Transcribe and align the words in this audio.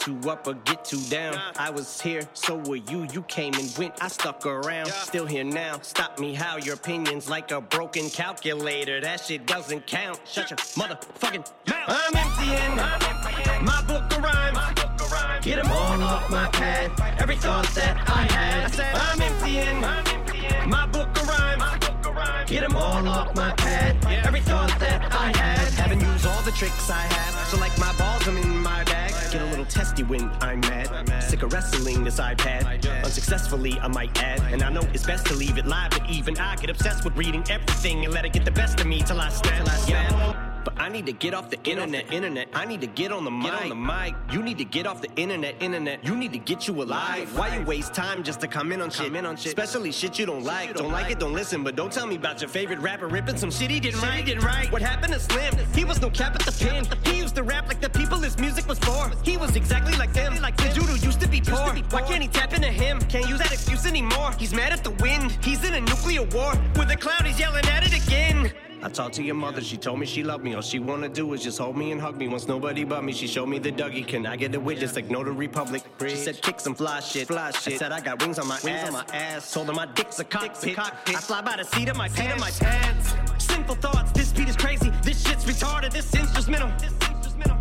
too 0.00 0.18
up 0.30 0.46
or 0.46 0.54
get 0.54 0.84
too 0.84 1.00
down. 1.10 1.38
I 1.56 1.70
was 1.70 2.00
here, 2.00 2.22
so 2.32 2.56
were 2.56 2.76
you. 2.76 3.06
You 3.12 3.22
came 3.22 3.52
and 3.54 3.72
went, 3.78 4.02
I 4.02 4.08
stuck 4.08 4.46
around. 4.46 4.86
Still 4.86 5.26
here 5.26 5.44
now. 5.44 5.78
Stop 5.82 6.18
me 6.18 6.32
how 6.34 6.56
your 6.56 6.74
opinion's 6.74 7.28
like 7.28 7.50
a 7.50 7.60
broken 7.60 8.08
calculator. 8.08 9.00
That 9.00 9.20
shit 9.20 9.46
doesn't 9.46 9.86
count. 9.86 10.18
Shut 10.24 10.50
your 10.50 10.56
motherfucking 10.56 11.46
mouth. 11.68 11.88
I'm 11.88 12.16
emptying 12.16 12.76
my 13.64 13.84
book 13.86 14.10
of 14.16 14.24
rhymes. 14.24 15.44
Get 15.44 15.62
them 15.62 15.70
all 15.70 16.02
off 16.02 16.30
my 16.30 16.48
pad. 16.48 16.90
Every 17.20 17.36
thought 17.36 17.66
that 17.74 17.96
I 18.08 18.22
had. 18.32 18.80
I'm 18.80 19.20
emptying 19.20 19.80
my 20.68 20.86
book 20.86 21.08
of 21.08 21.28
rhymes. 21.28 22.48
Get 22.48 22.62
them 22.62 22.76
all 22.76 23.06
off 23.06 23.36
my 23.36 23.52
pad. 23.52 24.02
Every 24.26 24.40
thought 24.40 24.74
that 24.80 25.12
I 25.12 25.36
had. 25.36 25.72
Haven't 25.74 26.00
used 26.00 26.26
all 26.26 26.42
the 26.42 26.52
tricks 26.52 26.88
I 26.88 27.02
have. 27.02 27.48
So 27.48 27.58
like 27.58 27.76
my 27.78 27.92
balls, 27.98 28.26
I'm 28.26 28.38
in 28.38 28.58
my. 28.62 28.89
Get 29.30 29.42
a 29.42 29.44
little 29.46 29.64
testy 29.66 30.02
when 30.02 30.28
I'm 30.40 30.58
mad. 30.60 31.22
Sick 31.22 31.42
of 31.44 31.52
wrestling 31.52 32.02
this 32.02 32.18
iPad. 32.18 32.64
Unsuccessfully, 33.04 33.78
I 33.78 33.86
might 33.86 34.20
add. 34.20 34.40
And 34.52 34.60
I 34.62 34.70
know 34.70 34.82
it's 34.92 35.06
best 35.06 35.26
to 35.26 35.34
leave 35.34 35.56
it 35.56 35.66
live, 35.66 35.90
but 35.90 36.08
even 36.10 36.36
I 36.38 36.56
get 36.56 36.68
obsessed 36.68 37.04
with 37.04 37.16
reading 37.16 37.44
everything 37.48 38.04
and 38.04 38.12
let 38.12 38.24
it 38.24 38.32
get 38.32 38.44
the 38.44 38.50
best 38.50 38.80
of 38.80 38.86
me 38.86 39.02
till 39.02 39.20
I 39.20 39.28
snap. 39.28 39.88
Yeah. 39.88 40.49
But 40.64 40.80
I 40.80 40.88
need 40.88 41.06
to 41.06 41.12
get 41.12 41.34
off 41.34 41.50
the 41.50 41.62
internet, 41.64 42.12
internet. 42.12 42.48
I 42.52 42.64
need 42.64 42.80
to 42.80 42.86
get 42.86 43.12
on 43.12 43.24
the 43.24 43.30
mic, 43.30 43.52
on 43.52 43.68
the 43.68 43.74
mic. 43.74 44.14
You 44.32 44.42
need 44.42 44.58
to 44.58 44.64
get 44.64 44.86
off 44.86 45.00
the 45.02 45.12
internet, 45.16 45.54
internet. 45.60 46.04
You 46.04 46.16
need 46.16 46.32
to 46.32 46.38
get 46.38 46.68
you 46.68 46.82
alive. 46.82 47.36
Why 47.36 47.56
you 47.56 47.64
waste 47.64 47.94
time 47.94 48.22
just 48.22 48.40
to 48.40 48.48
come 48.48 48.72
in 48.72 48.80
on 48.80 48.90
shit? 48.90 49.10
in 49.14 49.26
on 49.26 49.36
shit. 49.36 49.46
Especially 49.46 49.92
shit 49.92 50.18
you 50.18 50.26
don't 50.26 50.44
like. 50.44 50.74
Don't 50.74 50.92
like 50.92 51.10
it, 51.10 51.18
don't 51.18 51.32
listen. 51.32 51.62
But 51.64 51.76
don't 51.76 51.92
tell 51.92 52.06
me 52.06 52.16
about 52.16 52.40
your 52.40 52.48
favorite 52.48 52.78
rapper 52.80 53.08
ripping 53.08 53.36
some 53.36 53.50
shit 53.50 53.70
he 53.70 53.80
didn't 53.80 54.00
write. 54.00 54.26
Didn't 54.26 54.44
write. 54.44 54.70
What 54.72 54.82
happened 54.82 55.12
to 55.14 55.20
Slim? 55.20 55.54
He 55.74 55.84
was 55.84 56.00
no 56.00 56.10
cap 56.10 56.34
at 56.34 56.42
the 56.42 56.52
pen. 56.52 56.86
He 57.04 57.18
used 57.18 57.34
to 57.36 57.42
rap 57.42 57.68
like 57.68 57.80
the 57.80 57.90
people 57.90 58.18
his 58.18 58.38
music 58.38 58.66
was 58.68 58.78
for. 58.78 59.10
He 59.22 59.36
was 59.36 59.56
exactly 59.56 59.96
like 59.96 60.12
them. 60.12 60.40
Like 60.40 60.56
the 60.56 60.68
dude 60.74 60.84
who 60.84 60.96
used 61.06 61.20
to 61.20 61.28
be 61.28 61.40
poor. 61.40 61.74
Why 61.90 62.02
can't 62.02 62.22
he 62.22 62.28
tap 62.28 62.52
into 62.52 62.68
him? 62.68 63.00
Can't 63.02 63.28
use 63.28 63.38
that 63.38 63.52
excuse 63.52 63.86
anymore. 63.86 64.32
He's 64.38 64.54
mad 64.54 64.72
at 64.72 64.84
the 64.84 64.90
wind. 65.02 65.38
He's 65.42 65.64
in 65.64 65.74
a 65.74 65.80
nuclear 65.80 66.22
war. 66.22 66.52
With 66.76 66.90
a 66.90 66.96
cloud, 66.96 67.26
he's 67.26 67.38
yelling 67.38 67.66
at 67.66 67.84
it 67.84 68.06
again. 68.06 68.52
I 68.82 68.88
talked 68.88 69.14
to 69.16 69.22
your 69.22 69.34
mother, 69.34 69.60
she 69.60 69.76
told 69.76 69.98
me 70.00 70.06
she 70.06 70.22
loved 70.22 70.42
me. 70.42 70.54
All 70.54 70.62
she 70.62 70.78
wanna 70.78 71.08
do 71.08 71.32
is 71.34 71.42
just 71.42 71.58
hold 71.58 71.76
me 71.76 71.92
and 71.92 72.00
hug 72.00 72.16
me. 72.16 72.28
Wants 72.28 72.48
nobody 72.48 72.84
but 72.84 73.04
me. 73.04 73.12
She 73.12 73.26
showed 73.26 73.46
me 73.46 73.58
the 73.58 73.70
Dougie. 73.70 74.06
Can 74.06 74.24
I 74.26 74.36
get 74.36 74.54
a 74.54 74.60
witness? 74.60 74.94
Like 74.96 75.10
no 75.10 75.22
the 75.22 75.32
Republic. 75.32 75.82
She 76.00 76.16
said 76.16 76.40
kick 76.40 76.60
some 76.60 76.74
fly 76.74 77.00
shit. 77.00 77.28
Fly 77.28 77.50
shit. 77.50 77.74
I 77.74 77.76
said 77.76 77.92
I 77.92 78.00
got 78.00 78.22
wings 78.22 78.38
on 78.38 78.48
my 78.48 78.58
wings 78.64 78.80
ass. 78.80 78.86
on 78.86 78.92
my 78.94 79.04
ass. 79.12 79.52
Told 79.52 79.66
her 79.66 79.74
my 79.74 79.86
dick's 79.86 80.18
a 80.18 80.24
cockpit. 80.24 80.76
cockpit. 80.76 81.16
I 81.16 81.20
fly 81.20 81.42
by 81.42 81.56
the 81.56 81.64
seat 81.64 81.88
of 81.90 81.96
my 81.96 82.08
seat 82.08 82.30
of 82.30 82.40
my 82.40 82.50
pants. 82.50 83.14
Sinful 83.38 83.76
thoughts. 83.76 84.12
This 84.12 84.32
beat 84.32 84.48
is 84.48 84.56
crazy. 84.56 84.90
This 85.02 85.26
shit's 85.26 85.44
retarded. 85.44 85.92
This 85.92 86.14
instrumental. 86.14 86.70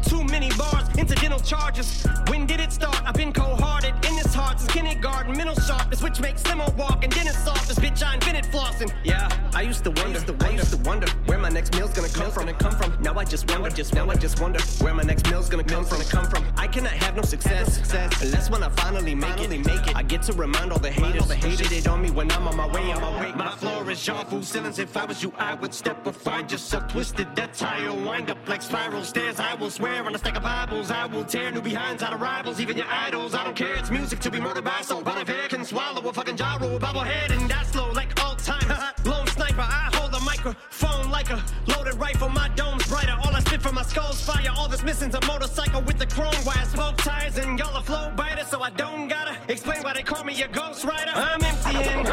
Too 0.04 0.24
many 0.24 0.50
bars, 0.58 0.88
incidental 0.98 1.40
charges. 1.40 2.06
When 2.28 2.46
did 2.46 2.60
it 2.60 2.72
start? 2.72 3.02
I've 3.06 3.14
been 3.14 3.32
cold-hearted 3.32 3.94
in 4.08 4.16
this 4.16 4.34
heart 4.34 4.60
since 4.60 4.72
kindergarten. 4.72 5.38
Mental 5.38 5.56
sharpness, 5.56 6.02
which 6.02 6.20
makes 6.20 6.46
limo 6.48 6.70
walk 6.78 7.04
and 7.04 7.12
then 7.14 7.28
it's 7.28 7.44
soft. 7.44 7.68
This 7.68 7.78
bitch 7.78 8.02
I 8.04 8.16
invented 8.16 8.46
flossing. 8.46 8.92
Yeah, 9.04 9.30
I 9.54 9.62
used 9.62 9.84
to 9.84 9.92
wonder, 9.92 10.20
I 10.44 10.50
used 10.50 10.72
to 10.72 10.78
wonder 10.78 11.08
where 11.26 11.38
my 11.38 11.50
next 11.50 11.76
meal's 11.76 11.94
gonna 11.94 12.10
come 12.10 12.32
from. 12.32 12.48
Come 12.56 12.76
from. 12.78 12.98
Now 13.02 13.14
I 13.18 13.24
just 13.24 13.50
wonder, 13.52 13.70
just 13.70 13.94
now 13.94 14.10
I 14.10 14.16
just 14.16 14.40
wonder 14.40 14.60
where 14.80 14.94
my 14.94 15.04
next 15.04 15.30
meal's 15.30 15.50
gonna 15.50 15.64
come 15.64 15.86
from. 15.86 16.02
Come 16.02 16.26
from. 16.26 16.46
I 16.58 16.68
cannot 16.68 16.94
have 16.94 17.16
no 17.16 17.22
success, 17.22 17.76
success 17.76 18.22
unless 18.22 18.50
when 18.50 18.64
I 18.64 18.70
finally 18.70 19.16
make 19.16 19.40
it. 19.40 19.50
Make 19.50 19.88
it. 19.88 19.96
I 19.96 20.04
get 20.04 20.24
to 20.24 20.34
remind 20.34 20.72
all 20.72 20.80
the 20.80 20.92
haters, 20.92 21.28
the 21.28 21.36
hated 21.36 21.72
it 21.72 21.88
on 21.88 22.02
me 22.02 22.10
when 22.10 22.32
I'm 22.32 22.48
on 22.48 22.56
my 22.56 22.68
way. 22.68 22.92
On 22.92 23.02
my 23.02 23.22
way. 23.22 23.32
My 23.36 23.52
floor 23.52 23.90
is 23.92 24.10
awful 24.10 24.42
ceilings. 24.42 24.80
If 24.80 24.98
I 24.98 25.06
was 25.06 25.22
you, 25.22 25.32
I 25.38 25.54
would 25.56 25.74
step 25.74 26.06
or 26.08 26.14
find 26.14 26.52
yourself 26.52 26.88
twisted. 26.88 27.36
That 27.36 27.54
tire 27.54 27.94
wind 27.94 28.30
up 28.30 28.38
like 28.48 28.62
spiral 28.62 29.04
stairs. 29.04 29.40
I 29.40 29.54
will 29.56 29.69
swear 29.70 30.04
on 30.04 30.16
a 30.16 30.18
stack 30.18 30.36
of 30.36 30.44
Bibles. 30.44 30.90
I 30.90 31.06
will 31.06 31.24
tear 31.24 31.52
new 31.52 31.62
behinds 31.62 32.02
out 32.02 32.14
of 32.14 32.22
rivals, 32.22 32.60
even 32.60 32.78
your 32.78 32.88
idols. 32.88 33.36
I 33.36 33.44
don't 33.44 33.56
care. 33.56 33.76
It's 33.76 33.92
music 33.92 34.20
to 34.20 34.32
be 34.32 34.40
murdered 34.40 34.64
by 34.64 34.82
so 34.82 35.02
But 35.02 35.30
if 35.30 35.50
can 35.50 35.64
swallow 35.64 36.08
a 36.08 36.14
fucking 36.14 36.38
gyro, 36.38 36.80
bobblehead 36.80 37.32
and 37.32 37.50
die 37.50 37.64
slow 37.64 37.92
like 37.92 38.12
all 38.24 38.36
time. 38.36 38.68
Lone 39.06 39.28
sniper, 39.28 39.62
I 39.62 39.90
hold 39.94 40.14
a 40.14 40.20
microphone 40.22 41.12
like 41.12 41.30
a 41.30 41.44
loaded 41.68 41.96
rifle. 41.96 42.30
My 42.30 42.50
dome's 42.50 42.88
brighter. 42.88 43.16
All 43.24 43.36
I 43.36 43.40
spit 43.42 43.62
from 43.62 43.76
my 43.76 43.84
skull's 43.84 44.22
fire. 44.22 44.52
All 44.58 44.68
that's 44.68 44.84
missing's 44.84 45.16
a 45.16 45.26
motorcycle 45.28 45.82
with 45.82 46.00
the 46.00 46.08
chrome 46.08 46.34
wire, 46.46 46.66
smoke 46.66 46.98
tires, 46.98 47.38
and 47.38 47.60
y'all 47.60 47.76
are 47.76 47.84
flow 47.84 48.12
biter. 48.16 48.46
So 48.46 48.62
I 48.62 48.72
don't 48.72 49.08
gotta 49.08 49.38
explain 49.48 49.84
why 49.84 49.94
they 49.94 50.04
call 50.04 50.24
me 50.24 50.42
a 50.42 50.48
ghost 50.48 50.84
rider. 50.84 51.12
I'm 51.14 51.44
emptying 51.44 52.04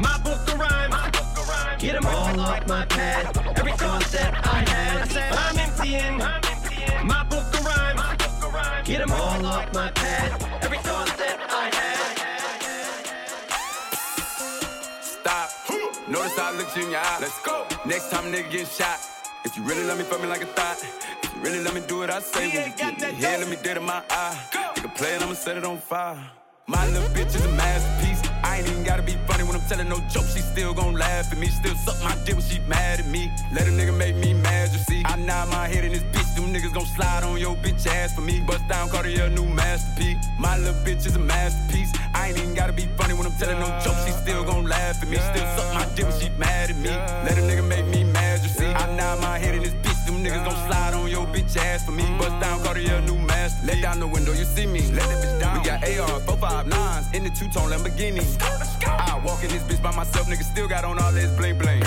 my 0.00 0.18
book 0.18 0.46
of 0.48 0.58
rhymes. 0.58 0.94
Get 1.78 1.94
them 1.94 2.06
all 2.06 2.40
off 2.40 2.66
my 2.68 2.84
pad. 2.86 3.36
Every 3.56 3.72
thought 3.72 4.04
that 4.12 4.46
I 4.46 4.70
had. 4.70 5.02
I 5.02 5.08
said 5.08 5.32
I'm 5.32 5.58
emptying 5.58 6.18
rhymes. 6.18 6.47
Get 8.88 9.00
them 9.00 9.12
all 9.12 9.44
off 9.44 9.70
my 9.74 9.90
pad. 9.90 10.32
Every 10.62 10.78
thought 10.78 11.14
that 11.18 11.38
I 11.50 11.68
had. 11.76 12.14
Stop. 15.02 15.50
Notice 16.08 16.38
how 16.38 16.54
I 16.54 16.56
looked 16.56 16.74
you 16.74 16.84
in 16.84 16.92
your 16.92 17.00
eye. 17.00 17.18
Let's 17.20 17.38
go. 17.42 17.66
Next 17.84 18.10
time 18.10 18.24
a 18.24 18.30
nigga 18.34 18.50
get 18.50 18.66
shot. 18.66 18.98
If 19.44 19.58
you 19.58 19.62
really 19.64 19.84
love 19.84 19.98
me, 19.98 20.04
fuck 20.04 20.22
me 20.22 20.26
like 20.26 20.40
a 20.40 20.46
thought. 20.46 20.82
If 21.22 21.34
you 21.36 21.42
really 21.42 21.62
let 21.62 21.74
me 21.74 21.82
do 21.86 21.98
what 21.98 22.08
I 22.08 22.20
say, 22.20 22.48
when 22.48 22.70
you 22.70 22.76
get 22.78 22.98
me 22.98 23.08
here, 23.12 23.36
let 23.36 23.48
me 23.50 23.56
dead 23.62 23.76
in 23.76 23.84
my 23.84 24.02
eye. 24.08 24.40
Nigga 24.76 24.94
play 24.94 25.16
it, 25.16 25.20
I'ma 25.20 25.34
set 25.34 25.58
it 25.58 25.64
on 25.66 25.76
fire. 25.76 26.37
My 26.68 26.86
little 26.88 27.08
bitch 27.08 27.34
is 27.34 27.42
a 27.46 27.48
masterpiece. 27.48 28.20
I 28.44 28.58
ain't 28.58 28.68
even 28.68 28.84
gotta 28.84 29.02
be 29.02 29.16
funny 29.26 29.42
when 29.42 29.56
I'm 29.56 29.66
telling 29.68 29.88
no 29.88 30.00
jokes. 30.10 30.34
She 30.34 30.40
still 30.40 30.74
gon' 30.74 30.94
laugh 30.94 31.32
at 31.32 31.38
me. 31.38 31.46
Still 31.46 31.74
suck 31.74 31.96
my 32.04 32.14
dick 32.26 32.34
when 32.34 32.44
she 32.44 32.58
mad 32.60 33.00
at 33.00 33.06
me. 33.06 33.32
Let 33.54 33.66
a 33.66 33.70
nigga 33.70 33.96
make 33.96 34.16
me 34.16 34.34
mad, 34.34 34.70
you 34.72 34.78
see. 34.78 35.02
I 35.06 35.16
nod 35.16 35.48
my 35.48 35.66
head 35.66 35.84
in 35.86 35.92
this 35.92 36.02
bitch. 36.02 36.34
Them 36.36 36.52
niggas 36.52 36.74
gon' 36.74 36.84
slide 36.84 37.24
on 37.24 37.38
your 37.40 37.56
bitch 37.56 37.86
ass 37.86 38.14
for 38.14 38.20
me. 38.20 38.40
Bust 38.40 38.68
down 38.68 38.90
Cartier, 38.90 39.30
new 39.30 39.46
masterpiece. 39.46 40.18
My 40.38 40.58
little 40.58 40.74
bitch 40.84 41.06
is 41.06 41.16
a 41.16 41.18
masterpiece. 41.18 41.90
I 42.12 42.28
ain't 42.28 42.38
even 42.38 42.54
gotta 42.54 42.74
be 42.74 42.86
funny 42.98 43.14
when 43.14 43.24
I'm 43.24 43.32
telling 43.38 43.60
no 43.60 43.68
jokes. 43.82 44.04
She 44.04 44.12
still 44.12 44.44
gon' 44.44 44.66
laugh 44.66 45.02
at 45.02 45.08
me. 45.08 45.16
Still 45.16 45.46
suck 45.56 45.72
my 45.72 45.86
dick 45.94 46.04
when 46.04 46.20
she 46.20 46.28
mad 46.36 46.68
at 46.68 46.76
me. 46.76 46.90
Let 46.90 47.38
a 47.38 47.40
nigga 47.48 47.66
make 47.66 47.86
me 47.86 48.04
mad, 48.04 48.42
you 48.42 48.48
see. 48.50 48.66
I 48.66 48.94
nod 48.94 49.22
my 49.22 49.38
head 49.38 49.54
in 49.54 49.62
this 49.62 49.72
bitch. 49.72 49.87
Niggas 50.18 50.44
gon' 50.44 50.66
slide 50.66 50.94
on 50.94 51.08
your 51.08 51.26
bitch 51.26 51.56
ass 51.56 51.84
for 51.84 51.92
me. 51.92 52.04
Bust 52.18 52.40
down 52.40 52.62
Cartier, 52.64 53.00
new 53.02 53.18
masterpiece. 53.18 53.68
Let 53.68 53.82
down 53.82 54.00
the 54.00 54.06
window, 54.06 54.32
you 54.32 54.44
see 54.44 54.66
me. 54.66 54.80
Let 54.92 55.08
that 55.08 55.24
bitch 55.24 55.40
down. 55.40 55.58
We 55.58 55.64
got 55.64 55.82
AR, 55.84 56.20
459s 56.20 57.14
in 57.14 57.24
the 57.24 57.30
two-tone 57.30 57.70
Lamborghini. 57.70 58.26
I 58.86 59.20
walk 59.24 59.44
in 59.44 59.50
this 59.50 59.62
bitch 59.62 59.82
by 59.82 59.94
myself, 59.94 60.26
nigga 60.26 60.42
still 60.42 60.68
got 60.68 60.84
on 60.84 60.98
all 60.98 61.12
this 61.12 61.30
bling 61.36 61.58
bling. 61.58 61.82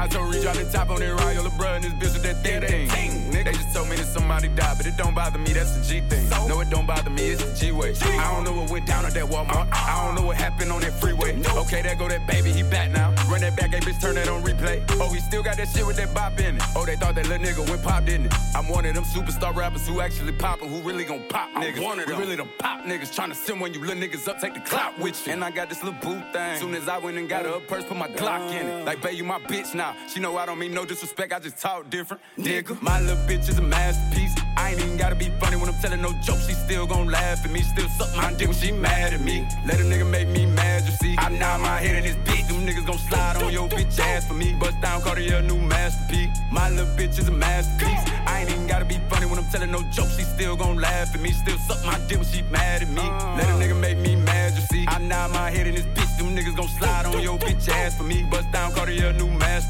I 0.00 0.08
told 0.08 0.32
Reach 0.34 0.46
on 0.46 0.56
the 0.56 0.64
top 0.72 0.88
on 0.88 1.00
that 1.00 1.12
Royal 1.12 1.44
LeBron 1.44 1.84
and 1.84 1.84
this 1.84 1.92
bitch 1.92 2.14
with 2.14 2.22
that 2.22 2.42
thing 2.42 2.88
thing. 2.88 3.30
They 3.44 3.52
just 3.52 3.74
told 3.74 3.88
me 3.88 3.96
that 3.96 4.06
somebody 4.06 4.48
died, 4.48 4.76
but 4.78 4.86
it 4.86 4.96
don't 4.96 5.14
bother 5.14 5.38
me, 5.38 5.52
that's 5.52 5.76
the 5.76 5.84
G 5.84 6.00
thing. 6.08 6.28
No, 6.48 6.60
it 6.60 6.70
don't 6.70 6.86
bother 6.86 7.10
me, 7.10 7.22
it's 7.30 7.44
the 7.44 7.54
G 7.54 7.72
way. 7.72 7.94
I 8.02 8.32
don't 8.32 8.44
know 8.44 8.52
what 8.52 8.70
went 8.70 8.86
down 8.86 9.04
at 9.04 9.12
that 9.14 9.24
Walmart. 9.24 9.68
I 9.72 10.04
don't 10.06 10.14
know 10.14 10.26
what 10.26 10.36
happened 10.36 10.72
on 10.72 10.80
that 10.80 10.98
freeway. 11.00 11.40
Okay, 11.56 11.82
there 11.82 11.94
go 11.96 12.08
that 12.08 12.26
baby, 12.26 12.50
he 12.50 12.62
back 12.62 12.90
now. 12.90 13.14
Run 13.28 13.40
that 13.42 13.56
back, 13.56 13.74
hey 13.74 13.80
bitch, 13.80 14.00
turn 14.00 14.14
that 14.14 14.28
on 14.28 14.42
replay. 14.42 14.82
Oh, 15.00 15.12
he 15.12 15.20
still 15.20 15.42
got 15.42 15.56
that 15.58 15.68
shit 15.68 15.86
with 15.86 15.96
that 15.96 16.14
bop 16.14 16.38
in 16.40 16.56
it. 16.56 16.62
Oh, 16.74 16.86
they 16.86 16.96
thought 16.96 17.14
that 17.14 17.28
little 17.28 17.46
nigga 17.46 17.68
went 17.68 17.82
pop, 17.82 18.04
didn't 18.04 18.26
it? 18.26 18.34
I'm 18.54 18.68
one 18.68 18.84
of 18.86 18.94
them 18.94 19.04
superstar 19.04 19.54
rappers 19.54 19.86
who 19.86 20.00
actually 20.00 20.32
poppin', 20.32 20.68
who 20.68 20.80
really 20.80 21.04
gon' 21.04 21.24
pop 21.28 21.50
niggas. 21.52 21.82
One 21.82 21.98
of 21.98 22.06
them. 22.06 22.16
We 22.16 22.24
really 22.24 22.36
them 22.36 22.48
pop 22.58 22.84
niggas, 22.84 23.14
tryna 23.14 23.34
send 23.34 23.60
when 23.60 23.74
you 23.74 23.80
little 23.80 23.96
niggas 23.96 24.28
up, 24.28 24.40
take 24.40 24.54
the 24.54 24.60
clout 24.60 24.98
with 24.98 25.26
you. 25.26 25.32
And 25.32 25.44
I 25.44 25.50
got 25.50 25.68
this 25.68 25.82
little 25.82 25.98
boo 26.00 26.22
thing. 26.32 26.58
Soon 26.58 26.74
as 26.74 26.88
I 26.88 26.98
went 26.98 27.18
and 27.18 27.28
got 27.28 27.44
her 27.44 27.52
a 27.52 27.60
purse, 27.60 27.84
put 27.84 27.96
my 27.96 28.08
Glock 28.08 28.52
in 28.52 28.66
it. 28.66 28.84
Like, 28.84 29.00
babe, 29.02 29.16
you 29.16 29.24
my 29.24 29.38
bitch 29.38 29.74
now. 29.74 29.89
She 30.08 30.20
know 30.20 30.36
I 30.36 30.46
don't 30.46 30.58
mean 30.58 30.74
no 30.74 30.84
disrespect, 30.84 31.32
I 31.32 31.38
just 31.38 31.58
talk 31.58 31.90
different. 31.90 32.22
Nigga, 32.38 32.80
my 32.82 33.00
little 33.00 33.16
bitch 33.26 33.48
is 33.48 33.58
a 33.58 33.62
masterpiece. 33.62 34.34
I 34.56 34.70
ain't 34.70 34.80
even 34.80 34.96
gotta 34.96 35.14
be 35.14 35.30
funny 35.40 35.56
when 35.56 35.68
I'm 35.68 35.80
telling 35.80 36.02
no 36.02 36.12
jokes. 36.22 36.46
She 36.46 36.54
still 36.54 36.86
gon' 36.86 37.08
laugh 37.08 37.44
at 37.44 37.50
me, 37.50 37.62
still 37.62 37.88
suck 37.90 38.14
my 38.16 38.32
dick 38.32 38.48
when 38.48 38.56
she 38.56 38.72
mad 38.72 39.14
at 39.14 39.20
me. 39.20 39.46
Let 39.66 39.80
a 39.80 39.84
nigga 39.84 40.08
make 40.08 40.28
me 40.28 40.46
mad, 40.46 40.84
you 40.84 40.92
see. 40.92 41.14
I 41.18 41.28
nod 41.28 41.60
my 41.60 41.78
head 41.78 41.96
in 41.96 42.04
this 42.04 42.16
bitch. 42.16 42.48
Them 42.48 42.66
niggas 42.66 42.86
gon' 42.86 42.98
slide 42.98 43.42
on 43.42 43.52
your 43.52 43.68
bitch 43.68 43.98
ass 43.98 44.26
for 44.26 44.34
me. 44.34 44.54
Bust 44.54 44.80
down 44.80 45.00
Cartier, 45.02 45.42
new 45.42 45.58
masterpiece. 45.58 46.36
My 46.50 46.68
little 46.68 46.94
bitch 46.96 47.18
is 47.18 47.28
a 47.28 47.32
masterpiece. 47.32 48.00
I 48.26 48.40
ain't 48.40 48.50
even 48.50 48.66
gotta 48.66 48.84
be 48.84 48.98
funny 49.08 49.26
when 49.26 49.38
I'm 49.38 49.50
telling 49.50 49.70
no 49.70 49.82
jokes. 49.90 50.16
She 50.16 50.24
still 50.24 50.56
gon' 50.56 50.76
laugh 50.76 51.14
at 51.14 51.20
me, 51.20 51.30
still 51.30 51.58
suck 51.58 51.84
my 51.84 51.98
dick 52.06 52.18
when 52.18 52.26
she 52.26 52.42
mad 52.42 52.82
at 52.82 52.88
me. 52.88 53.02
Let 53.38 53.48
a 53.48 53.54
nigga 53.60 53.78
make 53.80 53.98
me 53.98 54.16
mad, 54.16 54.54
you 54.54 54.62
see. 54.62 54.84
I 54.88 54.98
nod 54.98 55.30
my 55.32 55.50
head 55.50 55.66
in 55.66 55.74
this 55.74 55.86
bitch. 55.86 56.18
Them 56.18 56.36
niggas 56.36 56.56
gon' 56.56 56.68
slide 56.68 57.06
on 57.06 57.22
your 57.22 57.38
bitch 57.38 57.68
ass 57.68 57.96
for 57.96 58.04
me. 58.04 58.24
Bust 58.30 58.50
down 58.52 58.72
Cartier, 58.72 59.12
new 59.14 59.28
masterpiece. 59.28 59.69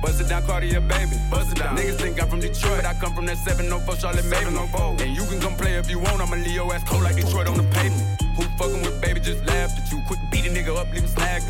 Bust 0.00 0.20
it 0.20 0.28
down 0.28 0.42
Cartier, 0.46 0.80
baby. 0.80 1.16
Bust 1.30 1.52
it 1.52 1.58
down. 1.58 1.76
Niggas 1.76 1.96
think 1.96 2.22
I'm 2.22 2.28
from 2.28 2.40
Detroit. 2.40 2.82
but 2.82 2.86
I 2.86 2.94
come 2.94 3.14
from 3.14 3.26
that 3.26 3.36
704 3.36 3.96
Charlotte 3.96 4.24
Maven. 4.24 4.56
And 5.00 5.16
you 5.16 5.24
can 5.26 5.40
come 5.40 5.54
play 5.56 5.74
if 5.74 5.90
you 5.90 5.98
want. 5.98 6.20
I'ma 6.20 6.36
leave 6.36 6.54
your 6.54 6.72
ass 6.74 6.82
cold 6.84 7.02
like 7.02 7.16
Detroit 7.16 7.48
on 7.48 7.56
the 7.56 7.64
pavement. 7.64 8.22
Who 8.36 8.42
fucking 8.56 8.82
with 8.82 9.00
baby 9.00 9.20
just 9.20 9.44
laughed 9.44 9.78
at 9.78 9.92
you. 9.92 10.00
Quick 10.06 10.20
beat 10.30 10.46
a 10.46 10.50
nigga 10.50 10.74
up, 10.76 10.90
leave 10.92 11.02
him 11.02 11.08
snagged. 11.08 11.44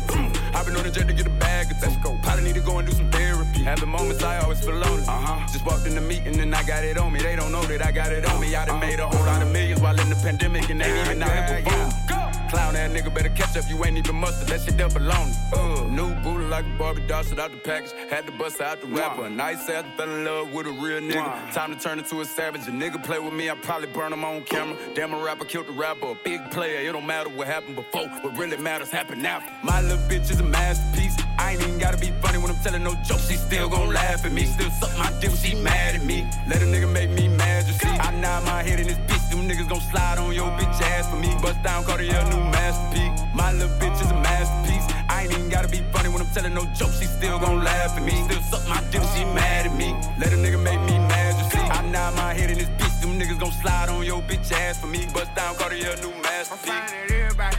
I've 0.53 0.65
been 0.65 0.75
on 0.75 0.83
the 0.83 0.91
jet 0.91 1.07
to 1.07 1.13
get 1.13 1.27
a 1.27 1.29
bag 1.29 1.71
of 1.71 2.01
go. 2.03 2.17
Probably 2.21 2.43
need 2.43 2.55
to 2.55 2.61
go 2.61 2.77
and 2.77 2.87
do 2.87 2.93
some 2.93 3.09
therapy. 3.09 3.63
Having 3.63 3.89
moments 3.89 4.21
I 4.23 4.39
always 4.39 4.59
feel 4.59 4.75
lonely. 4.75 5.05
Uh-huh. 5.07 5.47
Just 5.47 5.65
walked 5.65 5.87
in 5.87 5.95
the 5.95 6.01
meeting 6.01 6.39
and 6.39 6.53
I 6.53 6.63
got 6.63 6.83
it 6.83 6.97
on 6.97 7.13
me. 7.13 7.21
They 7.21 7.35
don't 7.35 7.51
know 7.51 7.63
that 7.63 7.85
I 7.85 7.91
got 7.91 8.11
it 8.11 8.25
on 8.25 8.41
me. 8.41 8.53
I 8.53 8.65
done 8.65 8.79
made 8.79 8.99
a 8.99 9.07
whole 9.07 9.25
lot 9.25 9.41
of 9.41 9.51
millions 9.51 9.79
while 9.81 9.97
in 9.99 10.09
the 10.09 10.15
pandemic 10.15 10.69
and 10.69 10.81
ain't 10.81 11.07
even 11.07 11.23
out 11.23 11.31
here 11.31 11.63
performing. 11.63 12.31
Clown 12.51 12.75
ass 12.75 12.91
nigga 12.91 13.13
better 13.13 13.29
catch 13.29 13.55
up, 13.55 13.69
you 13.69 13.81
ain't 13.85 13.97
even 13.97 14.15
mustard, 14.15 14.49
that 14.49 14.59
shit 14.59 14.75
double 14.75 15.09
on 15.09 15.31
uh, 15.53 15.87
New 15.87 16.13
booty 16.15 16.40
like 16.51 16.65
a 16.65 16.77
Barbie 16.77 17.01
doll, 17.07 17.23
shit 17.23 17.39
out 17.39 17.51
the 17.51 17.57
package. 17.57 17.93
Had 18.09 18.25
to 18.27 18.31
bust 18.33 18.59
out 18.61 18.81
the 18.81 18.87
rapper. 18.87 19.29
Nice 19.29 19.67
ass, 19.69 19.85
fell 19.95 20.09
in 20.09 20.25
love 20.25 20.51
with 20.51 20.67
a 20.67 20.71
real 20.71 20.99
nigga. 20.99 21.53
Time 21.53 21.73
to 21.73 21.79
turn 21.79 21.97
into 21.97 22.19
a 22.19 22.25
savage. 22.25 22.67
A 22.67 22.71
nigga 22.71 23.01
play 23.01 23.19
with 23.19 23.33
me, 23.33 23.49
I 23.49 23.55
probably 23.55 23.87
burn 23.87 24.11
him 24.11 24.23
on 24.25 24.43
camera. 24.43 24.77
Damn, 24.93 25.13
a 25.13 25.23
rapper 25.23 25.45
killed 25.45 25.67
the 25.67 25.71
rapper. 25.71 26.07
A 26.07 26.15
big 26.23 26.51
player, 26.51 26.87
it 26.87 26.91
don't 26.91 27.07
matter 27.07 27.29
what 27.29 27.47
happened 27.47 27.77
before. 27.77 28.07
What 28.21 28.37
really 28.37 28.57
matters 28.57 28.91
happened 28.91 29.23
now. 29.23 29.41
My 29.63 29.81
little 29.81 29.97
bitch 30.09 30.29
is 30.29 30.39
a 30.41 30.43
masterpiece. 30.43 31.15
I 31.39 31.53
ain't 31.53 31.61
even 31.61 31.79
gotta 31.79 31.97
be 31.97 32.11
funny 32.21 32.37
when 32.37 32.51
I'm 32.51 32.61
telling 32.61 32.83
no 32.83 32.93
jokes. 33.05 33.29
She 33.29 33.35
still 33.35 33.69
gon' 33.69 33.93
laugh 33.93 34.25
at 34.25 34.33
me. 34.33 34.45
Still 34.45 34.69
suck 34.71 34.95
my 34.97 35.11
dick 35.21 35.31
she 35.31 35.55
mad 35.55 35.95
at 35.95 36.03
me. 36.03 36.27
Let 36.47 36.61
a 36.61 36.65
nigga 36.65 36.91
make 36.91 37.09
me 37.11 37.29
mad, 37.29 37.65
you 37.65 37.73
see. 37.73 37.87
I 37.87 38.11
nod 38.19 38.43
my 38.43 38.61
head 38.61 38.79
in 38.81 38.87
this 38.87 38.99
bitch. 39.07 39.29
Them 39.29 39.47
niggas 39.47 39.69
gon' 39.69 39.79
slide 39.79 40.17
on 40.17 40.33
your 40.35 40.49
bitch 40.59 40.81
ass 40.81 41.09
for 41.09 41.15
me. 41.15 41.33
Bust 41.41 41.63
down, 41.63 41.85
Cartier, 41.85 42.23
new 42.29 42.43
masterpiece. 42.51 43.10
My 43.41 43.51
little 43.53 43.73
bitch 43.81 43.97
is 43.99 44.11
a 44.11 44.19
masterpiece. 44.21 44.85
I 45.09 45.23
ain't 45.23 45.33
even 45.33 45.49
gotta 45.49 45.67
be 45.67 45.81
funny 45.91 46.09
when 46.09 46.21
I'm 46.21 46.29
telling 46.29 46.53
no 46.53 46.63
jokes. 46.77 46.99
She 46.99 47.07
still 47.07 47.39
gon' 47.39 47.63
laugh 47.63 47.97
at 47.97 48.03
me. 48.05 48.13
Still 48.29 48.43
suck 48.53 48.63
my 48.69 48.79
dick 48.91 49.01
she 49.17 49.25
mad 49.33 49.65
at 49.65 49.75
me. 49.75 49.97
Let 50.21 50.29
a 50.31 50.37
nigga 50.37 50.61
make 50.61 50.79
me 50.81 50.99
mad, 51.09 51.33
you 51.39 51.49
see. 51.49 51.65
I 51.77 51.81
nod 51.89 52.13
my 52.15 52.35
head 52.35 52.51
in 52.51 52.59
this 52.59 52.69
bitch. 52.77 53.01
Them 53.01 53.17
niggas 53.19 53.39
gon' 53.39 53.51
slide 53.51 53.89
on 53.89 54.05
your 54.05 54.21
bitch 54.21 54.51
ass 54.51 54.77
for 54.79 54.85
me. 54.85 55.07
Bust 55.11 55.33
down, 55.33 55.55
Cartier, 55.55 55.95
new 56.05 56.13
masterpiece. 56.21 56.69
I'm 56.69 56.85
finding 56.85 57.17
everybody. 57.17 57.57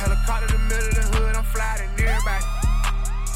Helicopter 0.00 0.46
in 0.46 0.52
the 0.56 0.64
middle 0.72 0.88
of 0.88 0.94
the 0.94 1.04
hood, 1.18 1.36
I'm 1.36 1.44
flying 1.44 1.82
everybody. 1.84 2.44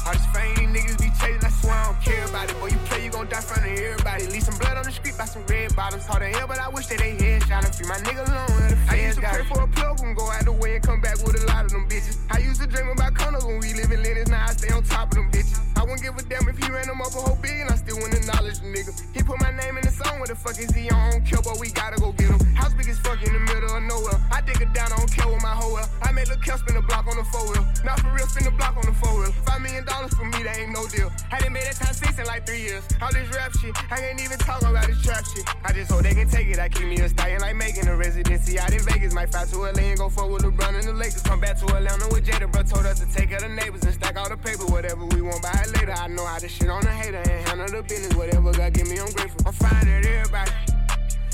All 0.05 0.13
these 0.17 0.29
fame 0.33 0.73
niggas 0.73 0.97
be 0.97 1.09
chasing, 1.21 1.45
I 1.45 1.51
swear 1.61 1.75
I 1.75 1.85
don't 1.85 2.01
care 2.01 2.25
about 2.25 2.49
it. 2.49 2.59
Boy, 2.59 2.69
you 2.73 2.79
play, 2.89 3.05
you 3.05 3.11
gon' 3.11 3.29
die 3.29 3.41
front 3.41 3.61
of 3.61 3.77
everybody. 3.77 4.02
Leave 4.21 4.43
some 4.43 4.57
blood 4.59 4.77
on 4.77 4.83
the 4.83 4.91
street 4.91 5.17
by 5.17 5.25
some 5.25 5.43
red 5.47 5.75
bottoms. 5.75 6.05
Hard 6.05 6.21
to 6.21 6.29
hell, 6.29 6.47
but 6.47 6.59
I 6.59 6.69
wish 6.69 6.85
that 6.87 6.99
they 6.99 7.17
head 7.17 7.41
shot 7.43 7.65
free 7.73 7.87
my 7.87 7.97
nigga 8.05 8.21
alone. 8.29 8.77
I 8.87 9.01
used 9.01 9.17
to 9.17 9.25
pray 9.25 9.43
for 9.45 9.63
a 9.63 9.67
plug 9.67 10.01
and 10.01 10.15
go 10.15 10.29
out 10.29 10.45
the 10.45 10.51
way 10.51 10.75
and 10.75 10.83
come 10.83 11.01
back 11.01 11.17
with 11.25 11.41
a 11.41 11.45
lot 11.47 11.65
of 11.65 11.71
them 11.71 11.89
bitches. 11.89 12.19
I 12.29 12.37
used 12.37 12.61
to 12.61 12.67
dream 12.67 12.89
about 12.89 13.13
condos 13.15 13.45
when 13.45 13.59
we 13.59 13.73
live 13.73 13.91
in 13.91 14.03
Lenox, 14.03 14.29
now 14.29 14.45
I 14.45 14.53
stay 14.53 14.69
on 14.69 14.83
top 14.83 15.09
of 15.09 15.15
them 15.15 15.31
bitches. 15.31 15.57
I 15.75 15.81
wouldn't 15.81 16.01
give 16.01 16.15
a 16.15 16.23
damn 16.29 16.47
if 16.47 16.57
he 16.61 16.69
ran 16.69 16.87
them 16.87 17.01
up 17.01 17.09
a 17.09 17.21
whole 17.25 17.35
billion, 17.41 17.67
I 17.69 17.75
still 17.75 17.97
wouldn't 17.97 18.13
acknowledge 18.13 18.59
the 18.59 18.69
nigga. 18.69 18.93
He 19.13 19.23
put 19.23 19.41
my 19.41 19.49
name 19.49 19.77
in 19.77 19.83
the 19.83 19.91
song, 19.91 20.19
what 20.19 20.29
the 20.29 20.35
fuck 20.35 20.57
is 20.59 20.69
he 20.69 20.89
on? 20.91 21.25
Kill, 21.25 21.41
but 21.41 21.59
we 21.59 21.71
gotta 21.71 21.97
go 21.97 22.11
get 22.13 22.29
him. 22.29 22.39
House 22.53 22.73
big 22.73 22.87
as 22.89 22.99
fuck 22.99 23.17
in 23.23 23.33
the 23.33 23.39
middle 23.39 23.73
of 23.73 23.83
nowhere. 23.83 24.21
I 24.31 24.41
dig 24.41 24.61
it 24.61 24.71
down, 24.73 24.93
I 24.93 24.97
don't 24.97 25.11
care 25.11 25.27
with 25.27 25.41
my 25.41 25.55
hoe 25.57 25.73
well. 25.73 25.89
I 26.01 26.11
made 26.11 26.27
Lil' 26.29 26.37
Kel 26.39 26.57
spin 26.57 26.75
the 26.75 26.81
block 26.81 27.07
on 27.07 27.17
the 27.17 27.25
four 27.25 27.43
wheel. 27.49 27.65
Not 27.83 27.99
for 27.99 28.13
real, 28.13 28.27
spin 28.27 28.45
the 28.45 28.51
block 28.51 28.77
on 28.77 28.85
the 28.85 28.93
four 28.93 29.17
wheel. 29.17 29.33
Five 29.45 29.61
million 29.61 29.85
dollars 29.85 30.13
for 30.13 30.25
me, 30.25 30.43
that 30.43 30.59
ain't 30.59 30.71
no 30.71 30.85
deal. 30.87 31.09
Hadn't 31.29 31.51
made 31.51 31.65
it 31.65 31.75
time 31.75 31.93
six 31.93 32.19
in 32.19 32.25
like 32.25 32.45
three 32.45 32.61
years. 32.61 32.83
All 33.01 33.11
this 33.11 33.27
rap 33.35 33.51
shit, 33.57 33.75
I 33.91 34.02
can't 34.03 34.21
even 34.21 34.37
talk 34.37 34.61
about 34.61 34.85
this 34.87 35.01
trap 35.01 35.23
shit. 35.25 35.45
I 35.63 35.71
just 35.71 35.91
hope 35.91 36.03
they 36.03 36.13
can 36.13 36.29
take 36.29 36.47
it. 36.47 36.59
I 36.59 36.67
keep 36.67 36.87
me 36.87 36.97
a 36.99 37.07
stallion 37.07 37.41
like 37.41 37.55
making 37.55 37.87
a 37.87 37.95
residency 37.95 38.59
out 38.59 38.73
in 38.73 38.81
Vegas. 38.81 39.13
Might 39.13 39.31
fly 39.31 39.45
to 39.45 39.57
LA 39.57 39.95
and 39.95 39.97
go 39.97 40.09
forward 40.09 40.43
with 40.43 40.53
LeBron 40.53 40.75
and 40.75 40.83
the 40.83 40.93
Lakers. 40.93 41.21
Come 41.21 41.39
back 41.39 41.57
to 41.59 41.65
Atlanta 41.75 42.07
with 42.09 42.25
Jada, 42.25 42.51
bro. 42.51 42.63
Told 42.63 42.85
us 42.85 42.99
to 42.99 43.07
take 43.13 43.31
of 43.31 43.41
the 43.41 43.49
neighbors 43.49 43.83
and 43.83 43.93
stack 43.93 44.17
all 44.17 44.27
the 44.27 44.37
paper. 44.37 44.65
Whatever 44.65 45.05
we 45.05 45.21
want, 45.21 45.41
buy 45.41 45.63
it 45.65 45.71
later. 45.79 45.93
I 45.93 46.07
know 46.07 46.25
how 46.25 46.37
to 46.37 46.49
shit 46.49 46.69
on 46.69 46.83
the 46.83 46.91
hater 46.91 47.17
and 47.17 47.47
handle 47.47 47.67
the 47.67 47.83
business. 47.83 48.13
Whatever 48.15 48.51
God 48.51 48.73
give 48.73 48.89
me, 48.89 48.99
I'm 48.99 49.11
grateful. 49.11 49.41
I'm 49.45 49.53
flying 49.53 49.87
at 49.87 50.05
everybody. 50.05 50.51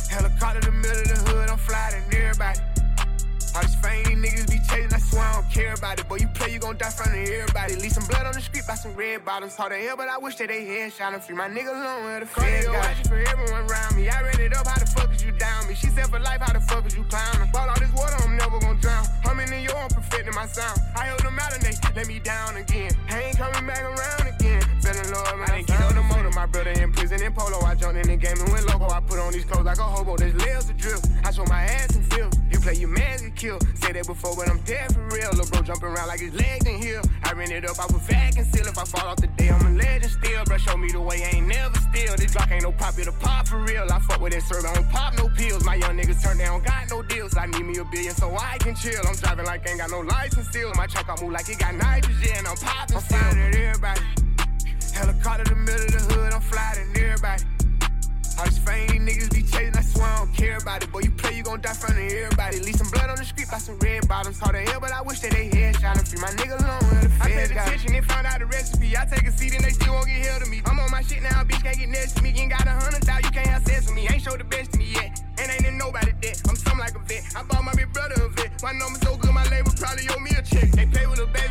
Helicopter 0.10 0.62
the 0.62 0.72
middle 0.72 1.02
of 1.02 1.08
the 1.08 1.32
hood, 1.32 1.50
I'm 1.50 1.58
flying 1.58 1.96
at 1.96 2.14
everybody. 2.14 2.79
All 3.56 3.62
these 3.62 3.76
fame 3.76 4.22
niggas 4.22 4.50
be 4.50 4.60
chasing, 4.68 4.94
I 4.94 5.00
swear 5.00 5.24
I 5.24 5.34
don't 5.36 5.50
care 5.50 5.74
about 5.74 6.00
it. 6.00 6.08
Boy, 6.08 6.18
you 6.18 6.28
play, 6.28 6.52
you 6.52 6.60
gon' 6.60 6.78
die 6.78 6.90
front 6.90 7.12
of 7.12 7.28
everybody. 7.28 7.76
Leave 7.76 7.92
some 7.92 8.06
blood 8.06 8.26
on 8.26 8.34
the 8.34 8.42
street 8.42 8.66
by 8.68 8.76
some 8.76 8.94
red 8.96 9.26
bottoms. 9.26 9.56
Hard 9.56 9.72
to 9.72 9.78
hell, 9.78 9.98
but 9.98 10.08
I 10.08 10.18
wish 10.18 10.36
that 10.36 10.50
they 10.50 10.66
had 10.66 10.94
shot 10.94 11.14
and 11.14 11.24
free 11.24 11.36
my 11.36 11.48
nigga 11.50 11.70
alone 11.70 12.04
where 12.04 12.20
the 12.20 12.26
feds 12.26 12.68
got 12.68 12.98
you 12.98 13.06
for 13.10 13.18
everyone 13.18 13.70
around 13.70 13.96
me. 13.96 14.10
I 14.10 14.22
ran 14.22 14.40
it 14.40 14.56
up, 14.56 14.68
how 14.68 14.78
the 14.78 14.86
fuck 14.86 15.14
is 15.14 15.24
you 15.24 15.32
down 15.32 15.68
me? 15.68 15.76
She 15.76 15.88
said 15.88 16.08
for 16.08 16.20
life, 16.20 16.42
how 16.42 16.54
the 16.54 16.62
fuck 16.62 16.86
is 16.86 16.96
you 16.96 17.04
clowning? 17.06 17.50
Ball 17.52 17.70
all 17.70 17.80
this 17.80 17.92
water, 17.94 18.16
I'm 18.24 18.38
never 18.38 18.60
gon' 18.60 18.78
drown. 18.78 19.06
I'm 19.26 19.40
in 19.40 19.64
your 19.64 19.78
own 19.78 19.90
perfecting 19.90 20.36
my 20.36 20.46
sound. 20.46 20.80
I 20.96 21.06
held 21.06 21.22
them 21.22 21.40
out 21.40 21.54
and 21.54 21.62
they 21.64 21.74
let 21.96 22.08
me 22.08 22.20
down 22.20 22.58
again. 22.58 22.92
I 23.10 23.24
ain't 23.24 23.38
coming 23.38 23.66
back 23.66 23.84
around 23.84 24.28
again. 24.28 24.62
Feeling 24.82 25.12
low, 25.12 25.24
man, 25.38 25.50
I 25.50 25.58
didn't 25.58 25.68
get 25.68 25.82
on 25.82 25.96
the 25.96 26.04
motor. 26.04 26.30
My 26.32 26.46
brother 26.46 26.72
in 26.72 26.92
prison 26.94 27.22
in 27.22 27.34
polo. 27.34 27.60
I 27.66 27.76
jumped 27.76 27.98
in 27.98 28.08
the 28.08 28.16
game 28.16 28.40
and 28.40 28.50
went 28.52 28.68
loco. 28.68 28.90
I 28.90 29.00
put 29.02 29.20
on 29.20 29.34
these 29.34 29.46
clothes 29.46 29.66
like 29.66 29.78
a 29.78 29.84
hobo. 29.84 30.16
There's 30.18 30.36
layers 30.36 30.70
of 30.70 30.78
drip. 30.78 31.00
I 31.26 31.32
show 31.32 31.46
my 31.46 31.64
ass 31.64 31.96
and 31.96 32.06
feel. 32.14 32.30
You 32.70 32.76
play 32.76 32.82
your 32.82 32.90
man, 32.90 33.18
get 33.20 33.36
killed. 33.36 33.64
Say 33.80 33.94
that 33.94 34.06
before, 34.06 34.36
but 34.36 34.48
I'm 34.48 34.60
dead 34.62 34.94
for 34.94 35.02
real. 35.10 35.32
Lil' 35.34 35.48
bro 35.48 35.62
jumping 35.62 35.90
around 35.90 36.08
like 36.08 36.20
his 36.20 36.34
legs 36.34 36.66
in 36.68 36.78
here. 36.78 37.02
I 37.24 37.34
ran 37.34 37.52
it 37.52 37.66
up, 37.66 37.80
I 37.80 37.86
was 37.92 38.06
and 38.10 38.46
still. 38.46 38.68
If 38.68 38.78
I 38.78 38.84
fall 38.84 39.08
off 39.10 39.18
the 39.18 39.28
day, 39.28 39.50
I'm 39.50 39.66
a 39.66 39.78
legend 39.78 40.12
still. 40.12 40.44
Bro, 40.46 40.58
show 40.58 40.78
me 40.78 40.92
the 40.92 41.02
way, 41.02 41.24
I 41.24 41.38
ain't 41.38 41.48
never 41.48 41.76
still. 41.90 42.16
This 42.16 42.34
block 42.34 42.52
ain't 42.52 42.64
no 42.64 42.72
pop, 42.72 42.98
it 43.00 43.08
pop 43.20 43.48
for 43.48 43.58
real. 43.58 43.88
I 43.90 44.00
fuck 44.00 44.22
with 44.22 44.34
that 44.34 44.44
syrup, 44.44 44.66
I 44.66 44.74
don't 44.76 44.90
pop 44.90 45.18
no 45.18 45.30
pills. 45.30 45.64
My 45.64 45.76
young 45.76 45.98
niggas 45.98 46.22
turn 46.22 46.38
down, 46.38 46.62
got 46.62 46.90
no 46.90 47.02
deals. 47.02 47.36
I 47.38 47.48
need 47.48 47.66
me 47.66 47.78
a 47.80 47.86
billion 47.86 48.14
so 48.14 48.36
I 48.38 48.58
can 48.60 48.76
chill. 48.76 49.02
I'm 49.08 49.16
driving 49.16 49.46
like 49.46 49.68
ain't 49.68 49.80
got 49.80 49.90
no 49.90 50.02
license 50.02 50.48
still. 50.50 50.72
My 50.76 50.86
truck, 50.86 51.10
I 51.10 51.22
move 51.22 51.32
like 51.32 51.50
it 51.50 51.58
got 51.58 51.74
nitrogen. 51.74 52.46
I'm 52.46 52.58
popping 52.58 52.98
I'm 52.98 53.02
still. 53.02 53.18
at 53.18 53.56
everybody. 53.56 54.02
Helicopter 54.94 55.44
the 55.46 55.56
middle 55.56 55.86
of 55.86 55.92
the 55.92 56.14
hood, 56.14 56.34
I'm 56.34 56.42
flying 56.42 56.86
everybody. 56.96 57.59
All 58.40 58.46
these 58.46 58.58
fame 58.60 59.04
niggas 59.06 59.36
be 59.36 59.44
chasing, 59.44 59.76
I 59.76 59.82
swear 59.82 60.08
I 60.08 60.20
don't 60.20 60.34
care 60.34 60.56
about 60.56 60.82
it. 60.82 60.90
Boy, 60.94 61.02
you 61.04 61.12
play, 61.12 61.36
you 61.36 61.44
gon' 61.44 61.60
die 61.60 61.74
front 61.74 62.00
of 62.00 62.08
everybody. 62.08 62.60
Leave 62.60 62.78
some 62.78 62.88
blood 62.88 63.10
on 63.10 63.18
the 63.18 63.26
street 63.26 63.52
by 63.52 63.58
some 63.58 63.78
red 63.80 64.08
bottoms. 64.08 64.40
Hard 64.40 64.56
to 64.56 64.62
hell, 64.62 64.80
but 64.80 64.94
I 64.94 65.02
wish 65.02 65.20
that 65.20 65.32
they 65.32 65.50
head 65.52 65.76
shot 65.76 65.98
and 65.98 66.08
free 66.08 66.22
my 66.22 66.32
nigga 66.40 66.56
alone. 66.56 67.04
The 67.04 67.12
I 67.20 67.28
paid 67.28 67.52
attention 67.52 67.96
and 67.96 68.06
found 68.06 68.26
out 68.28 68.40
the 68.40 68.46
recipe. 68.46 68.96
I 68.96 69.04
take 69.04 69.28
a 69.28 69.32
seat 69.34 69.56
and 69.56 69.66
they 69.66 69.72
still 69.72 69.92
won't 69.92 70.08
get 70.08 70.26
held 70.26 70.44
to 70.44 70.50
me. 70.50 70.62
I'm 70.66 70.80
on 70.80 70.90
my 70.90 71.02
shit 71.02 71.22
now, 71.22 71.44
bitch 71.44 71.62
can't 71.64 71.78
get 71.78 71.90
next 71.90 72.16
to 72.16 72.24
me. 72.24 72.32
Ain't 72.38 72.52
got 72.52 72.66
a 72.66 72.72
hundred 72.72 73.04
thousand, 73.04 73.26
you 73.26 73.32
can't 73.32 73.48
have 73.48 73.64
sex 73.68 73.88
with 73.88 73.96
me. 73.96 74.08
Ain't 74.08 74.22
show 74.22 74.38
the 74.38 74.46
best 74.46 74.72
to 74.72 74.78
me 74.80 74.88
yet. 74.96 75.20
And 75.38 75.52
ain't 75.52 75.66
in 75.66 75.78
nobody 75.78 76.14
debt. 76.22 76.42
I'm 76.48 76.56
something 76.56 76.80
like 76.80 76.96
a 76.96 77.00
vet. 77.00 77.24
I 77.36 77.44
bought 77.44 77.64
my 77.66 77.74
big 77.76 77.92
brother 77.92 78.24
a 78.24 78.30
vet. 78.30 78.52
My 78.64 78.72
number 78.72 79.00
so 79.04 79.18
good, 79.18 79.34
my 79.34 79.44
label 79.52 79.72
probably 79.76 80.08
owe 80.16 80.20
me 80.20 80.32
a 80.32 80.42
check. 80.42 80.72
They 80.72 80.86
pay 80.86 81.08
with 81.08 81.20
a 81.20 81.28
baby, 81.28 81.49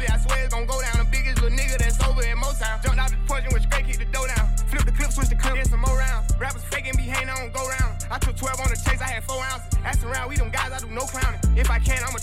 If 11.58 11.72
I 11.72 11.80
can't, 11.80 12.06
I'ma 12.06 12.18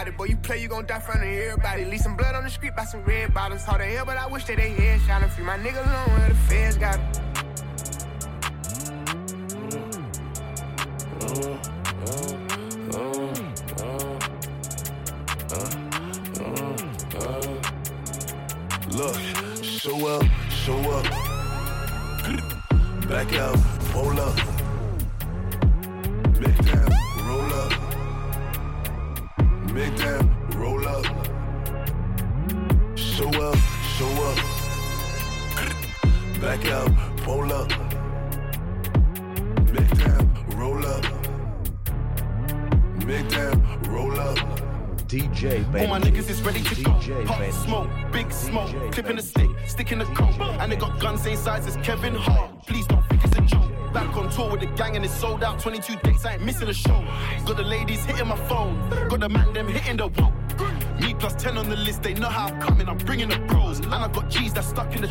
about 0.00 0.12
it. 0.12 0.16
Boy, 0.16 0.24
you 0.24 0.36
play, 0.36 0.60
you 0.60 0.68
gon' 0.68 0.86
die 0.86 0.98
front 0.98 1.22
of 1.22 1.28
everybody. 1.28 1.84
Leave 1.84 2.00
some 2.00 2.16
blood 2.16 2.34
on 2.34 2.44
the 2.44 2.50
street 2.50 2.74
by 2.76 2.84
some 2.84 3.04
red 3.04 3.34
bottoms. 3.34 3.64
Hard 3.64 3.80
to 3.80 3.86
hell, 3.86 4.04
but 4.04 4.16
I 4.16 4.26
wish 4.26 4.44
that 4.44 4.56
they 4.56 4.70
head 4.70 5.00
and 5.22 5.30
free 5.32 5.44
my 5.44 5.58
nigga 5.58 5.84
alone 5.84 6.18
where 6.18 6.28
the 6.28 6.34
feds 6.34 6.76
got 6.76 6.98
him. 6.98 7.19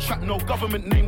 Trap, 0.00 0.22
no 0.22 0.38
government 0.38 0.86
name, 0.86 0.99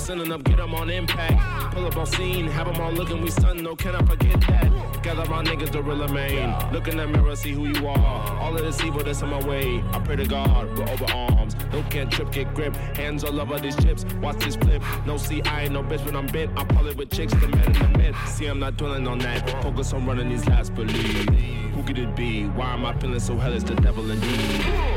sending 0.00 0.32
up, 0.32 0.42
get 0.44 0.56
them 0.56 0.74
on 0.74 0.90
impact. 0.90 1.74
Pull 1.74 1.86
up 1.86 1.96
on 1.96 2.06
scene, 2.06 2.46
have 2.48 2.66
them 2.66 2.80
all 2.80 2.92
looking, 2.92 3.20
we 3.22 3.30
stun, 3.30 3.62
no, 3.62 3.76
can 3.76 3.94
I 3.94 4.02
forget 4.04 4.40
that? 4.42 5.02
Gather 5.02 5.28
my 5.30 5.42
niggas, 5.42 5.70
the 5.70 5.82
real 5.82 6.06
main. 6.08 6.54
Look 6.72 6.88
in 6.88 6.96
the 6.96 7.06
mirror, 7.06 7.36
see 7.36 7.52
who 7.52 7.66
you 7.66 7.86
are. 7.86 8.38
All 8.38 8.54
of 8.54 8.62
this 8.62 8.82
evil 8.82 9.02
that's 9.02 9.22
in 9.22 9.28
my 9.28 9.44
way. 9.46 9.82
I 9.92 9.98
pray 10.00 10.16
to 10.16 10.26
God, 10.26 10.66
we're 10.76 10.88
over 10.88 11.06
arms. 11.12 11.54
No 11.72 11.82
can't 11.84 12.10
trip, 12.10 12.32
get 12.32 12.52
grip. 12.54 12.74
Hands 12.96 13.22
all 13.24 13.40
over 13.40 13.58
these 13.58 13.76
chips, 13.76 14.04
watch 14.20 14.38
this 14.38 14.56
flip. 14.56 14.82
No, 15.06 15.16
see, 15.16 15.42
I 15.42 15.62
ain't 15.62 15.72
no 15.72 15.82
bitch 15.82 16.04
when 16.04 16.16
I'm 16.16 16.26
bent. 16.26 16.50
I'm 16.58 16.66
probably 16.66 16.94
with 16.94 17.10
chicks, 17.10 17.32
the 17.34 17.48
man 17.48 17.74
in 17.76 17.92
the 17.92 17.98
mid. 17.98 18.14
See, 18.26 18.46
I'm 18.46 18.58
not 18.58 18.76
dwelling 18.76 19.06
on 19.06 19.18
that. 19.20 19.62
Focus 19.62 19.92
on 19.92 20.06
running 20.06 20.28
these 20.28 20.46
last 20.46 20.74
believe. 20.74 21.26
Who 21.74 21.82
could 21.82 21.98
it 21.98 22.14
be? 22.16 22.44
Why 22.46 22.72
am 22.72 22.84
I 22.84 22.96
feeling 22.98 23.20
so 23.20 23.36
hell? 23.36 23.52
It's 23.52 23.64
the 23.64 23.74
devil 23.74 24.10
indeed. 24.10 24.89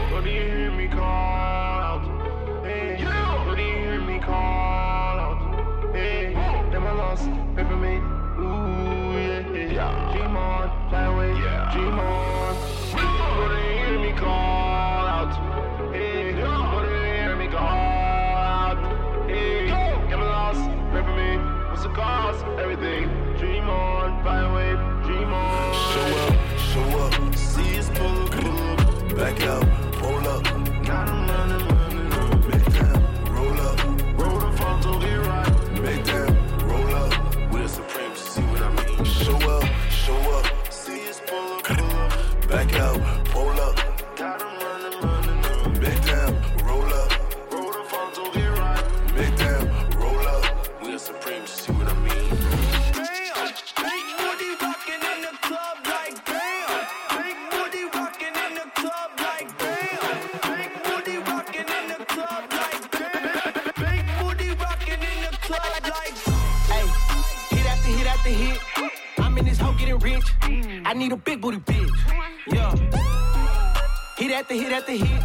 After 74.44 74.56
hit 74.56 74.72
after 74.74 74.92
hit. 74.92 75.24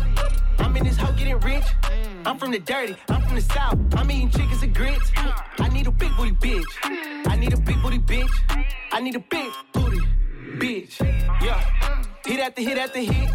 I'm 0.61 0.77
in 0.77 0.85
this 0.85 0.97
hoe 0.97 1.13
getting 1.13 1.41
rich. 1.41 1.65
I'm 2.25 2.39
from 2.39 2.53
the 2.53 2.61
dirty. 2.61 2.95
I'm 3.09 3.21
from 3.23 3.35
the 3.35 3.41
south. 3.41 3.77
I'm 3.97 4.09
eating 4.13 4.31
chickens 4.31 4.63
and 4.63 4.73
grits. 4.73 5.11
I 5.59 5.69
need 5.73 5.89
a 5.89 5.91
big 5.91 6.17
booty 6.17 6.33
bitch. 6.33 7.27
I 7.27 7.35
need 7.35 7.53
a 7.53 7.57
big 7.57 7.83
booty 7.83 7.99
bitch. 7.99 8.31
I 8.93 9.01
need 9.01 9.17
a 9.17 9.19
big 9.19 9.51
booty 9.73 9.99
bitch. 10.61 11.01
Yeah. 11.43 11.59
Hit 12.25 12.39
after 12.39 12.63
hit 12.63 12.79
after 12.79 13.01
hit. 13.01 13.31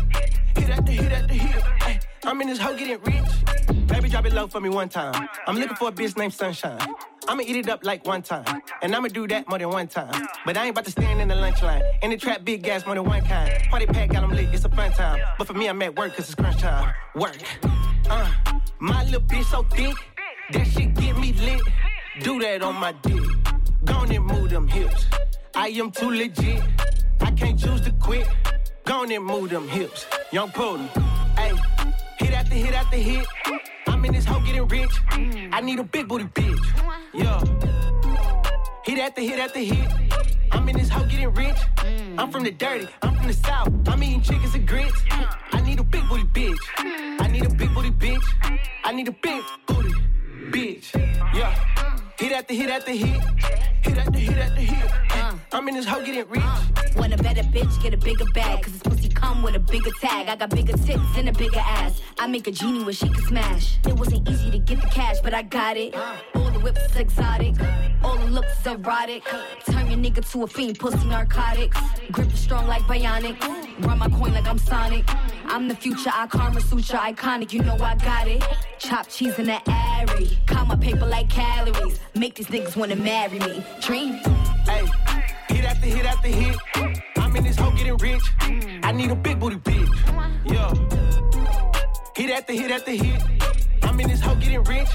Hit 0.56 0.70
after 0.70 0.92
hit 0.94 1.12
after 1.12 1.34
hit. 1.34 2.08
I'm 2.24 2.40
in 2.40 2.48
this 2.48 2.60
hoe 2.60 2.78
getting 2.78 3.02
rich. 3.02 3.88
Baby, 3.88 4.08
drop 4.08 4.26
it 4.26 4.32
low 4.32 4.48
for 4.48 4.62
me 4.62 4.70
one 4.70 4.88
time. 4.88 5.28
I'm 5.48 5.58
looking 5.58 5.76
for 5.76 5.90
a 5.90 5.92
bitch 5.92 6.16
named 6.16 6.34
Sunshine. 6.34 6.80
I'ma 7.28 7.42
eat 7.46 7.56
it 7.56 7.70
up 7.70 7.84
like 7.84 8.06
one 8.06 8.22
time. 8.22 8.62
And 8.82 8.96
I'ma 8.96 9.08
do 9.08 9.28
that 9.28 9.48
more 9.48 9.58
than 9.58 9.70
one 9.70 9.88
time. 9.88 10.28
But 10.46 10.58
I 10.58 10.64
ain't 10.66 10.72
about 10.72 10.86
to 10.86 10.92
stand 10.92 11.22
in 11.22 11.28
the 11.28 11.36
lunch 11.36 11.62
line. 11.62 11.82
In 12.02 12.10
the 12.12 12.18
trap, 12.18 12.44
big 12.44 12.64
gas 12.64 12.86
more 12.86 12.96
than 12.96 13.06
one 13.06 13.24
kind. 13.26 13.54
Party 13.70 13.86
pack 13.86 14.10
got 14.10 14.24
'em 14.24 14.32
lit, 14.32 14.50
it's 14.54 14.66
a 14.66 14.70
fun 14.70 14.92
time. 14.92 15.20
But 15.38 15.48
for 15.48 15.54
me, 15.54 15.68
I'm 15.68 15.82
at 15.82 15.96
work 15.96 16.16
cause 16.16 16.26
it's 16.26 16.36
crunch 16.36 16.60
time. 16.60 16.94
Work. 17.16 17.38
Uh, 18.10 18.30
my 18.80 19.04
little 19.06 19.22
bitch 19.22 19.46
so 19.46 19.64
thick. 19.64 19.96
That 20.52 20.68
shit 20.68 20.94
get 20.96 21.18
me 21.18 21.34
lit. 21.34 21.62
Do 22.22 22.40
that 22.40 22.62
on 22.62 22.76
my 22.76 22.92
dick. 22.92 23.24
Gone 23.86 24.12
and 24.12 24.26
move 24.26 24.50
them 24.50 24.68
hips. 24.68 25.06
I 25.56 25.70
am 25.70 25.92
too 25.92 26.10
legit. 26.12 26.62
I 27.22 27.32
can't 27.32 27.58
choose 27.60 27.82
to 27.82 27.92
quit. 27.92 28.28
Gone 28.86 29.12
and 29.12 29.24
move 29.24 29.50
them 29.50 29.68
hips. 29.68 30.06
Young 30.32 30.50
Putin. 30.50 30.88
Hey, 31.38 31.54
hit 32.34 32.46
after 32.46 32.56
hit 32.56 32.74
after 32.74 32.98
hit. 32.98 33.28
I'm 33.88 34.06
in 34.06 34.14
this 34.14 34.26
hoe 34.26 34.40
getting 34.40 34.68
rich. 34.68 34.92
I 35.52 35.62
need 35.62 35.80
a 35.80 35.84
big 35.84 36.08
booty 36.08 36.26
bitch. 36.26 36.66
Yeah. 37.14 37.40
Hit 38.86 39.00
after 39.00 39.22
hit 39.22 39.40
after 39.40 39.60
hit. 39.60 39.88
I'm 40.52 40.68
in 40.70 40.78
this 40.78 40.90
hoe 40.90 41.06
getting 41.06 41.34
rich. 41.34 41.58
I'm 42.18 42.32
from 42.32 42.44
the 42.44 42.52
dirty. 42.52 42.88
I'm 43.02 43.16
from 43.16 43.28
the 43.28 43.34
south. 43.34 43.70
I'm 43.88 44.02
eating 44.04 44.22
chickens 44.22 44.56
and 44.56 44.68
grits. 44.68 45.00
I 45.52 45.62
need 45.62 45.80
a 45.80 45.84
big 45.84 46.08
booty 46.10 46.24
bitch. 46.24 46.64
I 47.22 47.28
need 47.28 47.46
a 47.46 47.54
big 47.54 47.74
booty 47.74 47.92
bitch. 47.92 48.26
I 48.84 48.92
need 48.92 49.08
a 49.08 49.12
big 49.12 49.44
booty 49.68 49.94
bitch. 50.52 50.86
Yeah. 51.36 51.54
Hit 52.18 52.32
after 52.32 52.54
hit 52.54 52.70
after 52.70 52.92
hit. 52.92 53.22
Hit 53.84 53.98
after 53.98 54.20
hit 54.20 54.38
after 54.38 54.62
hit. 54.62 54.92
I'm 55.52 55.68
in 55.68 55.76
this 55.76 55.86
hoe 55.86 56.04
getting 56.04 56.28
rich. 56.30 56.42
Uh, 56.44 57.10
a 57.14 57.18
better 57.18 57.33
bitch, 57.54 57.82
get 57.82 57.94
a 57.94 57.98
bigger 57.98 58.26
bag. 58.34 58.64
Cause 58.64 58.74
this 58.74 58.82
pussy 58.82 59.10
come 59.10 59.44
with 59.44 59.56
a 59.56 59.60
bigger 59.60 59.92
tag. 60.02 60.28
I 60.28 60.36
got 60.36 60.50
bigger 60.50 60.74
tits 60.74 61.18
and 61.18 61.30
a 61.30 61.34
bigger 61.34 61.60
ass. 61.60 62.02
I 62.20 62.28
make 62.28 62.48
a 62.48 62.52
genie 62.52 62.84
where 62.84 62.94
she 62.94 63.08
can 63.08 63.24
smash. 63.26 63.78
It 63.88 63.94
wasn't 63.94 64.28
easy 64.28 64.50
to 64.52 64.60
get 64.60 64.82
the 64.82 64.88
cash, 64.88 65.18
but 65.22 65.34
I 65.34 65.44
got 65.44 65.78
it. 65.78 65.96
All 66.36 66.50
the 66.52 66.60
whips 66.60 66.82
is 66.82 66.96
exotic. 66.96 67.56
All 68.04 68.18
the 68.18 68.26
looks 68.26 68.66
erotic. 68.66 69.24
Turn 69.70 69.86
your 69.88 70.00
nigga 70.00 70.30
to 70.32 70.44
a 70.44 70.48
fiend, 70.48 70.80
pussy 70.80 71.06
narcotics. 71.08 71.78
Grip 72.12 72.34
is 72.34 72.40
strong 72.40 72.68
like 72.68 72.82
bionic. 72.84 73.40
Run 73.86 74.00
my 74.00 74.10
coin 74.10 74.34
like 74.34 74.48
I'm 74.48 74.58
Sonic. 74.58 75.06
I'm 75.46 75.68
the 75.68 75.76
future, 75.76 76.12
I 76.12 76.28
Kama 76.28 76.60
Sutra, 76.62 77.00
iconic. 77.00 77.54
You 77.54 77.62
know 77.62 77.76
I 77.76 77.96
got 77.96 78.28
it. 78.28 78.44
Chop 78.80 79.08
cheese 79.08 79.38
in 79.38 79.46
the 79.46 79.62
airy. 79.70 80.38
Count 80.48 80.70
my 80.70 80.76
paper 80.76 81.06
like 81.06 81.30
calories. 81.30 82.00
Make 82.16 82.36
these 82.36 82.48
niggas 82.48 82.76
wanna 82.76 82.96
marry 82.96 83.40
me. 83.40 83.64
Dream. 83.82 84.14
Hey, 84.66 84.86
hit 85.50 85.66
after 85.66 85.88
hit 85.88 86.06
after 86.06 86.28
hit. 86.30 87.13
I'm 87.34 87.38
in 87.38 87.46
this 87.46 87.58
hoe 87.58 87.72
getting 87.72 87.98
rich. 87.98 88.22
I 88.84 88.92
need 88.92 89.10
a 89.10 89.16
big 89.16 89.40
booty 89.40 89.56
bitch. 89.56 89.90
Yeah. 90.46 90.72
Hit 92.16 92.30
after 92.30 92.54
hit 92.54 92.70
after 92.70 92.92
hit. 92.92 93.24
I'm 93.82 94.00
in 94.00 94.08
this 94.08 94.22
hoe 94.22 94.36
getting 94.36 94.64
rich. 94.66 94.88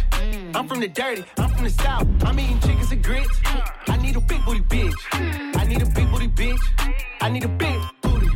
I'm 0.55 0.69
from 0.69 0.79
the 0.79 0.87
dirty. 0.87 1.25
I'm 1.37 1.51
from 1.51 1.65
the 1.65 1.71
south. 1.71 2.07
I'm 2.25 2.39
eating 2.39 2.61
chickens 2.61 2.93
and 2.93 3.03
grits. 3.03 3.41
I 3.89 3.97
need 3.97 4.15
a 4.15 4.21
big 4.21 4.45
booty 4.45 4.61
bitch. 4.61 4.95
I 5.57 5.65
need 5.65 5.83
a 5.83 5.87
big 5.87 6.09
booty 6.13 6.29
bitch. 6.29 6.61
I 7.21 7.29
need 7.29 7.43
a 7.43 7.49
big 7.49 7.81
booty 8.03 8.29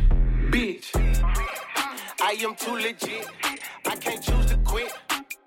bitch. 0.51 0.89
I 2.19 2.31
am 2.43 2.55
too 2.55 2.73
legit. 2.73 3.25
I 3.85 3.95
can't 3.95 4.21
choose 4.21 4.47
to 4.47 4.57
quit. 4.65 4.91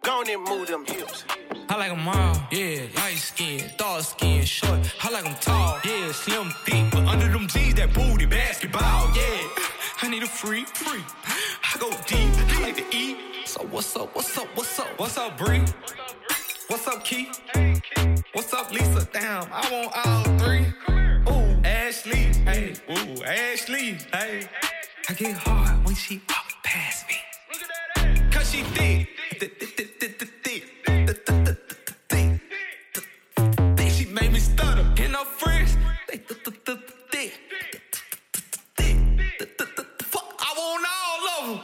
Gone 0.07 0.31
and 0.31 0.45
move 0.45 0.69
them 0.69 0.85
hips. 0.87 1.25
I 1.69 1.75
like 1.75 1.91
like 1.91 1.99
'em 1.99 2.07
all, 2.07 2.37
yeah. 2.53 2.83
Light 2.95 3.19
skin, 3.19 3.61
dark 3.77 4.05
skin, 4.05 4.45
short. 4.45 4.79
I 5.03 5.11
like 5.11 5.25
like 5.25 5.33
'em 5.33 5.37
tall, 5.41 5.81
yeah. 5.85 6.13
Slim, 6.13 6.51
thick, 6.65 6.93
but 6.93 7.05
under 7.09 7.27
them 7.27 7.49
jeans, 7.49 7.75
that 7.75 7.93
booty, 7.93 8.25
basketball, 8.25 9.11
yeah. 9.17 10.03
I 10.03 10.09
need 10.09 10.23
a 10.23 10.29
free, 10.29 10.65
free. 10.65 11.03
I 11.27 11.77
go 11.81 11.91
deep, 12.07 12.31
I 12.55 12.61
like 12.63 12.77
to 12.77 12.97
eat. 12.97 13.17
So 13.47 13.67
what's 13.73 13.97
up, 13.97 14.15
what's 14.15 14.39
up, 14.39 14.47
what's 14.55 14.79
up? 14.79 14.87
What's 14.97 15.19
up, 15.19 15.37
Bree? 15.37 15.65
What's 16.69 16.87
up, 16.87 17.03
Key? 17.05 17.33
What's 18.33 18.53
up, 18.55 18.71
Lisa? 18.73 19.09
Damn, 19.13 19.49
I 19.53 19.63
want 19.73 19.91
all 20.07 20.25
three. 20.39 20.67
Ooh, 21.33 21.49
Ashley, 21.65 22.31
hey, 22.47 22.75
ooh, 22.89 23.25
Ashley, 23.25 23.99
hey. 24.15 24.49
I 25.09 25.13
get 25.15 25.37
hard 25.37 25.85
when 25.85 25.97
she 25.97 26.21
walk 26.29 26.53
past 26.63 27.07
me. 27.09 27.17
Cause 28.31 28.53
she 28.53 28.63
thick, 28.63 29.09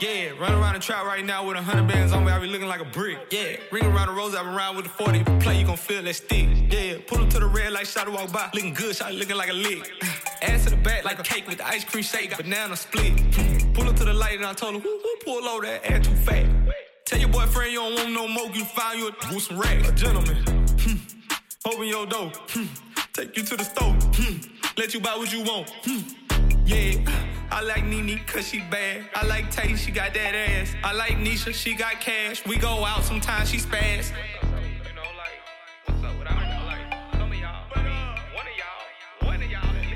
Yeah, 0.02 0.30
run 0.30 0.52
around 0.52 0.74
the 0.74 0.80
trap 0.80 1.06
right 1.06 1.24
now 1.24 1.46
with 1.46 1.56
a 1.56 1.62
hundred 1.62 1.86
bands 1.86 2.12
on 2.12 2.24
me, 2.24 2.32
I 2.32 2.40
be 2.40 2.48
looking 2.48 2.66
like 2.66 2.80
a 2.80 2.84
brick. 2.84 3.18
Yeah, 3.30 3.54
ring 3.70 3.84
around 3.84 4.08
the 4.08 4.14
rose, 4.14 4.34
I 4.34 4.42
been 4.42 4.52
around 4.52 4.74
with 4.74 4.86
the 4.86 4.90
40. 4.90 5.20
If 5.20 5.28
you 5.28 5.38
play, 5.38 5.60
you 5.60 5.64
gon' 5.64 5.76
feel 5.76 6.02
that 6.02 6.14
stick. 6.14 6.48
Yeah, 6.72 6.94
pull 7.06 7.22
him 7.22 7.28
to 7.28 7.38
the 7.38 7.46
red 7.46 7.72
light, 7.72 7.86
shot 7.86 8.06
to 8.06 8.10
walk 8.10 8.32
by. 8.32 8.50
Looking 8.52 8.74
good, 8.74 8.96
shot 8.96 9.14
looking 9.14 9.36
like 9.36 9.50
a 9.50 9.52
lick. 9.52 9.92
Ass 10.42 10.64
to 10.64 10.70
the 10.70 10.76
back 10.76 11.04
like 11.04 11.20
a 11.20 11.22
cake 11.22 11.46
with 11.46 11.58
the 11.58 11.68
ice 11.68 11.84
cream 11.84 12.02
shake, 12.02 12.36
banana 12.36 12.74
split. 12.74 13.12
Pull 13.74 13.84
him 13.84 13.94
to 13.94 14.04
the 14.04 14.12
light 14.12 14.34
and 14.34 14.44
I 14.44 14.54
told 14.54 14.74
him, 14.74 14.82
whoo, 14.82 14.90
whoo, 15.04 15.16
pull 15.24 15.48
over 15.48 15.64
that 15.66 15.88
ass 15.88 16.04
too 16.04 16.16
fat. 16.16 16.46
Tell 17.04 17.20
your 17.20 17.28
boyfriend 17.28 17.70
you 17.70 17.78
don't 17.78 17.94
want 17.94 18.12
no 18.12 18.26
more, 18.26 18.50
you 18.50 18.64
find 18.64 18.98
you 18.98 19.08
a, 19.08 19.32
with 19.32 19.44
some 19.44 19.60
racks. 19.60 19.88
A 19.88 19.92
gentleman. 19.92 20.36
Hmm. 20.80 20.96
Open 21.72 21.86
your 21.86 22.06
door. 22.06 22.32
Hmm. 22.48 22.64
Take 23.12 23.36
you 23.36 23.44
to 23.44 23.56
the 23.56 23.62
store. 23.62 23.94
Hmm. 24.16 24.38
Let 24.76 24.94
you 24.94 25.00
buy 25.00 25.14
what 25.14 25.32
you 25.32 25.44
want. 25.44 25.70
Hmm. 25.84 26.00
Yeah. 26.66 27.31
I 27.52 27.60
like 27.60 27.84
Nene 27.84 28.18
cause 28.26 28.48
she 28.48 28.60
bad. 28.60 29.04
I 29.14 29.26
like 29.26 29.50
Tay, 29.50 29.76
she 29.76 29.92
got 29.92 30.14
that 30.14 30.34
ass. 30.34 30.74
I 30.82 30.94
like 30.94 31.18
Nisha, 31.18 31.52
she 31.52 31.74
got 31.74 32.00
cash. 32.00 32.46
We 32.46 32.56
go 32.56 32.82
out 32.82 33.04
sometimes, 33.04 33.50
she 33.50 33.58
spaz. 33.58 34.10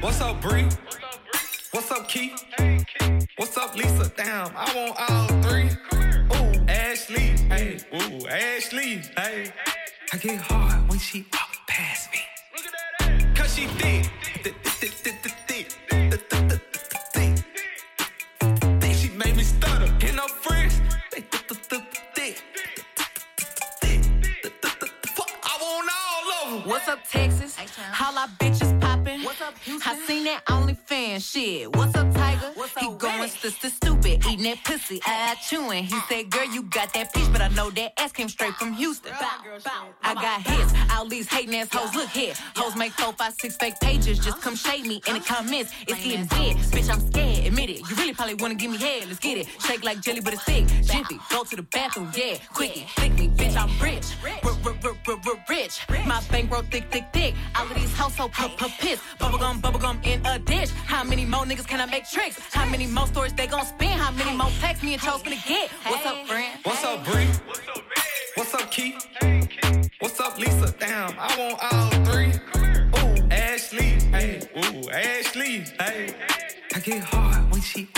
What's 0.02 0.20
up, 0.20 0.42
Bree? 0.42 0.68
What's 1.70 1.90
up, 1.90 2.06
Keith? 2.06 2.44
What's 3.36 3.56
up, 3.56 3.74
Lisa? 3.74 4.12
Damn, 4.14 4.52
I 4.54 4.74
want 4.76 5.10
all 5.10 5.28
three. 5.42 5.70
Ooh, 6.36 6.64
Ashley, 6.68 7.36
hey, 7.48 7.78
ooh, 7.94 8.28
Ashley, 8.28 9.00
hey. 9.16 9.50
I 10.12 10.16
get 10.18 10.40
hard 10.42 10.90
when 10.90 10.98
she 10.98 11.22
up, 26.96 27.08
Texas? 27.08 27.56
Holla, 27.92 28.28
bitches 28.38 28.80
poppin'. 28.80 29.22
What's 29.22 29.40
up, 29.40 29.54
I 29.86 29.96
seen 30.06 30.24
that 30.24 30.44
OnlyFans 30.46 31.30
shit. 31.30 31.74
What's 31.76 31.94
up, 31.94 32.12
Tiger? 32.14 32.52
What's 32.54 32.78
he 32.78 32.88
going 32.94 33.28
sister 33.28 33.70
stupid, 33.70 34.24
eating 34.26 34.44
that 34.44 34.64
pussy, 34.64 35.00
eye 35.04 35.36
chewing. 35.46 35.84
He 35.84 35.98
said, 36.08 36.30
"Girl, 36.30 36.44
you 36.44 36.62
got 36.62 36.92
that 36.94 37.12
peach, 37.12 37.30
but 37.32 37.40
I 37.40 37.48
know 37.48 37.70
that 37.70 37.92
ass 37.98 38.12
came 38.12 38.28
straight 38.28 38.54
from 38.54 38.72
Houston." 38.74 39.12
I 40.02 40.14
got 40.14 40.42
hits. 40.42 40.72
All 40.92 41.06
these 41.06 41.28
hating 41.28 41.54
ass 41.56 41.68
hoes, 41.72 41.94
look 41.94 42.08
here. 42.10 42.34
Hoes 42.56 42.76
make 42.76 42.92
four, 42.92 43.12
five, 43.12 43.34
six 43.40 43.56
fake 43.56 43.78
pages. 43.80 44.18
Just 44.18 44.40
come 44.40 44.56
shade 44.56 44.86
me 44.86 45.00
in 45.06 45.14
the 45.14 45.20
comments. 45.20 45.72
It's 45.86 46.02
getting 46.02 46.26
dead. 46.26 46.56
Bitch, 46.72 46.90
I'm 46.90 47.00
scared. 47.10 47.46
Admit 47.46 47.70
it. 47.70 47.80
You 47.90 47.96
really 47.96 48.14
probably 48.14 48.34
wanna 48.34 48.54
give 48.54 48.70
me 48.70 48.78
head. 48.78 49.06
Let's 49.08 49.18
get 49.18 49.38
it. 49.38 49.46
Shake 49.66 49.84
like 49.84 50.00
jelly, 50.00 50.20
but 50.20 50.32
it's 50.32 50.42
thick. 50.44 50.66
Jiffy, 50.82 51.18
go 51.30 51.44
to 51.44 51.56
the 51.56 51.62
bathroom. 51.62 52.10
Yeah, 52.16 52.38
quickie, 52.54 52.86
thick 52.96 53.12
me, 53.14 53.28
bitch. 53.28 53.56
I'm 53.56 53.70
rich. 53.82 54.06
Rich. 55.48 55.86
My 56.06 56.20
bankroll 56.30 56.62
thick, 56.62 56.90
thick, 56.90 57.04
thick. 57.12 57.34
All 57.54 57.66
of 57.66 57.74
these 57.74 57.92
household 57.92 58.32
pup, 58.32 58.56
pup, 58.56 58.70
piss. 58.78 59.00
Bubblegum, 59.18 59.60
bubblegum 59.60 60.04
in 60.04 60.24
a 60.26 60.38
dish. 60.38 60.70
How 60.70 61.04
many 61.04 61.24
more 61.24 61.44
niggas 61.44 61.66
can 61.66 61.80
I 61.80 61.86
make 61.86 62.08
tricks? 62.08 62.38
How 62.52 62.66
many 62.66 62.86
more 62.86 63.06
stories 63.06 63.32
they 63.34 63.46
gon' 63.46 63.64
spin? 63.64 63.90
How 63.90 64.10
many 64.12 64.36
more 64.36 64.50
texts 64.60 64.84
me 64.84 64.94
and 64.94 65.02
Chose 65.02 65.22
gonna 65.22 65.36
get? 65.46 65.70
What's 65.86 66.06
up, 66.06 66.26
friend? 66.26 66.58
What's 66.64 66.84
up, 66.84 67.04
Bree? 67.04 67.28
What's 68.34 68.54
up, 68.54 68.70
Keith? 68.70 69.06
What's 70.00 70.20
up, 70.20 70.38
Lisa? 70.38 70.74
Damn, 70.78 71.14
I 71.18 71.36
want 71.38 71.58
all 71.72 71.90
three. 72.04 72.32
Ooh, 72.98 73.28
Ashley, 73.30 73.98
hey, 74.10 74.40
ooh, 74.56 74.90
Ashley, 74.90 75.64
hey. 75.80 76.14
I 76.74 76.78
get 76.80 77.02
hard 77.04 77.50
when 77.50 77.62
she 77.62 77.88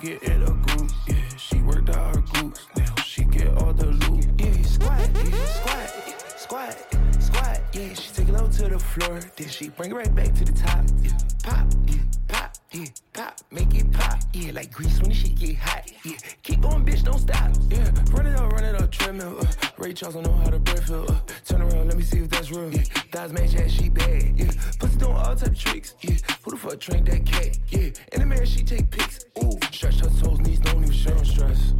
shake 0.00 0.22
it 0.22 0.42
a 0.42 0.52
group. 0.52 0.90
Yeah. 1.06 1.16
She 1.36 1.58
worked 1.60 1.90
out 1.90 2.14
her 2.14 2.22
glutes, 2.22 2.60
now 2.76 2.94
she 3.02 3.24
get 3.24 3.48
all 3.58 3.72
the 3.72 3.86
loot. 3.86 4.26
Yeah, 4.38 4.62
squat, 4.62 5.10
yeah, 5.14 5.44
squat, 5.46 5.90
squat, 6.36 6.76
squat. 7.18 7.60
Yeah, 7.72 7.94
she 7.94 8.12
take 8.12 8.28
it 8.28 8.32
low 8.32 8.48
to 8.48 8.68
the 8.68 8.78
floor, 8.78 9.20
then 9.36 9.48
she 9.48 9.68
bring 9.68 9.90
it 9.90 9.94
right 9.94 10.14
back 10.14 10.34
to 10.34 10.44
the 10.44 10.52
top. 10.52 10.84
Yeah. 11.02 11.10
Pop, 11.42 11.66
yeah, 11.86 11.98
pop, 12.28 12.49
yeah, 12.72 12.86
pop, 13.12 13.40
make 13.50 13.74
it 13.74 13.90
pop. 13.92 14.20
Yeah, 14.32 14.52
like 14.52 14.72
grease 14.72 15.00
when 15.00 15.08
the 15.08 15.14
shit 15.14 15.38
get 15.38 15.56
hot. 15.56 15.90
Yeah, 16.04 16.16
keep 16.42 16.60
going, 16.60 16.84
bitch, 16.84 17.02
don't 17.02 17.18
stop. 17.18 17.50
Yeah, 17.68 17.90
run 18.12 18.26
it 18.26 18.36
up, 18.38 18.52
run 18.52 18.64
it 18.64 18.80
up, 18.80 18.90
treadmill. 18.92 19.40
Uh, 19.40 19.46
Ray 19.76 19.92
Charles, 19.92 20.16
I 20.16 20.20
know 20.20 20.32
how 20.32 20.50
to 20.50 20.58
breath 20.58 20.86
feel. 20.86 21.04
Uh, 21.08 21.18
turn 21.44 21.62
around, 21.62 21.88
let 21.88 21.96
me 21.96 22.02
see 22.02 22.18
if 22.18 22.30
that's 22.30 22.50
real. 22.50 22.72
Yeah, 22.72 22.82
thighs 23.10 23.32
match, 23.32 23.54
yeah, 23.54 23.66
she 23.66 23.88
bad. 23.88 24.38
Yeah, 24.38 24.50
pussy 24.78 24.96
doing 24.98 25.16
all 25.16 25.34
type 25.34 25.48
of 25.48 25.58
tricks. 25.58 25.94
Yeah, 26.00 26.16
who 26.42 26.50
the 26.52 26.56
fuck 26.56 26.78
drink 26.78 27.06
that 27.06 27.26
cat? 27.26 27.58
Yeah, 27.68 27.90
in 28.12 28.20
the 28.20 28.26
mirror 28.26 28.46
she 28.46 28.62
take 28.62 28.90
pics. 28.90 29.24
Ooh, 29.42 29.58
stretch 29.72 29.98
her 30.00 30.08
toes, 30.08 30.38
knees 30.40 30.60
don't 30.60 30.82
even 30.82 30.92
show 30.92 31.14
no 31.14 31.22
stress. 31.24 31.72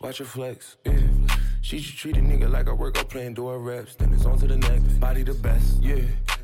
Watch 0.00 0.18
her 0.18 0.24
flex, 0.24 0.76
yeah. 0.86 0.98
She 1.60 1.78
should 1.78 1.98
treat 1.98 2.16
a 2.16 2.20
nigga 2.20 2.50
like 2.50 2.68
I 2.68 2.72
work 2.72 2.96
out 2.96 3.10
playing 3.10 3.34
door 3.34 3.58
reps. 3.58 3.96
Then 3.96 4.14
it's 4.14 4.24
on 4.24 4.38
to 4.38 4.46
the 4.46 4.56
next. 4.56 4.98
Body 4.98 5.24
the 5.24 5.34
best, 5.34 5.82
yeah. 5.82 6.00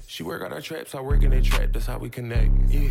She 0.06 0.22
work 0.22 0.42
out 0.42 0.52
her 0.52 0.60
traps, 0.60 0.94
I 0.94 1.00
work 1.00 1.22
in 1.22 1.30
that 1.30 1.42
trap. 1.42 1.70
That's 1.72 1.86
how 1.86 1.98
we 1.98 2.10
connect, 2.10 2.52
yeah. 2.68 2.90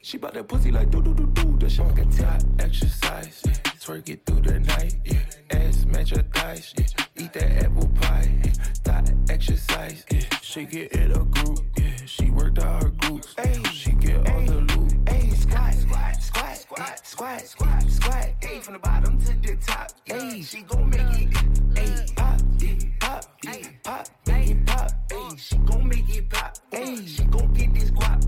She 0.00 0.16
bout 0.16 0.32
that 0.34 0.48
pussy 0.48 0.70
like 0.70 0.90
do 0.90 1.02
do 1.02 1.12
do 1.12 1.26
do. 1.26 1.56
That 1.58 1.70
shit 1.70 1.86
make 1.86 1.98
a 1.98 2.10
top 2.10 2.40
exercise, 2.60 3.42
yeah. 3.44 3.52
Twerk 3.82 4.08
it 4.08 4.24
through 4.24 4.40
the 4.40 4.60
night, 4.60 4.94
yeah. 5.04 5.18
Ass 5.50 5.84
match 5.86 6.10
her 6.10 6.22
thighs, 6.34 6.72
yeah. 6.78 6.86
Eat 7.16 7.32
that 7.34 7.64
apple 7.64 7.88
pie, 8.00 8.30
yeah. 8.44 8.52
Thought 8.84 9.10
exercise, 9.28 10.04
yeah. 10.10 10.20
Shake 10.40 10.74
it 10.74 10.92
in 10.92 11.12
a 11.12 11.24
group, 11.24 11.60
yeah. 11.76 11.90
She 12.06 12.30
worked 12.30 12.58
out 12.58 12.82
her 12.84 12.90
glutes, 12.90 13.38
hey. 13.38 13.62
She 13.70 13.92
get 13.92 14.16
all 14.30 14.40
the 14.42 14.60
loot. 14.72 15.08
Hey, 15.08 15.30
squat, 15.30 15.74
squat, 15.74 16.22
squat, 16.22 16.56
squat, 16.56 17.06
squat, 17.06 17.40
squat, 17.46 17.90
squat. 17.90 18.28
Hey, 18.40 18.60
from 18.60 18.74
the 18.74 18.78
bottom 18.78 19.18
to 19.20 19.34
the 19.34 19.56
top. 19.56 19.90
Hey, 20.04 20.40
she 20.42 20.62
gon' 20.62 20.88
make 20.88 21.00
it. 21.00 21.36
Hey, 21.76 22.06
pop, 22.16 22.40
yeah, 22.58 22.74
pop, 23.00 23.24
yeah, 23.44 23.68
pop, 23.82 24.08
make 24.26 24.50
it 24.50 24.66
pop. 24.66 24.90
Hey, 25.10 25.36
she 25.36 25.56
gon' 25.56 25.88
make 25.88 26.16
it 26.16 26.30
pop. 26.30 26.56
Hey, 26.70 27.04
she 27.04 27.24
gon' 27.24 27.52
get 27.52 27.74
this 27.74 27.90
guap. 27.90 28.24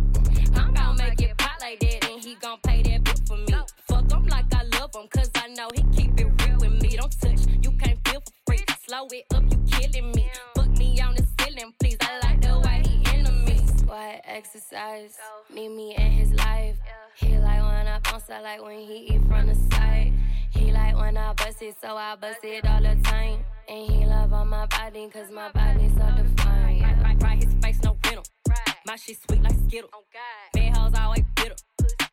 I'm 0.56 0.74
gon' 0.74 0.96
make 0.96 1.20
it 1.22 1.39
Slow 8.90 9.07
it 9.12 9.24
up, 9.33 9.44
you 9.48 9.59
killing 9.70 10.11
me. 10.16 10.29
Fuck 10.57 10.66
me 10.76 11.00
on 11.00 11.14
the 11.14 11.24
ceiling, 11.38 11.72
please. 11.79 11.96
I 12.00 12.18
like 12.26 12.40
the 12.40 12.59
way 12.59 12.83
he 12.85 13.22
me. 13.22 13.64
Squat 13.79 14.20
exercise, 14.24 15.16
meet 15.48 15.68
me 15.68 15.94
in 15.94 16.11
his 16.11 16.33
life. 16.33 16.76
He 17.14 17.38
like 17.38 17.62
when 17.62 17.87
I 17.87 18.00
bounce, 18.00 18.29
I 18.29 18.40
like 18.40 18.61
when 18.61 18.81
he 18.81 19.14
eat 19.14 19.22
from 19.29 19.46
the 19.46 19.55
side. 19.70 20.12
He 20.50 20.72
like 20.72 20.96
when 20.96 21.16
I 21.16 21.33
bust 21.35 21.62
it, 21.62 21.76
so 21.81 21.96
I 21.96 22.16
bust 22.16 22.40
it 22.42 22.66
all 22.66 22.83
the 22.83 22.96
time. 23.05 23.44
And 23.68 23.92
he 23.92 24.07
love 24.07 24.33
on 24.33 24.48
my 24.48 24.66
body, 24.66 25.09
cause 25.09 25.31
my 25.31 25.53
body's 25.53 25.92
so 25.92 26.07
defined. 26.16 26.83
Right, 26.83 26.96
right, 27.00 27.22
right, 27.22 27.44
his 27.44 27.55
face 27.62 27.79
no 27.85 27.96
rental. 28.05 28.24
My 28.88 28.96
shit 28.96 29.18
sweet 29.22 29.40
like 29.40 29.55
Skittle. 29.68 29.90
Bad 30.53 30.76
hoes 30.76 30.94
always 30.98 31.22
bitter. 31.37 31.55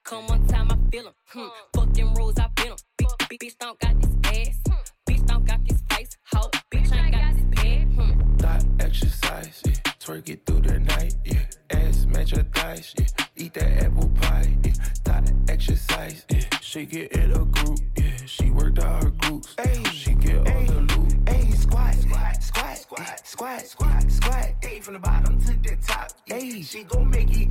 Come 0.04 0.28
one 0.28 0.46
time, 0.46 0.68
I 0.70 0.78
feel 0.92 1.08
'em. 1.08 1.14
Hmm. 1.30 1.48
Fuck 1.74 1.92
them 1.94 2.14
rules, 2.14 2.38
I 2.38 2.50
been. 2.56 2.74
Bitch, 3.00 3.18
bitch, 3.18 3.38
bitch 3.40 3.58
don't 3.58 3.80
got 3.80 4.00
this 4.00 4.17
face. 6.38 6.44
Ho, 6.44 6.50
bitch 6.72 6.94
ain't 6.94 7.12
got 7.12 7.34
this 7.36 7.46
pad. 7.52 7.84
Hmm. 7.94 8.36
Thought 8.38 8.66
exercise, 8.80 9.62
yeah. 9.66 9.74
Twerk 10.00 10.30
it 10.30 10.46
through 10.46 10.62
the 10.62 10.80
night, 10.80 11.16
yeah. 11.26 11.40
Ass 11.72 12.06
match 12.06 12.32
her 12.32 12.44
thighs, 12.44 12.94
yeah. 12.98 13.06
Eat 13.36 13.54
that 13.54 13.84
apple 13.84 14.10
pie, 14.22 14.58
yeah. 14.64 14.74
Thought 15.04 15.32
exercise, 15.50 16.26
yeah. 16.30 16.44
Shake 16.62 16.94
it 16.94 17.12
in 17.14 17.32
a 17.32 17.46
group, 17.46 17.80
yeah. 17.98 18.18
She 18.26 18.50
worked 18.52 18.80
out 18.80 19.04
her 19.04 19.12
glutes, 19.12 19.60
hey. 19.60 19.84
She 19.92 20.14
get 20.14 20.38
all 20.38 20.64
the 20.64 20.82
loot. 20.96 21.30
Hey, 21.30 21.52
squat, 21.52 21.94
squat, 21.96 22.44
squat, 22.44 22.78
squat, 22.78 23.20
squat, 23.26 23.62
squat, 23.68 24.12
squat. 24.12 24.50
Hey, 24.62 24.80
from 24.80 24.94
the 24.94 25.00
bottom 25.00 25.40
to 25.42 25.54
the 25.58 25.78
top, 25.86 26.12
hey. 26.26 26.62
She 26.62 26.84
gon' 26.84 27.10
make 27.10 27.30
it, 27.32 27.50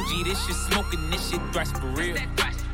This 0.00 0.46
shit 0.46 0.56
smoking, 0.56 1.10
this 1.10 1.30
shit 1.30 1.40
thrash 1.52 1.68
for 1.68 1.86
real. 1.88 2.16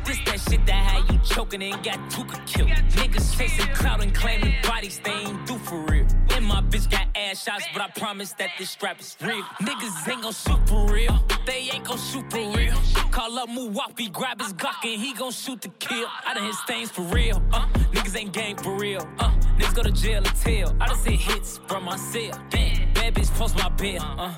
This 0.05 0.19
that 0.27 0.41
shit 0.49 0.65
that 0.67 0.73
had 0.73 1.13
you 1.13 1.19
choking 1.25 1.61
and 1.61 1.83
got 1.83 1.99
Tuka 2.09 2.47
killed. 2.47 2.71
Niggas 2.71 3.37
chasing 3.37 3.67
clout 3.75 4.01
and 4.01 4.15
claiming 4.15 4.55
bodies 4.63 5.01
they 5.03 5.11
ain't 5.11 5.45
do 5.45 5.59
for 5.59 5.85
real. 5.87 6.07
And 6.31 6.45
my 6.45 6.61
bitch 6.61 6.89
got 6.89 7.09
ass 7.17 7.43
shots, 7.43 7.65
but 7.73 7.83
I 7.83 7.89
promise 7.89 8.33
that 8.35 8.51
this 8.59 8.71
strap 8.71 9.01
is 9.01 9.17
real. 9.21 9.43
Niggas 9.61 10.09
ain't 10.09 10.23
gon' 10.23 10.33
shoot 10.33 10.69
for 10.69 10.87
real. 10.87 11.19
They 11.47 11.69
ain't 11.73 11.85
gon' 11.85 11.99
shoot 11.99 12.31
for 12.31 12.57
real. 12.57 12.75
Call 13.11 13.37
up 13.41 13.49
Muwapi, 13.49 14.13
grab 14.13 14.41
his 14.41 14.53
Glock 14.53 14.85
and 14.85 15.01
he 15.03 15.13
gon' 15.13 15.33
shoot 15.33 15.61
to 15.63 15.69
kill. 15.81 16.07
I 16.25 16.35
done 16.35 16.45
hit 16.45 16.55
stains 16.55 16.91
for 16.93 17.03
real. 17.03 17.43
Uh, 17.53 17.67
niggas 17.93 18.17
ain't 18.17 18.33
gang 18.33 18.57
for 18.57 18.77
real. 18.77 19.01
Uh, 19.19 19.33
niggas 19.59 19.75
go 19.75 19.83
to 19.83 19.91
jail 19.91 20.23
or 20.23 20.31
tell. 20.31 20.77
I 20.81 20.87
done 20.87 20.99
hit 20.99 21.19
hits 21.19 21.59
from 21.67 21.85
my 21.85 21.97
cell. 21.97 22.41
Damn, 22.51 22.93
bad 22.93 23.15
bitch 23.15 23.35
post 23.35 23.57
my 23.57 23.69
bill. 23.71 24.03
Uh, 24.03 24.33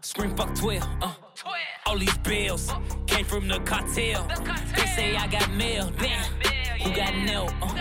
scream 0.00 0.34
fuck 0.36 0.52
12. 0.56 0.82
Uh, 1.00 1.12
all 1.86 1.98
these 1.98 2.16
bills 2.18 2.72
came 3.06 3.24
from 3.24 3.48
the 3.48 3.58
cartel. 3.60 4.26
They 4.76 4.86
say 4.86 5.16
I 5.16 5.26
got 5.26 5.50
mail. 5.52 5.90
Damn, 5.98 6.24
who 6.80 6.94
got 6.94 7.14
nailed? 7.14 7.52
Uh, 7.60 7.74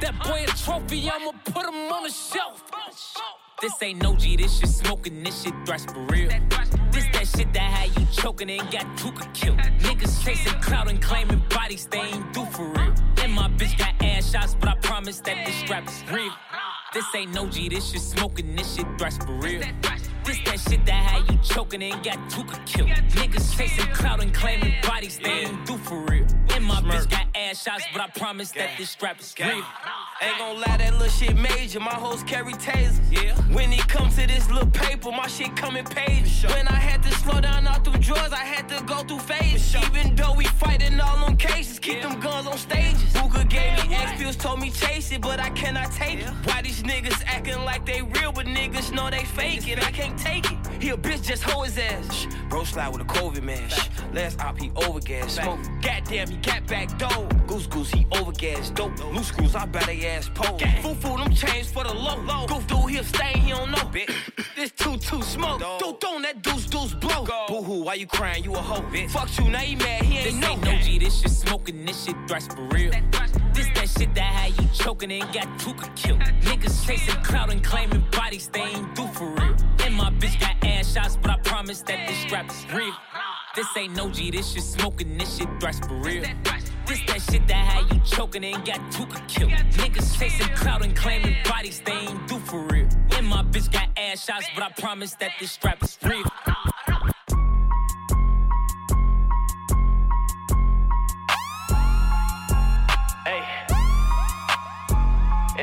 that 0.00 0.14
boy 0.24 0.44
a 0.44 0.46
trophy, 0.46 1.10
I'ma 1.10 1.32
put 1.44 1.66
him 1.66 1.92
on 1.92 2.04
the 2.04 2.10
shelf. 2.10 2.62
This 3.60 3.72
ain't 3.82 4.02
no 4.02 4.14
G, 4.14 4.36
this 4.36 4.58
shit 4.58 4.68
smoking, 4.68 5.22
this 5.22 5.42
shit 5.42 5.54
thrash 5.64 5.86
for 5.86 6.04
real. 6.06 6.28
This 6.90 7.06
that 7.12 7.26
shit 7.26 7.52
that 7.54 7.70
had 7.72 7.98
you 7.98 8.06
choking 8.12 8.50
and 8.50 8.70
got 8.70 8.84
Tuka 8.98 9.32
killed. 9.34 9.58
Niggas 9.58 10.24
chasing 10.24 10.60
clout 10.60 10.88
and 10.88 11.00
claiming 11.00 11.42
bodies 11.48 11.86
they 11.86 12.00
ain't 12.00 12.32
do 12.32 12.44
for 12.44 12.68
real. 12.68 12.94
And 13.22 13.32
my 13.32 13.48
bitch 13.48 13.78
got 13.78 13.94
ass 14.02 14.30
shots, 14.30 14.54
but 14.54 14.68
I 14.68 14.74
promise 14.76 15.20
that 15.20 15.46
this 15.46 15.54
strap 15.56 15.88
is 15.88 16.04
real. 16.12 16.32
This 16.92 17.06
ain't 17.14 17.32
no 17.34 17.46
G, 17.48 17.68
this 17.68 17.90
shit 17.90 18.02
smoking, 18.02 18.54
this 18.54 18.76
shit 18.76 18.86
thrash 18.98 19.16
for 19.18 19.32
real. 19.38 19.62
This 20.26 20.40
that 20.44 20.58
shit 20.58 20.84
that 20.86 20.92
had 20.92 21.30
you 21.30 21.38
choking 21.38 21.82
and 21.84 22.02
got 22.02 22.18
Tuka 22.28 22.66
killed. 22.66 22.88
Niggas 22.88 23.56
chasing 23.56 23.86
clout 23.92 24.20
and 24.20 24.34
claiming 24.34 24.74
bodies 24.82 25.18
they 25.22 25.30
ain't 25.30 25.64
do 25.64 25.76
for 25.78 26.00
real. 26.06 26.26
And 26.50 26.64
my 26.64 26.80
bitch 26.80 27.08
got 27.08 27.26
ass 27.36 27.62
shots, 27.62 27.84
but 27.92 28.02
I 28.02 28.08
promise 28.08 28.50
that 28.52 28.70
this 28.76 28.90
strap 28.90 29.20
is 29.20 29.32
real. 29.38 29.62
Ain't 30.22 30.38
gon' 30.38 30.60
lie, 30.60 30.78
that 30.78 30.94
little 30.94 31.08
shit 31.08 31.36
major. 31.36 31.78
My 31.78 31.94
hoes 31.94 32.24
carry 32.24 32.54
tasers. 32.54 32.98
Yeah. 33.10 33.36
When 33.54 33.72
it 33.72 33.86
comes 33.86 34.16
to 34.16 34.26
this 34.26 34.50
little 34.50 34.70
paper, 34.70 35.12
my 35.12 35.28
shit 35.28 35.54
coming 35.54 35.84
in 35.84 35.90
pages. 35.90 36.44
When 36.44 36.66
I 36.66 36.74
had 36.74 37.02
to 37.04 37.12
slow 37.12 37.40
down 37.40 37.66
all 37.68 37.78
through 37.80 38.00
drawers, 38.00 38.32
I 38.32 38.44
had 38.44 38.68
to 38.70 38.82
go 38.84 39.02
through 39.04 39.20
phases. 39.20 39.76
Even 39.76 40.16
though 40.16 40.34
we 40.34 40.44
fighting 40.44 40.95
it, 45.16 45.22
but 45.22 45.40
I 45.40 45.50
cannot 45.50 45.90
take 45.90 46.20
it. 46.20 46.26
Why 46.44 46.62
these 46.62 46.82
niggas 46.82 47.22
acting 47.26 47.58
like 47.64 47.84
they 47.84 48.02
real, 48.02 48.32
but 48.32 48.46
niggas 48.46 48.92
know 48.92 49.10
they 49.10 49.24
fake 49.24 49.66
it? 49.68 49.84
I 49.84 49.90
can't 49.90 50.18
take 50.18 50.50
it. 50.50 50.58
He 50.80 50.90
a 50.90 50.96
bitch, 50.96 51.22
just 51.22 51.42
hoe 51.42 51.62
his 51.62 51.78
ass. 51.78 52.26
Bro 52.48 52.64
slide 52.64 52.88
with 52.88 53.00
a 53.00 53.04
COVID 53.04 53.42
man. 53.42 53.68
Shh. 53.68 53.88
Last 54.12 54.40
op, 54.40 54.58
he 54.60 54.70
overgas. 54.70 55.30
Smoke. 55.30 55.60
Goddamn, 55.82 56.28
he 56.28 56.36
got 56.36 56.66
back 56.66 56.96
door. 56.98 57.28
Goose 57.46 57.66
goose, 57.66 57.90
he 57.90 58.04
overgas. 58.06 58.74
Dope. 58.74 58.98
Loose 59.14 59.28
screws, 59.28 59.54
I 59.54 59.66
bet 59.66 59.86
they 59.86 60.06
ass 60.06 60.30
pole. 60.32 60.58
Foo 60.82 60.94
foo, 60.94 61.16
them 61.16 61.32
chains 61.32 61.70
for 61.70 61.84
the 61.84 61.92
low. 61.92 62.16
low. 62.22 62.46
Goof 62.46 62.66
dude, 62.66 62.90
he'll 62.90 63.04
stay, 63.04 63.38
he 63.38 63.50
don't 63.50 63.70
know. 63.70 63.90
this 64.56 64.70
too 64.72 64.96
too 64.98 65.22
smoke. 65.22 65.60
Dude, 65.78 65.98
don't 66.00 66.22
that 66.22 66.42
deuce 66.42 66.66
deuce 66.66 66.94
blow. 66.94 67.24
Boo 67.48 67.62
hoo, 67.62 67.82
why 67.82 67.94
you 67.94 68.06
crying? 68.06 68.44
You 68.44 68.54
a 68.54 68.58
hoe. 68.58 68.82
Bitch. 68.92 69.10
Fuck 69.10 69.28
you, 69.38 69.50
now 69.50 69.58
he 69.58 69.76
mad, 69.76 70.02
he 70.02 70.18
ain't 70.18 70.24
This 70.24 70.34
know. 70.34 70.52
ain't 70.52 70.64
no 70.64 70.78
G, 70.80 70.98
this 70.98 71.20
shit 71.20 71.30
smoking, 71.30 71.84
this 71.84 72.04
shit 72.04 72.16
thrash 72.28 72.46
for 72.48 72.62
real. 72.68 72.92
This 72.92 73.45
that 73.86 74.00
shit 74.00 74.14
that 74.14 74.22
had 74.22 74.60
you 74.60 74.68
choking 74.72 75.12
and 75.12 75.32
got 75.32 75.46
Tuka 75.58 75.94
killed. 75.96 76.20
Niggas 76.20 76.86
chasing 76.86 77.22
clout 77.22 77.52
and 77.52 77.62
claiming 77.62 78.04
bodies 78.10 78.48
they 78.48 78.60
ain't 78.60 78.94
do 78.94 79.06
for 79.08 79.28
real. 79.28 79.56
And 79.84 79.94
my 79.94 80.10
bitch 80.10 80.38
got 80.40 80.56
ass 80.64 80.92
shots, 80.92 81.16
but 81.20 81.30
I 81.30 81.38
promise 81.38 81.82
that 81.82 82.08
this 82.08 82.18
strap 82.18 82.50
is 82.50 82.66
real. 82.72 82.92
This 83.54 83.66
ain't 83.76 83.96
no 83.96 84.10
G, 84.10 84.30
this 84.30 84.52
shit 84.52 84.62
smoking, 84.62 85.16
this 85.16 85.36
shit 85.36 85.48
thrash 85.60 85.80
for 85.80 85.94
real. 85.94 86.24
This 86.86 87.00
that 87.06 87.22
shit 87.30 87.46
that 87.48 87.54
had 87.54 87.92
you 87.92 88.00
choking 88.04 88.44
and 88.44 88.64
got 88.64 88.78
Tuka 88.92 89.26
killed. 89.28 89.52
Niggas 89.52 90.18
chasing 90.18 90.54
clout 90.54 90.84
and 90.84 90.94
claiming 90.96 91.36
bodies 91.44 91.80
they 91.84 91.92
ain't 91.92 92.28
do 92.28 92.38
for 92.40 92.60
real. 92.60 92.88
And 93.12 93.26
my 93.26 93.42
bitch 93.42 93.72
got 93.72 93.88
ass 93.96 94.24
shots, 94.24 94.46
but 94.54 94.64
I 94.64 94.70
promise 94.80 95.14
that 95.14 95.32
this 95.40 95.52
strap 95.52 95.82
is 95.82 95.98
real. 96.02 96.24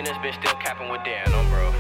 This 0.04 0.18
bitch 0.18 0.34
still 0.34 0.56
capping 0.56 0.90
with 0.90 1.02
Dan 1.06 1.34
on, 1.34 1.50
bro. 1.50 1.73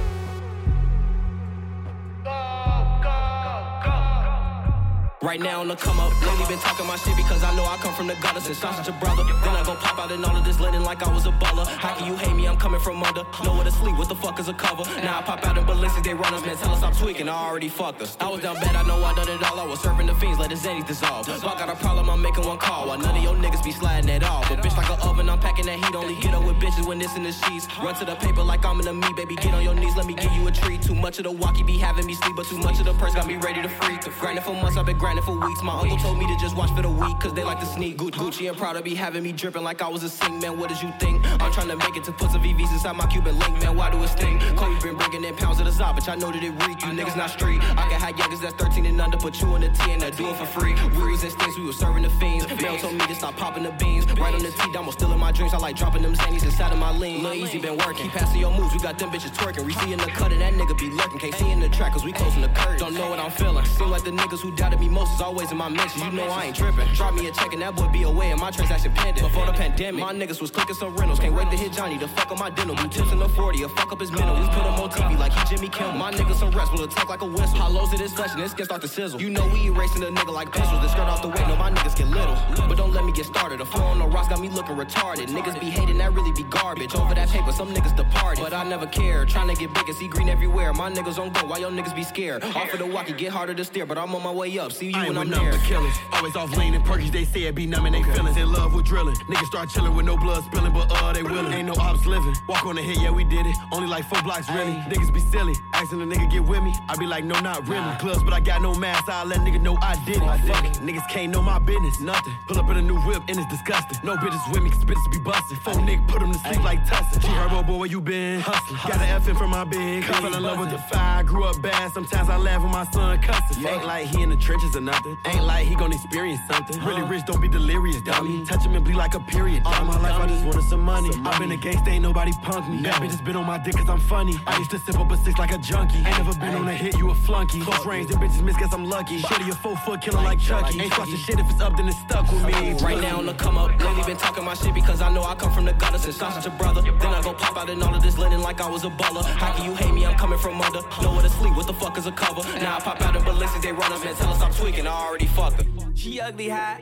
Right 5.23 5.39
now 5.39 5.61
on 5.61 5.69
the 5.69 5.75
come 5.77 6.01
up, 6.01 6.11
lately 6.27 6.45
been 6.49 6.59
talking 6.59 6.85
my 6.85 6.97
shit 6.97 7.15
because 7.15 7.45
I 7.45 7.55
know 7.55 7.63
I 7.63 7.77
come 7.77 7.95
from 7.95 8.07
the 8.07 8.15
gutter 8.15 8.41
since 8.41 8.61
I'm 8.61 8.73
such 8.73 8.89
a 8.89 8.91
brother. 8.91 9.23
Then 9.23 9.55
I 9.55 9.63
go 9.63 9.73
pop 9.75 9.97
out 9.97 10.11
in 10.11 10.21
all 10.25 10.35
of 10.35 10.43
this 10.43 10.59
linen 10.59 10.83
like 10.83 11.01
I 11.01 11.09
was 11.13 11.25
a 11.25 11.31
baller. 11.31 11.65
How 11.65 11.95
can 11.95 12.07
you 12.07 12.17
hate 12.17 12.35
me? 12.35 12.45
I'm 12.45 12.57
coming 12.57 12.81
from 12.81 13.01
under. 13.01 13.23
Nowhere 13.41 13.63
to 13.63 13.71
sleep, 13.71 13.97
what 13.97 14.09
the 14.09 14.15
fuck 14.15 14.37
is 14.41 14.49
a 14.49 14.53
cover? 14.53 14.83
Now 14.99 15.19
I 15.19 15.21
pop 15.21 15.47
out 15.47 15.57
in 15.57 15.63
ballistics, 15.63 16.05
they 16.05 16.13
run 16.13 16.33
us, 16.33 16.45
man. 16.45 16.57
Tell 16.57 16.73
us 16.73 16.83
I'm 16.83 16.93
tweaking, 16.93 17.29
I 17.29 17.35
already 17.47 17.69
fucked 17.69 18.01
us. 18.01 18.17
I 18.19 18.27
was 18.29 18.41
down 18.41 18.55
bad, 18.55 18.75
I 18.75 18.83
know 18.85 19.01
I 19.01 19.15
done 19.15 19.29
it 19.29 19.41
all. 19.49 19.57
I 19.57 19.65
was 19.65 19.79
serving 19.79 20.07
the 20.07 20.15
fiends, 20.15 20.39
let 20.39 20.49
the 20.49 20.57
Zennies 20.57 20.87
dissolve. 20.87 21.29
If 21.29 21.45
I 21.45 21.57
got 21.57 21.69
a 21.69 21.75
problem, 21.75 22.09
I'm 22.09 22.21
making 22.21 22.45
one 22.45 22.57
call. 22.57 22.89
While 22.89 22.97
none 22.97 23.15
of 23.15 23.23
your 23.23 23.35
niggas 23.35 23.63
be 23.63 23.71
sliding 23.71 24.09
at 24.09 24.23
all. 24.23 24.43
But 24.49 24.59
bitch 24.59 24.75
like 24.75 24.89
an 24.89 24.99
oven, 25.07 25.29
I'm 25.29 25.39
packing 25.39 25.67
that 25.67 25.79
heat. 25.79 25.95
Only 25.95 26.19
get 26.19 26.33
up 26.33 26.43
with 26.43 26.57
bitches 26.57 26.85
when 26.85 27.01
it's 27.01 27.15
in 27.15 27.23
the 27.23 27.31
sheets. 27.31 27.65
Run 27.81 27.95
to 27.95 28.03
the 28.03 28.15
paper 28.15 28.43
like 28.43 28.65
I'm 28.65 28.77
in 28.81 28.85
the 28.85 28.93
me, 28.93 29.07
baby. 29.15 29.37
Get 29.37 29.53
on 29.53 29.63
your 29.63 29.73
knees, 29.73 29.95
let 29.95 30.05
me 30.05 30.15
give 30.15 30.33
you 30.33 30.45
a 30.47 30.51
treat. 30.51 30.81
Too 30.81 30.95
much 30.95 31.17
of 31.19 31.23
the 31.23 31.31
walkie 31.31 31.63
be 31.63 31.77
having 31.77 32.05
me 32.05 32.13
sleep, 32.13 32.35
but 32.35 32.45
too 32.45 32.57
much 32.57 32.77
of 32.79 32.85
the 32.85 32.93
purse 32.95 33.15
got 33.15 33.25
me 33.25 33.37
ready 33.37 33.61
to 33.61 33.69
freak. 33.69 34.01
Grinding 34.19 34.43
for 34.43 34.53
months, 34.53 34.75
I've 34.75 34.85
been 34.85 34.97
grinding 34.97 35.12
for 35.21 35.37
weeks. 35.37 35.61
My 35.61 35.79
uncle 35.79 35.97
told 35.97 36.17
me 36.17 36.25
to 36.27 36.35
just 36.39 36.55
watch 36.55 36.71
for 36.71 36.81
the 36.81 36.89
week, 36.89 37.19
cause 37.19 37.33
they 37.33 37.43
like 37.43 37.59
to 37.59 37.65
sneak. 37.65 37.97
Gu- 37.97 38.11
Gucci 38.11 38.47
and 38.49 38.57
Prada 38.57 38.81
be 38.81 38.95
having 38.95 39.23
me 39.23 39.31
dripping 39.31 39.63
like 39.63 39.81
I 39.81 39.87
was 39.87 40.03
a 40.03 40.09
sing, 40.09 40.39
man. 40.39 40.57
What 40.59 40.69
did 40.69 40.81
you 40.81 40.91
think? 40.99 41.23
I'm 41.41 41.51
trying 41.51 41.67
to 41.69 41.75
make 41.75 41.95
it 41.95 42.03
to 42.05 42.11
put 42.11 42.31
some 42.31 42.41
VVs 42.41 42.71
inside 42.71 42.95
my 42.95 43.05
Cuban 43.07 43.37
link, 43.37 43.61
man. 43.61 43.75
Why 43.75 43.91
do 43.91 44.01
it 44.03 44.07
sting? 44.09 44.39
Kobe 44.55 44.79
been 44.81 44.97
bringing 44.97 45.23
in 45.23 45.35
pounds 45.35 45.59
of 45.59 45.65
the 45.65 45.71
Zop, 45.71 45.95
but 45.95 46.07
I 46.09 46.15
know 46.15 46.31
that 46.31 46.43
it 46.43 46.51
reek. 46.65 46.81
You 46.81 46.91
niggas 46.91 47.15
not 47.17 47.29
street. 47.29 47.61
I 47.77 47.87
can 47.89 47.99
have 47.99 48.17
youngers 48.17 48.39
that's 48.41 48.55
13 48.55 48.85
and 48.85 48.99
under, 49.01 49.17
put 49.17 49.41
you 49.41 49.55
in 49.55 49.61
the 49.61 49.69
T 49.69 49.91
and 49.91 50.01
do 50.17 50.29
it 50.29 50.35
for 50.35 50.45
free. 50.45 50.73
We 50.97 51.11
was 51.11 51.23
in 51.23 51.31
stinks, 51.31 51.57
we 51.57 51.65
was 51.65 51.77
serving 51.77 52.03
the 52.03 52.09
fiends. 52.11 52.47
Mel 52.61 52.77
told 52.77 52.93
me 52.93 53.05
to 53.07 53.15
stop 53.15 53.35
popping 53.35 53.63
the 53.63 53.71
beans. 53.71 54.05
Right 54.13 54.33
on 54.33 54.41
the 54.41 54.51
T, 54.51 54.71
down, 54.71 54.91
still 54.91 55.11
in 55.11 55.19
my 55.19 55.31
dreams. 55.31 55.53
I 55.53 55.57
like 55.57 55.75
dropping 55.75 56.01
them 56.03 56.15
zannies 56.15 56.43
inside 56.43 56.71
of 56.71 56.77
my 56.79 56.91
lean. 56.91 57.23
Lil 57.23 57.33
Easy 57.33 57.59
been 57.59 57.77
working. 57.77 58.03
Keep 58.09 58.11
passing 58.13 58.39
your 58.39 58.51
moves, 58.51 58.73
we 58.73 58.79
got 58.79 58.97
them 58.97 59.09
bitches 59.11 59.33
twerking. 59.35 59.65
We 59.65 59.73
see 59.73 59.93
in 59.93 59.99
the 59.99 60.07
cut 60.07 60.31
and 60.31 60.41
that 60.41 60.53
nigga 60.53 60.77
be 60.77 60.89
lurking. 60.89 61.19
Can't 61.19 61.35
see 61.35 61.49
in 61.51 61.59
the 61.59 61.69
track, 61.69 61.93
cause 61.93 62.03
we 62.03 62.11
closing 62.11 62.41
the 62.41 62.49
curtain. 62.49 62.77
Don't 62.77 62.93
know 62.93 63.09
what 63.09 63.19
I'm 63.19 63.31
feeling. 63.31 63.65
Seem 63.65 63.89
like 63.89 64.03
the 64.03 64.11
niggas 64.11 64.39
who 64.41 64.55
doubted 64.55 64.79
me 64.79 64.89
most 64.89 65.02
is 65.11 65.21
always 65.21 65.51
in 65.51 65.57
my 65.57 65.69
mentions. 65.69 66.03
You 66.03 66.11
know 66.11 66.27
I 66.27 66.45
ain't 66.45 66.55
tripping. 66.55 66.87
Drop 66.93 67.13
me 67.13 67.27
a 67.27 67.31
check 67.31 67.53
and 67.53 67.61
that 67.61 67.75
boy 67.75 67.87
be 67.89 68.03
away 68.03 68.31
and 68.31 68.39
my 68.39 68.51
transaction 68.51 68.91
pending. 68.93 69.23
Before 69.23 69.45
the 69.45 69.53
pandemic, 69.53 69.99
my 69.99 70.13
niggas 70.13 70.41
was 70.41 70.51
clicking 70.51 70.75
some 70.75 70.95
rentals. 70.95 71.19
Can't 71.19 71.33
wait 71.33 71.49
to 71.51 71.57
hit 71.57 71.73
Johnny 71.73 71.97
to 71.97 72.07
fuck 72.07 72.31
up 72.31 72.39
my 72.39 72.49
dental. 72.49 72.75
Do 72.75 72.87
tips 72.87 73.11
in 73.11 73.19
the 73.19 73.29
40 73.29 73.63
a 73.63 73.69
fuck 73.69 73.91
up 73.91 73.99
his 73.99 74.11
mental. 74.11 74.35
We 74.35 74.45
put 74.47 74.63
him 74.63 74.79
on 74.79 74.89
TV 74.89 75.17
like 75.17 75.33
he 75.33 75.55
Jimmy 75.55 75.69
Kimmel. 75.69 75.93
My 75.93 76.11
niggas 76.11 76.35
some 76.35 76.51
rest 76.51 76.71
will 76.71 76.83
attack 76.83 77.09
like 77.09 77.21
a 77.21 77.25
whistle. 77.25 77.57
Hollows 77.57 77.89
to 77.91 77.97
this 77.97 78.13
flesh 78.13 78.33
and 78.33 78.41
this 78.41 78.51
skin 78.51 78.65
start 78.65 78.81
to 78.81 78.87
sizzle. 78.87 79.21
You 79.21 79.29
know 79.29 79.45
we 79.47 79.65
erasing 79.67 80.03
a 80.03 80.07
nigga 80.07 80.33
like 80.33 80.51
pistols. 80.51 80.81
The 80.81 80.89
skirt 80.89 81.07
off 81.07 81.21
the 81.21 81.29
way, 81.29 81.43
no 81.47 81.55
my 81.55 81.71
niggas 81.71 81.97
get 81.97 82.07
little. 82.07 82.35
But 82.67 82.77
don't 82.77 82.93
let 82.93 83.05
me 83.05 83.11
get 83.11 83.25
started. 83.25 83.59
The 83.59 83.65
flow 83.65 83.85
on 83.85 83.99
the 83.99 84.07
rocks 84.07 84.27
got 84.29 84.39
me 84.39 84.49
looking 84.49 84.75
retarded. 84.75 85.27
Niggas 85.27 85.59
be 85.59 85.67
hating, 85.67 85.97
that 85.97 86.13
really 86.13 86.31
be 86.31 86.43
garbage. 86.49 86.95
Over 86.95 87.13
that 87.15 87.29
paper, 87.29 87.51
some 87.51 87.73
niggas 87.73 87.95
departed. 87.95 88.43
But 88.43 88.53
I 88.53 88.63
never 88.63 88.87
care. 88.87 89.25
Trying 89.25 89.49
to 89.49 89.55
get 89.55 89.73
big 89.73 89.87
and 89.87 89.97
see 89.97 90.07
green 90.07 90.29
everywhere. 90.29 90.73
My 90.73 90.89
niggas 90.91 91.19
on 91.19 91.31
go, 91.31 91.45
why 91.47 91.57
your 91.57 91.71
niggas 91.71 91.95
be 91.95 92.03
scared? 92.03 92.43
Off 92.43 92.73
of 92.73 92.79
the 92.79 92.85
walkie, 92.85 93.13
get 93.13 93.31
harder 93.31 93.53
to 93.53 93.65
steer. 93.65 93.85
But 93.85 93.97
I'm 93.97 94.13
on 94.15 94.23
my 94.23 94.31
way 94.31 94.57
up. 94.59 94.71
See 94.71 94.91
you 94.93 95.01
I 95.01 95.05
ain't 95.05 95.15
when 95.17 95.33
I'm 95.33 95.43
there. 95.43 95.51
but 95.51 95.61
killers. 95.63 95.93
Always 96.11 96.35
off 96.35 96.55
lean 96.57 96.73
and 96.73 96.83
perkies, 96.85 97.11
they 97.11 97.25
say 97.25 97.43
it 97.43 97.55
be 97.55 97.65
numbing 97.65 97.93
they 97.93 98.03
feelings. 98.03 98.37
In 98.37 98.51
love 98.51 98.73
with 98.73 98.85
drilling. 98.85 99.15
Niggas 99.27 99.47
start 99.47 99.69
chilling 99.69 99.95
with 99.95 100.05
no 100.05 100.17
blood 100.17 100.43
spilling, 100.45 100.73
but 100.73 100.87
uh, 100.89 101.13
they 101.13 101.23
willing. 101.23 101.51
Ain't 101.53 101.67
no 101.67 101.73
ops 101.79 102.05
living. 102.05 102.33
Walk 102.47 102.65
on 102.65 102.75
the 102.75 102.81
hit, 102.81 102.99
yeah, 103.01 103.11
we 103.11 103.23
did 103.23 103.45
it. 103.45 103.55
Only 103.71 103.87
like 103.87 104.05
four 104.05 104.21
blocks, 104.23 104.49
really. 104.49 104.73
Niggas 104.91 105.13
be 105.13 105.19
silly. 105.19 105.53
Asking 105.73 106.01
a 106.01 106.05
nigga 106.05 106.29
get 106.31 106.43
with 106.43 106.61
me, 106.63 106.73
I 106.87 106.95
be 106.97 107.05
like, 107.05 107.23
no, 107.25 107.39
not 107.39 107.67
really. 107.67 107.95
Clubs, 107.99 108.23
but 108.23 108.33
I 108.33 108.39
got 108.39 108.61
no 108.61 108.73
mask, 108.75 109.09
I 109.09 109.23
let 109.23 109.39
nigga 109.39 109.61
know 109.61 109.77
I 109.81 109.95
did 110.05 110.17
it. 110.17 110.47
Fuck 110.47 110.65
it, 110.65 110.73
niggas 110.85 111.07
can't 111.09 111.31
know 111.31 111.41
my 111.41 111.59
business, 111.59 111.99
nothing. 111.99 112.33
Pull 112.47 112.59
up 112.59 112.69
in 112.69 112.77
a 112.77 112.81
new 112.81 112.99
whip 113.01 113.23
and 113.27 113.37
it's 113.37 113.49
disgusting. 113.49 113.97
No 114.03 114.15
bitches 114.15 114.51
with 114.51 114.63
me, 114.63 114.69
cause 114.69 114.83
bitches 114.85 115.11
be 115.11 115.19
busting. 115.19 115.57
Four 115.57 115.73
niggas 115.75 116.07
put 116.07 116.19
them 116.19 116.31
to 116.31 116.39
sleep 116.39 116.63
like 116.63 116.79
Tussin. 116.85 117.21
G 117.21 117.27
Herbo, 117.27 117.65
boy, 117.65 117.77
where 117.77 117.89
you 117.89 118.01
been? 118.01 118.39
Hustling. 118.41 118.79
Got 118.87 119.01
an 119.01 119.09
F 119.09 119.27
in 119.27 119.35
from 119.35 119.49
my 119.49 119.63
big. 119.63 120.03
Fell 120.05 120.33
in 120.33 120.41
love 120.43 120.59
with 120.59 120.71
the 120.71 120.77
fire, 120.77 121.23
grew 121.23 121.45
up 121.45 121.61
bad. 121.61 121.91
Sometimes 121.93 122.29
I 122.29 122.37
laugh 122.37 122.61
when 122.61 122.71
my 122.71 122.85
son 122.91 123.19
cussing. 123.21 123.65
Ain't 123.65 123.85
like 123.85 124.05
he 124.07 124.21
in 124.21 124.29
the 124.29 124.37
trenches 124.37 124.75
nothing. 124.83 125.17
Ain't 125.25 125.45
like 125.45 125.65
he 125.65 125.75
gon' 125.75 125.93
experience 125.93 126.41
something. 126.49 126.83
Really 126.83 127.03
rich, 127.03 127.25
don't 127.25 127.41
be 127.41 127.47
delirious, 127.47 128.01
dummy. 128.01 128.45
Touch 128.45 128.65
him 128.65 128.75
and 128.75 128.83
bleed 128.83 128.95
like 128.95 129.15
a 129.15 129.19
period. 129.19 129.63
All 129.65 129.85
my 129.85 129.99
life, 129.99 130.19
I 130.19 130.27
just 130.27 130.45
wanted 130.45 130.63
some 130.63 130.81
money. 130.81 131.09
i 131.25 131.39
been 131.39 131.51
a 131.51 131.57
gangsta, 131.57 131.87
ain't 131.87 132.03
nobody 132.03 132.31
punk 132.41 132.69
me. 132.69 132.81
That 132.81 133.01
bitch 133.01 133.11
has 133.11 133.21
been 133.21 133.35
on 133.35 133.45
my 133.45 133.57
dick 133.57 133.75
cause 133.75 133.89
I'm 133.89 133.99
funny. 133.99 134.35
I 134.45 134.57
used 134.57 134.71
to 134.71 134.79
sip 134.79 134.99
up 134.99 135.11
a 135.11 135.17
six 135.17 135.39
like 135.39 135.51
a 135.51 135.57
junkie. 135.57 135.97
Ain't 135.97 136.17
never 136.17 136.33
been 136.33 136.55
on 136.55 136.67
a 136.67 136.73
hit, 136.73 136.97
you 136.97 137.09
a 137.09 137.15
flunky. 137.15 137.61
Close 137.61 137.85
range, 137.85 138.09
them 138.09 138.19
bitches 138.19 138.43
miss, 138.43 138.57
guess 138.57 138.73
I'm 138.73 138.85
lucky. 138.85 139.21
Shitty 139.21 139.51
a 139.51 139.55
four 139.55 139.75
foot 139.77 140.01
killer 140.01 140.21
like 140.21 140.39
Chucky. 140.39 140.81
Ain't 140.81 140.91
trusting 140.91 141.17
shit 141.17 141.39
if 141.39 141.49
it's 141.49 141.61
up, 141.61 141.77
then 141.77 141.87
it's 141.87 141.99
stuck 141.99 142.31
with 142.31 142.45
me. 142.45 142.73
Right 142.73 143.01
now 143.01 143.19
on 143.19 143.25
the 143.25 143.33
come 143.33 143.57
up, 143.57 143.69
lately 143.79 144.03
been 144.03 144.17
talking 144.17 144.43
my 144.43 144.53
shit 144.53 144.73
because 144.73 145.01
I 145.01 145.11
know 145.11 145.23
I 145.23 145.35
come 145.35 145.51
from 145.53 145.65
the 145.65 145.73
gutter 145.73 145.97
since 145.97 146.21
a 146.21 146.49
brother. 146.49 146.81
Then 146.81 147.13
I 147.13 147.21
go 147.21 147.33
pop 147.33 147.57
out 147.57 147.69
in 147.69 147.81
all 147.81 147.95
of 147.95 148.01
this 148.01 148.17
linen 148.17 148.41
like 148.41 148.61
I 148.61 148.69
was 148.69 148.83
a 148.83 148.89
baller. 148.89 149.23
How 149.23 149.53
can 149.53 149.65
you 149.65 149.75
hate 149.75 149.93
me? 149.93 150.05
I'm 150.05 150.17
coming 150.17 150.39
from 150.39 150.59
under. 150.61 150.81
Nowhere 151.01 151.23
to 151.23 151.29
sleep, 151.29 151.55
what 151.55 151.67
the 151.67 151.73
fuck 151.73 151.97
is 151.97 152.05
a 152.05 152.11
cover? 152.11 152.41
Now 152.59 152.77
I 152.77 152.79
pop 152.79 153.01
out 153.01 153.15
in 153.15 153.23
ballistics, 153.23 153.63
they 153.63 153.71
run 153.71 153.91
us, 153.91 154.03
man. 154.03 154.15
Tell 154.15 154.29
us 154.29 154.41
I'm 154.41 154.51
tweaking, 154.63 154.87
I 154.87 155.07
already 155.07 155.25
fucked 155.25 155.61
her. 155.61 155.67
She 155.93 156.21
ugly 156.21 156.47
hot. 156.47 156.79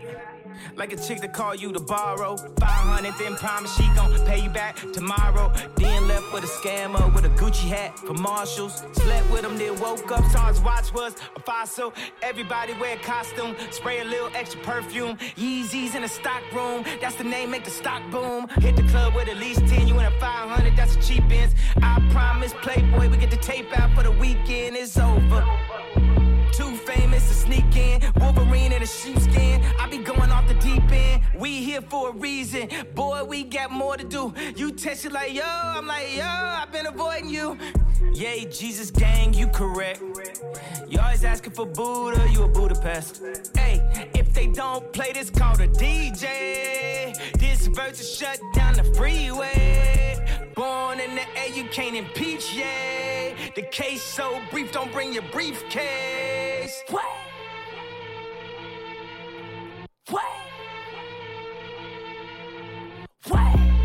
Like 0.75 0.93
a 0.93 0.97
chick 0.97 1.19
that 1.21 1.33
call 1.33 1.55
you 1.55 1.71
to 1.73 1.79
borrow 1.79 2.37
500, 2.37 3.15
then 3.17 3.35
promise 3.35 3.75
she 3.75 3.81
gon' 3.95 4.13
pay 4.27 4.43
you 4.43 4.51
back 4.51 4.77
tomorrow. 4.93 5.51
Then 5.77 6.07
left 6.07 6.31
with 6.31 6.43
a 6.43 6.47
scammer 6.47 7.11
with 7.15 7.25
a 7.25 7.29
Gucci 7.29 7.67
hat 7.67 7.97
for 7.97 8.13
Marshalls. 8.13 8.83
Slept 8.91 9.31
with 9.31 9.43
him, 9.43 9.57
then 9.57 9.79
woke 9.79 10.11
up, 10.11 10.23
saw 10.31 10.49
his 10.49 10.59
watch 10.59 10.93
was 10.93 11.15
a 11.35 11.39
fossil. 11.39 11.91
Everybody 12.21 12.73
wear 12.79 12.97
a 12.97 12.99
costume, 12.99 13.55
spray 13.71 14.01
a 14.01 14.05
little 14.05 14.29
extra 14.35 14.61
perfume. 14.61 15.17
Yeezys 15.35 15.95
in 15.95 16.03
the 16.03 16.07
stock 16.07 16.43
room, 16.53 16.83
that's 17.01 17.15
the 17.15 17.23
name, 17.23 17.49
make 17.49 17.63
the 17.63 17.71
stock 17.71 18.03
boom. 18.11 18.47
Hit 18.59 18.75
the 18.75 18.83
club 18.83 19.15
with 19.15 19.27
at 19.27 19.37
least 19.37 19.65
10, 19.65 19.87
you 19.87 19.97
in 19.97 20.05
a 20.05 20.19
500, 20.19 20.77
that's 20.77 20.95
a 20.97 21.01
cheap 21.01 21.23
ends. 21.31 21.55
I 21.81 21.99
promise, 22.11 22.53
Playboy, 22.61 23.09
we 23.09 23.17
get 23.17 23.31
the 23.31 23.37
tape 23.37 23.75
out 23.75 23.95
for 23.95 24.03
the 24.03 24.11
weekend, 24.11 24.75
it's 24.75 24.99
over. 24.99 26.30
Too 27.11 27.17
famous 27.17 27.27
to 27.29 27.33
sneak 27.33 27.75
in. 27.75 28.01
Wolverine 28.21 28.71
in 28.71 28.81
a 28.81 28.85
sheepskin. 28.85 29.61
I 29.79 29.87
be 29.89 29.97
going 29.97 30.31
off 30.31 30.47
the 30.47 30.53
deep 30.55 30.89
end. 30.91 31.21
We 31.37 31.63
here 31.63 31.81
for 31.81 32.09
a 32.09 32.13
reason. 32.13 32.69
Boy, 32.95 33.23
we 33.23 33.43
got 33.43 33.71
more 33.71 33.97
to 33.97 34.03
do. 34.03 34.33
You 34.55 34.71
text 34.71 35.05
it 35.05 35.11
like, 35.11 35.33
yo, 35.33 35.43
I'm 35.45 35.87
like, 35.87 36.15
yo, 36.15 36.23
I've 36.25 36.71
been 36.71 36.85
avoiding 36.85 37.29
you. 37.29 37.57
Yay, 38.13 38.45
Jesus 38.45 38.91
gang, 38.91 39.33
you 39.33 39.47
correct. 39.47 40.01
You 40.87 40.99
always 40.99 41.23
asking 41.23 41.53
for 41.53 41.65
Buddha, 41.65 42.29
you 42.31 42.43
a 42.43 42.47
Budapest. 42.47 43.21
Hey, 43.55 43.81
they 44.41 44.47
don't 44.47 44.91
play 44.91 45.11
this, 45.13 45.29
called 45.29 45.59
a 45.61 45.67
DJ. 45.67 47.15
This 47.37 47.67
verse 47.67 47.99
is 47.99 48.17
shut 48.17 48.39
down 48.55 48.73
the 48.73 48.83
freeway. 48.95 50.15
Born 50.55 50.99
in 50.99 51.13
the 51.13 51.21
air, 51.37 51.49
you 51.49 51.65
can't 51.65 51.95
impeach, 51.95 52.55
yeah. 52.55 53.35
The 53.55 53.61
case 53.61 54.01
so 54.01 54.41
brief, 54.49 54.71
don't 54.71 54.91
bring 54.91 55.13
your 55.13 55.23
briefcase. 55.31 56.81
What? 56.89 57.05
What? 60.09 60.23
What? 63.27 63.80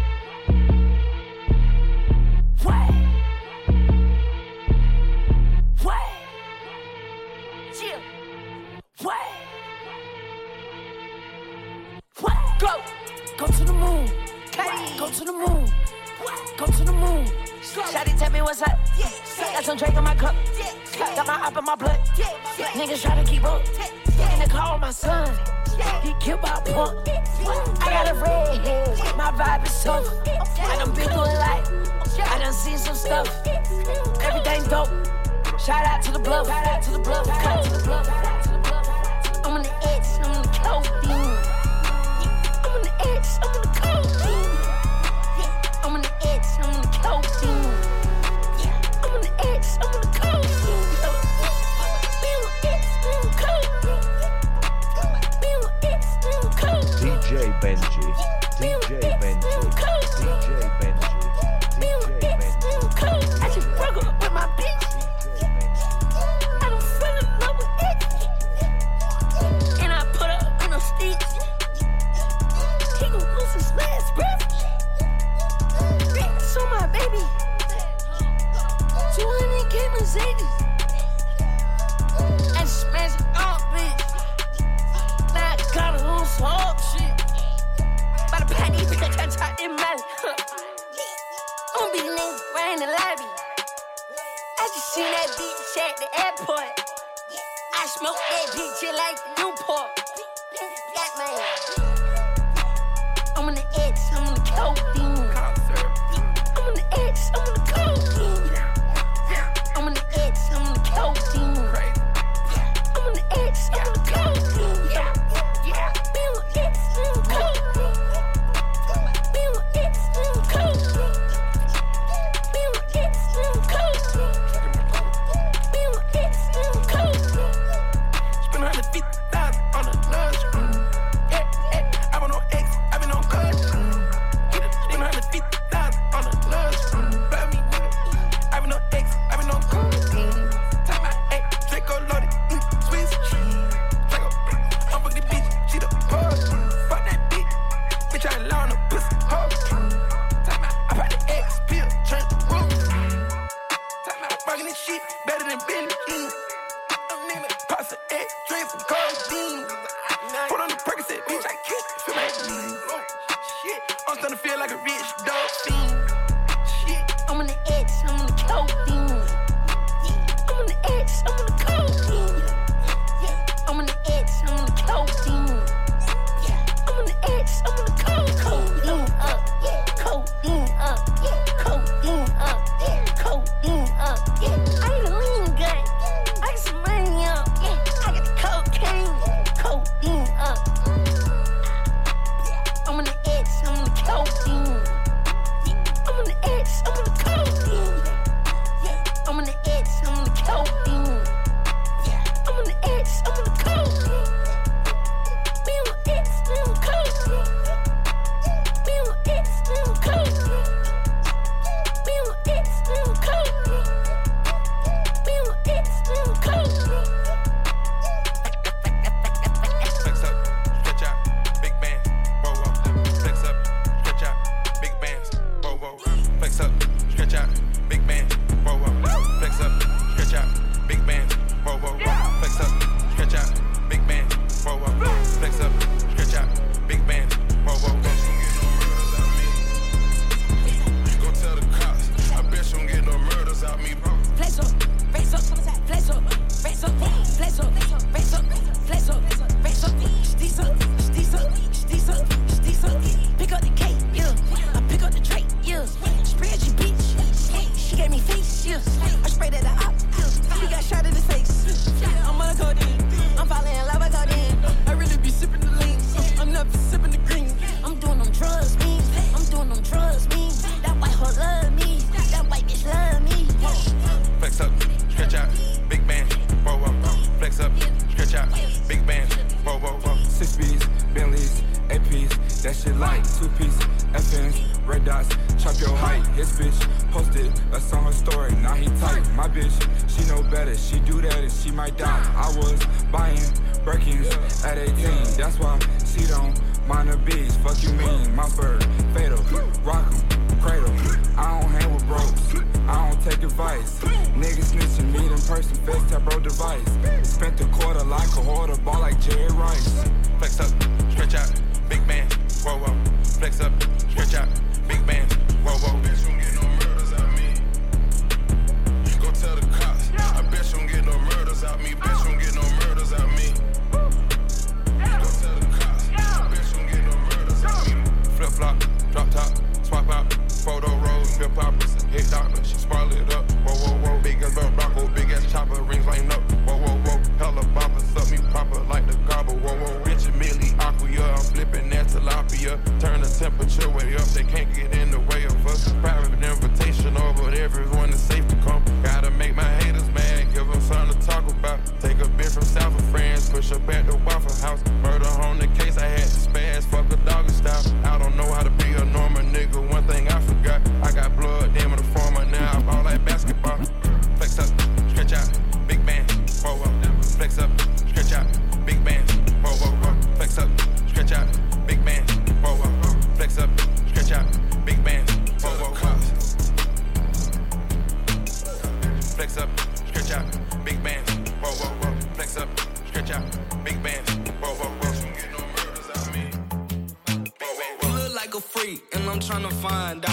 Go. 12.59 12.81
Go 13.37 13.47
to 13.47 13.64
the 13.64 13.73
moon. 13.73 14.11
Go 14.99 15.11
to 15.11 15.25
the 15.25 15.33
moon. 15.33 15.71
Go 16.57 16.66
to 16.66 16.85
the 16.85 16.92
moon. 16.92 17.27
Shotty 17.61 18.19
tell 18.19 18.31
me 18.31 18.40
what's 18.40 18.62
up. 18.62 18.79
Got 19.37 19.64
some 19.64 19.77
drink 19.77 19.95
in 19.95 20.03
my 20.03 20.14
cup. 20.14 20.35
Got 20.99 21.27
my 21.27 21.35
up 21.35 21.57
in 21.57 21.64
my 21.64 21.75
blood. 21.75 22.01
Niggas 22.57 23.03
try 23.03 23.23
to 23.23 23.31
keep 23.31 23.45
up. 23.45 23.62
In 24.33 24.38
the 24.40 24.47
car 24.49 24.73
with 24.75 24.81
my 24.81 24.90
son. 24.90 25.29
He 26.03 26.14
killed 26.19 26.40
by 26.40 26.59
a 26.59 26.73
punk. 26.73 27.07
I 27.83 27.90
got 27.90 28.11
a 28.11 28.14
red 28.14 28.59
head. 28.66 29.16
My 29.16 29.31
vibe 29.33 29.66
is 29.66 29.85
tough. 29.85 30.07
I 30.59 30.77
done 30.79 30.95
been 30.95 31.09
doing 31.09 31.37
life. 31.37 31.69
I 32.19 32.38
done 32.38 32.55
seen 32.55 32.79
some 32.79 32.95
stuff. 32.95 33.29
Everything 34.23 34.62
dope. 34.71 34.88
Shout 35.61 35.85
out 35.85 36.03
to 36.05 36.12
the 36.12 36.19
bluff. 36.19 36.47
Shout 36.47 36.66
out 36.66 36.83
to 36.85 36.90
the 36.92 36.99
bluff. 37.01 37.25
To 37.27 37.71
the 37.71 37.83
bluff. 37.85 38.09
I'm 39.45 39.53
on 39.53 39.62
the 39.62 39.88
edge. 39.88 40.07
I'm 40.25 40.37
on 40.37 40.42
the 40.42 40.49
codeine. 40.49 41.36
I'm 43.07 43.14
on 43.14 43.23
the 43.23 43.23
edge. 43.23 43.31
I'm 43.42 43.55
on 43.55 43.62
the 43.62 43.69
codeine. 43.79 45.47
I'm 45.85 45.95
on 45.95 46.03
the 46.03 46.11
edge, 46.27 46.51
I'm 49.03 49.12
on 49.12 49.21
the 49.21 49.31
edge, 49.47 49.66
I'm 49.81 49.95
on 49.95 50.01
the 50.01 50.07
codeine. 50.09 50.26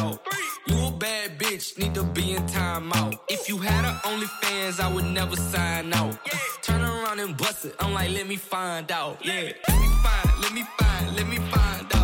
Out. 0.04 0.20
You 0.68 0.88
a 0.88 0.92
bad 0.92 1.40
bitch, 1.40 1.78
need 1.78 1.94
to 1.96 2.04
be 2.04 2.34
in 2.36 2.44
timeout. 2.44 3.20
If 3.28 3.50
you 3.50 3.58
had 3.58 3.86
a 3.86 3.94
OnlyFans, 4.10 4.80
I 4.80 4.94
would 4.94 5.06
never 5.06 5.36
sign 5.36 5.94
out. 5.94 6.18
Turn 6.62 6.82
around 6.82 7.20
and 7.20 7.36
bust 7.38 7.66
it, 7.66 7.76
I'm 7.80 7.94
like, 7.94 8.12
let 8.12 8.28
me 8.28 8.38
find 8.38 8.92
out. 8.92 9.20
Yeah, 9.24 9.52
let 9.68 9.80
me 9.84 9.90
find, 10.04 10.30
let 10.44 10.54
me 10.54 10.64
find, 10.78 11.16
let 11.16 11.28
me 11.28 11.38
find 11.38 11.96
out. 11.96 12.03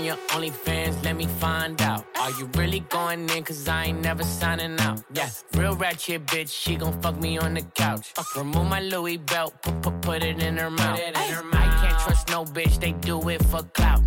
On 0.00 0.06
your 0.06 0.16
OnlyFans? 0.28 1.04
Let 1.04 1.16
me 1.16 1.26
find 1.26 1.80
out. 1.82 2.04
Are 2.18 2.30
you 2.32 2.48
really 2.54 2.80
going 2.80 3.28
in? 3.30 3.44
Cause 3.44 3.68
I 3.68 3.84
ain't 3.86 4.02
never 4.02 4.22
signing 4.22 4.78
out. 4.80 5.02
Yeah, 5.12 5.30
real 5.56 5.74
ratchet 5.74 6.26
bitch, 6.26 6.50
she 6.50 6.76
gon' 6.76 7.00
fuck 7.00 7.20
me 7.20 7.38
on 7.38 7.54
the 7.54 7.62
couch. 7.62 8.12
Remove 8.36 8.66
my 8.68 8.80
Louis 8.80 9.18
belt, 9.18 9.54
put, 9.62 9.82
put, 9.82 10.00
put 10.02 10.22
it 10.22 10.42
in 10.42 10.56
her 10.56 10.70
mouth. 10.70 11.00
I 11.14 11.66
can't 11.80 11.98
trust 12.04 12.28
no 12.28 12.44
bitch, 12.44 12.80
they 12.80 12.92
do 12.92 13.28
it 13.28 13.44
for 13.44 13.62
clout. 13.74 14.00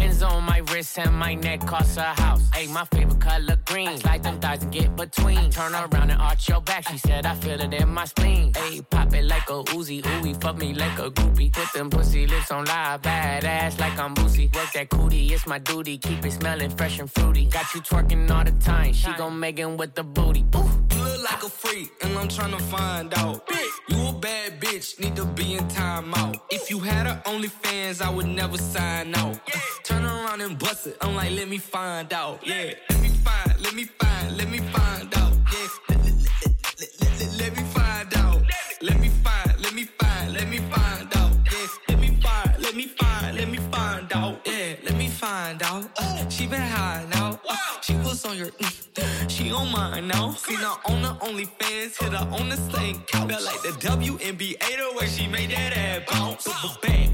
Pins 0.00 0.22
on 0.22 0.42
my 0.44 0.58
wrist 0.70 0.98
and 0.98 1.14
my 1.14 1.34
neck 1.34 1.60
cost 1.66 1.98
a 1.98 2.14
house. 2.22 2.48
Hey, 2.54 2.66
my 2.68 2.84
favorite 2.86 3.20
color 3.20 3.56
green. 3.66 3.98
Like 4.04 4.22
them 4.22 4.40
thighs 4.40 4.62
and 4.62 4.72
get 4.72 4.96
between. 4.96 5.50
Turn 5.50 5.74
around 5.74 6.10
and 6.10 6.20
arch 6.20 6.48
your 6.48 6.62
back. 6.62 6.88
She 6.88 6.96
said 6.96 7.26
I 7.26 7.34
feel 7.34 7.60
it 7.60 7.74
in 7.74 7.88
my 7.88 8.06
spleen. 8.06 8.52
Hey, 8.54 8.80
pop 8.80 9.12
it 9.12 9.24
like 9.24 9.48
a 9.50 9.62
Uzi, 9.76 10.02
ooey, 10.02 10.40
fuck 10.40 10.56
me 10.56 10.72
like 10.72 10.98
a 10.98 11.10
groupie. 11.10 11.52
Put 11.52 11.72
them 11.74 11.90
pussy 11.90 12.26
lips 12.26 12.50
on 12.50 12.64
live, 12.64 13.02
bad 13.02 13.44
ass 13.44 13.78
like 13.78 13.98
I'm 13.98 14.14
boozy. 14.14 14.50
Work 14.54 14.72
that 14.72 14.88
cootie, 14.88 15.32
it's 15.34 15.46
my 15.46 15.58
duty. 15.58 15.98
Keep 15.98 16.24
it 16.24 16.32
smelling 16.32 16.70
fresh 16.70 16.98
and 16.98 17.10
fruity. 17.10 17.44
Got 17.44 17.74
you 17.74 17.82
twerking 17.82 18.30
all 18.30 18.44
the 18.44 18.52
time. 18.52 18.94
She 18.94 19.12
gon' 19.12 19.38
Megan 19.38 19.76
with 19.76 19.94
the 19.94 20.02
booty. 20.02 20.44
Ooh. 20.56 20.79
Like 21.22 21.42
a 21.42 21.50
freak, 21.50 21.92
and 22.02 22.16
I'm 22.16 22.28
tryna 22.28 22.60
find 22.62 23.12
out. 23.18 23.46
You 23.88 24.08
a 24.08 24.12
bad 24.12 24.58
bitch, 24.58 24.98
need 24.98 25.16
to 25.16 25.26
be 25.26 25.54
in 25.54 25.68
timeout. 25.68 26.40
If 26.50 26.70
you 26.70 26.78
had 26.78 27.06
a 27.06 27.20
OnlyFans, 27.26 28.00
I 28.00 28.08
would 28.08 28.26
never 28.26 28.56
sign 28.56 29.14
out. 29.14 29.38
Turn 29.84 30.04
around 30.04 30.40
and 30.40 30.58
bust 30.58 30.86
it, 30.86 30.96
I'm 31.02 31.14
like, 31.14 31.32
let 31.32 31.48
me 31.48 31.58
find 31.58 32.10
out. 32.14 32.40
Yeah, 32.46 32.72
let 32.88 33.02
me 33.02 33.08
find, 33.08 33.60
let 33.60 33.74
me 33.74 33.84
find, 33.84 34.36
let 34.38 34.50
me 34.50 34.58
find 34.58 35.14
out. 35.16 35.32
Yeah, 35.52 35.68
let, 35.90 37.56
me 37.56 37.64
find 37.64 38.16
out. 38.16 38.42
Let 38.80 38.98
me 38.98 39.08
find, 39.10 39.60
let 39.62 39.74
me 39.74 39.84
find, 39.84 40.32
let 40.32 40.48
me 40.48 40.58
find 40.58 41.16
out. 41.16 41.32
Yeah, 41.44 41.66
let 41.88 42.00
me 42.00 42.08
find, 42.22 42.62
let 42.62 42.74
me 42.74 42.86
find, 42.86 43.36
let 43.36 43.48
me 43.48 43.58
find 43.58 44.12
out. 44.14 44.40
Yeah, 44.46 44.74
let 44.84 44.96
me 44.96 45.08
find 45.08 45.62
out. 45.62 45.90
Uh, 45.98 46.28
she 46.30 46.46
been 46.46 46.60
high 46.60 47.06
now. 47.12 47.38
Uh, 47.46 47.69
she 47.90 47.96
was 47.96 48.24
on 48.24 48.36
your, 48.36 48.48
mm, 48.48 49.30
she 49.30 49.50
on 49.52 49.70
mine 49.72 50.08
now. 50.08 50.30
Seen 50.32 50.58
her 50.58 50.76
on 50.86 51.02
the 51.02 51.14
OnlyFans, 51.26 52.00
hit 52.00 52.12
her 52.12 52.28
on 52.38 52.48
the 52.48 52.56
same 52.56 53.00
couch. 53.06 53.28
Felt 53.30 53.44
like 53.44 53.62
the 53.62 53.74
WNBA 53.88 54.58
the 54.58 54.96
way 54.96 55.06
she 55.06 55.26
made 55.26 55.50
that 55.50 55.76
ass 55.76 56.02
bounce. 56.10 56.44
Put 56.44 56.80
back, 56.82 57.08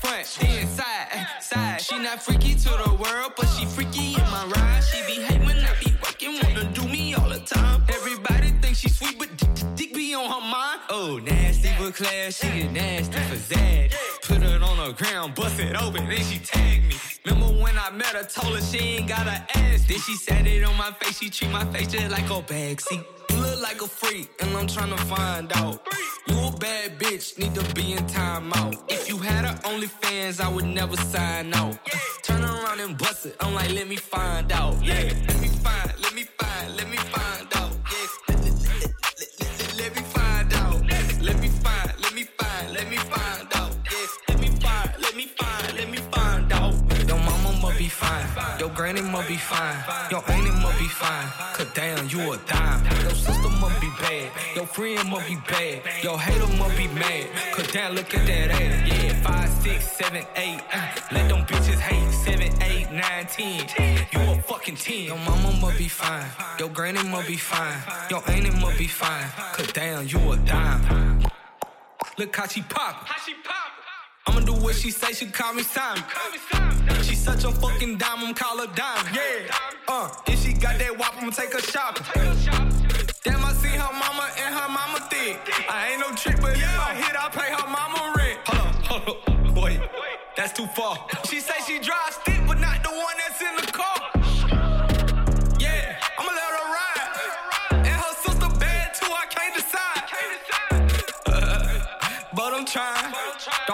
front, 0.00 0.38
then 0.40 0.66
side, 0.68 1.26
side. 1.40 1.80
She 1.80 1.98
not 1.98 2.22
freaky 2.22 2.54
to 2.54 2.70
the 2.84 2.96
world, 3.02 3.32
but 3.36 3.46
she 3.46 3.66
freaky 3.66 4.14
in 4.14 4.26
my 4.36 4.44
ride. 4.54 4.82
She 4.82 4.98
be 5.06 5.20
hate 5.22 5.40
when 5.40 5.58
I 5.58 5.74
be 5.84 5.92
working, 6.02 6.32
wanna 6.42 6.72
do 6.72 6.84
me 6.88 7.14
all 7.14 7.28
the 7.28 7.40
time. 7.40 7.84
Everybody 7.88 8.48
think 8.62 8.76
she 8.76 8.88
sweet, 8.88 9.18
but 9.18 9.30
dick 9.76 9.92
be 9.94 10.14
on 10.14 10.24
her 10.30 10.40
mind. 10.40 10.80
Oh, 10.88 11.20
nasty 11.22 11.70
but 11.78 11.94
class, 11.94 12.38
she 12.38 12.62
get 12.62 12.72
nasty 12.72 13.20
for 13.30 13.54
that. 13.54 13.90
Put 14.22 14.42
it 14.42 14.62
on 14.62 14.76
the 14.78 14.92
ground, 14.94 15.34
bust 15.34 15.60
it 15.60 15.76
open, 15.76 16.08
then 16.08 16.22
she 16.22 16.38
tagged 16.38 16.88
me. 16.88 17.11
Remember 17.24 17.46
when 17.62 17.78
I 17.78 17.90
met 17.90 18.08
her, 18.08 18.24
told 18.24 18.56
her 18.56 18.60
she 18.60 18.78
ain't 18.78 19.08
got 19.08 19.26
a 19.26 19.46
ass. 19.56 19.84
Then 19.86 19.98
she 19.98 20.14
said 20.16 20.46
it 20.46 20.64
on 20.64 20.76
my 20.76 20.90
face, 20.92 21.18
she 21.18 21.30
treat 21.30 21.50
my 21.50 21.64
face 21.66 21.88
just 21.88 22.10
like 22.10 22.24
a 22.24 22.42
backseat. 22.42 23.04
You 23.30 23.36
look 23.36 23.62
like 23.62 23.80
a 23.80 23.86
freak, 23.86 24.30
and 24.40 24.50
I'm 24.56 24.66
tryna 24.66 24.98
find 25.00 25.52
out. 25.56 25.86
You 26.26 26.36
a 26.38 26.50
bad 26.58 26.98
bitch, 26.98 27.38
need 27.38 27.54
to 27.54 27.74
be 27.74 27.92
in 27.92 28.04
timeout. 28.06 28.82
If 28.88 29.08
you 29.08 29.18
had 29.18 29.44
a 29.44 29.54
OnlyFans, 29.68 30.40
I 30.40 30.48
would 30.48 30.66
never 30.66 30.96
sign 30.96 31.54
out. 31.54 31.78
Turn 32.22 32.42
around 32.42 32.80
and 32.80 32.98
bust 32.98 33.26
it, 33.26 33.36
I'm 33.40 33.54
like, 33.54 33.70
let 33.72 33.88
me 33.88 33.96
find 33.96 34.50
out. 34.52 34.82
Yeah, 34.82 34.94
let 34.94 35.14
me 35.14 35.14
find, 35.14 35.28
let 35.30 35.40
me 35.40 35.48
find, 35.48 35.91
fine, 48.02 48.58
your 48.60 48.70
granny 48.70 49.02
must 49.02 49.28
be 49.28 49.36
fine, 49.36 49.78
your 50.10 50.22
auntie 50.30 50.50
must 50.50 50.78
be 50.78 50.88
fine. 50.88 51.28
Cause 51.54 51.70
damn, 51.74 52.08
you 52.08 52.32
a 52.32 52.36
dime. 52.38 52.84
Your 53.02 53.14
sister 53.14 53.48
must 53.60 53.80
be 53.80 53.88
bad, 54.00 54.30
your 54.56 54.66
friend 54.66 55.08
must 55.08 55.28
be 55.28 55.36
bad, 55.48 55.82
your 56.02 56.18
hater 56.18 56.50
must 56.58 56.76
be 56.76 56.86
mad. 56.88 57.26
Cause 57.54 57.70
damn, 57.72 57.94
look 57.94 58.14
at 58.14 58.26
that 58.26 58.50
ass. 58.50 58.88
Yeah, 58.88 59.22
five, 59.22 59.50
six, 59.62 59.92
seven, 59.92 60.24
eight. 60.36 60.60
Uh, 60.72 60.88
let 61.12 61.28
them 61.28 61.44
bitches 61.46 61.78
hate. 61.78 62.10
Seven, 62.24 62.50
eight, 62.62 62.90
nine, 62.92 63.26
ten. 63.26 63.66
You 64.12 64.20
a 64.32 64.42
fucking 64.42 64.76
ten. 64.76 65.04
Your 65.04 65.18
mama 65.18 65.52
must 65.60 65.78
be 65.78 65.88
fine, 65.88 66.28
your 66.58 66.68
granny 66.68 67.02
must 67.08 67.28
be 67.28 67.36
fine, 67.36 67.78
your 68.10 68.22
auntie 68.30 68.50
must 68.60 68.78
be 68.78 68.86
fine. 68.86 69.26
Cause 69.54 69.72
damn, 69.72 70.06
you 70.06 70.18
a 70.32 70.36
dime. 70.38 71.22
Look 72.18 72.36
how 72.36 72.46
she 72.46 72.62
pop. 72.62 73.06
how 73.06 73.20
she 73.24 73.34
pop. 73.42 73.81
I'ma 74.26 74.40
do 74.40 74.52
what 74.54 74.74
she 74.76 74.90
say, 74.90 75.12
she 75.12 75.26
call 75.26 75.54
me 75.54 75.62
Simon. 75.62 76.02
She 77.02 77.14
such 77.14 77.44
a 77.44 77.50
fucking 77.50 77.98
dime, 77.98 78.18
I'm 78.18 78.34
call 78.34 78.58
her 78.58 78.72
dime. 78.74 79.06
Yeah. 79.14 79.54
Uh, 79.88 80.08
if 80.26 80.42
she 80.42 80.52
got 80.52 80.78
that 80.78 80.96
wop, 80.96 81.14
I'ma 81.20 81.30
take 81.30 81.52
her 81.52 81.60
shopping. 81.60 82.06
Damn, 83.24 83.44
I 83.44 83.52
seen 83.54 83.78
her 83.78 83.92
mama 83.92 84.30
and 84.38 84.54
her 84.54 84.68
mama 84.68 85.00
thick. 85.10 85.38
I 85.68 85.90
ain't 85.92 86.00
no 86.00 86.14
trick, 86.14 86.40
but 86.40 86.56
if 86.56 86.78
I 86.78 86.94
hit, 86.94 87.16
I 87.16 87.28
pay 87.30 87.50
her 87.52 87.68
mama 87.68 88.14
rent. 88.16 88.38
Hold 88.46 89.08
up, 89.08 89.28
hold 89.28 89.46
up, 89.48 89.54
boy. 89.54 89.80
That's 90.36 90.52
too 90.52 90.66
far. 90.66 91.06
She 91.28 91.40
say 91.40 91.54
she 91.66 91.78
drive 91.78 92.12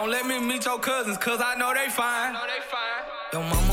Don't 0.08 0.14
let 0.14 0.26
me 0.26 0.38
meet 0.38 0.64
your 0.64 0.78
cousins, 0.78 1.18
cause 1.18 1.38
I 1.44 1.54
know 1.56 1.74
they 1.74 1.90
fine. 1.90 2.34
Your 3.30 3.42
mama 3.42 3.56
must 3.56 3.62
be 3.62 3.67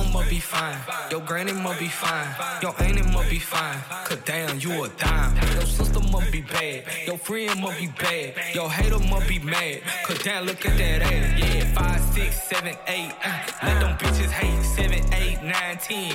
fine. 0.55 0.77
Your 1.11 1.21
granny 1.21 1.53
must 1.53 1.79
be 1.79 1.87
fine. 1.87 2.27
Your 2.61 2.73
auntie 2.81 3.03
must 3.11 3.29
be 3.29 3.39
fine. 3.39 3.79
Cause 4.05 4.19
damn, 4.25 4.59
you 4.59 4.83
a 4.83 4.89
dime. 4.89 5.35
Your 5.53 5.65
sister 5.77 5.99
must 6.11 6.31
be 6.31 6.41
bad. 6.41 6.83
Your 7.05 7.17
friend 7.17 7.59
must 7.61 7.79
be 7.79 7.87
bad. 7.87 8.33
Your 8.53 8.69
hater 8.71 8.99
must 8.99 9.27
be 9.27 9.39
mad. 9.39 9.81
Cause 10.05 10.19
damn, 10.23 10.45
look 10.45 10.65
at 10.65 10.77
that 10.77 11.01
ass. 11.01 11.39
Yeah, 11.39 11.65
five, 11.73 12.01
six, 12.13 12.41
seven, 12.49 12.75
eight. 12.87 13.11
Uh, 13.23 13.39
let 13.63 13.79
them 13.81 13.97
bitches 13.97 14.31
hate. 14.31 14.63
Seven, 14.75 15.01
eight, 15.13 15.41
nine, 15.43 15.77
ten. 15.77 16.11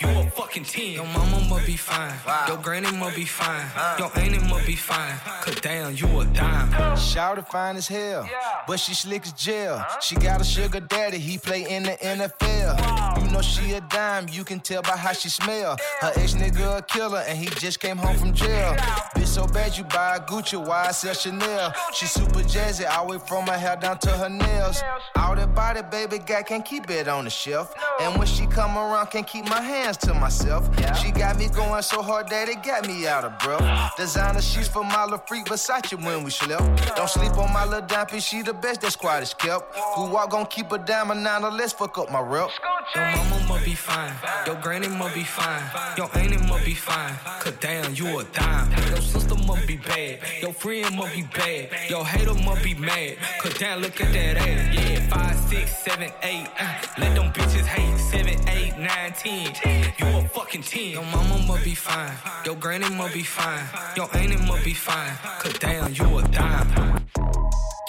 You 0.00 0.20
a 0.20 0.30
fucking 0.30 0.64
ten. 0.64 0.92
Your 0.92 1.06
mama 1.06 1.38
must 1.48 1.66
be 1.66 1.76
fine. 1.76 2.14
Your 2.48 2.58
granny 2.58 2.92
must 2.96 3.16
be 3.16 3.24
fine. 3.24 3.66
Your 3.98 4.10
auntie 4.18 4.38
must 4.48 4.66
be 4.66 4.76
fine. 4.76 5.14
Cause 5.42 5.56
damn, 5.60 5.94
you 5.94 6.08
a 6.20 6.24
dime. 6.26 6.96
Shout 6.96 7.38
fine 7.50 7.76
as 7.76 7.88
hell, 7.88 8.28
but 8.66 8.78
she 8.78 8.94
slick 8.94 9.26
as 9.26 9.32
jail. 9.32 9.84
She 10.00 10.14
got 10.16 10.40
a 10.40 10.44
sugar 10.44 10.80
daddy, 10.80 11.18
he 11.18 11.38
play 11.38 11.62
in 11.68 11.82
the 11.82 11.96
NFL. 12.00 12.72
You 13.18 13.30
know 13.32 13.42
she 13.42 13.72
a 13.72 13.81
dime, 13.88 14.26
you 14.30 14.44
can 14.44 14.60
tell 14.60 14.82
by 14.82 14.96
how 14.96 15.12
she 15.12 15.28
smell. 15.28 15.76
Her 16.00 16.12
ex 16.16 16.34
nigga 16.34 16.78
a 16.78 16.82
killer, 16.82 17.22
and 17.26 17.36
he 17.36 17.46
just 17.46 17.80
came 17.80 17.96
home 17.96 18.16
from 18.16 18.32
jail. 18.32 18.74
Bitch 19.14 19.26
so 19.26 19.46
bad 19.46 19.76
you 19.76 19.84
buy 19.84 20.16
a 20.16 20.20
Gucci, 20.20 20.58
why 20.64 20.86
I 20.88 20.92
sell 20.92 21.14
Chanel? 21.14 21.72
She 21.94 22.06
super 22.06 22.40
jazzy, 22.40 22.88
all 22.88 23.06
the 23.06 23.12
way 23.12 23.18
from 23.26 23.46
her 23.46 23.58
hair 23.58 23.76
down 23.76 23.98
to 23.98 24.10
her 24.10 24.28
nails. 24.28 24.82
All 25.16 25.34
that 25.34 25.54
body, 25.54 25.82
baby, 25.90 26.18
guy 26.18 26.42
can't 26.42 26.64
keep 26.64 26.88
it 26.90 27.08
on 27.08 27.24
the 27.24 27.30
shelf. 27.30 27.74
And 28.00 28.18
when 28.18 28.26
she 28.26 28.46
come 28.46 28.76
around, 28.76 29.08
can't 29.10 29.26
keep 29.26 29.48
my 29.48 29.60
hands 29.60 29.96
to 29.98 30.14
myself. 30.14 30.68
She 31.00 31.10
got 31.10 31.38
me 31.38 31.48
going 31.48 31.82
so 31.82 32.02
hard 32.02 32.28
that 32.28 32.48
it 32.48 32.62
got 32.62 32.86
me 32.86 33.06
out 33.06 33.24
of 33.24 33.38
breath. 33.38 33.96
Designer 33.96 34.40
sheets 34.40 34.68
for 34.68 34.84
my 34.84 35.04
little 35.04 35.18
freak 35.26 35.46
Versace 35.46 35.94
when 36.04 36.24
we 36.24 36.30
slept. 36.30 36.96
Don't 36.96 37.08
sleep 37.08 37.36
on 37.38 37.52
my 37.52 37.64
little 37.64 37.86
dime 37.86 38.06
she 38.20 38.42
the 38.42 38.54
best 38.54 38.80
that 38.80 38.92
squad 38.92 39.22
is 39.22 39.34
kept. 39.34 39.74
Who 39.94 40.08
walk 40.10 40.30
gon' 40.30 40.46
keep 40.46 40.72
a 40.72 40.78
nine 40.78 41.44
or 41.44 41.50
let's 41.50 41.72
fuck 41.72 41.98
up 41.98 42.10
my 42.10 42.20
rep. 42.20 42.50
Your 42.94 43.04
mama 43.04 43.61
must 43.62 43.70
be 43.70 43.74
fine. 43.76 44.12
Your 44.46 44.56
granny 44.56 44.88
must 44.88 45.14
be 45.14 45.22
fine. 45.22 45.62
Your 45.96 46.10
auntie 46.18 46.46
must 46.48 46.64
be 46.64 46.74
fine. 46.74 47.14
Cause 47.40 47.54
damn, 47.60 47.94
you 47.94 48.18
a 48.18 48.24
dime. 48.24 48.70
Your 48.88 49.00
sister 49.00 49.36
must 49.46 49.66
be 49.68 49.76
bad. 49.76 50.18
Your 50.40 50.52
friend 50.52 50.96
must 50.96 51.14
be 51.14 51.22
bad. 51.22 51.70
Your 51.88 52.04
hater 52.04 52.34
must 52.34 52.64
be 52.64 52.74
mad. 52.74 53.18
Cause 53.40 53.54
damn, 53.58 53.80
look 53.80 54.00
at 54.00 54.12
that 54.12 54.36
ass. 54.36 54.74
Yeah, 54.74 55.08
five, 55.08 55.36
six, 55.48 55.78
seven, 55.78 56.10
eight. 56.22 56.48
Uh, 56.58 56.74
let 56.98 57.14
them 57.14 57.32
bitches 57.32 57.66
hate. 57.66 57.98
Seven, 57.98 58.48
eight, 58.48 58.76
nine, 58.78 59.12
ten. 59.12 59.54
You 59.98 60.18
a 60.18 60.28
fucking 60.28 60.62
ten. 60.62 60.90
Your 60.90 61.04
mama 61.04 61.38
must 61.46 61.64
be 61.64 61.74
fine. 61.76 62.12
Your 62.44 62.56
granny 62.56 62.90
must 62.90 63.14
be 63.14 63.22
fine. 63.22 63.64
Your 63.96 64.08
auntie 64.16 64.44
must 64.44 64.64
be 64.64 64.74
fine. 64.74 65.16
Cause 65.38 65.56
damn, 65.60 65.94
you 65.94 66.18
a 66.18 66.22
dime. 66.28 67.06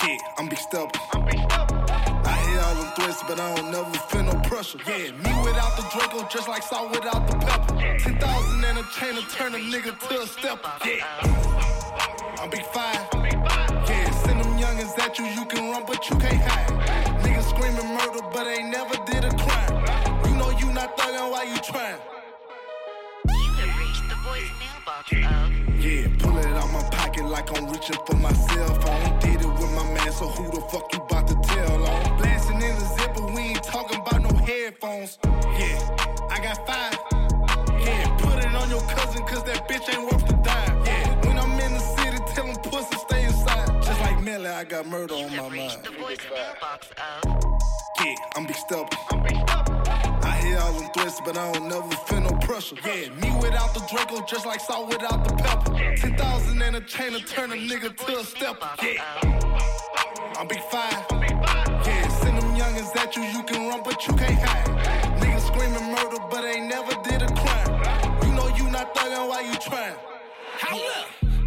Yeah, 0.04 0.18
I'm 0.38 0.50
big 0.50 0.60
stubborn. 0.60 1.02
I'm 1.14 1.28
hear 1.28 1.48
all 1.50 1.73
threats, 2.96 3.24
but 3.28 3.40
I 3.40 3.56
don't 3.56 3.72
never 3.72 3.92
feel 4.10 4.24
no 4.24 4.34
pressure. 4.42 4.78
Yeah, 4.88 5.12
me 5.12 5.32
without 5.44 5.76
the 5.76 5.86
Draco, 5.92 6.28
just 6.30 6.48
like 6.48 6.64
salt 6.64 6.92
without 6.92 7.28
the 7.28 7.38
pepper. 7.38 7.76
10,000 8.00 8.66
and 8.66 8.78
a 8.78 8.84
chain 8.96 9.16
to 9.16 9.24
turn 9.36 9.56
a 9.56 9.58
nigga 9.58 9.98
to 10.08 10.22
a 10.22 10.28
stepper. 10.28 10.72
Yeah, 10.86 11.06
I'm 12.40 12.50
big 12.50 12.66
five. 12.68 13.08
Yeah, 13.14 14.12
send 14.12 14.40
them 14.40 14.58
youngins 14.58 14.98
at 15.00 15.18
you, 15.20 15.26
you 15.26 15.46
can 15.46 15.72
run, 15.72 15.84
but 15.86 16.10
you 16.10 16.18
can't 16.18 16.42
hide. 16.42 16.70
Niggas 17.24 17.50
screaming 17.50 17.90
murder, 17.96 18.22
but 18.32 18.44
they 18.46 18.64
never 18.64 18.96
did 19.06 19.26
a 19.26 19.32
crime. 19.44 19.76
You 20.28 20.36
know 20.38 20.50
you 20.52 20.72
not 20.74 20.98
thuggin', 20.98 21.32
why 21.32 21.44
you 21.44 21.58
trying? 25.02 25.82
Yeah, 25.82 26.08
pull 26.20 26.38
it 26.38 26.46
out 26.46 26.72
my 26.72 26.84
pocket 26.92 27.26
like 27.26 27.50
I'm 27.58 27.68
reaching 27.68 27.98
for 28.06 28.16
my 28.16 28.32
cell 28.34 28.74
phone. 28.82 29.20
Did 29.20 29.42
it 29.42 29.48
with 29.48 29.72
my 29.72 29.84
man, 29.94 30.12
so 30.12 30.28
who 30.28 30.52
the 30.52 30.62
fuck 30.68 30.94
you 30.94 31.00
about 31.00 31.28
to 31.28 31.36
tell 31.44 31.86
on? 31.86 32.18
Blasting 32.18 32.62
in 32.62 32.76
the 32.80 32.86
zipper, 32.98 33.26
we 33.34 33.42
ain't 33.42 33.64
talking 33.64 34.00
about 34.00 34.22
no 34.22 34.34
headphones. 34.46 35.18
Yeah, 35.24 36.28
I 36.30 36.40
got 36.42 36.66
five. 36.68 36.98
Yeah, 37.82 38.18
put 38.18 38.40
it 38.40 38.54
on 38.56 38.70
your 38.70 38.82
cousin, 38.82 39.26
cause 39.26 39.44
that 39.44 39.68
bitch 39.68 39.94
ain't 39.94 40.12
worth 40.12 40.28
the 40.28 40.36
dime. 40.36 40.86
Yeah, 40.86 41.28
when 41.28 41.38
I'm 41.38 41.60
in 41.60 41.74
the 41.74 41.80
city, 41.80 42.18
tell 42.34 42.46
them 42.46 42.56
pussy 42.64 42.98
stay 42.98 43.26
inside. 43.26 43.68
Just 43.84 44.00
like 44.02 44.22
Melly, 44.24 44.48
I 44.48 44.64
got 44.64 44.86
murder 44.88 45.16
on 45.16 45.36
my 45.36 45.50
mind. 45.50 45.88
Yeah, 48.00 48.16
I'm 48.36 48.46
big 48.46 48.56
stubborn. 48.56 48.98
I 49.12 49.73
hear 50.44 50.60
all 50.60 50.74
them 50.74 50.90
threats, 50.94 51.22
but 51.26 51.38
I 51.38 51.52
don't 51.52 51.68
never 51.70 51.90
feel 52.08 52.22
no 52.22 52.32
pressure. 52.38 52.76
Yeah, 52.86 53.10
me 53.22 53.30
without 53.40 53.74
the 53.74 53.82
Draco, 53.90 54.26
just 54.26 54.46
like 54.46 54.60
salt 54.60 54.90
without 54.90 55.24
the 55.28 55.36
pepper. 55.36 55.96
10,000 55.96 56.62
and 56.62 56.76
a 56.76 56.82
chain 56.82 57.14
to 57.14 57.22
turn 57.26 57.52
a 57.52 57.56
nigga 57.56 57.96
to 57.96 58.20
a 58.20 58.24
stepper. 58.24 58.70
Yeah, 58.82 60.38
I'm 60.38 60.48
big 60.48 60.62
five. 60.70 61.06
Yeah, 61.12 62.08
send 62.22 62.38
them 62.38 62.56
youngins 62.56 62.96
at 62.96 63.16
you, 63.16 63.24
you 63.24 63.44
can 63.44 63.70
run, 63.70 63.82
but 63.84 64.06
you 64.08 64.14
can't 64.14 64.40
hide. 64.40 65.20
Niggas 65.22 65.48
screaming 65.48 65.92
murder, 65.96 66.18
but 66.30 66.44
ain't 66.44 66.68
never 66.68 66.94
did 67.04 67.22
a 67.22 67.28
crime. 67.34 68.22
You 68.24 68.34
know 68.34 68.48
you 68.56 68.70
not 68.70 68.94
thuggin', 68.96 69.28
why 69.30 69.42
you 69.42 69.56
trying? 69.60 69.96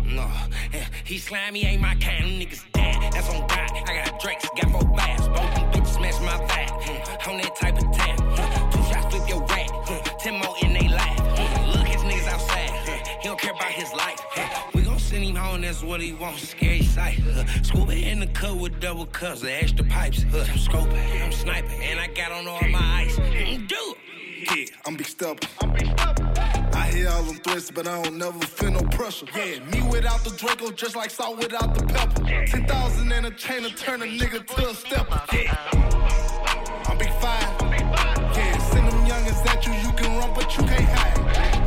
No, 0.04 0.26
eh, 0.72 0.84
he 1.04 1.18
slimy 1.18 1.66
ain't 1.66 1.82
my 1.82 1.94
kind. 1.96 2.40
Niggas 2.40 2.64
dead. 2.72 3.12
That's 3.12 3.28
on 3.28 3.46
God. 3.48 3.70
I 3.86 4.04
got 4.04 4.20
drakes, 4.20 4.48
got 4.56 4.70
four 4.70 4.84
bags. 4.96 5.28
Both 5.28 5.54
them 5.54 5.72
bitches 5.72 5.94
smash 5.96 6.20
my. 6.20 6.36
Hmm, 6.86 7.30
on 7.30 7.36
that 7.38 7.56
type 7.56 7.76
of 7.76 7.92
tap. 7.92 8.65
Two 9.16 9.22
shots 9.22 9.26
flip 9.26 9.28
your 9.28 9.46
rat. 9.46 10.18
Ten 10.18 10.38
more 10.38 10.56
in 10.62 10.72
they 10.72 10.88
life. 10.88 11.18
Look, 11.74 11.86
his 11.86 12.02
niggas 12.02 12.28
outside. 12.28 12.70
He 13.20 13.28
don't 13.28 13.40
care 13.40 13.52
about 13.52 13.72
his 13.72 13.92
life. 13.92 14.20
We 14.74 14.82
gon' 14.82 14.98
send 14.98 15.24
him 15.24 15.36
home. 15.36 15.62
That's 15.62 15.82
what 15.82 16.00
he 16.00 16.12
wants. 16.12 16.48
Scary 16.48 16.82
sight. 16.82 17.20
Scuba 17.62 17.94
in 17.94 18.20
the 18.20 18.26
cut 18.28 18.56
with 18.56 18.80
double 18.80 19.06
cups 19.06 19.42
of 19.42 19.48
extra 19.48 19.84
pipes. 19.84 20.22
I'm 20.24 20.58
scoping, 20.58 21.24
I'm 21.24 21.32
sniping, 21.32 21.82
and 21.82 22.00
I 22.00 22.08
got 22.08 22.32
on 22.32 22.46
all 22.46 22.68
my 22.68 23.04
ice. 23.04 23.16
Mm, 23.18 23.68
do 23.68 23.76
it. 23.78 23.96
Yeah, 24.54 24.76
I'm 24.86 24.96
big 24.96 25.06
stubborn. 25.06 25.48
I 26.74 26.90
hear 26.92 27.08
all 27.08 27.22
them 27.22 27.36
threats, 27.36 27.70
but 27.70 27.88
I 27.88 28.02
don't 28.02 28.18
never 28.18 28.38
feel 28.38 28.70
no 28.70 28.82
pressure. 28.82 29.26
Yeah, 29.34 29.64
me 29.64 29.82
without 29.88 30.22
the 30.24 30.30
Draco, 30.30 30.70
just 30.72 30.94
like 30.94 31.10
salt 31.10 31.38
without 31.38 31.74
the 31.74 31.84
pepper. 31.86 32.22
10,000 32.46 33.12
and 33.12 33.26
a 33.26 33.30
chain 33.30 33.62
to 33.62 33.70
turn 33.70 34.02
a 34.02 34.06
nigga 34.06 34.46
to 34.46 34.68
a 34.68 34.74
stepper. 34.74 35.22
Yeah, 35.32 35.76
you 40.58 40.64
can't 40.64 40.88
hide. 40.88 41.16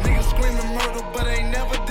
Niggas 0.03 0.29
screaming 0.29 0.73
murder, 0.73 1.05
but 1.13 1.27
ain't 1.27 1.51
never 1.51 1.88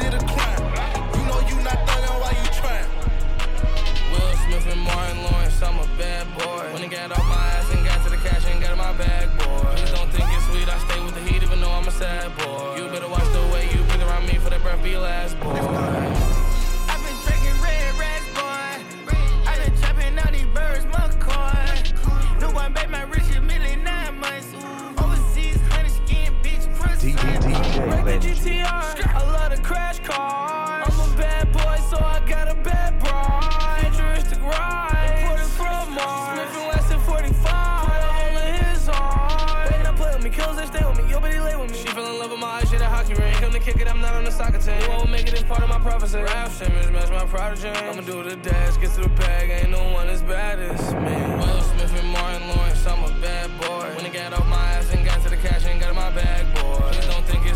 GTR, 28.19 29.15
I 29.15 29.23
love 29.31 29.55
the 29.55 29.63
crash 29.63 30.01
cars. 30.01 30.89
I'm 30.89 31.13
a 31.13 31.17
bad 31.17 31.53
boy, 31.53 31.77
so 31.89 32.03
I 32.03 32.21
got 32.27 32.51
a 32.51 32.55
bad 32.57 32.99
bra. 32.99 33.41
Futuristic 33.79 34.43
ride, 34.43 35.21
imported 35.23 35.47
from 35.47 35.95
Mars. 35.95 36.35
Smith 36.35 36.59
and 36.59 36.67
Wesson 36.67 37.01
45, 37.01 37.31
put 37.31 37.95
a 37.95 38.11
hole 38.19 38.39
in 38.43 38.55
his 38.65 38.89
arm. 38.89 39.69
Better 39.69 39.83
not 39.85 39.97
play 39.97 40.15
with 40.15 40.25
me, 40.25 40.31
kills 40.31 40.57
they 40.57 40.67
stay 40.67 40.85
with 40.85 40.99
me. 40.99 41.09
Yo, 41.09 41.21
bitty 41.21 41.39
lay 41.39 41.55
with 41.55 41.71
me. 41.71 41.79
She 41.79 41.87
fell 41.87 42.07
in 42.13 42.19
love 42.19 42.33
with 42.33 42.41
my 42.41 42.59
eyes, 42.59 42.69
shit 42.69 42.81
a 42.81 42.87
hockey 42.87 43.15
ring. 43.15 43.35
Come 43.35 43.53
to 43.53 43.61
kick 43.61 43.77
it, 43.81 43.87
I'm 43.87 44.01
not 44.01 44.15
on 44.15 44.25
the 44.25 44.33
soccer 44.33 44.59
team. 44.59 44.81
You 44.83 44.89
won't 44.89 45.11
make 45.11 45.29
it, 45.29 45.35
it's 45.35 45.45
part 45.45 45.63
of 45.63 45.69
my 45.69 45.79
prophecy. 45.79 46.19
Rap 46.19 46.51
Simmons, 46.51 46.91
match 46.91 47.11
my 47.11 47.25
prodigy. 47.25 47.69
I'ma 47.69 48.01
do 48.01 48.25
the 48.25 48.35
dash, 48.35 48.79
get 48.79 48.91
to 48.95 49.03
the 49.03 49.11
bag, 49.11 49.49
ain't 49.51 49.71
no 49.71 49.93
one 49.93 50.09
as 50.09 50.23
bad 50.23 50.59
as 50.59 50.93
me. 50.95 51.15
Will 51.39 51.63
Smith 51.63 51.97
and 51.97 52.09
Martin 52.09 52.49
Lawrence, 52.49 52.85
I'm 52.85 53.05
a 53.05 53.21
bad 53.21 53.49
boy. 53.61 53.95
When 53.95 54.05
he 54.05 54.11
got 54.11 54.33
off 54.33 54.47
my 54.49 54.57
ass 54.75 54.93
and 54.93 55.05
got 55.05 55.23
to 55.23 55.31
the 55.31 55.37
cash 55.37 55.65
and 55.67 55.81
got 55.81 55.91
in 55.91 55.95
my 55.95 56.11
bag, 56.11 56.53
boy. 56.57 56.79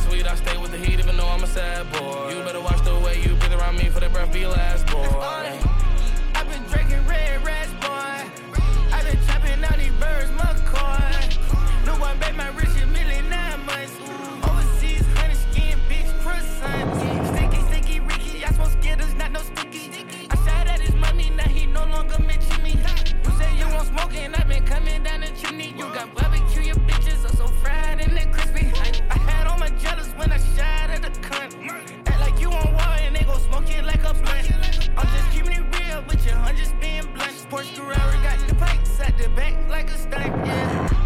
Sweet, 0.09 0.27
I 0.27 0.35
stay 0.35 0.57
with 0.59 0.71
the 0.73 0.79
heat 0.79 0.99
even 0.99 1.17
though 1.17 1.29
I'm 1.29 1.43
a 1.43 1.47
sad 1.47 1.91
boy. 1.93 2.31
You 2.31 2.43
better 2.45 2.61
watch 2.61 2.83
the 2.85 2.95
way 3.01 3.21
you 3.23 3.35
breathe 3.37 3.53
around 3.53 3.77
me 3.77 3.89
for 3.89 4.01
that 4.01 4.13
breath 4.13 4.33
be 4.33 4.47
last, 4.47 4.87
boy. 4.87 5.07
I've 6.35 6.49
been 6.49 6.63
drinking 6.65 7.07
red 7.07 7.45
rats, 7.45 7.73
boy. 7.81 8.15
I've 8.93 9.07
been 9.07 9.21
trapping 9.25 9.65
out 9.65 9.79
these 9.79 9.93
birds, 10.03 10.31
McCoy. 10.33 11.87
No 11.87 11.95
one 11.97 12.19
bet 12.19 12.35
my 12.37 12.49
rich 12.49 12.75
a 12.83 12.87
million 12.87 13.29
nine 13.31 13.65
months. 13.65 13.95
Overseas, 14.49 15.07
honey 15.17 15.35
skin, 15.35 15.79
bitch, 15.89 16.11
croissant. 16.21 16.87
Sticky, 17.33 17.61
sticky, 17.69 18.01
Ricky. 18.01 18.45
I 18.45 18.53
smoke 18.53 18.73
skittles, 18.73 19.15
not 19.15 19.33
no 19.33 19.41
sticky. 19.41 20.05
I 20.31 20.37
shot 20.45 20.67
at 20.67 20.81
his 20.81 20.95
money, 20.95 21.31
now 21.31 21.49
he 21.49 21.67
no 21.67 21.85
longer 21.87 22.19
mention 22.19 22.63
me. 22.63 22.77
You 23.25 23.31
say 23.39 23.57
you 23.57 23.67
won't 23.69 23.89
smoke, 23.89 24.15
and 24.15 24.35
I've 24.37 24.49
been 24.49 24.65
coming 24.65 25.03
down 25.03 25.21
the 25.21 25.31
chimney. 25.41 25.75
You 25.79 25.87
got 25.95 26.15
barbecue, 26.15 26.63
your 26.63 26.77
bitches 26.77 27.25
are 27.25 27.37
so 27.37 27.47
fried 27.47 28.01
in 28.01 28.15
the 28.15 28.23
your 28.23 28.52
mama 29.63 29.79
jealous 29.81 30.09
when 30.17 30.33
I 30.33 30.39
shot 30.39 30.91
at 30.91 31.03
the 31.03 31.11
cunt. 31.21 32.07
Act 32.07 32.21
like 32.21 32.41
you 32.41 32.51
on 32.51 32.73
war 32.73 32.97
and 33.01 33.15
they 33.15 33.25
gon' 33.25 33.41
smoke 33.41 33.71
it 33.71 33.85
like 33.85 34.03
a 34.05 34.15
blunt. 34.15 34.91
I'm 34.97 35.07
just 35.07 35.31
keeping 35.31 35.53
it 35.53 35.65
real 35.79 36.03
with 36.09 36.25
your 36.27 36.37
hundreds 36.37 36.73
being 36.81 37.07
blunt. 37.15 37.33
Porsche 37.51 37.77
Carrera 37.77 38.23
got 38.23 38.49
the 38.49 38.55
pipes 38.55 39.01
at 39.01 39.17
the 39.19 39.29
back 39.31 39.55
like 39.69 39.91
a 39.91 39.99
stunt, 39.99 40.47
yeah. 40.47 41.02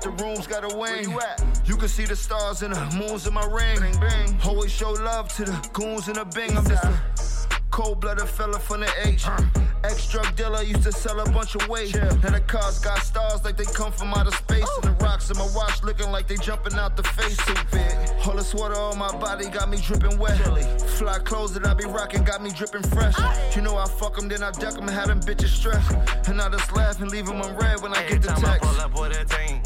That 0.00 0.16
the 0.16 0.24
rooms 0.24 0.46
got 0.46 0.70
a 0.70 0.76
wing. 0.76 1.16
You 1.64 1.76
can 1.76 1.88
see 1.88 2.04
the 2.04 2.16
stars 2.16 2.62
and 2.62 2.74
the 2.74 2.96
moons 2.96 3.26
in 3.26 3.34
my 3.34 3.44
ring. 3.46 4.38
Always 4.44 4.72
show 4.72 4.92
love 4.92 5.28
to 5.36 5.44
the 5.44 5.70
goons 5.72 6.08
in 6.08 6.14
the 6.14 6.24
bing. 6.24 6.56
I'm 6.56 6.66
just 6.66 6.84
a 6.84 7.60
cold 7.70 8.00
blooded 8.00 8.28
fella 8.28 8.58
from 8.58 8.80
the 8.80 8.90
H. 9.04 9.26
Uh. 9.26 9.40
Ex 9.84 10.08
drug 10.10 10.34
dealer 10.34 10.62
used 10.62 10.82
to 10.82 10.90
sell 10.90 11.20
a 11.20 11.30
bunch 11.30 11.54
of 11.54 11.68
weight. 11.68 11.94
Now 11.94 12.30
the 12.30 12.42
cars 12.46 12.80
got 12.80 12.98
stars 12.98 13.44
like 13.44 13.56
they 13.56 13.64
come 13.64 13.92
from 13.92 14.12
outer 14.12 14.32
space. 14.32 14.68
And 14.82 14.84
the 14.84 15.04
oh. 15.04 15.06
rocks 15.06 15.30
in 15.30 15.38
my 15.38 15.48
watch 15.54 15.82
looking 15.84 16.10
like 16.10 16.26
they 16.26 16.36
jumping 16.36 16.74
out 16.74 16.96
the 16.96 17.04
face. 17.04 17.36
Too 17.36 17.54
big. 17.70 17.92
All 18.26 18.34
the 18.34 18.42
sweater 18.42 18.74
on 18.74 18.98
my 18.98 19.12
body 19.18 19.48
got 19.48 19.70
me 19.70 19.78
dripping 19.78 20.18
wet. 20.18 20.36
Fly 20.98 21.18
clothes 21.20 21.54
that 21.54 21.66
I 21.66 21.74
be 21.74 21.84
rocking 21.84 22.24
got 22.24 22.42
me 22.42 22.50
dripping 22.50 22.82
fresh. 22.82 23.16
You 23.54 23.62
know 23.62 23.76
I 23.76 23.86
fuck 23.86 24.16
them, 24.16 24.28
then 24.28 24.42
I 24.42 24.50
duck 24.50 24.74
them, 24.74 24.88
had 24.88 25.08
them 25.08 25.20
bitches 25.20 25.48
stressed. 25.48 26.28
And 26.28 26.40
I 26.40 26.48
just 26.50 26.74
laugh 26.74 27.00
and 27.00 27.10
leave 27.10 27.26
them 27.26 27.40
on 27.40 27.56
red 27.56 27.80
when 27.80 27.94
I 27.94 28.06
get 28.08 28.22
the 28.22 28.28
Time 28.28 28.44
I 28.44 28.58
text. 28.58 28.68
pull 28.68 28.80
up 28.80 28.98
with 28.98 29.16
a 29.16 29.24
team. 29.24 29.57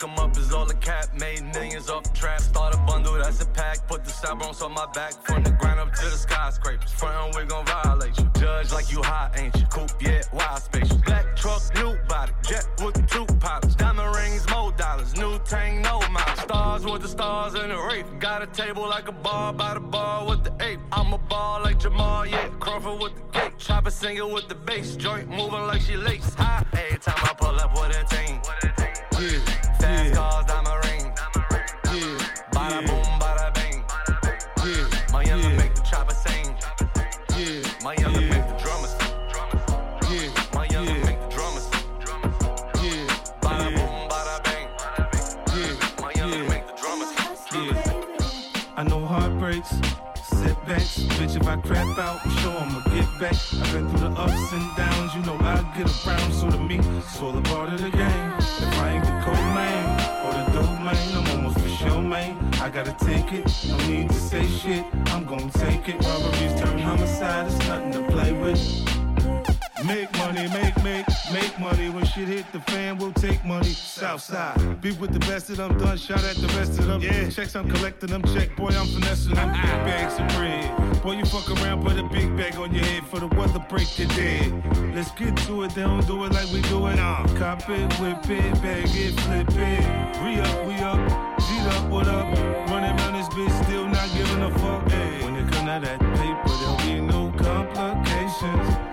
Look 0.00 0.18
up, 0.18 0.36
is 0.36 0.52
all 0.52 0.70
a 0.70 0.74
cap. 0.74 1.08
Made 1.18 1.42
millions 1.54 1.90
off 1.90 2.04
the 2.04 2.10
trap. 2.10 2.40
Start 2.40 2.72
a 2.72 2.78
bundle, 2.78 3.14
that's 3.14 3.42
a 3.42 3.46
pack. 3.46 3.88
Put 3.88 4.04
the 4.04 4.12
cybrons 4.12 4.62
on 4.62 4.72
my 4.72 4.86
back. 4.92 5.12
From 5.24 5.42
the 5.42 5.50
ground 5.50 5.80
up 5.80 5.92
to 5.92 6.04
the 6.04 6.16
skyscrapers. 6.16 6.92
Front, 6.92 7.34
we 7.36 7.44
gon' 7.46 7.66
violate 7.66 8.16
you. 8.16 8.30
Judge 8.38 8.72
like 8.72 8.92
you 8.92 9.02
hot, 9.02 9.36
ain't 9.36 9.56
you? 9.56 9.66
Coupe, 9.66 9.90
yeah, 10.00 10.22
wild 10.32 10.62
space. 10.62 10.92
Black 11.04 11.34
truck, 11.34 11.62
new 11.74 11.96
body. 12.08 12.32
Jet 12.48 12.68
with 12.80 12.94
two 13.08 13.26
pilots. 13.40 13.74
Diamond 13.74 14.14
rings, 14.14 14.48
more 14.50 14.70
dollars. 14.72 15.16
New 15.16 15.36
tank, 15.40 15.82
no 15.82 15.98
miles. 16.10 16.40
Stars 16.40 16.84
with 16.84 17.02
the 17.02 17.08
stars 17.08 17.54
in 17.54 17.70
the 17.70 17.78
rape. 17.78 18.06
Got 18.20 18.42
a 18.42 18.46
table 18.46 18.82
like 18.82 19.08
a 19.08 19.12
bar 19.12 19.52
by 19.52 19.74
the 19.74 19.80
bar 19.80 20.28
with 20.28 20.44
the 20.44 20.52
ape. 20.64 20.80
I'm 20.92 21.12
a 21.12 21.18
ball 21.18 21.62
like 21.62 21.80
Jamal, 21.80 22.24
yeah. 22.24 22.48
Crawford 22.60 23.00
with 23.00 23.16
the 23.16 23.22
gate. 23.32 23.58
Chopper 23.58 23.90
singing 23.90 24.32
with 24.32 24.48
the 24.48 24.54
bass. 24.54 24.94
Joint 24.94 25.28
moving 25.28 25.66
like 25.66 25.80
she 25.80 25.96
lace. 25.96 26.34
High 26.34 26.64
every 26.74 26.98
time 26.98 27.18
I 27.18 27.34
pull 27.34 27.58
up 27.58 27.72
with 27.74 27.96
a 27.96 28.04
team. 28.14 28.40
Heartbreaks, 49.18 49.70
setbacks. 50.22 50.98
Bitch, 51.18 51.36
if 51.40 51.46
I 51.46 51.56
crap 51.56 51.98
out, 51.98 52.20
I'm 52.24 52.36
sure 52.38 52.56
I'ma 52.56 52.80
get 52.94 53.08
back. 53.18 53.34
I've 53.34 53.72
been 53.72 53.88
through 53.90 54.08
the 54.08 54.10
ups 54.10 54.52
and 54.52 54.76
downs, 54.76 55.14
you 55.14 55.22
know 55.22 55.36
I 55.40 55.56
get 55.76 55.88
around. 56.06 56.32
So 56.32 56.50
to 56.50 56.58
me, 56.58 56.78
it's 56.78 57.20
all 57.20 57.36
a 57.36 57.42
part 57.42 57.72
of 57.72 57.80
the 57.80 57.90
game. 57.90 58.30
If 58.38 58.78
I 58.78 58.90
ain't 58.94 59.04
the 59.04 59.20
cold 59.24 59.48
man 59.58 59.84
or 60.24 60.32
the 60.38 60.44
dope 60.54 60.80
man, 60.86 61.16
I'm 61.16 61.26
almost 61.36 61.58
for 61.60 61.68
sure, 61.68 62.02
man. 62.02 62.36
I 62.60 62.68
gotta 62.70 62.94
take 63.04 63.32
it, 63.32 63.46
no 63.68 63.76
need 63.88 64.08
to 64.08 64.14
say 64.14 64.46
shit. 64.46 64.84
I'm 65.06 65.24
gonna 65.24 65.50
take 65.50 65.88
it. 65.88 65.96
Robberies 66.04 66.60
turn 66.60 66.78
homicide, 66.78 67.46
it's 67.46 67.58
nothing 67.66 67.92
to 67.92 68.02
play 68.12 68.32
with. 68.32 68.97
Make 69.84 70.12
money, 70.18 70.48
make, 70.48 70.82
make, 70.82 71.06
make 71.32 71.58
money. 71.60 71.88
When 71.88 72.04
shit 72.04 72.26
hit 72.26 72.50
the 72.52 72.60
fan, 72.60 72.98
we'll 72.98 73.12
take 73.12 73.44
money. 73.44 73.68
Southside. 73.68 74.80
Be 74.80 74.90
with 74.92 75.12
the 75.12 75.20
best 75.20 75.50
of 75.50 75.58
them, 75.58 75.78
done 75.78 75.96
shot 75.96 76.24
at 76.24 76.36
the 76.36 76.48
rest 76.58 76.78
of 76.80 76.86
them. 76.86 77.00
Yeah. 77.00 77.30
Checks, 77.30 77.54
I'm 77.54 77.70
collecting 77.70 78.10
them. 78.10 78.22
Check, 78.34 78.56
boy, 78.56 78.70
I'm 78.70 78.86
finessing 78.88 79.34
them. 79.34 79.52
Big 79.52 79.62
bags 79.62 80.18
of 80.18 80.28
bread. 80.36 81.02
Boy, 81.02 81.12
you 81.12 81.24
fuck 81.26 81.48
around, 81.50 81.84
put 81.84 81.96
a 81.96 82.02
big 82.02 82.36
bag 82.36 82.56
on 82.56 82.74
your 82.74 82.84
head 82.84 83.06
for 83.06 83.20
the 83.20 83.28
weather 83.28 83.64
break 83.68 83.86
dead. 83.96 84.94
Let's 84.94 85.12
get 85.12 85.36
to 85.46 85.62
it, 85.62 85.70
they 85.74 85.82
don't 85.82 86.04
do 86.06 86.24
it 86.24 86.32
like 86.32 86.50
we 86.52 86.60
do 86.62 86.86
it. 86.88 86.98
Uh. 86.98 87.24
Cop 87.36 87.68
it, 87.70 87.92
whip 88.00 88.28
it, 88.28 88.52
bag 88.60 88.88
it, 88.88 89.20
flip 89.20 89.48
it. 89.50 90.18
Re 90.22 90.40
up, 90.40 90.66
we 90.66 90.74
up. 90.74 91.38
beat 91.38 91.66
up, 91.74 91.88
what 91.88 92.08
up? 92.08 92.26
Running 92.68 92.98
around 92.98 93.12
this 93.12 93.28
bitch, 93.28 93.64
still 93.64 93.86
not 93.86 94.10
giving 94.12 94.42
a 94.42 94.50
fuck. 94.58 94.90
Hey. 94.90 95.24
When 95.24 95.36
it 95.36 95.52
come 95.52 95.66
to 95.66 95.86
that 95.86 96.00
paper, 96.00 96.48
there'll 96.58 96.76
be 96.78 97.00
no 97.00 97.32
complications. 97.38 98.87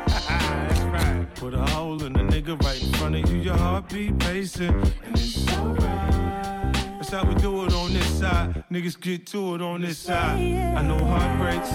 Put 1.45 1.53
a 1.53 1.61
hole 1.75 2.03
in 2.03 2.13
the 2.13 2.21
nigga 2.21 2.59
right 2.63 2.81
in 2.81 2.91
front 2.93 3.13
of 3.13 3.31
you, 3.31 3.37
your 3.39 3.55
heartbeat 3.55 4.17
pacing, 4.17 4.73
and 5.05 5.13
it's 5.13 5.47
alright. 5.53 6.73
That's 6.97 7.11
how 7.11 7.23
we 7.23 7.35
do 7.35 7.65
it 7.65 7.73
on 7.75 7.93
this 7.93 8.19
side. 8.19 8.63
Niggas 8.71 8.99
get 8.99 9.27
to 9.27 9.53
it 9.53 9.61
on 9.61 9.81
this 9.81 9.99
side. 9.99 10.39
I 10.39 10.81
know 10.81 10.97
heartbreaks, 10.97 11.69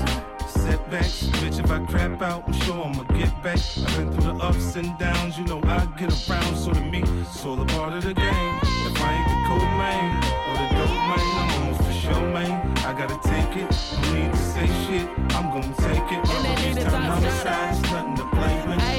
setbacks. 0.50 1.22
Bitch, 1.38 1.62
if 1.62 1.70
I 1.70 1.78
crap 1.86 2.20
out, 2.20 2.48
I'm 2.48 2.52
sure 2.62 2.84
I'ma 2.84 3.04
get 3.16 3.30
back. 3.44 3.60
I've 3.76 3.96
been 3.96 4.10
through 4.10 4.32
the 4.32 4.38
ups 4.42 4.74
and 4.74 4.98
downs, 4.98 5.38
you 5.38 5.44
know 5.44 5.60
I 5.62 5.86
get 5.96 6.10
around. 6.28 6.56
So 6.56 6.72
to 6.72 6.80
me, 6.80 7.04
it's 7.04 7.46
all 7.46 7.62
a 7.62 7.66
part 7.66 7.92
of 7.92 8.02
the 8.02 8.12
game. 8.12 8.58
If 8.88 9.00
I 9.00 9.12
ain't 9.14 9.28
the 9.28 9.38
cold 9.46 9.70
man 9.78 10.18
or 10.48 10.54
the 10.58 10.66
dope 10.74 10.98
man, 11.08 11.22
I'm 11.38 11.62
almost 11.62 11.80
for 11.86 11.92
sure, 11.92 12.28
man. 12.32 12.76
I 12.78 12.92
gotta 12.98 13.20
take 13.22 13.56
it, 13.56 13.70
no 14.02 14.14
need 14.14 14.32
to 14.32 14.36
say 14.36 14.66
shit. 14.82 15.08
I'm 15.36 15.46
gonna 15.54 15.72
take 15.76 16.10
it. 16.10 16.28
And 16.28 16.44
that 16.44 16.58
Robberies 16.58 16.76
nigga 16.76 16.90
turn 16.90 17.02
top 17.02 17.22
homicide, 17.22 17.78
it's 17.78 17.90
nothing 17.92 18.16
to 18.16 18.24
play 18.34 18.66
with. 18.66 18.89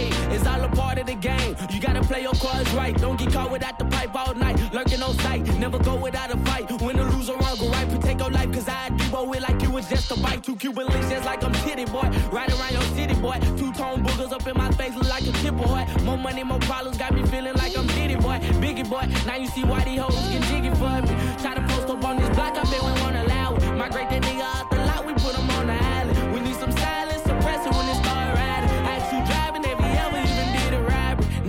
The 1.12 1.20
game. 1.20 1.56
You 1.70 1.80
gotta 1.80 2.02
play 2.02 2.22
your 2.22 2.34
cards 2.34 2.72
right. 2.74 2.96
Don't 2.98 3.18
get 3.18 3.34
caught 3.34 3.52
without 3.52 3.78
the 3.78 3.86
pipe 3.86 4.16
all 4.16 4.34
night. 4.36 4.58
Lurking 4.74 5.02
on 5.02 5.14
sight, 5.20 5.42
never 5.60 5.80
go 5.80 5.96
without 5.96 6.34
a 6.34 6.38
fight. 6.38 6.70
Win 6.82 7.00
or 7.00 7.06
lose 7.06 7.30
or 7.30 7.38
wrong, 7.38 7.58
go 7.60 7.70
right. 7.70 7.88
Protect 7.90 8.20
your 8.20 8.30
life, 8.30 8.52
cause 8.54 8.68
I 8.68 8.90
do 8.90 9.34
it 9.34 9.42
like 9.42 9.62
you 9.62 9.72
was 9.72 9.88
just 9.90 10.12
a 10.12 10.20
bite. 10.20 10.44
Two 10.44 10.56
Cuban 10.56 10.88
links 10.88 11.10
just 11.10 11.26
like 11.26 11.44
I'm 11.44 11.54
titty 11.66 11.86
boy. 11.86 12.08
Right 12.32 12.50
around 12.56 12.74
your 12.74 12.88
city 12.96 13.16
boy. 13.16 13.38
Two 13.58 13.72
tone 13.74 14.04
boogers 14.04 14.32
up 14.32 14.48
in 14.48 14.58
my 14.58 14.72
face 14.72 14.96
look 14.96 15.10
like 15.10 15.24
a 15.24 15.34
chip 15.42 15.56
boy. 15.56 15.86
More 16.04 16.18
money, 16.18 16.44
more 16.44 16.60
problems, 16.60 16.98
got 16.98 17.14
me 17.14 17.24
feeling 17.26 17.56
like 17.56 17.78
I'm 17.78 17.88
Diddy 17.88 18.16
boy. 18.16 18.38
Biggie 18.64 18.90
boy, 18.90 19.06
now 19.26 19.36
you 19.36 19.48
see 19.48 19.64
why 19.64 19.84
these 19.84 20.00
hoes 20.00 20.16
get 20.30 20.44
jiggy 20.44 20.70
for 20.82 21.02
me. 21.02 21.14
Try 21.42 21.56
to 21.56 21.64
post 21.68 21.90
up 21.90 22.04
on 22.06 22.18
this 22.18 22.30
block, 22.36 22.58
I 22.58 22.64
bet 22.72 22.82
we 22.88 22.92
won't 23.02 23.18
allow 23.24 23.56
it. 23.56 23.76
Migrate 23.76 24.10
that 24.10 24.22
nigga 24.22 24.42
out 24.42 24.71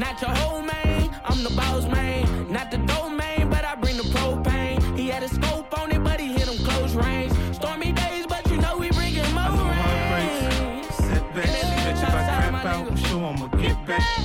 Not 0.02 0.20
your 0.20 0.30
whole 0.30 0.62
man, 0.62 1.10
I'm 1.24 1.44
the 1.44 1.50
boss 1.50 1.86
man. 1.86 2.52
Not 2.52 2.72
the 2.72 2.78
dope 2.78 3.12
man, 3.12 3.48
but 3.48 3.64
I 3.64 3.76
bring 3.76 3.96
the 3.96 4.02
propane. 4.02 4.98
He 4.98 5.06
had 5.06 5.22
a 5.22 5.28
scope 5.28 5.78
on 5.78 5.92
it, 5.92 6.02
but 6.02 6.18
he 6.18 6.32
hit 6.32 6.48
him 6.48 6.58
close 6.66 6.96
range. 6.96 7.32
Stormy 7.54 7.92
days, 7.92 8.26
but 8.26 8.44
you 8.50 8.56
know 8.56 8.78
we 8.78 8.90
bring 8.90 9.12
him 9.12 9.32
more 9.32 9.46
rain. 9.46 10.82
Setbacks, 10.90 11.50
bitch, 11.86 12.02
if 12.02 12.14
I 12.14 12.50
crap 12.50 12.64
out, 12.64 12.88
I'm 12.88 12.96
sure 12.96 13.24
I'ma 13.24 13.46
get 13.62 13.86
back. 13.86 14.21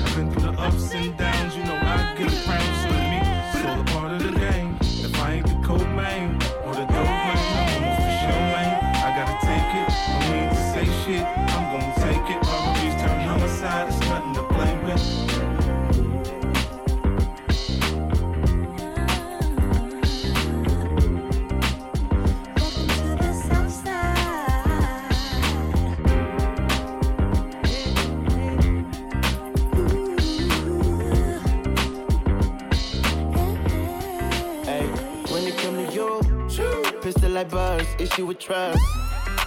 Like 37.15 37.49
buzz, 37.49 37.87
issue 37.99 38.25
with 38.25 38.39
trust. 38.39 38.83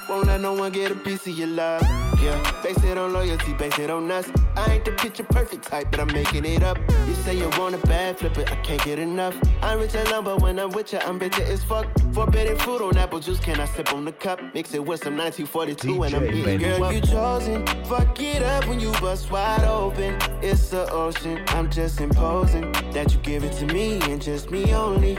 Won't 0.09 0.27
let 0.27 0.41
no 0.41 0.55
one 0.55 0.73
get 0.73 0.91
a 0.91 0.95
piece 0.95 1.27
of 1.27 1.39
your 1.39 1.49
love. 1.49 1.83
Yeah, 2.23 2.63
base 2.63 2.83
it 2.83 2.97
on 2.99 3.13
loyalty, 3.13 3.53
base 3.55 3.79
it 3.79 3.91
on 3.91 4.11
us. 4.11 4.29
I 4.57 4.75
ain't 4.75 4.85
the 4.85 4.93
picture 4.93 5.25
perfect 5.25 5.65
type, 5.65 5.89
but 5.91 6.01
I'm 6.01 6.13
making 6.13 6.45
it 6.45 6.63
up. 6.63 6.79
You 7.07 7.15
say 7.15 7.37
you 7.37 7.49
want 7.59 7.75
a 7.75 7.87
bad 7.87 8.19
flip 8.19 8.37
it, 8.39 8.51
I 8.51 8.57
can't 8.57 8.83
get 8.83 8.99
enough. 8.99 9.37
I'm 9.63 9.79
rich 9.79 9.95
alone, 9.95 10.25
but 10.25 10.41
when 10.43 10.59
I'm 10.59 10.71
with 10.71 10.93
you, 10.93 10.99
I'm 11.01 11.19
bitter 11.19 11.43
as 11.43 11.63
fuck. 11.63 11.87
Forbidden 12.13 12.59
fruit 12.59 12.83
on 12.83 12.97
apple 12.97 13.21
juice, 13.21 13.41
can 13.41 13.61
I 13.61 13.67
sip 13.67 13.93
on 13.93 14.05
the 14.05 14.13
cup? 14.13 14.41
Mix 14.55 14.75
it 14.75 14.85
with 14.85 15.03
some 15.03 15.17
1942 15.17 16.03
and 16.03 16.15
I'm 16.15 16.23
DJ 16.23 16.35
eating. 16.35 16.59
Girl, 16.59 16.81
Benji. 16.81 16.95
you 16.95 17.01
chosen. 17.03 17.67
Fuck 17.85 18.21
it 18.21 18.43
up 18.43 18.67
when 18.67 18.81
you 18.81 18.93
bust 18.93 19.31
wide 19.31 19.65
open. 19.65 20.17
It's 20.43 20.71
the 20.71 20.91
ocean. 20.91 21.45
I'm 21.49 21.71
just 21.71 22.01
imposing 22.01 22.73
that 22.93 23.13
you 23.13 23.19
give 23.21 23.45
it 23.45 23.53
to 23.59 23.67
me 23.67 24.01
and 24.11 24.21
just 24.21 24.51
me 24.51 24.75
only. 24.75 25.19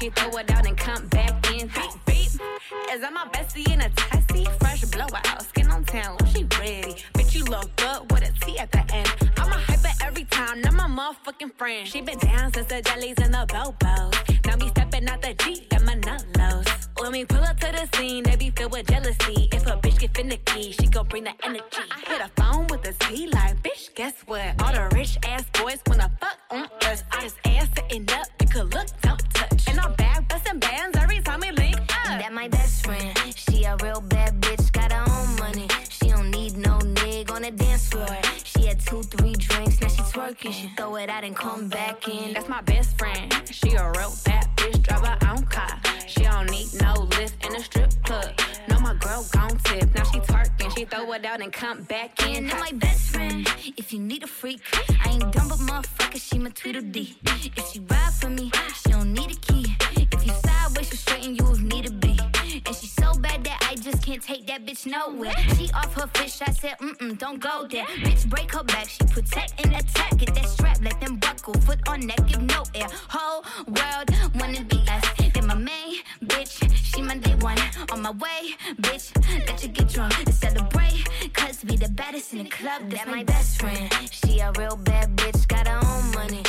She 0.00 0.08
throw 0.10 0.30
it 0.38 0.50
out 0.50 0.66
and 0.66 0.76
come 0.76 1.06
back 1.08 1.50
in. 1.52 1.68
Beep, 1.68 1.92
beep. 2.06 2.30
Is 2.90 3.00
that 3.02 3.12
my 3.12 3.26
bestie 3.32 3.70
in 3.72 3.80
a 3.82 3.90
testy? 3.90 4.46
Fresh 4.58 4.84
blowout, 4.86 5.42
skin 5.42 5.70
on 5.70 5.84
town, 5.84 6.16
she 6.32 6.44
ready. 6.58 6.94
Bitch, 7.14 7.34
you 7.34 7.44
look 7.44 7.74
good 7.76 8.10
with 8.10 8.28
a 8.28 8.32
T 8.44 8.58
at 8.58 8.72
the 8.72 8.82
end. 8.94 9.08
I'm 9.36 9.52
a 9.52 9.56
hyper 9.56 9.90
every 10.02 10.24
time, 10.24 10.62
not 10.62 10.72
my 10.72 10.88
motherfucking 10.88 11.52
friend. 11.56 11.86
She 11.86 12.00
been 12.00 12.18
down 12.18 12.52
since 12.52 12.66
the 12.68 12.80
jellies 12.80 13.16
and 13.22 13.34
the 13.34 13.46
bobos. 13.48 14.46
Now 14.46 14.56
me 14.56 14.68
stepping 14.68 15.06
out 15.08 15.20
the 15.20 15.34
Jeep, 15.34 15.68
got 15.68 15.84
my 15.84 15.96
nullos. 15.96 16.88
When 16.98 17.12
we 17.12 17.24
pull 17.24 17.44
up 17.44 17.58
to 17.60 17.72
the 17.72 17.96
scene, 17.96 18.24
they 18.24 18.36
be 18.36 18.50
filled 18.50 18.72
with 18.72 18.86
jealousy. 18.86 19.48
If 19.52 19.66
a 19.66 19.76
bitch 19.76 19.98
get 19.98 20.16
finicky, 20.16 20.72
she 20.72 20.86
gon' 20.86 21.06
bring 21.08 21.24
the 21.24 21.34
energy. 21.44 21.84
I 21.90 22.10
hit 22.10 22.20
a 22.20 22.30
phone 22.40 22.66
with 22.68 22.86
a 22.86 22.92
T 23.04 23.26
like, 23.28 23.62
bitch, 23.62 23.94
guess 23.94 24.14
what? 24.26 24.62
All 24.62 24.72
the 24.72 24.94
rich 24.94 25.18
ass 25.24 25.44
boys 25.52 25.80
wanna 25.86 26.10
fuck 26.20 26.29
she 40.40 40.48
twerking. 40.48 40.52
She 40.52 40.68
throw 40.76 40.96
it 40.96 41.08
out 41.08 41.24
and 41.24 41.36
come 41.36 41.68
back 41.68 42.08
in. 42.08 42.32
That's 42.32 42.48
my 42.48 42.60
best 42.62 42.98
friend. 42.98 43.32
She 43.50 43.72
a 43.74 43.90
real 43.92 44.12
bad 44.24 44.48
bitch, 44.56 44.82
drive 44.82 45.06
her 45.06 45.18
own 45.30 45.44
car. 45.46 45.80
She 46.06 46.22
don't 46.22 46.50
need 46.50 46.68
no 46.80 46.94
lift 47.18 47.44
in 47.46 47.54
a 47.54 47.60
strip 47.60 47.90
club. 48.04 48.32
No, 48.68 48.80
my 48.80 48.94
girl 48.94 49.26
gon' 49.32 49.56
tip. 49.58 49.94
Now 49.94 50.04
she 50.04 50.18
twerking, 50.20 50.76
she 50.76 50.84
throw 50.84 51.12
it 51.12 51.24
out 51.24 51.40
and 51.40 51.52
come 51.52 51.82
back 51.84 52.22
in. 52.26 52.46
That's 52.46 52.60
my 52.60 52.76
best 52.78 53.10
friend. 53.10 53.46
If 53.76 53.92
you 53.92 54.00
need 54.00 54.22
a 54.22 54.26
freak, 54.26 54.60
I 55.04 55.10
ain't 55.10 55.32
dumb 55.32 55.48
but 55.48 55.58
motherfucker, 55.58 56.20
she 56.20 56.38
my 56.38 56.50
Tweedledee. 56.50 57.16
If 57.56 57.72
she 57.72 57.80
ride 57.80 58.14
for 58.14 58.30
me, 58.30 58.50
she 58.74 58.90
don't 58.90 59.12
need 59.12 59.30
a 59.30 59.34
key. 59.34 59.49
That 64.50 64.66
bitch 64.66 64.84
nowhere. 64.84 65.36
She 65.56 65.70
off 65.74 65.94
her 65.94 66.08
fish, 66.08 66.42
I 66.42 66.50
said, 66.50 66.76
mm 66.78 66.96
mm, 66.98 67.18
don't 67.18 67.38
go 67.38 67.68
there. 67.70 67.84
Bitch, 68.04 68.28
break 68.28 68.52
her 68.52 68.64
back, 68.64 68.88
she 68.88 69.04
protect 69.04 69.64
and 69.64 69.76
attack. 69.76 70.16
Get 70.18 70.34
that 70.34 70.46
strap, 70.48 70.78
let 70.82 71.00
them 71.00 71.18
buckle. 71.18 71.54
Foot 71.66 71.78
on 71.88 72.00
neck, 72.00 72.20
give 72.26 72.42
no 72.42 72.64
air. 72.74 72.88
Whole 73.08 73.44
world 73.66 74.08
wanna 74.34 74.64
be 74.64 74.82
us. 74.90 75.04
Then 75.34 75.46
my 75.46 75.54
main 75.54 76.02
bitch, 76.24 76.52
she 76.74 77.00
my 77.00 77.16
day 77.18 77.36
one. 77.36 77.58
On 77.92 78.02
my 78.02 78.10
way, 78.10 78.56
bitch, 78.82 79.06
let 79.46 79.62
you 79.62 79.68
get 79.68 79.88
drunk 79.88 80.18
and 80.18 80.34
celebrate. 80.34 81.04
Cause 81.32 81.64
we 81.64 81.76
the 81.76 81.88
baddest 81.88 82.32
in 82.32 82.38
the 82.38 82.50
club, 82.50 82.90
that's 82.90 83.06
my 83.06 83.22
best 83.22 83.60
friend. 83.60 83.88
She 84.10 84.40
a 84.40 84.50
real 84.58 84.76
bad 84.76 85.14
bitch, 85.16 85.46
got 85.46 85.68
her 85.68 85.78
own 85.78 86.10
money. 86.10 86.42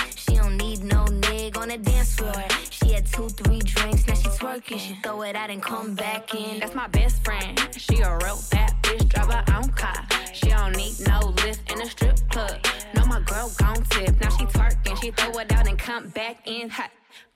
No 0.84 1.06
nigga 1.06 1.58
on 1.58 1.68
the 1.68 1.78
dance 1.78 2.16
floor. 2.16 2.44
She 2.72 2.94
had 2.94 3.06
two, 3.06 3.30
three 3.30 3.60
drinks, 3.60 4.08
now 4.08 4.16
she 4.16 4.30
twerking. 4.30 4.80
She 4.80 4.96
throw 5.04 5.22
it 5.22 5.36
out 5.36 5.52
and 5.52 5.62
come 5.62 5.94
back 5.94 6.34
in. 6.34 6.60
That's 6.60 6.74
my 6.74 6.88
best 6.88 7.24
friend. 7.24 7.60
She 7.78 8.00
a 8.00 8.18
real 8.18 8.40
bad 8.50 8.74
bitch, 8.82 9.08
drive 9.10 9.32
her 9.32 9.56
own 9.56 9.70
car. 9.70 10.08
She 10.34 10.50
don't 10.50 10.76
need 10.76 10.96
no 11.08 11.20
lift 11.44 11.72
in 11.72 11.82
a 11.82 11.86
strip 11.86 12.18
club. 12.30 12.66
No, 12.96 13.06
my 13.06 13.20
girl 13.22 13.52
gon' 13.58 13.84
tip. 13.92 14.20
Now 14.20 14.30
she 14.30 14.46
twerking, 14.46 15.00
she 15.02 15.12
throw 15.12 15.40
it 15.40 15.52
out 15.52 15.68
and 15.68 15.78
come 15.78 16.08
back 16.10 16.48
in 16.48 16.70
hot. 16.70 16.90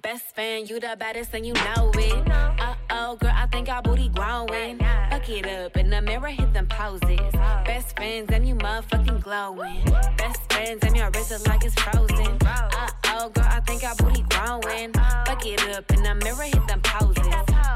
Best 0.05 0.35
fan, 0.35 0.67
you 0.67 0.79
the 0.79 0.95
baddest 0.99 1.33
and 1.33 1.43
you 1.43 1.53
know 1.53 1.91
it. 1.95 2.29
Uh 2.29 2.75
oh, 2.91 3.15
girl, 3.15 3.31
I 3.33 3.47
think 3.47 3.67
our 3.69 3.81
booty 3.81 4.09
growing. 4.09 4.77
Fuck 4.77 5.27
it 5.29 5.47
up 5.47 5.75
in 5.77 5.89
the 5.89 5.99
mirror, 5.99 6.27
hit 6.27 6.53
them 6.53 6.67
poses. 6.67 7.19
Best 7.65 7.95
friends 7.95 8.29
and 8.31 8.47
you 8.47 8.53
motherfucking 8.53 9.23
glowing. 9.23 9.83
Best 10.15 10.53
friends 10.53 10.85
and 10.85 10.95
your 10.95 11.09
wrist 11.09 11.31
is 11.31 11.47
like 11.47 11.65
it's 11.65 11.73
frozen. 11.81 12.37
Uh 12.45 12.91
oh, 13.15 13.29
girl, 13.29 13.47
I 13.49 13.61
think 13.61 13.83
our 13.83 13.95
booty 13.95 14.23
growing. 14.29 14.93
Fuck 14.93 15.43
it 15.43 15.59
up 15.75 15.91
in 15.91 16.03
the 16.03 16.13
mirror, 16.23 16.43
hit 16.43 16.67
them 16.67 16.81
poses. 16.83 17.25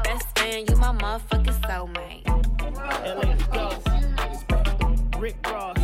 Best 0.04 0.38
fan, 0.38 0.66
you 0.68 0.76
my 0.76 0.92
motherfucking 0.92 1.60
soulmate. 1.62 2.28
LA. 5.12 5.18
Rick 5.18 5.44
Ross. 5.50 5.79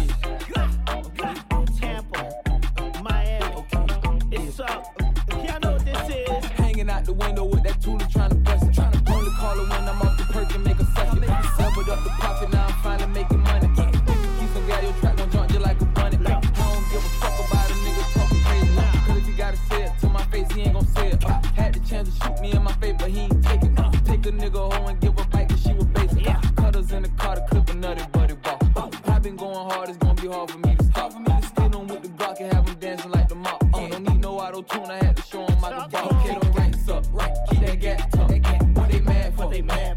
going 29.57 29.71
hard, 29.71 29.89
it's 29.89 29.99
gonna 29.99 30.21
be 30.21 30.29
hard 30.29 30.51
for 30.51 30.59
me 30.59 30.77
to 30.77 30.85
stop. 30.85 31.13
For 31.13 31.19
me 31.21 31.27
to 31.27 31.47
skid 31.47 31.75
on 31.75 31.87
with 31.87 32.03
the 32.03 32.09
block 32.09 32.41
and 32.41 32.53
have 32.53 32.67
them 32.67 32.77
dancing 32.79 33.11
like 33.11 33.29
the 33.29 33.35
mop. 33.35 33.65
Uh, 33.75 33.89
don't 33.89 34.03
need 34.03 34.21
no 34.21 34.39
auto 34.39 34.63
tune, 34.63 34.91
I 34.91 35.05
had 35.05 35.17
to 35.17 35.23
show 35.23 35.47
them 35.47 35.59
how 35.59 35.71
to 35.71 35.89
walk. 35.93 36.25
Get 36.25 36.41
them 36.41 36.53
ranks 36.53 36.89
up, 36.89 37.05
right? 37.13 37.35
Keep 37.49 37.61
that 37.61 37.81
gap. 37.81 38.11
tough. 38.11 38.31
What 38.77 38.91
they 38.91 39.01
mad 39.01 39.35
for? 39.35 39.45
What 39.45 39.51
they 39.53 39.63
mad 39.63 39.96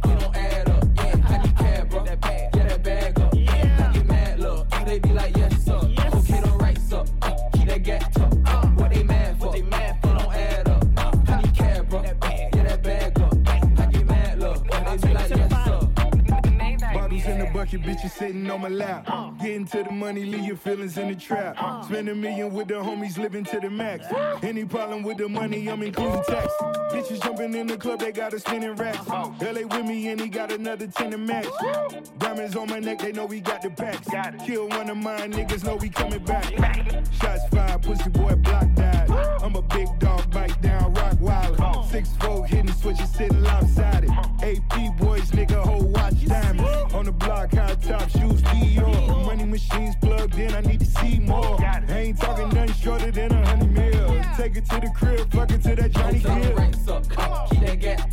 pocket, 17.70 17.82
bitches 17.82 18.12
sitting 18.12 18.50
on 18.50 18.62
my 18.62 18.68
lap. 18.68 19.08
Getting 19.40 19.66
to 19.66 19.84
the 19.84 19.92
money, 19.92 20.26
leave 20.26 20.46
your 20.46 20.56
feelings 20.56 20.98
in 20.98 21.10
the 21.10 21.16
trap. 21.16 21.58
Spend 21.86 22.10
a 22.10 22.16
million 22.16 22.54
with 22.54 22.68
the 22.68 22.76
homies, 22.76 23.18
living 23.18 23.44
to 23.46 23.60
the 23.60 23.70
max. 23.70 24.06
Any 24.44 24.66
problem 24.66 25.04
with 25.04 25.18
the 25.18 25.30
money, 25.30 25.68
I'm 25.70 25.82
including 25.84 26.24
tax. 26.24 26.54
Bitches 26.92 27.22
jumping 27.22 27.54
in 27.54 27.68
the 27.68 27.78
club, 27.78 28.00
they 28.00 28.12
got 28.12 28.34
a 28.34 28.40
spinning 28.40 28.76
racks. 28.76 29.08
LA 29.08 29.68
with 29.68 29.86
me, 29.86 30.10
and 30.10 30.20
he 30.20 30.28
got 30.28 30.52
another 30.52 30.88
10 30.88 31.12
to 31.12 31.18
match. 31.18 31.48
Diamonds 32.18 32.56
on 32.56 32.70
my 32.70 32.80
neck, 32.80 33.00
they 33.00 33.12
know 33.12 33.26
we 33.26 33.40
got 33.40 33.62
the 33.62 33.70
packs. 33.70 34.08
Kill 34.46 34.68
one 34.70 34.90
of 34.90 34.98
mine, 34.98 35.32
niggas 35.34 35.64
know 35.64 35.76
we 35.76 35.90
coming 35.90 36.24
back. 36.24 36.46
Shots 37.22 37.48
fired, 37.52 37.82
pussy 37.82 38.10
boy 38.10 38.36
block 38.36 38.74
died. 38.74 39.10
I'm 39.42 39.56
a 39.56 39.62
big 39.62 39.88
dog, 40.00 40.30
bite 40.32 40.60
down, 40.62 40.94
rock 40.94 41.18
wild. 41.20 41.90
Six 41.90 42.10
four 42.20 42.46
hitting 42.46 42.72
switches, 42.72 43.10
sitting 43.12 43.42
lopsided. 43.42 44.10
AP 44.42 44.98
boys, 44.98 45.32
nigga, 45.32 45.64
whole 45.64 45.88
watch 45.88 46.19
the 47.12 47.26
block, 47.26 47.52
high 47.54 47.76
top 47.76 48.10
shoes, 48.10 48.42
Dior. 48.42 49.26
Money 49.26 49.46
machines 49.46 49.96
plugged 49.96 50.38
in, 50.38 50.54
I 50.54 50.62
need 50.62 50.80
to 50.80 50.86
see 50.86 51.20
more. 51.20 51.60
I 51.62 51.82
ain't 51.90 52.20
talking 52.20 52.50
nothing 52.50 52.74
shorter 52.74 53.12
than 53.12 53.32
a 53.32 53.48
hundred 53.48 53.72
mil. 53.72 54.22
Take 54.38 54.58
it 54.58 54.66
to 54.70 54.80
the 54.80 54.92
crib, 54.96 55.32
fuck 55.32 55.52
it 55.52 55.64
to 55.64 55.76
that 55.76 55.92
Johnny 55.92 56.20
Gill. 56.20 57.50
keep 57.50 57.62
that 57.62 57.80
gap 57.80 58.09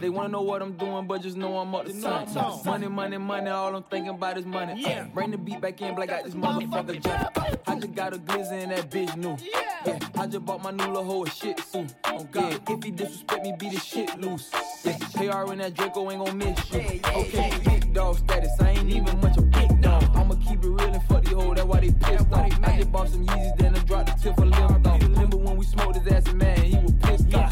They 0.00 0.08
wanna 0.08 0.28
know 0.28 0.42
what 0.42 0.62
I'm 0.62 0.72
doing, 0.72 1.06
but 1.06 1.22
just 1.22 1.36
know 1.36 1.58
I'm 1.58 1.74
up 1.74 1.86
to 1.86 1.92
something. 1.92 2.64
Money, 2.64 2.88
money, 2.88 3.18
money. 3.18 3.50
All 3.50 3.74
I'm 3.76 3.82
thinking 3.84 4.10
about 4.10 4.38
is 4.38 4.46
money. 4.46 4.80
Yeah. 4.80 5.02
Uh, 5.02 5.04
bring 5.14 5.30
the 5.30 5.38
beat 5.38 5.60
back 5.60 5.80
in, 5.82 5.94
black 5.94 6.10
out 6.10 6.24
this 6.24 6.34
motherfucker. 6.34 7.60
I 7.66 7.74
just 7.74 7.94
got 7.94 8.14
a 8.14 8.18
glizzy 8.18 8.62
and 8.62 8.72
that 8.72 8.90
bitch 8.90 9.14
new. 9.16 9.36
Yeah, 9.42 9.60
yeah. 9.86 9.98
I 10.18 10.26
just 10.26 10.44
bought 10.44 10.62
my 10.62 10.70
new 10.70 10.86
little 10.86 11.04
hoe 11.04 11.24
a 11.24 11.30
shit 11.30 11.60
suit. 11.60 11.94
Oh 12.04 12.24
God, 12.24 12.60
if 12.68 12.82
he 12.84 12.90
disrespect 12.90 13.42
me, 13.42 13.54
beat 13.58 13.72
the 13.72 13.80
shit 13.80 14.18
loose. 14.20 14.50
Yeah, 14.84 14.98
KR 14.98 15.52
and 15.52 15.60
that 15.60 15.74
Draco 15.74 16.10
ain't 16.10 16.24
gon' 16.24 16.38
miss 16.38 16.72
you. 16.72 17.00
Okay, 17.04 17.52
big 17.64 17.92
dog 17.92 18.18
status, 18.18 18.60
I 18.60 18.70
ain't 18.70 18.88
even 18.88 19.20
much 19.20 19.36
a 19.36 19.42
big 19.42 19.80
dog. 19.80 20.04
I'ma 20.14 20.34
keep 20.36 20.64
it 20.64 20.68
real 20.68 20.80
and 20.80 21.02
fuck 21.04 21.22
the 21.24 21.34
hoe, 21.34 21.54
that's 21.54 21.66
why 21.66 21.80
they 21.80 21.92
pissed 21.92 22.32
off. 22.32 22.60
I 22.62 22.76
just 22.78 22.92
bought 22.92 23.08
some 23.08 23.26
Yeezys, 23.26 23.56
then 23.58 23.74
I 23.74 23.78
dropped 23.80 24.06
the 24.06 24.22
tip 24.22 24.36
for 24.36 24.46
limbed 24.46 24.86
off. 24.86 25.02
Remember 25.02 25.36
when 25.36 25.56
we 25.56 25.64
smoked 25.66 25.96
his 25.96 26.12
ass, 26.12 26.32
man, 26.32 26.58
he 26.62 26.78
was 26.78 26.92
pissed 27.02 27.34
off. 27.34 27.49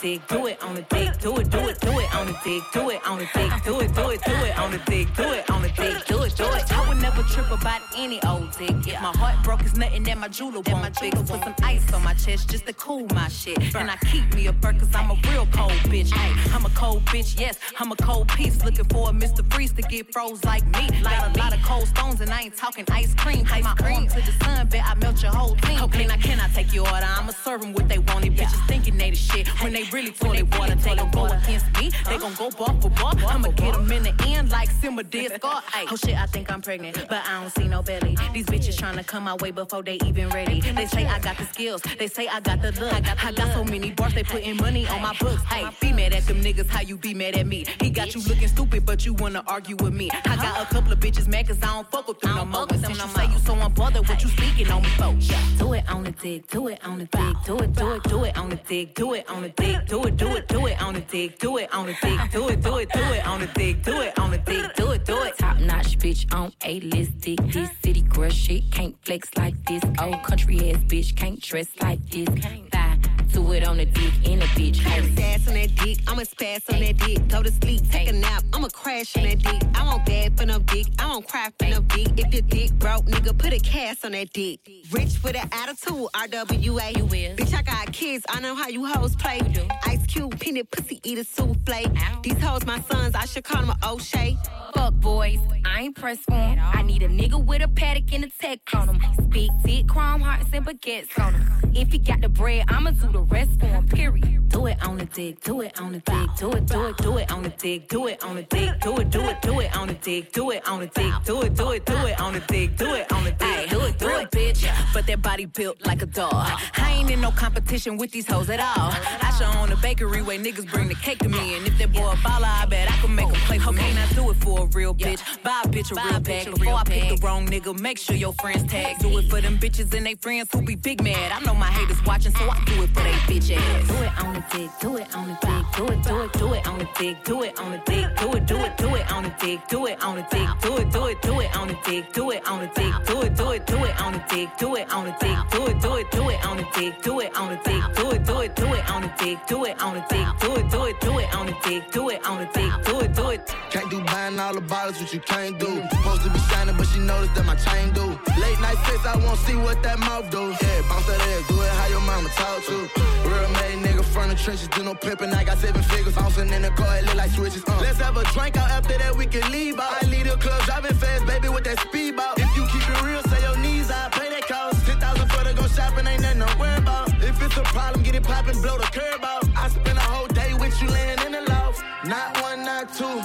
Dick. 0.00 0.26
Do 0.28 0.46
it 0.46 0.62
on 0.62 0.74
the 0.74 0.82
dick. 0.82 1.18
Do 1.20 1.36
it, 1.38 1.50
do 1.50 1.58
it, 1.68 1.80
do 1.80 1.98
it 1.98 2.14
on 2.14 2.26
the 2.26 2.36
dick. 2.44 2.62
Do 2.72 2.90
it 2.90 3.06
on 3.06 3.18
the 3.18 3.28
dick. 3.34 3.52
Do 3.64 3.80
it, 3.80 3.94
do 3.94 4.10
it, 4.10 4.22
do 4.24 4.32
it 4.32 4.58
on 4.58 4.70
the 4.70 4.78
dick. 4.78 5.08
Do 5.14 5.32
it 5.32 5.50
on 5.50 5.62
the 5.62 5.68
dick. 5.68 6.06
Do 6.06 6.22
it, 6.22 6.36
do 6.36 6.44
it. 6.44 6.72
I 6.72 6.88
would 6.88 7.00
never 7.00 7.22
trip 7.24 7.50
about 7.50 7.80
any 7.96 8.22
old 8.24 8.50
dick. 8.56 8.70
If 8.86 9.00
my 9.00 9.12
heart 9.16 9.44
broke, 9.44 9.62
it's 9.62 9.76
nothing 9.76 10.02
that 10.04 10.18
my 10.18 10.28
jeweler 10.28 10.62
won't 10.66 10.96
fix. 10.96 11.16
Put 11.18 11.42
some 11.42 11.54
ice 11.62 11.92
on 11.92 12.02
my 12.02 12.14
chest 12.14 12.50
just 12.50 12.66
to 12.66 12.72
cool 12.72 13.06
my 13.14 13.28
shit. 13.28 13.58
And 13.74 13.90
I 13.90 13.96
keep 14.10 14.34
me 14.34 14.46
a 14.46 14.52
burn 14.52 14.78
cause 14.78 14.94
I'm 14.94 15.10
a 15.10 15.16
real 15.30 15.46
cold 15.52 15.72
bitch. 15.90 16.12
Ay, 16.14 16.34
I'm 16.54 16.64
a 16.64 16.70
cold 16.70 17.04
bitch, 17.06 17.38
yes. 17.38 17.58
I'm 17.78 17.92
a 17.92 17.96
cold 17.96 18.28
piece. 18.28 18.64
Looking 18.64 18.86
for 18.86 19.10
a 19.10 19.12
Mr. 19.12 19.44
Freeze 19.52 19.72
to 19.72 19.82
get 19.82 20.12
froze 20.12 20.44
like 20.44 20.64
me. 20.66 20.88
Got 21.02 21.36
a 21.36 21.38
lot 21.38 21.54
of 21.54 21.62
cold 21.62 21.88
stones 21.88 22.20
and 22.20 22.30
I 22.30 22.42
ain't 22.42 22.56
talking 22.56 22.84
ice 22.90 23.14
cream. 23.14 23.44
Take 23.44 23.64
my 23.64 23.76
arm 23.84 24.08
to 24.08 24.20
the 24.20 24.32
sun, 24.44 24.66
bet 24.68 24.84
I 24.84 24.94
melt 24.94 25.22
your 25.22 25.32
whole 25.32 25.56
team. 25.56 25.80
Okay, 25.82 26.06
now 26.06 26.16
can 26.16 26.40
I 26.40 26.48
take 26.48 26.72
your 26.72 26.86
order? 26.86 27.06
I'ma 27.06 27.32
serve 27.32 27.60
them 27.60 27.72
what 27.72 27.88
they 27.88 27.98
wanted. 27.98 28.36
Bitches 28.36 28.66
thinking 28.66 28.96
they 28.96 29.10
the 29.10 29.16
shit 29.16 29.48
when 29.62 29.72
they 29.72 29.84
really 29.92 30.10
toilet 30.10 30.58
water. 30.58 30.74
They 30.74 30.94
gon' 30.94 31.10
go 31.10 31.26
against 31.26 31.66
me. 31.78 31.90
They 32.06 32.18
gon' 32.18 32.34
go 32.34 32.50
bar 32.50 32.74
for 32.80 32.90
bar. 32.90 33.14
I'ma 33.28 33.50
get 33.50 33.74
them 33.74 33.90
in 33.92 34.02
the 34.04 34.14
end 34.26 34.50
like 34.50 34.70
Simba 34.70 35.02
did 35.02 35.32
Scar. 35.34 35.62
Oh 35.90 35.96
shit, 35.96 36.16
I 36.16 36.26
think 36.26 36.50
I'm 36.50 36.62
pregnant, 36.62 36.96
but 37.08 37.22
I 37.26 37.40
don't 37.40 37.50
see 37.50 37.68
no 37.68 37.82
belly. 37.82 38.16
These 38.32 38.46
bitches 38.46 38.76
tryna 38.76 39.06
come 39.06 39.24
my 39.24 39.36
way 39.36 39.50
before 39.50 39.82
they 39.82 39.98
even 40.06 40.28
ready. 40.30 40.60
They 40.60 40.86
say 40.86 41.06
I 41.06 41.18
got 41.18 41.36
the 41.38 41.44
skills. 41.46 41.82
They 41.98 42.06
say 42.06 42.28
I 42.28 42.40
got 42.40 42.62
the 42.62 42.72
look. 42.72 42.92
I 42.92 43.32
got 43.32 43.52
so 43.54 43.64
many 43.64 43.90
bars, 43.90 44.14
they 44.14 44.22
putting 44.22 44.56
money 44.56 44.86
on 44.88 45.02
my 45.02 45.14
books. 45.18 45.42
Hey, 45.44 45.68
be 45.80 45.92
mad 45.92 46.12
at 46.12 46.26
them 46.26 46.40
niggas, 46.42 46.68
how 46.68 46.80
you 46.80 46.96
be 46.96 47.14
mad 47.14 47.36
at 47.36 47.46
me? 47.46 47.66
He 47.80 47.90
got 47.90 48.14
you 48.14 48.22
looking 48.22 48.48
stupid, 48.48 48.86
but 48.86 49.04
you 49.04 49.14
wanna 49.14 49.42
argue 49.46 49.76
with 49.76 49.94
me. 49.94 50.10
I 50.24 50.36
got 50.36 50.62
a 50.62 50.66
couple 50.72 50.92
of 50.92 51.00
bitches 51.00 51.26
mad 51.26 51.48
cause 51.48 51.58
I 51.62 51.66
don't 51.66 51.90
fuck 51.90 52.08
with 52.08 52.20
them 52.20 52.36
no 52.36 52.44
more. 52.44 52.66
Since 52.70 52.88
you 52.88 53.08
say 53.08 53.26
you 53.26 53.38
so 53.38 53.54
unbothered, 53.54 54.08
what 54.08 54.22
you 54.22 54.28
speaking 54.30 54.70
on 54.70 54.82
me 54.82 54.88
for? 54.90 55.14
Do 55.58 55.72
it 55.74 55.84
on 55.90 56.04
the 56.04 56.12
dick, 56.12 56.46
do 56.48 56.68
it 56.68 56.84
on 56.84 56.98
the 56.98 57.04
dick, 57.06 57.36
do 57.44 57.58
it, 57.58 57.72
do 57.74 57.92
it, 57.92 58.02
do 58.04 58.24
it 58.24 58.38
on 58.38 58.50
the 58.50 58.56
dick, 58.56 58.94
do 58.94 59.14
it 59.14 59.28
on 59.28 59.42
the 59.42 59.48
dick, 59.50 59.79
do 59.86 60.04
it, 60.04 60.16
do 60.16 60.36
it, 60.36 60.48
do 60.48 60.66
it 60.66 60.82
on 60.82 60.94
the 60.94 61.00
dick, 61.00 61.38
do 61.38 61.58
it 61.58 61.72
on 61.74 61.86
the 61.86 61.96
dick, 62.02 62.20
do 62.30 62.48
it, 62.48 62.60
do 62.62 62.76
it, 62.78 62.90
do 62.92 63.00
it 63.00 63.26
on 63.26 63.40
the 63.40 63.46
dick, 63.46 63.82
do 63.82 64.00
it 64.00 64.18
on 64.18 64.30
the 64.30 64.38
dick, 64.38 64.74
do 64.74 64.90
it, 64.90 65.04
do 65.04 65.22
it. 65.22 65.38
Top 65.38 65.58
notch 65.58 65.98
bitch 65.98 66.32
on 66.34 66.52
a 66.64 66.80
list 66.80 67.18
dick. 67.20 67.40
This 67.52 67.70
city 67.82 68.02
girl 68.02 68.30
shit 68.30 68.70
can't 68.70 68.96
flex 69.04 69.28
like 69.36 69.54
this. 69.64 69.82
Old 70.00 70.22
country 70.22 70.70
ass 70.70 70.82
bitch 70.84 71.16
can't 71.16 71.40
dress 71.40 71.68
like 71.80 72.04
this. 72.10 72.28
Thigh 72.28 73.09
to 73.32 73.52
it 73.52 73.66
on 73.66 73.76
the 73.78 73.86
dick 73.86 74.12
in 74.24 74.42
a 74.42 74.46
bitch. 74.46 74.78
Have 74.78 75.04
sass 75.16 75.48
on 75.48 75.54
that 75.54 75.74
dick, 75.76 75.98
I'ma 76.06 76.22
spaz 76.22 76.72
on 76.72 76.80
that 76.80 76.96
dick. 76.98 77.28
Go 77.28 77.42
to 77.42 77.52
sleep, 77.52 77.82
take 77.90 78.08
a 78.08 78.12
nap, 78.12 78.42
I'ma 78.52 78.68
crash 78.68 79.16
on 79.16 79.24
that 79.24 79.38
dick. 79.38 79.62
I 79.74 79.84
won't 79.84 80.04
bad 80.06 80.36
for 80.38 80.46
no 80.46 80.58
dick, 80.60 80.86
I 80.98 81.06
won't 81.08 81.26
cry 81.26 81.48
for 81.58 81.68
no 81.68 81.80
dick. 81.80 82.08
If 82.16 82.32
your 82.32 82.42
dick 82.42 82.72
broke, 82.78 83.04
nigga, 83.06 83.36
put 83.36 83.52
a 83.52 83.58
cast 83.58 84.04
on 84.04 84.12
that 84.12 84.32
dick. 84.32 84.60
Rich 84.90 85.22
with 85.22 85.36
an 85.36 85.48
attitude, 85.52 86.08
RWA. 86.14 86.96
You 86.96 87.04
will. 87.04 87.36
Bitch, 87.36 87.54
I 87.54 87.62
got 87.62 87.92
kids, 87.92 88.24
I 88.28 88.40
know 88.40 88.54
how 88.54 88.68
you 88.68 88.84
hoes 88.84 89.14
play. 89.16 89.40
Ice 89.86 90.06
Cube, 90.06 90.38
peanut 90.40 90.70
pussy, 90.70 91.00
eat 91.04 91.18
a 91.18 91.24
souffle. 91.24 92.22
These 92.22 92.40
hoes 92.42 92.64
my 92.66 92.80
sons, 92.80 93.14
I 93.14 93.26
should 93.26 93.44
call 93.44 93.64
them 93.64 93.76
O'Shea. 93.84 94.36
Fuck 94.74 94.94
boys, 94.94 95.38
I 95.64 95.82
ain't 95.82 95.96
pressed 95.96 96.24
for 96.24 96.34
'em. 96.34 96.58
I 96.58 96.82
need 96.82 97.02
a 97.02 97.08
nigga 97.08 97.42
with 97.44 97.62
a 97.62 97.68
Patek 97.68 98.12
and 98.14 98.24
a 98.24 98.28
tech 98.40 98.60
on 98.74 98.88
him. 98.88 99.28
Big 99.28 99.50
dick, 99.64 99.86
chrome 99.88 100.20
hearts 100.20 100.46
and 100.52 100.66
baguettes 100.66 101.18
on 101.18 101.34
him. 101.34 101.72
If 101.74 101.92
he 101.92 101.98
got 101.98 102.20
the 102.20 102.28
bread, 102.28 102.64
I'ma 102.68 102.90
do 102.90 103.12
the 103.12 103.19
rest 103.22 103.58
for 103.60 103.66
him, 103.66 103.86
period. 103.88 104.48
Do 104.48 104.66
it 104.66 104.82
on 104.84 104.98
the 104.98 105.04
dick, 105.04 105.40
do 105.42 105.60
it 105.60 105.80
on 105.80 105.92
the 105.92 106.00
dick, 106.00 106.28
do 106.36 106.52
it, 106.52 106.66
do 106.66 106.86
it, 106.86 106.96
do 106.96 107.18
it 107.18 107.32
on 107.32 107.42
the 107.42 107.48
dick, 107.50 107.88
do 107.88 108.06
it 108.08 108.24
on 108.24 108.36
the 108.36 108.42
dick, 108.42 108.80
do 108.80 108.98
it, 108.98 109.10
do 109.10 109.20
it, 109.28 109.42
do 109.42 109.60
it 109.60 109.76
on 109.76 109.88
the 109.88 109.94
dick, 109.94 110.32
do 110.32 110.50
it 110.50 110.68
on 110.68 110.80
the 110.80 110.86
dick, 110.86 111.12
do 111.24 111.42
it, 111.42 111.54
do 111.54 111.70
it, 111.70 111.86
do 111.86 111.96
it 112.06 112.20
on 112.20 112.32
the 112.32 112.40
dick, 112.40 112.76
do 112.76 112.94
it 112.94 113.12
on 113.12 113.24
the 113.24 113.30
dick, 113.30 113.70
do 113.70 113.80
it, 113.80 113.98
do 113.98 114.08
it, 114.08 114.30
bitch. 114.30 114.92
But 114.92 115.06
that 115.06 115.22
body 115.22 115.46
built 115.46 115.84
like 115.86 116.02
a 116.02 116.06
dog. 116.06 116.32
I 116.76 116.92
ain't 116.92 117.10
in 117.10 117.20
no 117.20 117.30
competition 117.30 117.96
with 117.96 118.10
these 118.10 118.26
hoes 118.26 118.50
at 118.50 118.58
all. 118.60 118.90
I 119.22 119.32
should 119.38 119.46
own 119.56 119.70
a 119.70 119.76
bakery 119.76 120.22
where 120.22 120.38
niggas 120.38 120.70
bring 120.70 120.88
the 120.88 120.96
cake 120.96 121.18
to 121.20 121.28
me, 121.28 121.54
and 121.56 121.66
if 121.66 121.78
that 121.78 121.92
boy 121.92 122.08
a 122.10 122.16
baller, 122.16 122.62
I 122.62 122.66
bet 122.66 122.90
I 122.90 122.96
can 122.98 123.14
make 123.14 123.28
him 123.28 123.40
play 123.46 123.58
for 123.58 123.72
me. 123.72 123.94
Now 123.94 124.06
do 124.14 124.30
it 124.30 124.36
for 124.42 124.64
a 124.64 124.66
real 124.66 124.94
bitch, 124.94 125.22
buy 125.42 125.62
a 125.64 125.68
bitch 125.68 125.92
a 125.92 125.94
real 125.94 126.20
bag. 126.20 126.50
Before 126.50 126.74
I 126.74 126.84
pick 126.84 127.08
the 127.08 127.24
wrong 127.24 127.46
nigga, 127.46 127.78
make 127.78 127.98
sure 127.98 128.16
your 128.16 128.32
friends 128.34 128.70
tag. 128.70 128.98
Do 128.98 129.16
it 129.18 129.30
for 129.30 129.40
them 129.40 129.58
bitches 129.58 129.94
and 129.94 130.06
they 130.06 130.14
friends 130.14 130.48
who 130.52 130.62
be 130.62 130.74
big 130.74 131.02
mad. 131.02 131.32
I 131.32 131.40
know 131.44 131.54
my 131.54 131.70
haters 131.70 132.02
watching, 132.04 132.34
so 132.34 132.50
I 132.50 132.62
do 132.66 132.82
it 132.82 132.90
for 132.90 133.02
they 133.10 133.34
bitch 133.34 133.56
ass. 133.56 133.88
Do 133.88 133.94
it 133.94 134.24
on 134.24 134.34
the 134.34 134.44
dick, 134.50 134.70
do 134.80 134.96
it 134.96 135.16
on 135.16 135.28
the 135.28 135.38
dick, 135.40 135.64
do 135.76 135.86
it, 135.86 136.02
do 136.02 136.20
it, 136.22 136.32
do 136.32 136.54
it 136.54 136.66
on 136.66 136.78
the 136.78 136.88
dick, 136.98 137.24
do 137.24 137.42
it 137.42 137.60
on 137.60 137.72
the 137.72 137.78
dick, 137.78 138.16
do 138.16 138.32
it, 138.34 138.46
do 138.46 138.56
it, 138.56 138.76
do 138.76 138.94
it 138.94 139.12
on 139.12 139.22
the 139.22 139.34
dick, 139.40 139.68
do 139.68 139.86
it 139.86 140.02
on 140.02 140.16
the 140.16 140.22
dick, 140.30 140.48
do 140.62 140.76
it, 140.76 140.90
do 140.90 141.06
it, 141.06 141.22
do 141.22 141.40
it 141.40 141.56
on 141.56 141.68
the 141.68 141.76
dick, 141.84 142.12
do 142.12 142.30
it 142.30 142.46
on 142.46 142.60
the 142.60 142.66
dick, 142.74 142.94
do 143.06 143.20
it, 143.22 143.36
do 143.36 143.50
it, 143.52 143.66
do 143.66 143.84
it 143.84 144.00
on 144.00 144.12
the 144.12 144.22
dick, 144.30 144.58
do 144.58 144.76
it 144.76 144.92
on 144.92 145.06
the 145.06 145.12
dick, 145.20 145.42
do 145.50 145.66
it, 145.66 145.80
do 145.80 145.96
it, 145.96 146.10
do 146.10 146.28
it 146.28 146.46
on 146.46 146.56
the 146.56 146.66
dick, 146.74 147.02
do 147.02 147.20
it 147.20 147.36
on 147.36 147.48
the 147.50 147.56
dick, 147.64 147.82
do 147.96 148.10
it, 148.10 148.24
do 148.24 148.40
it, 148.40 148.56
do 148.56 148.74
it 148.74 148.90
on 148.90 149.02
the 149.02 149.12
dick, 149.18 149.38
do 149.46 149.64
it 149.64 149.82
on 149.82 149.94
the 149.94 150.04
dick, 150.08 150.26
do 150.40 150.54
it, 150.56 150.70
do 150.70 150.84
it, 150.84 151.00
do 151.00 151.18
it 151.18 151.34
on 151.34 151.46
the 151.46 151.56
dick, 151.64 151.90
do 151.90 152.08
it 152.10 152.26
on 152.26 152.38
the 152.38 152.46
dick, 152.46 152.72
do 152.84 153.00
it, 153.00 153.14
do 153.14 153.30
it. 153.30 153.54
Can't 153.70 153.90
do 153.90 154.00
buying 154.04 154.38
all 154.38 154.54
the 154.54 154.60
bottles, 154.60 155.00
what 155.00 155.12
you 155.12 155.20
can't 155.20 155.58
do. 155.58 155.82
Supposed 155.90 156.22
to 156.22 156.30
be 156.30 156.38
shining, 156.50 156.76
but 156.76 156.86
she 156.86 156.98
noticed 157.00 157.34
that 157.34 157.44
my 157.44 157.56
chain 157.56 157.92
do. 157.92 158.04
Late 158.40 158.60
night 158.60 158.78
sex, 158.86 159.06
I 159.06 159.16
won't 159.24 159.38
see 159.40 159.56
what 159.56 159.82
that 159.82 159.98
mouth 159.98 160.30
do. 160.30 160.50
Yeah, 160.50 160.82
bounce 160.88 161.06
that 161.06 161.20
ass, 161.20 161.48
do 161.48 161.60
it 161.60 161.68
how 161.68 161.86
your 161.88 162.00
mama 162.00 162.28
talk 162.30 162.64
to. 162.66 162.99
Real 163.24 163.48
made 163.60 163.78
nigga 163.84 164.04
from 164.04 164.28
the 164.30 164.34
trenches, 164.34 164.68
do 164.68 164.82
no 164.82 164.94
pimping. 164.94 165.32
I 165.32 165.44
got 165.44 165.58
seven 165.58 165.82
figures, 165.82 166.14
bouncing 166.14 166.50
in 166.50 166.62
the 166.62 166.70
car, 166.70 166.98
it 166.98 167.04
look 167.06 167.16
like 167.16 167.30
switches. 167.30 167.64
Uh. 167.66 167.78
Let's 167.80 167.98
have 167.98 168.16
a 168.16 168.24
drink 168.32 168.56
out 168.56 168.70
after 168.70 168.96
that, 168.98 169.16
we 169.16 169.26
can 169.26 169.50
leave 169.52 169.78
out. 169.78 170.02
I 170.02 170.06
lead 170.06 170.26
the 170.26 170.36
club, 170.36 170.62
driving 170.64 170.96
fast, 170.96 171.26
baby, 171.26 171.48
with 171.48 171.64
that 171.64 171.78
speedboat. 171.80 172.38
If 172.38 172.50
you 172.56 172.64
keep 172.66 172.88
it 172.88 173.02
real, 173.02 173.22
say 173.24 173.40
your 173.42 173.58
knees, 173.58 173.90
I 173.90 174.08
pay 174.10 174.30
that 174.30 174.46
cost. 174.48 174.86
10,000 174.86 175.28
for 175.28 175.44
to 175.44 175.54
go 175.54 175.66
shopping, 175.68 176.06
ain't 176.06 176.22
nothing 176.22 176.40
to 176.40 176.58
worry 176.58 176.78
about. 176.78 177.08
If 177.22 177.42
it's 177.42 177.56
a 177.56 177.62
problem, 177.62 178.02
get 178.02 178.14
it 178.14 178.22
poppin', 178.22 178.60
blow 178.60 178.76
the 178.78 178.88
curb 178.92 179.22
out. 179.24 179.44
I 179.56 179.68
spend 179.68 179.98
a 179.98 180.02
whole 180.02 180.28
day 180.28 180.54
with 180.54 180.80
you 180.82 180.88
laying 180.88 181.20
in 181.26 181.32
the 181.32 181.42
loft. 181.48 181.82
Not 182.04 182.40
one, 182.42 182.64
not 182.64 182.92
two. 182.94 183.20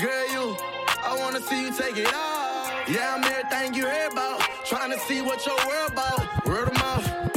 Girl, 0.00 0.24
you, 0.32 0.56
I 1.04 1.16
wanna 1.18 1.40
see 1.40 1.62
you 1.62 1.70
take 1.76 1.96
it 1.96 2.12
off. 2.14 2.72
Yeah, 2.88 3.14
I'm 3.14 3.24
everything 3.24 3.74
you 3.74 3.84
heard 3.86 4.12
about. 4.12 4.40
Trying 4.64 4.92
to 4.92 4.98
see 5.00 5.20
what 5.22 5.44
your 5.46 5.56
world 5.66 5.92
about. 5.92 6.46
Word 6.46 6.68
of 6.68 6.74
mouth. 6.74 7.27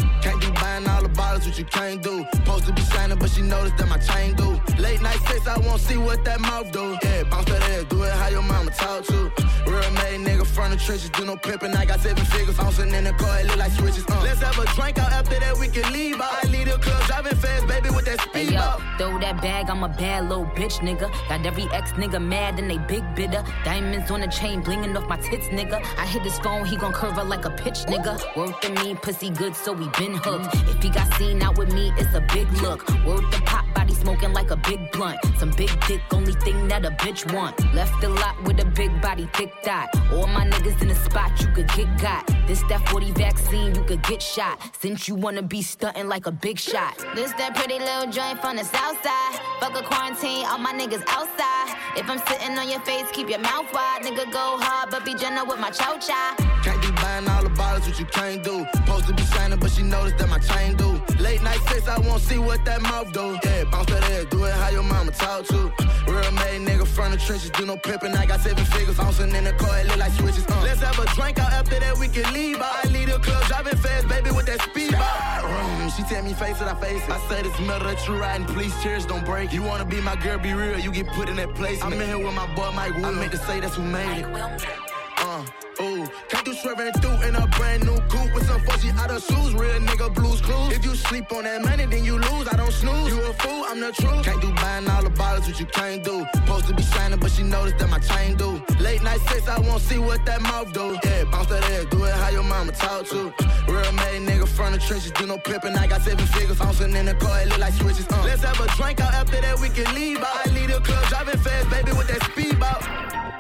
Can't 1.41 1.41
be 1.41 1.41
buying 1.41 1.41
all 1.41 1.47
the 1.47 1.47
bottles, 1.47 1.47
what 1.47 1.57
you 1.57 1.65
can't 1.65 2.01
do. 2.01 2.25
Supposed 2.33 2.65
to 2.65 2.73
be 2.73 2.81
shining, 2.81 3.17
but 3.19 3.29
she 3.29 3.41
noticed 3.41 3.77
that 3.77 3.87
my 3.87 3.97
chain 3.97 4.35
do. 4.35 4.59
Late 4.77 5.01
night 5.01 5.19
sex, 5.27 5.47
I 5.47 5.57
won't 5.59 5.81
see 5.81 5.97
what 5.97 6.23
that 6.25 6.39
mouth 6.39 6.71
do. 6.71 6.97
Yeah, 7.03 7.23
bounce 7.23 7.45
that 7.45 7.61
ass, 7.63 7.85
do 7.89 8.03
it 8.03 8.11
how 8.11 8.29
your 8.29 8.41
mama 8.43 8.71
talk 8.71 9.05
to. 9.05 9.31
Real 9.67 9.91
made 9.91 10.21
nigga 10.21 10.45
from 10.45 10.71
the 10.71 10.77
trenches, 10.77 11.09
do 11.11 11.25
no 11.25 11.35
pimping. 11.37 11.73
I 11.75 11.85
got 11.85 11.99
seven 12.01 12.25
figures, 12.25 12.57
bouncing 12.57 12.93
in 12.93 13.03
the 13.03 13.13
car, 13.13 13.39
it 13.39 13.47
look 13.47 13.57
like 13.57 13.71
switches. 13.71 14.05
Uh. 14.09 14.21
Let's 14.23 14.41
have 14.41 14.57
a 14.57 14.65
drink 14.75 14.99
out 14.99 15.11
after 15.11 15.39
that, 15.39 15.57
we 15.57 15.67
can 15.67 15.91
leave 15.93 16.19
out. 16.21 16.43
I 16.43 16.47
lead 16.47 16.67
the 16.67 16.77
club, 16.77 17.03
driving 17.07 17.37
fast, 17.37 17.67
baby, 17.67 17.89
with 17.89 18.05
that 18.05 18.19
Hey 18.33 18.45
speed 18.45 18.53
yo, 18.53 18.59
out. 18.59 18.81
throw 18.97 19.19
that 19.19 19.41
bag, 19.41 19.69
I'm 19.69 19.83
a 19.83 19.89
bad 19.89 20.29
little 20.29 20.45
bitch, 20.45 20.79
nigga. 20.79 21.11
Got 21.29 21.45
every 21.45 21.67
ex 21.71 21.91
nigga 21.93 22.21
mad 22.21 22.59
and 22.59 22.69
they 22.69 22.77
big 22.77 23.03
bidder. 23.15 23.43
Diamonds 23.63 24.11
on 24.11 24.21
the 24.21 24.27
chain, 24.27 24.63
blinging 24.63 24.95
off 24.97 25.07
my 25.07 25.17
tits, 25.17 25.47
nigga. 25.47 25.81
I 25.97 26.05
hit 26.05 26.23
his 26.23 26.37
phone, 26.39 26.65
he 26.65 26.75
gon' 26.75 26.93
curve 26.93 27.13
her 27.13 27.23
like 27.23 27.45
a 27.45 27.51
pitch, 27.51 27.79
nigga. 27.87 28.13
Worth 28.35 28.59
the 28.61 28.69
mean 28.83 28.97
pussy 28.97 29.29
good, 29.29 29.55
so 29.55 29.73
we 29.73 29.87
been 29.97 30.13
hooked. 30.15 30.53
If 30.69 30.83
he 30.83 30.89
got 30.89 31.11
seen 31.15 31.30
out 31.39 31.57
with 31.57 31.73
me, 31.73 31.93
it's 31.97 32.13
a 32.15 32.21
big 32.33 32.51
look. 32.61 32.87
Worth 33.05 33.29
the 33.31 33.41
pop 33.45 33.65
body 33.73 33.93
smoking 33.93 34.33
like 34.33 34.51
a 34.51 34.57
big 34.57 34.91
blunt. 34.91 35.19
Some 35.37 35.51
big 35.51 35.71
dick, 35.87 36.01
only 36.11 36.33
thing 36.33 36.67
that 36.67 36.83
a 36.83 36.91
bitch 36.91 37.31
want. 37.33 37.55
Left 37.73 37.99
the 38.01 38.09
lot 38.09 38.35
with 38.43 38.59
a 38.59 38.65
big 38.65 39.01
body, 39.01 39.29
thick 39.33 39.51
dot. 39.63 39.89
All 40.11 40.27
my 40.27 40.45
niggas 40.45 40.81
in 40.81 40.87
the 40.87 40.95
spot, 40.95 41.31
you 41.41 41.47
could 41.55 41.67
get 41.75 41.89
got. 42.01 42.27
This 42.47 42.61
that 42.69 42.87
40 42.89 43.11
vaccine, 43.11 43.75
you 43.75 43.83
could 43.83 44.03
get 44.03 44.21
shot. 44.21 44.59
Since 44.81 45.07
you 45.07 45.15
wanna 45.15 45.43
be 45.43 45.61
stunting 45.61 46.07
like 46.07 46.25
a 46.25 46.31
big 46.31 46.57
shot. 46.59 46.97
This 47.15 47.31
that 47.33 47.55
pretty 47.55 47.79
little 47.79 48.11
joint 48.11 48.41
from 48.41 48.57
the 48.57 48.63
south 48.63 48.97
side. 49.03 49.39
Fuck 49.59 49.79
a 49.79 49.83
quarantine, 49.83 50.45
all 50.47 50.57
my 50.57 50.73
niggas 50.73 51.03
outside. 51.07 51.77
If 51.95 52.09
I'm 52.09 52.21
sitting 52.27 52.57
on 52.57 52.67
your 52.67 52.81
face, 52.81 53.05
keep 53.13 53.29
your 53.29 53.39
mouth 53.39 53.71
wide. 53.73 54.01
Nigga 54.03 54.31
go 54.31 54.57
hard, 54.59 54.89
but 54.89 55.05
be 55.05 55.13
gentle 55.13 55.45
with 55.45 55.59
my 55.59 55.69
chow 55.69 55.97
chow. 55.97 56.35
Can't 56.63 56.81
be 56.81 56.91
buying 57.01 57.27
all 57.27 57.43
the 57.43 57.49
bottles, 57.49 57.87
what 57.87 57.99
you 57.99 58.05
can't 58.05 58.43
do. 58.43 58.65
Supposed 58.73 59.07
to 59.07 59.13
be 59.13 59.23
shining, 59.23 59.59
but 59.59 59.71
she 59.71 59.83
noticed 59.83 60.17
that 60.17 60.29
my 60.29 60.39
chain 60.39 60.75
do. 60.75 61.01
Late 61.31 61.43
night 61.43 61.61
sex, 61.69 61.87
I 61.87 61.97
won't 61.97 62.21
see 62.21 62.37
what 62.37 62.65
that 62.65 62.81
mouth 62.81 63.13
do. 63.13 63.39
Yeah, 63.45 63.63
bounce 63.71 63.87
that 63.87 64.03
ass, 64.11 64.25
do 64.29 64.43
it 64.43 64.51
how 64.51 64.67
your 64.69 64.83
mama 64.83 65.11
talk 65.11 65.45
to. 65.45 65.71
Real 66.05 66.31
made 66.43 66.59
nigga 66.67 66.85
from 66.85 67.11
the 67.11 67.17
trenches, 67.17 67.49
do 67.51 67.65
no 67.65 67.77
pimping. 67.77 68.13
I 68.13 68.25
got 68.25 68.41
seven 68.41 68.65
figures, 68.65 68.97
bouncing 68.97 69.33
in 69.33 69.45
the 69.45 69.53
car, 69.53 69.79
it 69.79 69.87
look 69.87 69.95
like 69.95 70.11
switches. 70.11 70.45
Uh. 70.49 70.59
Let's 70.61 70.81
have 70.81 70.99
a 70.99 71.05
drink 71.15 71.39
out 71.39 71.53
after 71.53 71.79
that, 71.79 71.97
we 71.97 72.09
can 72.09 72.33
leave 72.33 72.57
out. 72.57 72.83
I 72.83 72.89
lead 72.89 73.07
the 73.07 73.19
club, 73.19 73.45
driving 73.45 73.77
fast, 73.77 74.09
baby, 74.09 74.31
with 74.31 74.45
that 74.47 74.61
speed 74.61 74.93
out. 74.93 75.03
Mm, 75.03 75.95
She 75.95 76.03
tell 76.03 76.21
me 76.21 76.33
face 76.33 76.59
it, 76.59 76.67
I 76.67 76.75
face. 76.75 77.01
I 77.07 77.17
say 77.29 77.43
this 77.43 77.57
metal 77.61 77.87
that 77.87 78.05
you 78.05 78.15
riding, 78.15 78.45
please 78.47 78.73
cheers, 78.83 79.05
don't 79.05 79.23
break. 79.23 79.53
You 79.53 79.63
wanna 79.63 79.85
be 79.85 80.01
my 80.01 80.17
girl, 80.17 80.37
be 80.37 80.51
real, 80.51 80.79
you 80.79 80.91
get 80.91 81.07
put 81.13 81.29
in 81.29 81.37
that 81.37 81.55
place. 81.55 81.81
I'm 81.81 81.93
in 81.93 82.07
here 82.09 82.19
with 82.19 82.35
my 82.35 82.53
boy 82.55 82.71
Mike 82.75 82.93
Will. 82.97 83.05
I 83.05 83.11
meant 83.11 83.31
to 83.31 83.37
say 83.37 83.61
that's 83.61 83.75
who 83.75 83.83
made 83.83 84.25
it. 84.25 84.90
Uh, 85.31 85.45
ooh, 85.81 86.05
can't 86.27 86.43
do 86.43 86.53
swerving 86.53 86.91
through 86.99 87.21
in 87.25 87.35
a 87.35 87.47
brand 87.55 87.85
new 87.85 87.95
coupe 88.09 88.33
with 88.33 88.45
some 88.47 88.59
fuzzy 88.65 88.89
out 88.89 89.09
of 89.09 89.23
shoes. 89.23 89.53
Real 89.53 89.79
nigga 89.79 90.13
blues 90.13 90.41
clues. 90.41 90.75
If 90.75 90.83
you 90.83 90.93
sleep 90.93 91.31
on 91.31 91.45
that 91.45 91.61
money, 91.61 91.85
then 91.85 92.03
you 92.03 92.19
lose. 92.19 92.49
I 92.51 92.57
don't 92.57 92.73
snooze. 92.73 93.07
You 93.07 93.21
a 93.21 93.33
fool, 93.35 93.63
I'm 93.69 93.79
the 93.79 93.93
truth. 93.93 94.25
Can't 94.25 94.41
do 94.41 94.51
buying 94.55 94.89
all 94.89 95.01
the 95.01 95.09
bottles, 95.09 95.47
what 95.47 95.57
you 95.57 95.65
can't 95.67 96.03
do. 96.03 96.25
Supposed 96.33 96.67
to 96.67 96.73
be 96.73 96.83
shining, 96.83 97.17
but 97.17 97.31
she 97.31 97.43
noticed 97.43 97.77
that 97.77 97.89
my 97.89 97.99
chain 97.99 98.35
do. 98.35 98.61
Late 98.81 99.03
night 99.03 99.21
sex, 99.21 99.47
I 99.47 99.57
won't 99.61 99.81
see 99.81 99.99
what 99.99 100.25
that 100.25 100.41
mouth 100.41 100.73
do. 100.73 100.99
Yeah, 101.01 101.23
bounce 101.31 101.47
that 101.47 101.63
ass, 101.63 101.85
do 101.89 102.03
it 102.03 102.13
how 102.13 102.29
your 102.29 102.43
mama 102.43 102.73
talk 102.73 103.05
to. 103.05 103.33
Real 103.71 103.91
made 104.03 104.27
nigga 104.27 104.49
from 104.49 104.73
the 104.73 104.79
trenches, 104.79 105.11
do 105.11 105.25
no 105.27 105.37
pimping. 105.37 105.77
I 105.77 105.87
got 105.87 106.01
seven 106.01 106.25
figures, 106.25 106.59
bouncing 106.59 106.93
in 106.93 107.05
the 107.05 107.15
car, 107.15 107.39
it 107.39 107.47
look 107.47 107.59
like 107.59 107.73
switches. 107.73 108.05
Uh. 108.11 108.21
Let's 108.25 108.43
have 108.43 108.59
a 108.59 108.67
drink 108.75 108.99
out 108.99 109.13
after 109.13 109.39
that, 109.39 109.57
we 109.61 109.69
can 109.69 109.95
leave 109.95 110.17
out. 110.17 110.45
I 110.45 110.49
lead 110.51 110.71
the 110.71 110.81
club, 110.81 111.07
driving 111.07 111.39
fast, 111.39 111.69
baby, 111.69 111.93
with 111.93 112.09
that 112.09 112.21
speed 112.29 112.61
out. 112.61 113.30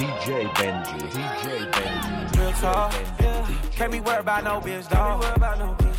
DJ 0.00 0.48
Benji. 0.54 0.98
DJ 1.12 1.70
Benji. 1.72 2.38
Real 2.38 2.52
talk, 2.52 2.94
yeah. 3.20 3.46
Can't 3.72 3.92
be 3.92 4.00
worried 4.00 4.20
about 4.20 4.44
no 4.44 4.58
bitch, 4.58 4.88
dog. 4.88 5.20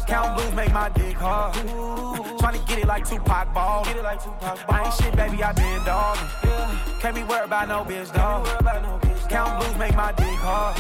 Count 0.08 0.36
blues 0.36 0.54
make 0.56 0.74
my 0.74 0.90
dick 0.90 1.16
hard. 1.18 1.54
Tryna 1.54 2.68
get 2.68 2.80
it 2.80 2.88
like 2.88 3.08
Tupac 3.08 3.54
ball. 3.54 3.86
I 3.86 4.84
ain't 4.86 4.94
shit, 4.96 5.16
baby, 5.16 5.44
I 5.44 5.54
been 5.54 5.84
dogging. 5.86 7.00
Can't 7.00 7.14
be 7.14 7.24
worried 7.24 7.46
about 7.46 7.68
no 7.68 7.84
bitch, 7.84 8.12
dog. 8.12 8.48
Count 9.30 9.60
blues 9.60 9.78
make 9.78 9.96
my 9.96 10.12
dick 10.14 10.40
hard. 10.42 10.78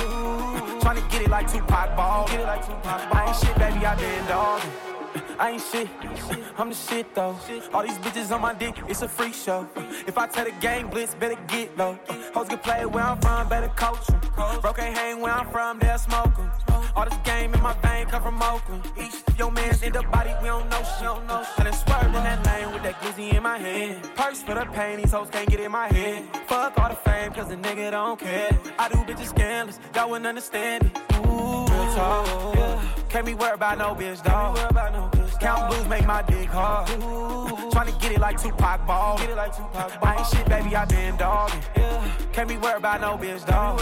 Tryna 0.81 1.07
get 1.11 1.21
it 1.21 1.29
like 1.29 1.51
Tupac 1.51 1.95
ball. 1.95 2.25
I 2.27 3.25
ain't 3.27 3.35
shit, 3.37 3.55
baby, 3.55 3.85
I 3.85 3.95
been 3.97 4.25
dogging. 4.25 4.90
I 5.39 5.51
ain't 5.51 5.61
shit, 5.61 5.87
I'm 6.57 6.69
the 6.69 6.75
shit 6.75 7.13
though. 7.15 7.35
All 7.73 7.83
these 7.83 7.97
bitches 7.99 8.31
on 8.31 8.41
my 8.41 8.53
dick, 8.53 8.75
it's 8.87 9.01
a 9.01 9.07
freak 9.07 9.33
show. 9.33 9.67
If 10.07 10.17
I 10.17 10.27
tell 10.27 10.45
the 10.45 10.51
gang 10.61 10.89
blitz, 10.89 11.13
better 11.15 11.37
get 11.47 11.77
low. 11.77 11.97
Hoes 12.33 12.47
can 12.47 12.59
play 12.59 12.85
where 12.85 13.03
I'm 13.03 13.19
from, 13.19 13.49
better 13.49 13.69
coach 13.69 14.09
'em. 14.09 14.19
Bro 14.61 14.73
can't 14.73 14.95
hang 14.97 15.19
where 15.21 15.33
I'm 15.33 15.49
from, 15.49 15.79
they'll 15.79 15.97
smoke 15.97 16.37
'em. 16.37 16.51
All 16.95 17.05
this 17.05 17.17
game 17.23 17.53
in 17.53 17.61
my 17.61 17.73
vein 17.81 18.05
come 18.07 18.21
from 18.21 18.41
Oakland. 18.41 18.83
Your 19.37 19.51
mans 19.51 19.81
in 19.81 19.93
the 19.93 20.03
body, 20.03 20.33
we 20.41 20.47
don't 20.47 20.69
know 20.69 20.83
shit. 20.83 21.03
Don't 21.03 21.25
know 21.25 21.41
shit. 21.43 21.57
And 21.59 21.67
then 21.67 21.73
swerve 21.73 22.15
in 22.15 22.23
that 22.23 22.45
lane 22.45 22.73
with 22.73 22.83
that 22.83 22.99
glizzy 23.01 23.33
in 23.33 23.43
my 23.43 23.57
hand. 23.57 24.03
Purse 24.15 24.43
for 24.43 24.55
the 24.55 24.65
pain, 24.65 24.97
these 24.97 25.11
hoes 25.11 25.29
can't 25.31 25.49
get 25.49 25.59
in 25.59 25.71
my 25.71 25.87
head. 25.87 26.23
Fuck 26.47 26.77
all 26.77 26.89
the 26.89 26.95
fame, 26.95 27.31
cause 27.31 27.47
the 27.47 27.55
nigga 27.55 27.91
don't 27.91 28.19
care. 28.19 28.51
I 28.77 28.89
do 28.89 28.97
bitches 29.07 29.29
scandalous, 29.29 29.79
y'all 29.95 30.09
wouldn't 30.09 30.27
understand 30.27 30.83
it. 30.85 30.91
Ooh, 31.25 31.65
real 31.65 31.95
talk, 31.95 32.55
yeah. 32.55 33.00
Can't 33.11 33.25
be 33.25 33.33
worried 33.33 33.55
about 33.55 33.77
no 33.77 33.93
bitch, 33.93 34.23
dog. 34.23 34.55
Count 35.41 35.71
blues 35.71 35.87
make 35.87 36.05
my 36.05 36.21
dick 36.21 36.47
hard. 36.49 36.87
Tryna 36.87 37.99
get 37.99 38.11
it 38.11 38.19
like 38.19 38.39
Tupac 38.39 38.85
ball. 38.85 39.17
I 39.19 40.15
ain't 40.15 40.27
shit, 40.27 40.47
baby, 40.47 40.75
I 40.75 40.85
been 40.85 41.17
dogging. 41.17 41.61
Can't 42.31 42.47
be 42.47 42.57
worried 42.57 42.77
about 42.77 43.01
no 43.01 43.17
bitch, 43.17 43.45
dog. 43.47 43.79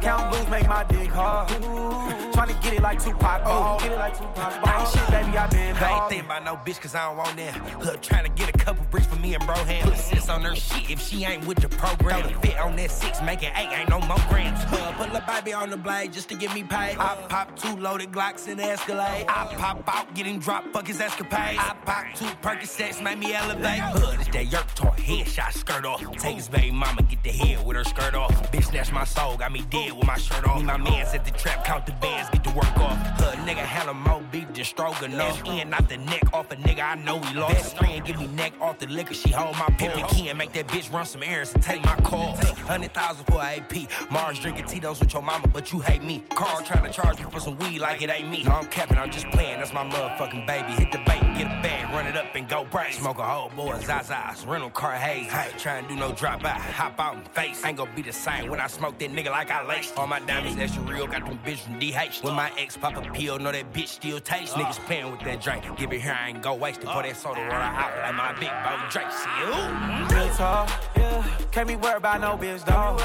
Count 0.00 0.32
blues 0.32 0.48
make 0.48 0.66
my 0.66 0.82
dick 0.84 1.10
hard. 1.10 1.48
Tryna 1.50 2.62
get 2.62 2.72
it 2.72 2.80
like 2.80 2.98
Tupac 2.98 3.42
oh, 3.44 3.44
ball. 3.44 3.80
I 3.82 4.80
ain't 4.80 4.88
shit, 4.88 5.10
baby, 5.10 5.36
I 5.36 5.46
been 5.48 5.60
I 5.60 5.68
ain't 5.68 5.78
dogging. 5.78 6.08
thinking 6.08 6.24
about 6.24 6.44
no 6.44 6.56
bitch 6.56 6.80
cause 6.80 6.94
I 6.94 7.08
don't 7.08 7.18
want 7.18 7.36
that. 7.36 7.54
Hood 7.54 8.02
trying 8.02 8.24
to 8.24 8.30
get 8.30 8.48
a 8.48 8.52
couple 8.52 8.86
bricks 8.90 9.06
for 9.06 9.16
me 9.16 9.34
and 9.34 9.44
bro 9.44 9.56
hands. 9.56 9.90
Put 9.90 9.98
sis 9.98 10.28
on 10.30 10.42
her 10.42 10.56
shit 10.56 10.90
if 10.90 11.00
she 11.00 11.24
ain't 11.24 11.46
with 11.46 11.58
the 11.58 11.68
program. 11.68 12.22
Throw 12.22 12.30
the 12.30 12.38
fit 12.46 12.58
on 12.58 12.76
that 12.76 12.90
six, 12.90 13.20
make 13.20 13.42
it 13.42 13.52
eight, 13.56 13.68
ain't 13.70 13.90
no 13.90 14.00
more 14.00 14.16
grams. 14.30 14.58
Uh, 14.60 14.92
Hood 14.92 15.12
put 15.12 15.22
a 15.22 15.24
baby 15.26 15.52
on 15.52 15.68
the 15.68 15.76
blade 15.76 16.12
just 16.14 16.30
to 16.30 16.34
get 16.34 16.54
me 16.54 16.62
paid. 16.62 16.96
I 16.96 17.16
pop 17.28 17.54
two 17.58 17.76
loaded 17.76 18.10
Glocks 18.10 18.48
in 18.48 18.56
the 18.56 18.64
Escalade. 18.64 19.26
I 19.28 19.54
pop 19.56 19.82
out, 19.86 20.14
getting 20.14 20.38
dropped, 20.38 20.69
fuck 20.72 20.86
his 20.86 21.00
escapade. 21.00 21.58
I 21.58 21.74
pop 21.84 22.06
two 22.14 22.26
Percocets, 22.42 23.02
make 23.02 23.18
me 23.18 23.34
elevate. 23.34 23.80
Hood 23.80 24.20
is 24.20 24.28
that 24.28 24.46
yerk 24.46 24.74
toy, 24.74 24.94
headshot 24.96 25.52
skirt 25.52 25.84
off. 25.84 26.00
Take 26.16 26.36
his 26.36 26.48
baby 26.48 26.70
mama, 26.70 27.02
get 27.02 27.22
the 27.22 27.30
head 27.30 27.64
with 27.64 27.76
her 27.76 27.84
skirt 27.84 28.14
off. 28.14 28.30
Bitch, 28.52 28.64
snatch 28.64 28.92
my 28.92 29.04
soul, 29.04 29.36
got 29.36 29.52
me 29.52 29.62
dead 29.70 29.92
with 29.92 30.06
my 30.06 30.16
shirt 30.16 30.46
off. 30.46 30.58
Me, 30.58 30.64
my 30.64 30.76
mans 30.76 31.14
at 31.14 31.24
the 31.24 31.30
trap, 31.32 31.64
count 31.64 31.86
the 31.86 31.92
bands, 31.92 32.30
get 32.30 32.44
to 32.44 32.50
work 32.50 32.76
off. 32.78 32.96
Hood 33.20 33.38
nigga, 33.46 33.56
hella 33.56 33.94
more 33.94 34.22
beef 34.30 34.52
than 34.52 34.64
stroganoff. 34.64 35.44
In, 35.46 35.70
not 35.70 35.88
the 35.88 35.96
neck 35.96 36.22
off 36.32 36.50
a 36.52 36.56
nigga, 36.56 36.82
I 36.82 36.94
know 36.96 37.18
he 37.20 37.34
lost. 37.34 37.54
Best 37.54 37.76
friend, 37.76 38.04
give 38.04 38.18
me 38.18 38.26
neck 38.28 38.52
off 38.60 38.78
the 38.78 38.86
liquor, 38.86 39.14
she 39.14 39.30
hold 39.30 39.56
my 39.56 39.66
pimp 39.76 39.94
the 39.94 40.14
key 40.14 40.28
and 40.28 40.38
make 40.38 40.52
that 40.52 40.68
bitch 40.68 40.92
run 40.92 41.06
some 41.06 41.22
errands 41.22 41.52
and 41.54 41.62
take 41.62 41.84
my 41.84 41.96
call. 41.96 42.36
Hundred 42.66 42.94
thousand 42.94 43.24
for 43.24 43.40
AP. 43.42 44.10
Mars 44.10 44.38
drinking 44.38 44.66
Tito's 44.66 45.00
with 45.00 45.12
your 45.12 45.22
mama, 45.22 45.48
but 45.48 45.72
you 45.72 45.80
hate 45.80 46.02
me. 46.02 46.22
Carl 46.34 46.62
trying 46.62 46.84
to 46.84 46.90
charge 46.90 47.18
me 47.18 47.24
for 47.30 47.40
some 47.40 47.58
weed 47.58 47.78
like 47.78 48.02
it 48.02 48.10
ain't 48.10 48.30
me. 48.30 48.44
No, 48.44 48.52
I'm 48.52 48.66
capping, 48.66 48.98
I'm 48.98 49.10
just 49.10 49.26
playing, 49.30 49.58
that's 49.58 49.72
my 49.72 49.84
motherfucking 49.88 50.46
baby. 50.46 50.59
Hit 50.66 50.92
the 50.92 50.98
bait, 50.98 51.20
get 51.36 51.46
a 51.46 51.62
bag, 51.62 51.92
run 51.94 52.06
it 52.06 52.16
up 52.16 52.34
and 52.34 52.48
go 52.48 52.64
break. 52.64 52.92
Smoke 52.92 53.18
a 53.18 53.22
whole 53.22 53.50
boy, 53.50 53.74
Zaza's, 53.78 54.44
rental 54.46 54.70
car 54.70 54.92
haze. 54.92 55.32
I 55.32 55.46
ain't 55.46 55.58
trying 55.58 55.84
to 55.84 55.88
do 55.88 55.96
no 55.96 56.12
drop 56.12 56.44
out, 56.44 56.60
hop 56.60 56.98
out 56.98 57.16
and 57.16 57.28
face. 57.28 57.64
Ain't 57.64 57.76
gonna 57.76 57.90
be 57.94 58.02
the 58.02 58.12
same 58.12 58.50
when 58.50 58.60
I 58.60 58.66
smoke 58.66 58.98
that 58.98 59.10
nigga 59.12 59.30
like 59.30 59.50
I 59.50 59.66
laced. 59.66 59.96
All 59.96 60.06
my 60.06 60.20
diamonds 60.20 60.58
extra 60.58 60.82
real, 60.82 61.06
got 61.06 61.24
them 61.24 61.38
bitch 61.44 61.60
from 61.60 61.78
DH. 61.78 62.22
When 62.24 62.34
my 62.34 62.50
ex 62.58 62.76
pop 62.76 62.96
a 62.96 63.02
pill, 63.12 63.38
know 63.38 63.52
that 63.52 63.72
bitch 63.72 63.88
still 63.88 64.20
taste. 64.20 64.54
Niggas 64.54 64.78
uh. 64.78 64.86
playing 64.86 65.10
with 65.10 65.20
that 65.20 65.42
drink, 65.42 65.64
give 65.76 65.92
it 65.92 66.00
here, 66.00 66.16
I 66.18 66.28
ain't 66.28 66.42
go 66.42 66.54
waste 66.54 66.80
it. 66.82 66.86
Pour 66.86 67.02
that 67.02 67.16
soda 67.16 67.40
water 67.40 67.52
uh. 67.52 67.82
out 67.82 67.98
like 67.98 68.14
my 68.14 68.32
big 68.38 68.50
bro 68.62 68.76
Drake. 68.90 69.12
See 69.12 69.30
you? 69.40 70.16
Real 70.16 70.34
talk, 70.34 70.70
yeah. 70.96 71.24
Can't 71.52 71.68
be 71.68 71.76
worried 71.76 71.96
about 71.96 72.20
no 72.20 72.36
bitch, 72.36 72.64
dog. 72.64 73.00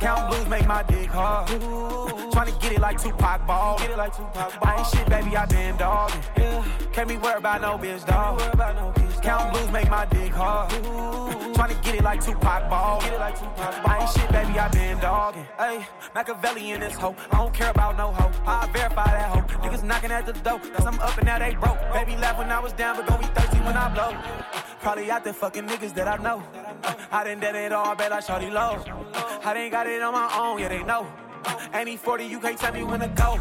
Count 0.00 0.30
blues 0.30 0.48
make 0.48 0.66
my 0.66 0.82
dick 0.84 1.08
hard. 1.08 1.48
Tryna 1.48 2.60
get 2.60 2.72
it 2.72 2.80
like 2.80 3.02
Tupac 3.02 3.46
ball. 3.46 3.78
Get 3.78 3.90
it 3.90 3.98
like 3.98 4.16
Tupac 4.16 4.60
ball. 4.60 4.62
I 4.62 4.76
ain't 4.78 4.86
shit, 4.86 5.08
baby, 5.08 5.36
I 5.36 5.46
been 5.46 5.76
dogging. 5.76 6.22
Yeah. 6.36 6.64
Can't 6.92 7.08
be 7.08 7.16
worried 7.16 7.38
about 7.38 7.60
no 7.60 7.78
bitch, 7.78 8.06
dog. 8.06 8.38
Count 9.22 9.52
blues 9.52 9.70
make 9.72 9.90
my 9.90 10.06
dick 10.06 10.32
hard. 10.32 10.70
Tryna 10.70 11.82
get 11.82 11.94
it 11.96 12.04
like 12.04 12.24
Tupac 12.24 12.70
ball. 12.70 13.00
Get 13.00 13.14
it 13.14 13.18
like 13.18 13.34
Tupac 13.34 13.56
ball. 13.56 13.92
I 13.92 13.98
ain't 14.00 14.10
shit, 14.10 14.30
baby, 14.30 14.58
I 14.58 14.68
been 14.68 14.98
dogging. 15.00 15.46
Hey, 15.58 15.84
Machiavelli 16.14 16.70
in 16.70 16.80
this 16.80 16.94
hoe. 16.94 17.16
I 17.32 17.38
don't 17.38 17.52
care 17.52 17.70
about 17.70 17.96
no 17.96 18.12
hoe. 18.12 18.30
I 18.46 18.70
verify 18.72 19.04
that 19.04 19.30
hoe. 19.30 19.58
Niggas 19.66 19.82
knocking 19.82 20.12
at 20.12 20.26
the 20.26 20.32
door. 20.32 20.60
Cause 20.60 20.86
I'm 20.86 21.00
up 21.00 21.16
and 21.18 21.26
now 21.26 21.40
they 21.40 21.54
broke. 21.56 21.78
Baby 21.92 22.16
laugh 22.16 22.38
when 22.38 22.50
I 22.52 22.60
was 22.60 22.72
down, 22.74 22.96
but 22.96 23.06
gon' 23.08 23.20
be 23.20 23.26
thirsty 23.26 23.58
when 23.58 23.76
I 23.76 23.92
blow. 23.92 24.16
Probably 24.80 25.10
out 25.10 25.24
there 25.24 25.32
fucking 25.32 25.66
niggas 25.66 25.92
that 25.94 26.06
I 26.06 26.22
know. 26.22 26.40
Uh, 26.84 26.94
I 27.10 27.24
done 27.24 27.40
did 27.40 27.56
it 27.56 27.72
all, 27.72 27.86
I 27.86 27.94
bet 27.94 28.12
I 28.12 28.20
shorty 28.20 28.48
low. 28.48 28.80
Uh, 29.12 29.38
I 29.44 29.52
done 29.52 29.70
got 29.70 29.87
it 29.88 30.02
on 30.02 30.12
my 30.12 30.28
own, 30.38 30.58
yeah, 30.58 30.68
they 30.68 30.82
know. 30.82 31.06
Uh, 31.44 31.84
he 31.84 31.96
40, 31.96 32.24
you 32.24 32.40
can't 32.40 32.58
tell 32.58 32.72
me 32.72 32.84
when 32.84 33.00
to 33.00 33.08
go. 33.08 33.38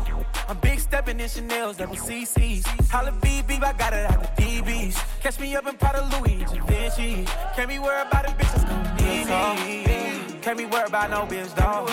I'm 0.48 0.58
big 0.60 0.80
stepping 0.80 1.20
in 1.20 1.28
Chanel's, 1.28 1.78
double 1.78 1.96
CC's. 1.96 2.66
Holla 2.90 3.12
BB, 3.12 3.64
I 3.64 3.74
got 3.74 3.94
it 3.94 4.10
out 4.10 4.36
the 4.36 4.44
DBs. 4.44 5.22
Catch 5.22 5.40
me 5.40 5.56
up 5.56 5.68
in 5.68 5.76
Prada 5.76 6.08
Louis, 6.18 6.46
Vinci. 6.68 7.26
Can't 7.56 7.70
be 7.70 7.80
worried 7.80 8.08
about 8.08 8.26
a 8.26 8.30
bitch 8.30 8.54
that's 8.54 8.64
gon' 8.64 8.96
need 8.98 9.26
me. 9.28 10.40
Can't 10.42 10.58
be 10.58 10.66
worried 10.66 10.88
about 10.88 11.10
no 11.10 11.26
bitch, 11.26 11.54
dog. 11.56 11.88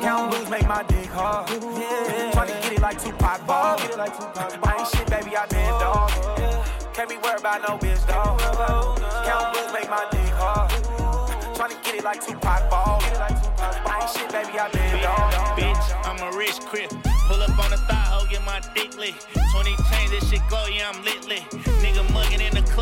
Count 0.00 0.30
blues 0.30 0.48
make 0.48 0.66
my 0.66 0.82
dick 0.84 1.06
hard. 1.06 1.50
Yeah. 1.50 2.30
Tryna 2.32 2.62
get 2.62 2.72
it 2.72 2.80
like 2.80 3.02
Tupac 3.02 3.46
ball. 3.46 3.76
I 3.78 4.76
ain't 4.78 4.88
shit, 4.88 5.10
baby, 5.10 5.36
I 5.36 5.46
been 5.46 5.70
dog. 5.80 6.10
Can't 6.94 7.08
be 7.08 7.16
worried 7.16 7.40
about 7.40 7.62
no 7.62 7.76
bitch, 7.76 8.06
dog. 8.06 8.38
Count 9.26 9.52
blues 9.52 9.72
make 9.74 9.90
my 9.90 10.06
dick 10.10 10.32
hard. 10.34 10.70
Tryna 11.56 11.82
get 11.84 11.94
it 11.96 12.04
like 12.04 12.24
Tupac 12.24 12.70
ball. 12.70 13.02
Shit, 14.06 14.30
baby, 14.30 14.56
I 14.56 14.70
been 14.70 15.02
dog. 15.02 15.32
Bitch, 15.58 16.06
I'm 16.06 16.32
a 16.32 16.36
rich 16.36 16.60
crip. 16.60 16.90
Pull 17.26 17.42
up 17.42 17.58
on 17.58 17.70
the 17.70 17.76
thigh, 17.76 18.06
hoe, 18.06 18.26
get 18.30 18.44
my 18.44 18.60
dick 18.72 18.96
lit. 18.96 19.14
20 19.52 19.74
chains, 19.90 20.10
this 20.10 20.30
shit 20.30 20.42
go, 20.48 20.64
yeah, 20.66 20.92
I'm 20.92 21.04
lit 21.04 21.26
lit. 21.26 21.65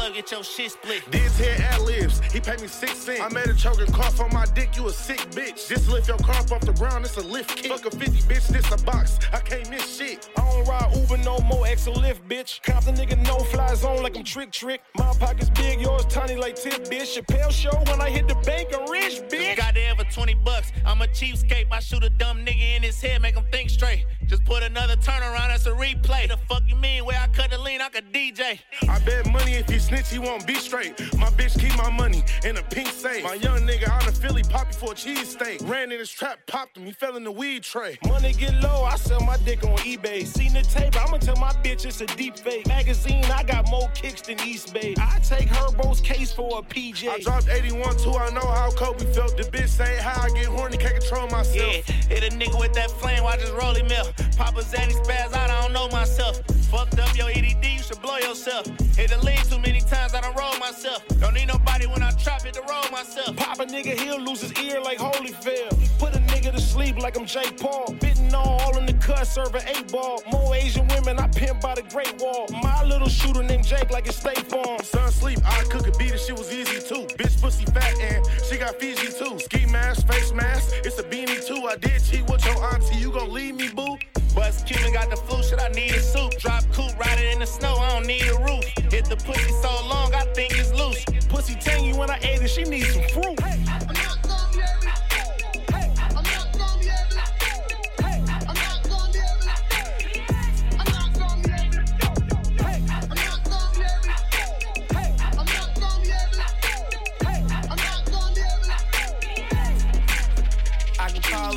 Nigga 0.04 0.12
mugging 0.12 0.14
in 0.14 0.14
the 0.14 0.14
club, 0.14 0.14
get 0.14 0.30
your 0.30 0.44
shit 0.44 0.70
split. 0.72 1.02
This 1.10 1.38
here 1.38 1.56
ad 1.70 1.80
libs, 1.82 2.20
he 2.32 2.40
paid 2.40 2.60
me 2.60 2.68
six 2.68 2.98
cents. 2.98 3.20
I 3.20 3.28
made 3.28 3.46
a 3.46 3.54
choking 3.54 3.92
cough 3.92 4.20
on 4.20 4.32
my 4.32 4.46
dick, 4.54 4.76
you 4.76 4.86
a 4.88 4.92
sick 4.92 5.18
bitch. 5.30 5.68
Just 5.68 5.88
lift 5.88 6.08
your 6.08 6.18
car 6.18 6.36
off 6.36 6.60
the 6.60 6.72
ground, 6.72 7.04
it's 7.04 7.16
a 7.16 7.22
lift 7.22 7.56
kick. 7.56 7.72
Fuck 7.72 7.86
a 7.86 7.90
50 7.90 8.22
bitch, 8.22 8.48
this 8.48 8.70
a 8.72 8.84
box, 8.84 9.18
I 9.32 9.40
can't 9.40 9.68
miss 9.70 9.96
shit. 9.96 10.30
I 10.36 10.40
don't 10.40 10.66
ride 10.66 10.96
Uber 10.96 11.18
no 11.18 11.38
more, 11.40 11.66
extra 11.66 11.92
lift, 11.92 12.26
bitch. 12.28 12.62
Cop 12.62 12.84
the 12.84 12.92
nigga 12.92 13.16
no 13.26 13.38
fly 13.38 13.74
zone 13.74 14.02
like 14.02 14.16
I'm 14.16 14.24
trick 14.24 14.50
trick. 14.50 14.82
My 14.96 15.12
pockets 15.18 15.50
big, 15.50 15.80
yours 15.80 16.04
tiny 16.06 16.36
like 16.36 16.56
tip, 16.56 16.84
bitch. 16.84 17.16
Chappelle 17.16 17.50
show 17.50 17.76
when 17.90 18.00
I 18.00 18.10
hit 18.10 18.28
the 18.28 18.36
bank, 18.46 18.70
I'm 18.74 18.90
rich, 18.90 19.22
bitch. 19.28 19.56
Got 19.56 19.74
there 19.74 19.94
for 19.94 20.04
20 20.04 20.34
bucks. 20.44 20.72
I'm 20.84 21.00
a 21.02 21.06
cheapskate. 21.06 21.66
I 21.70 21.80
shoot 21.80 22.04
a 22.04 22.10
dumb 22.10 22.44
nigga 22.44 22.76
in 22.76 22.82
his 22.82 23.00
head, 23.00 23.22
make 23.22 23.34
him 23.34 23.44
think 23.50 23.70
straight. 23.70 24.06
Just 24.26 24.44
put 24.44 24.62
another 24.62 24.96
turnaround, 24.96 25.48
that's 25.48 25.66
a 25.66 25.70
replay. 25.70 26.28
The 26.28 26.38
fuck 26.48 26.62
you 26.66 26.76
mean? 26.76 27.04
Where 27.04 27.18
I 27.18 27.28
cut 27.28 27.50
the 27.50 27.58
lean, 27.58 27.80
I 27.80 27.88
could 27.88 28.12
DJ. 28.12 28.58
I 28.88 28.98
bet 29.00 29.30
money 29.30 29.52
if 29.54 29.68
he 29.68 29.78
snitch, 29.78 30.10
he 30.10 30.18
won't 30.18 30.46
be 30.46 30.54
straight. 30.54 30.98
My 31.18 31.28
bitch 31.30 31.58
keep 31.58 31.76
my 31.76 31.90
money 31.90 32.24
in 32.44 32.56
a 32.56 32.62
pink 32.62 32.88
safe. 32.88 33.24
My 33.24 33.34
young 33.34 33.60
nigga 33.60 33.88
out 33.88 34.06
of 34.08 34.16
Philly, 34.16 34.42
poppy 34.42 34.72
for 34.72 34.92
a 34.92 34.94
cheesesteak. 34.94 35.68
Ran 35.68 35.92
in 35.92 35.98
his 35.98 36.10
trap, 36.10 36.38
popped 36.46 36.76
him, 36.76 36.86
he 36.86 36.92
fell 36.92 37.16
in 37.16 37.24
the 37.24 37.30
weed 37.30 37.62
tray. 37.62 37.98
Money 38.08 38.32
get 38.32 38.54
low, 38.62 38.84
I 38.84 38.96
sell 38.96 39.20
my 39.20 39.36
dick 39.38 39.62
on 39.64 39.76
eBay. 39.78 40.26
Seen 40.26 40.54
the 40.54 40.62
tape, 40.62 40.96
I'ma 41.04 41.18
tell 41.18 41.36
my 41.36 41.52
bitch 41.62 41.84
it's 41.84 42.00
a 42.00 42.06
deep 42.06 42.36
fake. 42.36 42.66
Magazine, 42.66 43.24
I 43.26 43.42
got 43.42 43.68
more 43.68 43.88
kicks 43.94 44.22
than 44.22 44.40
East 44.40 44.72
Bay. 44.72 44.94
I 44.98 45.18
take 45.20 45.48
Herbo's 45.48 46.00
case 46.00 46.32
for 46.32 46.58
a 46.58 46.62
PJ. 46.62 47.08
I 47.08 47.18
dropped 47.20 47.48
81 47.48 47.98
too, 47.98 48.12
I 48.12 48.30
know 48.30 48.40
how 48.40 48.70
Kobe 48.70 49.04
felt. 49.12 49.36
The 49.36 49.44
bitch 49.44 49.68
say 49.68 49.96
how 49.96 50.22
I 50.22 50.28
get 50.30 50.46
horny, 50.46 50.78
can't 50.78 50.98
control 50.98 51.28
myself. 51.28 51.54
Yeah, 51.56 51.94
hit 52.08 52.32
a 52.32 52.36
nigga 52.36 52.58
with 52.58 52.72
that 52.74 52.90
flame, 52.90 53.22
watch 53.22 53.40
his 53.40 53.50
rolling 53.50 53.86
mill. 53.86 54.13
Papa 54.36 54.60
Zanny 54.62 54.94
spaz 55.04 55.34
I 55.34 55.46
don't 55.60 55.72
know 55.72 55.88
myself. 55.88 56.40
Fucked 56.70 56.98
up 56.98 57.16
your 57.16 57.30
EDD, 57.30 57.64
you 57.64 57.82
should 57.82 58.00
blow 58.02 58.18
yourself. 58.18 58.66
Hit 58.96 59.10
the 59.10 59.18
lean 59.24 59.38
too 59.48 59.58
many 59.58 59.80
times, 59.80 60.14
I 60.14 60.20
don't 60.20 60.36
roll 60.36 60.58
myself. 60.58 61.06
Don't 61.20 61.34
need 61.34 61.48
nobody 61.48 61.86
when 61.86 62.02
I 62.02 62.10
trap, 62.12 62.44
it 62.46 62.54
the 62.54 62.62
roll 62.62 62.90
myself. 62.90 63.36
Pop 63.36 63.60
a 63.60 63.66
nigga, 63.66 63.98
he'll 63.98 64.20
lose 64.20 64.40
his 64.40 64.52
ear 64.58 64.80
like 64.80 64.98
Holyfield. 64.98 65.98
Put 65.98 66.16
a 66.16 66.23
nigga 66.44 66.52
to 66.52 66.60
sleep 66.60 66.98
like 66.98 67.16
I'm 67.16 67.26
Jake 67.26 67.58
Paul. 67.58 67.94
Bitten 68.00 68.34
on 68.34 68.46
all 68.46 68.76
in 68.78 68.86
the 68.86 68.92
cut, 68.94 69.26
serving 69.26 69.62
eight 69.66 69.90
ball. 69.90 70.22
More 70.30 70.54
Asian 70.54 70.86
women, 70.88 71.18
I 71.18 71.28
pimp 71.28 71.60
by 71.60 71.74
the 71.74 71.82
Great 71.82 72.20
Wall. 72.20 72.46
My 72.62 72.84
little 72.84 73.08
shooter 73.08 73.42
named 73.42 73.64
Jake 73.64 73.90
like 73.90 74.06
it's 74.06 74.16
State 74.16 74.46
Farm. 74.50 74.78
Son 74.82 75.10
sleep, 75.10 75.38
I 75.44 75.62
cook 75.64 75.86
a 75.86 75.92
beat 75.98 76.12
and 76.12 76.20
shit 76.20 76.36
was 76.36 76.52
easy 76.52 76.80
too. 76.80 77.06
Bitch 77.16 77.40
pussy 77.40 77.64
fat 77.66 77.98
and 78.00 78.26
she 78.44 78.58
got 78.58 78.78
Fiji 78.80 79.08
too. 79.08 79.38
Ski 79.38 79.66
mask, 79.66 80.06
face 80.06 80.32
mask, 80.32 80.74
it's 80.84 80.98
a 80.98 81.04
beanie 81.04 81.44
too. 81.46 81.66
I 81.66 81.76
did 81.76 82.02
cheat 82.04 82.28
with 82.28 82.44
your 82.44 82.62
auntie, 82.72 82.96
you 82.96 83.10
gon' 83.10 83.32
leave 83.32 83.54
me 83.54 83.68
boo? 83.68 83.96
Bust 84.34 84.66
Cuban 84.66 84.92
got 84.92 85.10
the 85.10 85.16
flu, 85.16 85.42
shit, 85.42 85.60
I 85.60 85.68
need 85.68 85.92
a 85.92 86.00
suit. 86.00 86.38
Drop 86.38 86.64
coupe, 86.72 86.98
ride 86.98 87.20
it 87.20 87.32
in 87.32 87.40
the 87.40 87.46
snow, 87.46 87.76
I 87.76 87.94
don't 87.94 88.06
need 88.06 88.26
a 88.26 88.36
roof. 88.40 88.64
Hit 88.92 89.06
the 89.06 89.16
pussy 89.16 89.52
so 89.62 89.70
long, 89.88 90.12
I 90.12 90.24
think 90.34 90.58
it's 90.58 90.72
loose. 90.72 91.04
Pussy 91.28 91.54
tangy 91.54 91.96
when 91.96 92.10
I 92.10 92.18
ate 92.22 92.42
it, 92.42 92.48
she 92.48 92.64
needs 92.64 92.92
some 92.92 93.02
fruit. 93.08 93.53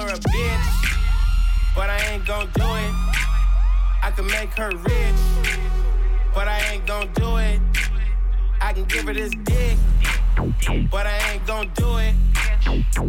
A 0.07 0.19
bitch, 0.19 1.75
but 1.75 1.89
I 1.89 1.99
ain't 2.11 2.25
gon' 2.25 2.49
do 2.53 2.63
it. 2.63 2.93
I 4.01 4.11
can 4.15 4.25
make 4.27 4.53
her 4.53 4.69
rich, 4.69 5.21
but 6.33 6.47
I 6.47 6.59
ain't 6.71 6.85
gon' 6.85 7.11
do 7.13 7.37
it. 7.37 7.59
I 8.61 8.73
can 8.73 8.85
give 8.85 9.05
her 9.05 9.13
this 9.13 9.33
dick, 9.43 9.77
but 10.89 11.05
I 11.05 11.33
ain't 11.33 11.45
gon' 11.45 11.71
do 11.75 11.97
it. 11.97 12.15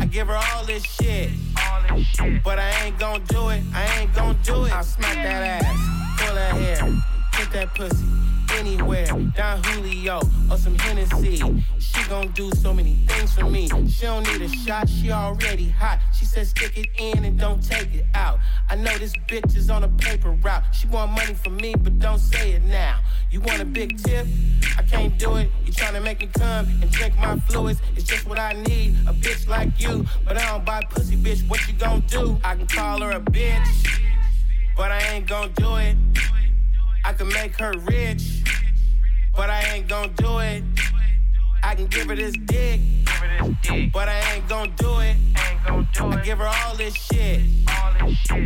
I 0.01 0.07
give 0.07 0.27
her 0.29 0.37
all 0.37 0.65
this 0.65 0.83
shit, 0.85 1.31
but 2.43 2.59
I 2.59 2.71
ain't 2.85 2.99
gon' 2.99 3.23
do 3.25 3.51
it. 3.51 3.63
I 3.75 4.01
ain't 4.01 4.15
gon' 4.15 4.37
do 4.43 4.65
it. 4.65 4.73
I'll 4.73 4.83
smack 4.83 5.15
that 5.15 5.63
ass, 5.65 6.21
pull 6.21 6.35
that 6.35 6.55
hair, 6.55 7.03
put 7.33 7.53
that 7.53 7.75
pussy 7.75 8.05
anywhere. 8.53 9.07
Don 9.37 9.63
Julio 9.63 10.21
or 10.51 10.57
some 10.57 10.79
Hennessy. 10.79 11.37
She 11.79 12.09
gon' 12.09 12.29
do 12.29 12.51
so 12.53 12.73
many 12.73 12.95
things 13.07 13.33
for 13.33 13.45
me. 13.45 13.69
She 13.89 14.03
don't 14.03 14.27
need 14.27 14.43
a 14.43 14.49
shot, 14.49 14.89
she 14.89 15.11
already 15.11 15.71
hot. 15.71 15.99
She 16.13 16.25
says 16.25 16.51
stick 16.51 16.77
it 16.77 16.89
in 16.99 17.25
and 17.25 17.39
don't 17.39 17.63
take 17.63 17.95
it 17.95 18.07
out. 18.15 18.39
I 18.69 18.77
know 18.77 18.97
this 18.99 19.13
bitch 19.29 19.57
is 19.57 19.71
on 19.71 19.85
a 19.85 19.89
paper 19.89 20.31
route. 20.31 20.65
She 20.73 20.87
want 20.89 21.13
money 21.13 21.35
from 21.35 21.57
me, 21.57 21.75
but 21.75 21.99
don't 21.99 22.19
say 22.19 22.53
it 22.53 22.65
now. 22.65 22.99
You 23.31 23.41
want 23.41 23.61
a 23.61 23.65
big 23.65 24.03
tip? 24.03 24.27
I 24.77 24.83
can't 24.83 25.19
do 25.19 25.37
it. 25.37 25.51
You 25.65 25.73
tryna 25.73 26.03
make 26.03 26.21
me 26.21 26.29
come 26.33 26.67
and 26.67 26.91
drink 26.91 27.17
my 27.19 27.39
fluids? 27.41 27.81
It's 27.97 28.05
just 28.05 28.27
what 28.27 28.39
I 28.39 28.53
need, 28.53 28.97
a 29.07 29.13
bitch 29.13 29.49
like 29.49 29.79
you. 29.81 30.07
But 30.25 30.37
I 30.39 30.47
don't 30.47 30.65
buy 30.65 30.83
pussy, 30.89 31.17
bitch. 31.17 31.49
What 31.49 31.67
you 31.67 31.75
gon' 31.75 32.01
do? 32.09 32.39
I 32.45 32.55
can 32.57 32.67
call 32.67 33.01
her 33.03 33.11
a 33.13 33.21
bitch, 33.21 34.01
but 34.77 34.91
I 34.91 35.01
ain't 35.13 35.27
gon' 35.27 35.53
do 35.53 35.77
it. 35.77 35.97
I 37.09 37.15
can 37.15 37.29
make 37.29 37.59
her 37.59 37.73
rich, 37.87 38.43
but 39.35 39.49
I 39.49 39.63
ain't 39.73 39.89
gon' 39.89 40.13
do 40.17 40.41
it. 40.41 40.63
I 41.63 41.75
can 41.75 41.87
give 41.87 42.07
her 42.09 42.15
this 42.15 42.35
dick, 42.45 42.83
but 43.95 44.11
I 44.11 44.35
ain't 44.35 44.47
gon' 44.47 44.75
do 44.77 45.01
it. 45.01 45.17
I 45.67 46.21
give 46.23 46.37
her 46.37 46.47
all 46.47 46.77
this 46.77 46.95
shit, 46.95 47.41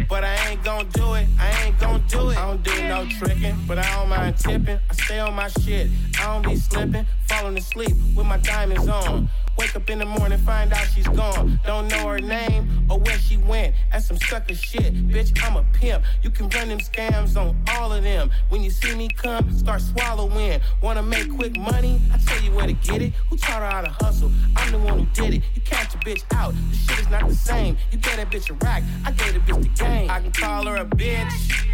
but 0.09 0.23
I 0.23 0.37
ain't 0.49 0.63
gon' 0.63 0.89
do 0.91 1.15
it. 1.15 1.27
I 1.41 1.65
ain't 1.65 1.81
gon' 1.81 2.05
do 2.07 2.31
it. 2.31 2.39
I 2.39 2.47
don't 2.47 2.63
do 2.63 2.83
no 2.85 3.05
tricking, 3.09 3.57
but 3.67 3.79
I 3.79 3.97
don't 3.97 4.09
mind 4.09 4.39
tipping. 4.39 4.79
I 4.89 4.95
stay 4.95 5.19
on 5.19 5.35
my 5.35 5.49
shit. 5.49 5.91
I 6.21 6.27
don't 6.27 6.45
be 6.49 6.55
slipping, 6.55 7.05
falling 7.27 7.59
asleep 7.59 7.97
with 8.15 8.27
my 8.27 8.37
diamonds 8.37 8.87
on. 8.87 9.29
Wake 9.59 9.77
up 9.77 9.89
in 9.91 9.99
the 9.99 10.07
morning, 10.07 10.39
find 10.39 10.73
out 10.73 10.87
she's 10.95 11.09
gone. 11.09 11.61
Don't 11.65 11.89
know 11.89 12.09
her 12.09 12.21
name 12.21 12.87
or 12.91 12.99
where 12.99 13.19
she 13.19 13.37
went. 13.37 13.75
That's 13.91 14.07
some 14.07 14.17
sucker 14.17 14.55
shit. 14.55 14.95
Bitch, 15.09 15.39
I'm 15.45 15.57
a 15.57 15.63
pimp. 15.75 16.05
You 16.23 16.31
can 16.31 16.49
run 16.49 16.69
them 16.69 16.79
scams 16.79 17.37
on 17.37 17.57
all 17.69 17.93
of 17.93 18.03
them. 18.03 18.31
When 18.49 18.63
you 18.63 18.71
see 18.71 18.95
me 18.95 19.09
come, 19.09 19.57
start 19.57 19.83
swallowing. 19.83 20.61
Wanna 20.81 21.03
make 21.03 21.35
quick 21.35 21.57
money? 21.57 22.01
I 22.13 22.19
tell 22.19 22.43
you 22.43 22.53
where 22.53 22.67
to 22.67 22.73
get 22.73 23.03
it. 23.03 23.13
Who 23.29 23.37
taught 23.37 23.63
her 23.63 23.71
how 23.71 23.83
to 23.83 23.91
hustle? 23.91 24.31
I'm 24.57 24.73
the 24.73 24.79
one 24.79 25.01
who 25.01 25.07
did 25.13 25.35
it. 25.35 25.43
You 25.55 25.63
catch 25.63 25.95
a 25.95 25.99
bitch 25.99 26.25
out. 26.35 26.55
The 26.71 26.77
shit 26.77 26.99
is 27.01 27.11
not 27.11 27.29
the 27.29 27.35
same. 27.35 27.77
You 27.91 27.99
get 27.99 28.17
that 28.17 28.31
bitch 28.31 28.51
a 28.51 28.55
rack. 28.65 28.83
I 29.05 29.13
gave 29.13 29.35
the 29.35 29.41
bitch 29.41 29.63
the 29.63 29.69
game. 29.85 30.11
I 30.11 30.21
can 30.21 30.33
call 30.33 30.67
her 30.67 30.77
a 30.77 30.85
bitch, 30.85 31.67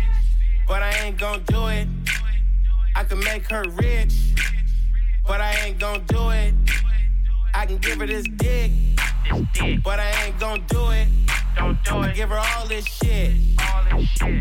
but 0.67 0.83
I 0.83 0.91
ain't 1.05 1.19
gon' 1.19 1.43
do 1.45 1.69
it. 1.69 1.89
I 2.97 3.05
can 3.05 3.21
make 3.21 3.49
her 3.51 3.65
rich, 3.77 4.15
but 5.25 5.41
I 5.41 5.53
ain't 5.65 5.79
gon' 5.79 6.05
do 6.07 6.31
it. 6.31 6.55
I 7.59 7.67
can 7.67 7.79
give 7.79 7.99
her 7.99 8.07
this 8.07 8.25
dick, 8.37 8.71
this 9.29 9.43
dick. 9.53 9.83
but 9.83 9.99
I 9.99 10.27
ain't 10.27 10.39
gon' 10.39 10.65
do 10.69 10.91
it. 10.91 11.09
Don't 11.57 11.83
do 11.83 12.03
it. 12.03 12.11
I 12.11 12.13
give 12.13 12.29
her 12.29 12.39
all 12.39 12.69
this 12.69 12.85
shit, 12.87 13.35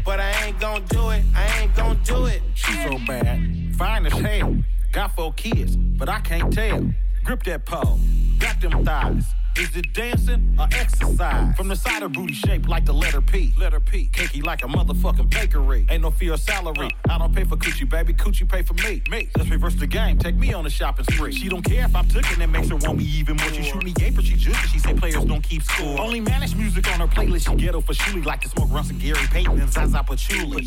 but 0.05 0.19
I 0.19 0.45
ain't 0.45 0.59
gon' 0.59 0.85
do 0.85 1.09
it. 1.09 1.23
I 1.35 1.61
ain't 1.61 1.75
gon' 1.75 1.99
do 2.03 2.25
it. 2.25 2.43
She 2.53 2.73
so 2.73 2.99
bad, 3.07 3.75
fine 3.75 4.05
as 4.05 4.13
hell. 4.13 4.55
Got 4.91 5.15
four 5.15 5.33
kids, 5.33 5.75
but 5.75 6.09
I 6.09 6.19
can't 6.19 6.53
tell. 6.53 6.91
Grip 7.23 7.41
that 7.45 7.65
pole, 7.65 7.99
got 8.37 8.61
them 8.61 8.85
thighs. 8.85 9.25
Is 9.59 9.75
it 9.75 9.91
dancing 9.91 10.55
or 10.59 10.67
exercise? 10.71 11.55
From 11.55 11.67
the 11.67 11.75
side 11.75 12.03
of 12.03 12.11
booty 12.11 12.33
shaped 12.33 12.69
like 12.69 12.85
the 12.85 12.93
letter 12.93 13.21
P. 13.21 13.55
Letter 13.57 13.79
P. 13.79 14.07
Cakey 14.13 14.45
like 14.45 14.63
a 14.63 14.67
motherfucking 14.67 15.31
bakery. 15.31 15.83
Ain't 15.89 16.03
no 16.03 16.11
fear 16.11 16.33
of 16.33 16.39
salary. 16.39 16.91
Uh. 17.09 17.13
I 17.13 17.17
don't 17.17 17.33
pay 17.33 17.43
for 17.43 17.57
coochie, 17.57 17.89
baby. 17.89 18.13
Coochie 18.13 18.47
pay 18.47 18.61
for 18.61 18.75
me. 18.75 19.01
Me. 19.09 19.29
Let's 19.35 19.49
reverse 19.49 19.73
the 19.73 19.87
game. 19.87 20.19
Take 20.19 20.35
me 20.35 20.53
on 20.53 20.67
a 20.67 20.69
shopping 20.69 21.05
spree. 21.05 21.31
She 21.31 21.49
don't 21.49 21.63
care 21.63 21.85
if 21.85 21.95
I'm 21.95 22.07
tookin', 22.07 22.37
that 22.37 22.49
makes 22.49 22.69
her 22.69 22.75
want 22.75 22.99
me 22.99 23.05
even 23.05 23.35
more. 23.37 23.51
She 23.51 23.63
shoot 23.63 23.83
me 23.83 23.93
gay, 23.93 24.11
but 24.11 24.25
she 24.25 24.35
juicy. 24.35 24.67
She 24.67 24.77
say 24.77 24.93
players 24.93 25.25
don't 25.25 25.41
keep 25.41 25.63
score. 25.63 25.99
Only 25.99 26.21
managed 26.21 26.55
music 26.55 26.87
on 26.93 26.99
her 26.99 27.07
playlist. 27.07 27.49
She 27.49 27.55
ghetto 27.55 27.81
for 27.81 27.93
Shuli 27.93 28.23
like 28.23 28.41
to 28.41 28.49
smoke 28.49 28.69
runs 28.69 28.91
and 28.91 29.01
Gary 29.01 29.25
Payton 29.31 29.59
and 29.59 29.73
Zaza 29.73 30.03
Patchouli. 30.03 30.65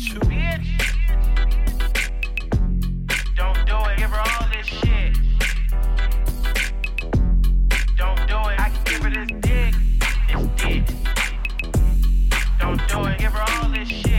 Don't 3.37 3.65
do 3.65 3.77
it, 3.89 3.97
give 3.97 4.09
her 4.09 4.19
all 4.19 4.49
this 4.51 4.67
shit. 4.67 5.00
Don't 12.91 13.03
do 13.03 13.09
it, 13.09 13.19
give 13.19 13.31
her 13.31 13.41
all 13.41 13.69
this 13.69 13.87
shit. 13.87 14.10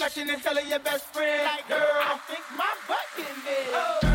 Reflection 0.00 0.30
and 0.30 0.42
telling 0.42 0.66
your 0.66 0.78
best 0.78 1.04
friend. 1.12 1.42
Like 1.44 1.68
girl, 1.68 1.78
I 1.78 2.18
think 2.26 2.40
my 2.56 2.72
butt 2.88 2.96
can 3.16 3.36
big. 3.44 3.70
Girl, 3.70 4.09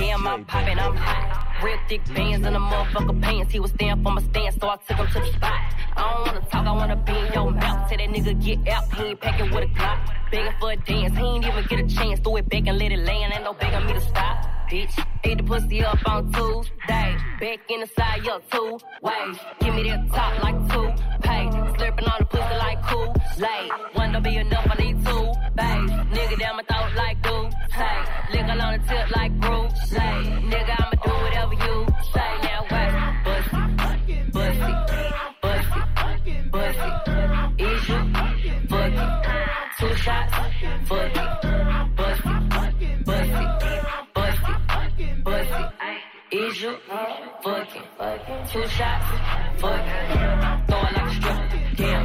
goddamn, 0.00 0.26
I'm 0.26 0.44
popping, 0.44 0.78
I'm 0.78 0.96
hot. 0.96 1.62
Real 1.62 1.78
thick 1.88 2.04
bands 2.14 2.46
in 2.46 2.52
the 2.52 2.58
motherfucker 2.58 3.20
pants. 3.20 3.52
He 3.52 3.60
was 3.60 3.70
stand 3.72 4.02
for 4.02 4.12
my 4.12 4.22
stand, 4.22 4.56
so 4.60 4.68
I 4.68 4.76
took 4.76 4.96
him 4.96 5.06
to 5.06 5.20
the 5.20 5.32
spot. 5.32 5.60
I 5.96 6.14
don't 6.14 6.26
wanna 6.26 6.40
talk, 6.50 6.66
I 6.66 6.72
wanna 6.72 6.96
be 6.96 7.12
in 7.12 7.32
your 7.32 7.50
mouth. 7.50 7.88
Say 7.90 7.96
that 7.96 8.08
nigga 8.08 8.44
get 8.44 8.68
out, 8.68 8.94
he 8.94 9.04
ain't 9.04 9.20
packing 9.20 9.50
with 9.50 9.64
a 9.64 9.66
Glock. 9.66 10.30
Begging 10.30 10.52
for 10.58 10.72
a 10.72 10.76
dance, 10.76 11.16
he 11.16 11.24
ain't 11.24 11.44
even 11.44 11.64
get 11.64 11.80
a 11.80 11.86
chance. 11.86 12.20
Throw 12.20 12.36
it 12.36 12.48
back 12.48 12.66
and 12.66 12.78
let 12.78 12.92
it 12.92 13.00
land, 13.00 13.32
ain't 13.34 13.44
no 13.44 13.52
begging 13.52 13.86
me 13.86 13.92
to 13.92 14.00
stop. 14.00 14.46
Bitch, 14.70 15.06
ate 15.24 15.38
the 15.38 15.42
pussy 15.42 15.84
up 15.84 15.98
on 16.06 16.32
Tuesday. 16.32 17.16
Back 17.40 17.58
in 17.68 17.80
the 17.80 17.88
side, 17.88 18.22
yo, 18.24 18.38
two 18.50 18.78
ways. 19.02 19.36
Give 19.60 19.74
me 19.74 19.82
that 19.90 20.08
top 20.14 20.42
like 20.42 20.58
two 20.70 20.88
pay. 21.20 21.46
Slurping 21.76 22.08
on 22.12 22.18
the 22.20 22.24
pussy 22.24 22.56
like 22.56 22.82
cool. 22.84 23.14
Late, 23.38 23.70
one 23.94 24.12
don't 24.12 24.22
be 24.22 24.36
enough, 24.36 24.66
I 24.70 24.82
need 24.82 25.04
two 25.04 25.32
bays. 25.56 25.90
Nigga 26.14 26.38
down 26.38 26.56
my 26.56 26.62
throat 26.62 26.94
like 26.96 27.20
do 27.22 27.50
say. 27.76 27.98
Lick 28.32 28.44
on 28.44 28.58
the 28.58 28.78
tip 28.88 29.16
like 29.16 29.40
groove. 29.40 29.72
Two 48.30 48.66
shots, 48.68 49.06
it. 49.12 49.18
Throw 49.58 49.70
it 49.70 49.82
like 49.82 51.04
a 51.04 51.14
stripper, 51.14 51.60
damn. 51.76 52.04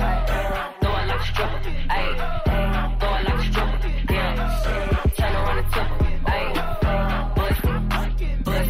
Throw 0.81 0.95
it 0.95 1.05
like 1.05 1.19
a 1.19 1.25
stripper, 1.25 1.73
ayy. 1.89 2.13
Throw 2.99 3.15
it 3.15 3.23
like 3.25 3.37
a 3.37 3.43
stripper, 3.43 3.91
damn. 4.07 4.35
Turn 5.15 5.33
around 5.35 5.57
and 5.59 5.69
tip 5.73 5.89
ayy. 6.25 6.49
Bust 7.35 7.63
it, 7.63 7.79
bust 7.89 8.21
it, 8.21 8.43
bust 8.43 8.69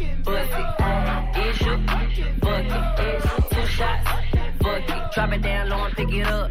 it, 0.00 0.24
bust 0.24 0.54
it. 0.58 0.66
Is 1.46 1.60
you 1.60 1.74
fuck 1.86 2.66
it? 2.66 3.20
Two 3.50 3.66
shots, 3.66 4.08
fuck 4.60 4.90
it. 4.90 5.12
Drop 5.14 5.32
it 5.32 5.42
down 5.42 5.68
low 5.68 5.84
and 5.84 5.96
pick 5.96 6.12
it 6.12 6.26
up. 6.26 6.45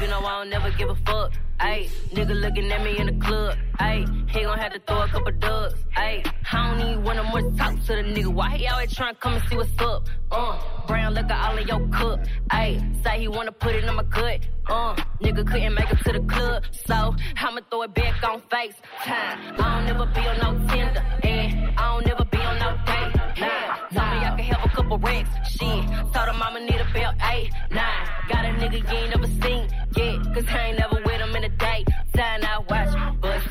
You 0.00 0.08
know 0.08 0.20
I 0.20 0.38
don't 0.38 0.48
never 0.50 0.70
give 0.70 0.88
a 0.88 0.94
fuck. 0.94 1.32
Ayy, 1.60 1.90
nigga 2.14 2.40
looking 2.40 2.72
at 2.72 2.82
me 2.82 2.96
in 2.96 3.06
the 3.06 3.26
club. 3.26 3.58
Ayy, 3.78 4.30
he 4.30 4.40
gon' 4.40 4.58
have 4.58 4.72
to 4.72 4.80
throw 4.80 5.02
a 5.02 5.08
couple 5.08 5.32
dubs. 5.32 5.74
Ayy, 5.94 6.26
I 6.50 6.70
don't 6.70 6.88
even 6.88 7.04
wanna 7.04 7.22
more 7.24 7.42
talk 7.58 7.74
to 7.84 7.96
the 7.96 8.02
nigga. 8.02 8.28
Why 8.28 8.56
he 8.56 8.66
always 8.66 8.94
tryna 8.94 9.20
come 9.20 9.34
and 9.34 9.42
see 9.50 9.56
what's 9.56 9.78
up? 9.78 10.08
Uh, 10.32 10.58
brown 10.86 11.12
liquor 11.12 11.34
all 11.34 11.58
in 11.58 11.68
your 11.68 11.86
cup. 11.88 12.20
Ayy, 12.50 13.02
say 13.04 13.20
he 13.20 13.28
wanna 13.28 13.52
put 13.52 13.74
it 13.74 13.84
in 13.84 13.94
my 13.94 14.02
gut. 14.04 14.40
Uh, 14.70 14.94
nigga 15.20 15.46
couldn't 15.46 15.74
make 15.74 15.90
it 15.90 15.98
to 15.98 16.12
the 16.12 16.20
club, 16.20 16.64
so 16.86 17.14
I'ma 17.36 17.60
throw 17.70 17.82
it 17.82 17.92
back 17.92 18.22
on 18.26 18.40
FaceTime. 18.40 19.60
I 19.60 19.84
don't 19.84 19.84
never 19.84 20.06
be 20.06 20.20
on 20.20 20.38
no 20.38 20.68
Tinder, 20.72 21.04
and 21.24 21.78
I 21.78 21.92
don't 21.92 22.06
never 22.06 22.24
be 22.24 22.38
on 22.38 22.58
no 22.58 22.70
date. 22.86 23.16
Nah, 23.40 23.76
tell 23.92 24.06
me 24.12 24.24
I 24.24 24.34
can 24.36 24.44
have 24.54 24.64
a 24.64 24.68
couple 24.74 24.98
racks. 24.98 25.28
Shit, 25.50 25.84
told 26.14 26.28
her 26.28 26.32
mama 26.32 26.60
need 26.60 26.80
a 26.80 26.88
belt, 26.94 27.16
eight, 27.32 27.50
nine. 27.70 27.99
Got 28.30 28.44
a 28.44 28.48
nigga 28.60 28.78
you 28.90 28.98
ain't 28.98 29.10
never 29.10 29.26
seen. 29.26 29.64
Yet, 29.96 30.34
cause 30.34 30.46
I 30.48 30.58
ain't 30.68 30.78
never 30.78 30.96
with 31.04 31.20
him 31.20 31.34
in 31.36 31.44
a 31.44 31.48
date. 31.48 31.88
Time 32.14 32.40
I 32.44 32.58
watch, 32.70 32.92
bust 33.20 33.46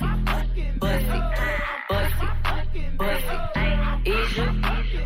it, 0.55 0.79
bust 0.79 1.05
it. 1.05 1.23
Is 4.05 4.37
you? 4.37 4.45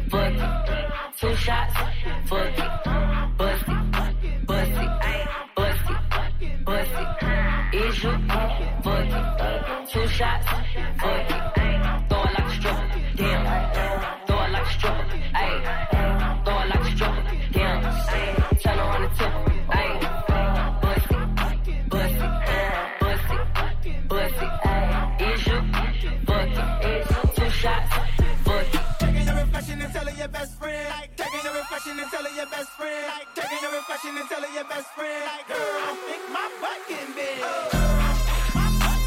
Fuck 0.10 0.34
it? 0.34 0.52
Two 1.20 1.36
shots, 1.36 1.74
fuck 1.74 1.94
it, 2.04 2.28
bust 2.28 2.60
it, 2.60 2.72
bust 3.38 3.68
it, 3.68 4.48
bust 4.48 4.72
you? 8.04 8.12
Fuck 8.84 9.08
it? 9.10 9.90
Two 9.90 10.08
shots, 10.08 10.48
best 32.54 32.70
friend. 32.78 33.08
Like 33.08 33.34
taking 33.34 33.72
reflection 33.74 34.18
and 34.18 34.30
telling 34.30 34.54
your 34.54 34.64
best 34.66 34.88
friend. 34.94 35.24
Like 35.26 35.48
girl, 35.48 35.58
I 35.58 35.94
think 36.06 36.24
my 36.38 36.48
butt 36.62 36.80
can 36.88 37.08
big. 37.18 37.38
Girl, 37.42 37.70
I 38.00 38.14
think 38.28 38.56
my 38.56 38.68
butt 38.80 39.04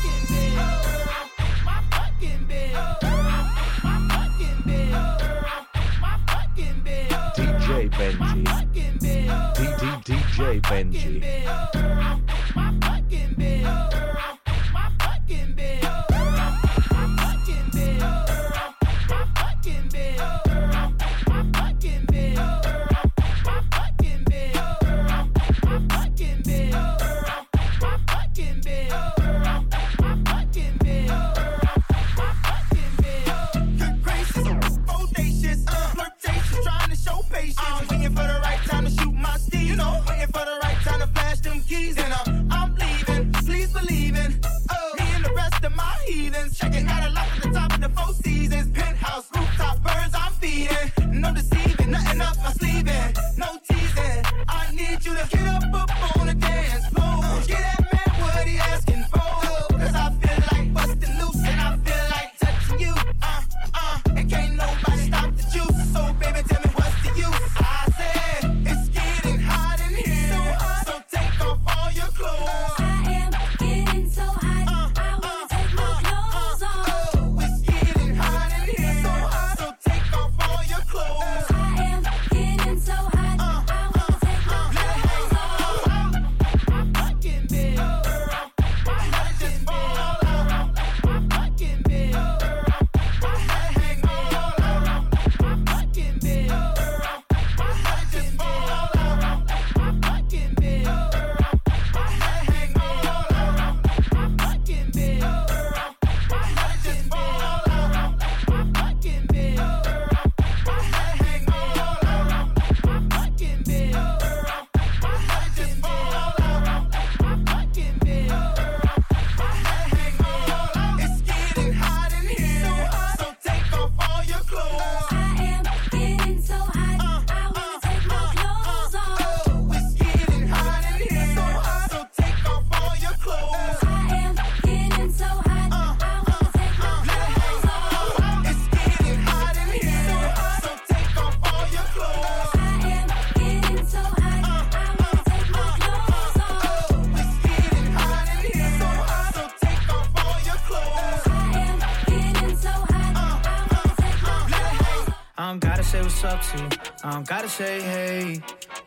up 156.26 156.42
to. 156.42 156.80
I 157.04 157.10
don't 157.12 157.26
gotta 157.26 157.48
say 157.48 157.80
hey. 157.80 158.42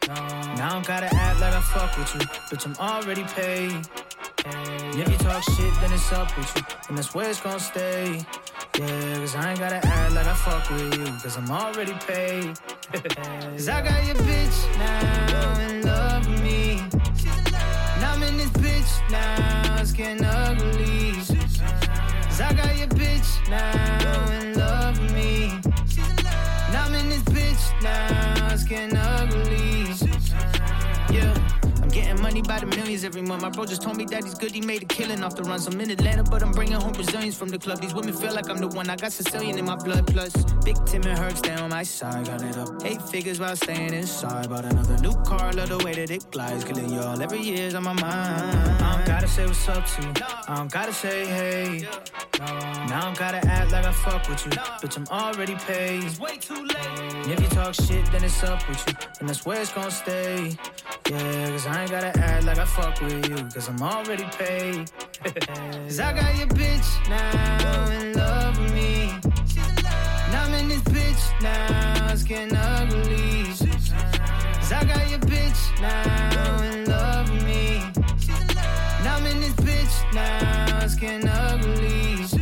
No. 0.07 0.14
Now 0.14 0.70
I 0.70 0.74
don't 0.74 0.86
gotta 0.86 1.10
act 1.16 1.40
like 1.40 1.53
I 1.53 1.61
fuck 1.61 1.98
with 1.98 2.14
you. 2.16 2.22
Bitch, 2.49 2.66
I'm 2.68 2.76
already 2.76 3.24
paid. 3.24 3.72
And 4.45 4.99
if 4.99 5.10
you 5.10 5.18
talk 5.18 5.44
shit, 5.44 5.74
then 5.82 5.91
it's 5.94 6.11
up 6.11 6.36
with 6.38 6.52
you. 6.56 6.64
And 6.90 6.98
that's 6.98 7.14
where 7.16 7.30
it's 7.30 7.40
gonna 7.40 7.60
stay. 7.60 8.26
Yeah, 8.78 9.18
cause 9.20 9.36
I 9.36 9.52
ain't 9.52 9.60
gotta 9.60 9.86
act 9.86 10.14
like 10.14 10.28
I 10.28 10.34
fuck 10.34 10.70
with 10.70 10.98
you. 10.98 11.06
Cause 11.24 11.38
I'm 11.38 11.49
already 11.49 11.94
paid. 12.07 12.57
cause 12.91 13.70
I 13.70 13.82
got 13.88 14.06
your 14.06 14.16
bitch 14.16 14.57
now 14.78 15.60
in 15.61 15.82
love 15.84 16.28
with 16.30 16.44
me. 16.44 16.76
Now 18.02 18.14
I'm 18.14 18.24
in 18.24 18.38
this 18.38 18.52
bitch 18.64 19.11
now, 19.11 19.78
it's 19.80 19.94
getting 19.94 20.26
ugly. 20.26 21.14
Cause 21.14 22.41
I 22.41 22.53
got 22.53 22.78
your 22.78 22.88
bitch 22.88 23.49
now 23.49 24.32
in 24.41 24.48
now, 27.81 28.49
it's 28.51 28.64
getting 28.64 28.97
ugly. 28.97 29.48
I'm 32.40 32.45
money 32.45 32.61
by 32.61 32.66
the 32.66 32.76
millions 32.78 33.03
every 33.03 33.22
month. 33.22 33.41
My 33.41 33.49
bro 33.49 33.66
just 33.66 33.82
told 33.82 33.98
me 33.98 34.06
that 34.06 34.24
he's 34.24 34.36
good, 34.36 34.52
he 34.52 34.61
made 34.61 34.84
a 34.84 34.86
killing 34.86 35.24
off 35.24 35.36
the 35.36 35.44
runs. 35.44 35.68
I'm 35.68 35.80
in 35.82 35.91
Atlanta, 35.91 36.24
but 36.24 36.41
I'm 36.41 36.52
bringing 36.52 36.80
home 36.80 36.94
Brazilians 36.94 37.36
from 37.36 37.49
the 37.49 37.60
club. 37.60 37.82
These 37.82 37.94
women 37.94 38.14
feel 38.14 38.34
like 38.34 38.49
I'm 38.49 38.57
the 38.57 38.68
one. 38.68 38.90
I 38.90 38.95
got 38.95 39.11
Sicilian 39.11 39.57
in 39.57 39.66
my 39.66 39.76
blood, 39.76 40.07
plus 40.07 40.32
Big 40.64 40.78
Tim 40.86 41.03
and 41.03 41.38
stay 41.38 41.56
on 41.56 41.70
my 41.70 41.84
side. 41.84 42.26
Got 42.28 42.41
it 42.44 42.57
up 42.57 42.70
eight 42.86 43.02
figures 43.02 43.40
while 43.40 43.56
staying 43.56 43.94
inside. 43.94 44.49
Bought 44.49 44.66
another 44.66 44.98
new 44.99 45.16
car, 45.24 45.52
love 45.53 45.70
the 45.70 45.78
way 45.80 45.94
that 45.94 46.11
it 46.11 46.32
glides. 46.32 46.64
Killing 46.64 46.90
y'all 46.90 47.22
every 47.22 47.41
year's 47.41 47.76
on 47.76 47.84
my 47.84 47.94
mind. 47.94 48.03
I 48.07 48.95
don't 48.95 49.06
gotta 49.06 49.28
say 49.28 49.45
what's 49.45 49.68
up 49.68 49.86
to 49.86 50.02
you. 50.02 50.14
I 50.48 50.56
don't 50.56 50.72
gotta 50.72 50.94
say 50.94 51.26
hey. 51.26 51.88
Now 52.40 52.99
I 52.99 53.02
don't 53.03 53.18
gotta 53.18 53.45
act 53.48 53.72
like 53.72 53.86
I 53.86 53.91
fuck 53.91 54.30
with 54.30 54.45
you. 54.45 54.52
Bitch, 54.52 54.98
I'm 54.98 55.07
already 55.07 55.56
paid. 55.56 56.03
It's 56.06 56.20
way 56.20 56.38
too 56.38 56.64
late. 56.64 56.78
And 56.78 57.32
if 57.34 57.41
you 57.41 57.48
talk 57.49 57.74
shit, 57.74 58.06
then 58.11 58.24
it's 58.24 58.41
up 58.44 58.68
with 58.70 58.82
you. 58.88 58.94
And 59.20 59.28
that's 59.28 59.45
where 59.45 59.60
it's 59.60 59.74
gonna 59.74 59.91
stay. 59.91 60.57
Yeah, 61.10 61.49
cause 61.49 61.68
I 61.68 61.82
ain't 61.82 61.91
gotta 61.91 62.18
act 62.18 62.28
like 62.49 62.57
I 62.57 62.65
fuck 62.65 63.01
with 63.01 63.30
you. 63.30 63.35
Cause 63.53 63.68
I'm 63.69 63.81
already 63.81 64.26
paid. 64.38 64.91
cause 65.47 65.99
I 65.99 66.14
got 66.14 66.38
your 66.38 66.47
bitch 66.47 67.10
now 67.10 67.89
in 67.91 68.14
love 68.14 68.60
with 68.60 68.73
me. 68.73 69.07
Now 70.31 70.43
I'm 70.45 70.53
in 70.53 70.69
this 70.69 70.81
bitch 70.81 71.41
now, 71.41 72.11
it's 72.11 72.23
getting 72.23 72.56
ugly. 72.56 73.43
Cause 74.56 74.72
I 74.72 74.84
got 74.85 75.10
your 75.10 75.19
bitch 75.19 75.81
now 75.81 76.61
in 76.64 76.85
love 76.85 77.30
with 77.31 77.43
me. 77.45 77.80
Now 79.03 79.18
I'm 79.18 79.26
in 79.26 79.39
this 79.41 79.53
bitch 79.53 80.14
now, 80.14 80.80
it's 80.84 80.95
getting 80.95 81.27
ugly. 81.27 82.39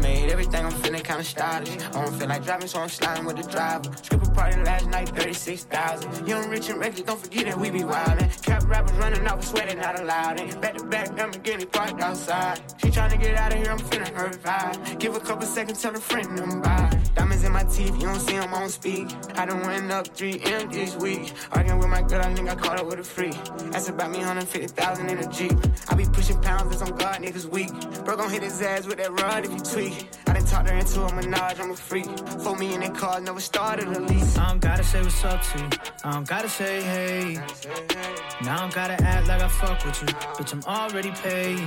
Made 0.00 0.30
everything, 0.30 0.64
I'm 0.64 0.72
feeling 0.72 1.02
kinda 1.02 1.24
stylish. 1.24 1.76
I 1.78 1.90
don't 1.90 2.14
feel 2.18 2.28
like 2.28 2.44
driving, 2.44 2.68
so 2.68 2.80
I'm 2.80 2.88
sliding 2.88 3.24
with 3.24 3.36
the 3.36 3.50
driver. 3.50 3.90
Strip 4.02 4.22
a 4.22 4.30
party 4.30 4.62
last 4.62 4.86
night, 4.88 5.08
36,000. 5.10 6.26
Young, 6.26 6.48
rich, 6.48 6.68
and 6.68 6.78
reckless, 6.80 7.02
don't 7.02 7.20
forget 7.20 7.46
that 7.46 7.58
we 7.58 7.70
be 7.70 7.80
wildin'. 7.80 8.42
Cap 8.42 8.62
rappers 8.66 8.96
running 8.96 9.26
off, 9.26 9.44
sweating 9.44 9.78
not 9.78 10.00
allowed. 10.00 10.40
It. 10.40 10.60
Back 10.60 10.76
to 10.76 10.84
back, 10.84 11.20
I'm 11.20 11.30
getting 11.42 11.66
parked 11.66 12.00
outside. 12.00 12.60
She 12.80 12.88
tryna 12.88 13.20
get 13.20 13.36
out 13.36 13.52
of 13.52 13.58
here, 13.58 13.70
I'm 13.70 13.78
feeling 13.78 14.14
her 14.14 14.28
vibe. 14.30 14.98
Give 14.98 15.14
a 15.14 15.20
couple 15.20 15.46
seconds, 15.46 15.82
tell 15.82 15.94
a 15.94 16.00
friend 16.00 16.38
them 16.38 16.60
bye. 16.60 17.00
Diamonds 17.40 17.44
in 17.44 17.52
my 17.52 17.90
teeth, 17.90 18.00
you 18.00 18.06
don't 18.06 18.20
see 18.20 18.38
them, 18.38 18.52
I 18.52 18.60
don't 18.60 18.68
speak. 18.68 19.08
I 19.36 19.46
done 19.46 19.60
went 19.66 19.90
up 19.90 20.08
3M 20.08 20.72
this 20.72 20.96
week. 20.96 21.32
Arguing 21.52 21.78
with 21.78 21.88
my 21.88 22.02
girl, 22.02 22.20
I 22.20 22.34
think 22.34 22.48
I 22.50 22.54
caught 22.54 22.78
up 22.78 22.86
with 22.86 22.98
a 22.98 23.04
freak. 23.04 23.34
That's 23.72 23.88
about 23.88 24.10
me, 24.10 24.18
150,000 24.18 25.08
in 25.08 25.18
a 25.18 25.32
Jeep. 25.32 25.52
I 25.88 25.94
be 25.94 26.04
pushing 26.04 26.40
pounds, 26.40 26.74
as 26.74 26.82
I'm 26.82 26.96
God, 26.96 27.20
niggas 27.22 27.46
weak. 27.46 27.70
Bro 28.04 28.16
gon' 28.16 28.30
hit 28.30 28.42
his 28.42 28.60
ass 28.60 28.86
with 28.86 28.98
that 28.98 29.12
rod 29.12 29.44
if 29.44 29.52
you 29.52 29.58
tweak. 29.58 30.08
I 30.26 30.34
done 30.34 30.44
talked 30.44 30.68
her 30.68 30.76
into 30.76 31.02
a 31.02 31.14
menage, 31.14 31.60
I'm 31.60 31.70
a 31.70 31.76
freak. 31.76 32.06
For 32.42 32.56
me 32.56 32.74
in 32.74 32.80
that 32.80 32.94
car, 32.94 33.20
never 33.20 33.40
started 33.40 33.88
a 33.88 34.00
lease. 34.00 34.36
I 34.36 34.48
don't 34.48 34.60
gotta 34.60 34.84
say 34.84 35.02
what's 35.02 35.24
up 35.24 35.42
to 35.42 35.58
you. 35.58 35.68
I 36.04 36.12
don't 36.12 36.28
gotta 36.28 36.48
say 36.48 36.82
hey. 36.82 37.34
Now 38.42 38.56
I 38.56 38.60
don't 38.60 38.74
gotta 38.74 39.02
act 39.02 39.28
like 39.28 39.42
I 39.42 39.48
fuck 39.48 39.84
with 39.84 40.00
you. 40.02 40.08
Bitch, 40.08 40.52
I'm 40.52 40.62
already 40.64 41.10
paid. 41.12 41.58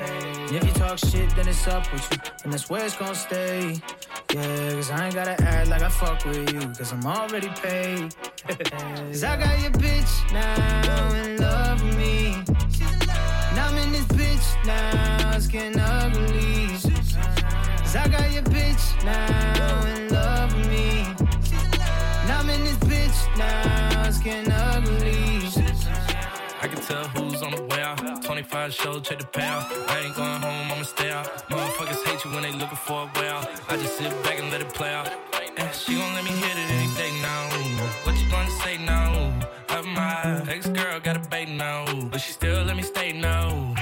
And 0.00 0.56
if 0.56 0.64
you 0.64 0.72
talk 0.72 0.98
shit, 0.98 1.30
then 1.36 1.48
it's 1.48 1.66
up 1.66 1.90
with 1.92 2.06
you. 2.12 2.18
And 2.44 2.52
that's 2.52 2.68
where 2.68 2.84
it's 2.84 2.96
gonna 2.96 3.14
stay. 3.14 3.80
Yeah, 4.34 4.72
cause 4.74 4.90
I 4.90 4.97
ain't 5.06 5.14
gotta 5.14 5.42
act 5.42 5.68
like 5.68 5.82
I 5.82 5.88
fuck 5.88 6.24
with 6.24 6.52
you. 6.52 6.60
Cause 6.60 6.92
I'm 6.92 7.06
already 7.06 7.48
paid. 7.48 8.14
cause 8.46 9.24
I 9.24 9.36
got 9.36 9.60
your 9.60 9.70
bitch 9.72 10.32
now 10.32 11.14
in 11.14 11.36
love 11.36 11.84
me. 11.96 12.30
Now 13.54 13.68
I'm 13.68 13.76
in 13.78 13.92
this 13.92 14.06
bitch 14.06 14.66
now, 14.66 15.36
it's 15.36 15.46
getting 15.46 15.78
ugly. 15.80 16.68
Cause 17.78 17.96
I 17.96 18.08
got 18.08 18.32
your 18.32 18.42
bitch 18.44 19.04
now 19.04 19.86
in 19.94 20.08
love 20.08 20.56
me. 20.68 21.02
Now 22.26 22.40
I'm 22.40 22.50
in 22.50 22.64
this 22.64 22.78
bitch 22.78 23.38
now, 23.38 24.08
it's 24.08 24.18
getting 24.18 24.52
ugly. 24.52 25.48
I 26.60 26.66
can 26.66 26.80
tell 26.82 27.04
who's 27.08 27.40
on 27.42 27.52
the 27.52 27.62
way 27.62 27.82
out. 27.82 28.24
25 28.24 28.74
shows, 28.74 29.02
check 29.02 29.18
the 29.18 29.24
payout. 29.26 29.64
I 29.88 30.00
ain't 30.00 30.16
going 30.16 30.42
home, 30.42 30.72
I'ma 30.72 30.82
stay 30.82 31.10
out. 31.10 31.26
Motherfuckers 31.48 32.04
hate 32.04 32.24
you 32.24 32.32
when 32.32 32.42
they 32.42 32.52
looking 32.52 32.76
for 32.76 33.02
a 33.02 33.20
way 33.20 33.27
Ex 40.48 40.66
girl 40.68 41.00
got 41.00 41.16
a 41.16 41.28
bait 41.28 41.48
now, 41.48 41.84
but 42.10 42.20
she 42.20 42.32
still 42.32 42.62
let 42.64 42.76
me 42.76 42.82
stay 42.82 43.12
now. 43.12 43.74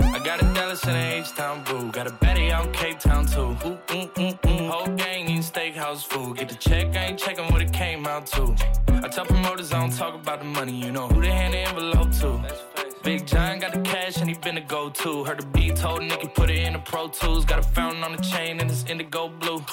I 0.00 0.18
got 0.24 0.42
a 0.42 0.44
Dallas 0.54 0.82
and 0.84 0.96
a 0.96 1.18
H-Town 1.20 1.64
boo. 1.64 1.92
Got 1.92 2.06
a 2.06 2.12
out 2.58 2.66
in 2.66 2.72
Cape 2.72 2.98
Town 2.98 3.26
too. 3.26 3.56
Ooh, 3.64 3.78
ooh, 3.92 4.10
ooh, 4.18 4.38
ooh. 4.46 4.68
Whole 4.68 4.86
gang 4.96 5.24
eating 5.24 5.42
steakhouse 5.42 6.04
food. 6.04 6.38
Get 6.38 6.48
the 6.48 6.54
check, 6.54 6.96
I 6.96 7.06
ain't 7.06 7.18
checking 7.18 7.46
what 7.52 7.62
it 7.62 7.72
came 7.72 8.06
out 8.06 8.26
to. 8.28 8.54
I 8.88 9.08
tell 9.08 9.26
promoters 9.26 9.72
I 9.72 9.80
don't 9.80 9.94
talk 9.94 10.14
about 10.14 10.40
the 10.40 10.46
money. 10.46 10.72
You 10.72 10.90
know 10.90 11.08
who 11.08 11.20
they 11.20 11.30
hand 11.30 11.54
the 11.54 11.58
envelope 11.58 12.10
to. 12.20 12.77
Big 13.08 13.26
John 13.26 13.58
got 13.58 13.72
the 13.72 13.80
cash 13.80 14.18
and 14.18 14.28
he 14.28 14.36
been 14.36 14.56
the 14.56 14.60
go-to. 14.60 15.24
Heard 15.24 15.40
the 15.40 15.46
beat 15.46 15.76
told 15.76 16.02
Nicky 16.02 16.28
put 16.28 16.50
it 16.50 16.58
in 16.58 16.74
the 16.74 16.78
Pro 16.78 17.08
Tools. 17.08 17.46
Got 17.46 17.60
a 17.60 17.62
fountain 17.62 18.04
on 18.04 18.14
the 18.14 18.22
chain 18.22 18.60
and 18.60 18.70
it's 18.70 18.84
indigo 18.84 19.30
blue. 19.30 19.64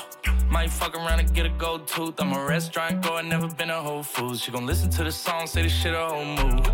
Might 0.50 0.72
fuck 0.72 0.96
around 0.96 1.20
and 1.20 1.34
get 1.34 1.46
a 1.46 1.50
gold 1.50 1.86
tooth. 1.86 2.14
I'm 2.18 2.32
a 2.32 2.46
restaurant 2.46 3.04
goer, 3.04 3.24
never 3.24 3.50
been 3.50 3.72
a 3.72 3.82
Whole 3.82 4.04
Foods. 4.04 4.42
She 4.42 4.52
gon' 4.52 4.66
listen 4.66 4.90
to 4.92 5.04
the 5.04 5.12
song, 5.12 5.48
say 5.48 5.64
this 5.64 5.74
shit 5.74 5.94
a 5.94 6.06
whole 6.08 6.24
move. 6.24 6.66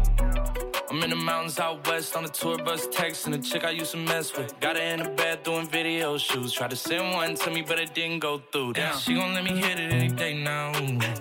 I'm 0.92 1.02
in 1.02 1.10
the 1.10 1.16
mountains 1.16 1.58
out 1.58 1.88
west 1.88 2.16
on 2.16 2.26
a 2.26 2.30
tour 2.30 2.60
bus 2.60 2.86
texting 2.90 3.34
a 3.34 3.40
chick 3.40 3.64
I 3.64 3.72
used 3.72 3.94
to 3.94 3.98
mess 3.98 4.38
with. 4.38 4.60
Got 4.60 4.78
her 4.78 4.84
in 4.84 5.00
the 5.02 5.10
bed 5.10 5.42
doing 5.42 5.68
video 5.68 6.20
shoots. 6.20 6.54
Tried 6.54 6.70
to 6.70 6.76
send 6.76 7.16
one 7.16 7.34
to 7.38 7.50
me, 7.50 7.64
but 7.64 7.80
it 7.80 7.96
didn't 7.96 8.20
go 8.20 8.40
through. 8.52 8.74
Damn, 8.74 8.96
she 9.00 9.16
gon' 9.16 9.34
let 9.34 9.44
me 9.44 9.58
hit 9.58 9.80
it 9.80 9.92
any 9.92 10.10
day 10.10 10.36
now. 10.38 10.74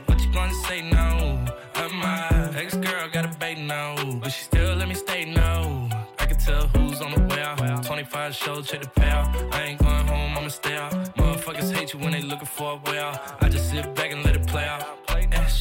What 0.05 0.21
you 0.21 0.31
gonna 0.35 0.53
say 0.67 0.83
now? 0.83 1.47
Of 1.91 1.97
my 1.97 2.53
ex 2.57 2.77
girl 2.77 3.09
got 3.09 3.25
a 3.25 3.39
bait 3.39 3.59
now, 3.59 3.97
but 4.21 4.31
she 4.31 4.45
still 4.45 4.77
let 4.77 4.87
me 4.87 4.95
stay 4.95 5.25
now. 5.25 5.89
I 6.21 6.27
can 6.27 6.39
tell 6.39 6.69
who's 6.69 7.01
on 7.01 7.11
the 7.11 7.35
way 7.35 7.43
out. 7.43 7.85
25 7.85 8.33
shows, 8.33 8.71
check 8.71 8.83
the 8.83 8.87
payout. 9.01 9.53
I 9.53 9.63
ain't 9.63 9.81
going 9.81 10.07
home, 10.07 10.39
I'ma 10.39 10.49
stay 10.49 10.77
out. 10.77 10.93
Motherfuckers 11.17 11.73
hate 11.73 11.93
you 11.93 11.99
when 11.99 12.13
they 12.13 12.23
looking 12.23 12.47
for 12.47 12.75
a 12.75 12.91
way 12.91 13.01
out. 13.01 13.43
I 13.43 13.49
just 13.49 13.71
sit 13.71 13.93
back 13.97 14.13
and 14.13 14.25
let 14.25 14.37
it 14.37 14.40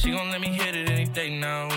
she 0.00 0.12
gon' 0.12 0.30
let 0.30 0.40
me 0.40 0.48
hit 0.48 0.74
it 0.74 0.88
any 0.88 1.04
day 1.04 1.28
now. 1.28 1.68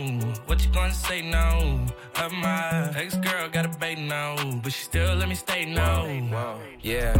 What 0.45 0.63
you 0.63 0.71
gonna 0.71 0.93
say 0.93 1.21
now? 1.21 1.79
Of 2.15 2.31
my 2.31 2.91
ex 2.95 3.15
girl 3.15 3.49
got 3.49 3.65
a 3.65 3.77
bait 3.79 3.97
now, 3.97 4.35
but 4.61 4.71
she 4.71 4.83
still 4.85 5.15
let 5.15 5.27
me 5.27 5.35
stay 5.35 5.65
now. 5.65 6.05
Yeah. 6.81 7.13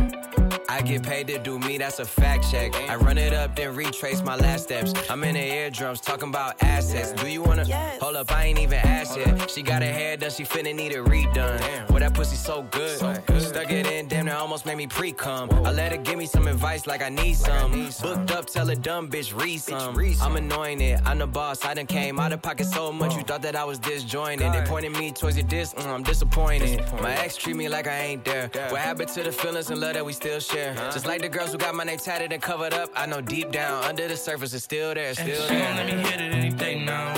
I 0.69 0.81
get 0.81 1.03
paid 1.03 1.27
to 1.27 1.37
do 1.39 1.59
me, 1.59 1.77
that's 1.77 1.99
a 1.99 2.05
fact 2.05 2.49
check. 2.49 2.73
I 2.89 2.95
run 2.95 3.17
it 3.17 3.33
up, 3.33 3.55
then 3.55 3.75
retrace 3.75 4.23
my 4.23 4.35
last 4.35 4.63
steps. 4.63 4.93
I'm 5.09 5.23
in 5.23 5.35
the 5.35 5.41
eardrums 5.41 5.99
talking 5.99 6.29
about 6.29 6.61
assets. 6.63 7.11
Do 7.11 7.29
you 7.29 7.41
wanna 7.41 7.65
hold 7.99 8.15
up? 8.15 8.31
I 8.31 8.45
ain't 8.45 8.59
even 8.59 8.79
asked 8.79 9.17
yet. 9.17 9.49
She 9.49 9.61
got 9.61 9.81
her 9.81 9.91
hair 9.91 10.15
done, 10.17 10.31
she 10.31 10.43
finna 10.43 10.73
need 10.73 10.93
it 10.93 11.03
redone. 11.03 11.87
Boy, 11.87 11.99
that 11.99 12.13
pussy 12.13 12.37
so 12.37 12.63
good. 12.71 12.97
so 12.97 13.13
good. 13.27 13.41
Stuck 13.41 13.71
it 13.71 13.87
in, 13.87 14.07
damn, 14.07 14.25
that 14.25 14.37
almost 14.37 14.65
made 14.65 14.77
me 14.77 14.87
pre 14.87 15.11
cum. 15.11 15.49
I 15.65 15.71
let 15.71 15.91
her 15.91 15.97
give 15.97 16.17
me 16.17 16.25
some 16.25 16.47
advice 16.47 16.87
like 16.87 17.01
I 17.01 17.09
need 17.09 17.35
some. 17.35 17.71
Booked 18.01 18.31
up, 18.31 18.45
tell 18.47 18.69
a 18.69 18.75
dumb 18.75 19.09
bitch 19.09 19.39
read 19.39 19.59
some. 19.59 19.95
I'm 20.21 20.35
anointed, 20.35 20.92
I'm 21.05 21.19
the 21.19 21.27
boss. 21.27 21.63
I 21.65 21.73
done 21.73 21.85
came 21.87 22.19
out 22.19 22.31
of 22.33 22.41
pocket 22.41 22.67
so 22.67 22.91
much, 22.91 23.15
you 23.15 23.23
thought 23.23 23.41
that 23.41 23.55
I 23.55 23.63
was 23.63 23.79
disjointed. 23.79 24.51
They 24.53 24.61
pointed 24.61 24.91
me 24.93 25.11
towards 25.11 25.37
your 25.37 25.47
dis, 25.47 25.73
mm, 25.73 25.85
I'm 25.85 26.03
disappointed. 26.03 26.83
My 27.01 27.13
ex 27.15 27.35
treat 27.35 27.55
me 27.55 27.69
like 27.69 27.87
I 27.87 27.99
ain't 27.99 28.25
there. 28.25 28.49
What 28.69 28.81
happened 28.81 29.09
to 29.09 29.23
the 29.23 29.31
feelings 29.31 29.69
and 29.69 29.79
love 29.79 29.93
that 29.93 30.05
we 30.05 30.13
still 30.13 30.39
share? 30.39 30.73
Just 30.93 31.05
like 31.05 31.21
the 31.21 31.29
girls 31.29 31.51
who 31.51 31.57
got 31.57 31.75
my 31.75 31.83
name 31.83 31.99
tatted 31.99 32.31
and 32.33 32.41
covered 32.41 32.73
up, 32.73 32.89
I 32.95 33.05
know 33.05 33.21
deep 33.21 33.51
down 33.51 33.83
under 33.83 34.07
the 34.07 34.17
surface 34.17 34.53
it's 34.53 34.63
still 34.63 34.93
there, 34.93 35.13
still 35.13 35.47
She 35.47 35.53
gon' 35.55 35.75
let 35.75 35.85
me 35.85 35.93
hit 36.09 36.21
it 36.21 36.33
any 36.33 36.49
day 36.51 36.83
now. 36.83 37.13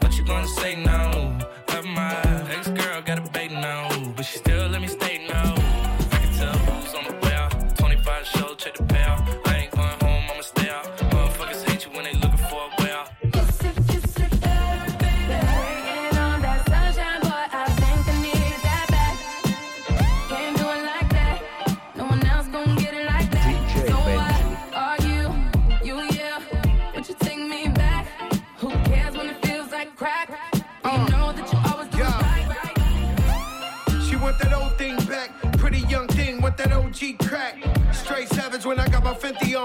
What 0.00 0.16
you 0.16 0.24
gonna 0.24 0.48
say 0.48 0.76
now? 0.76 1.38
Of 1.68 1.84
my 1.86 2.14
ex 2.50 2.68
girl 2.68 3.02
got 3.02 3.18
a 3.18 3.30
bait 3.32 3.50
now, 3.50 3.88
but 4.16 4.24
she 4.24 4.38
still 4.38 4.68
let 4.68 4.80
me 4.80 4.86
stay 4.88 5.13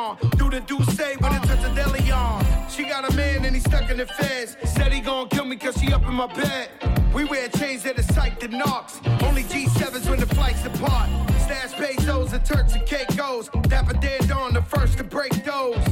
on. 0.10 0.18
Do 0.38 0.50
the 0.50 0.62
do 0.62 0.84
say 0.96 1.16
when 1.18 1.34
it 1.34 1.44
touch 1.44 1.64
a 1.64 1.74
deli 1.76 2.12
on. 2.12 2.46
She 2.70 2.84
got 2.84 3.10
a 3.10 3.16
man 3.16 3.46
and 3.46 3.56
he 3.56 3.62
stuck 3.62 3.90
in 3.90 3.98
the 3.98 4.06
feds. 4.06 4.56
Said 4.64 4.92
he 4.92 5.00
gon' 5.00 5.30
kill 5.30 5.46
me 5.46 5.56
cause 5.56 5.78
she 5.80 5.94
up 5.94 6.04
in 6.04 6.14
my 6.14 6.28
bed. 6.28 6.70
We 7.14 7.26
wear 7.26 7.48
chains 7.50 7.84
that 7.84 7.98
are 7.98 8.14
psyched 8.14 8.44
and 8.44 8.54
knocks. 8.54 9.00
Only 9.24 9.44
G7s 9.44 10.10
when 10.10 10.20
the 10.20 10.28
flights 10.28 10.64
depart. 10.64 11.10
Stash 11.42 11.74
pesos 11.74 12.34
and 12.34 12.46
Turks 12.46 12.74
and 12.74 12.86
Caicos. 12.86 13.50
Dapper 13.64 13.94
dead 13.94 14.32
on 14.32 14.54
the 14.54 14.62
first 14.62 14.98
to 14.98 15.04
break 15.04 15.34
those. 15.44 15.86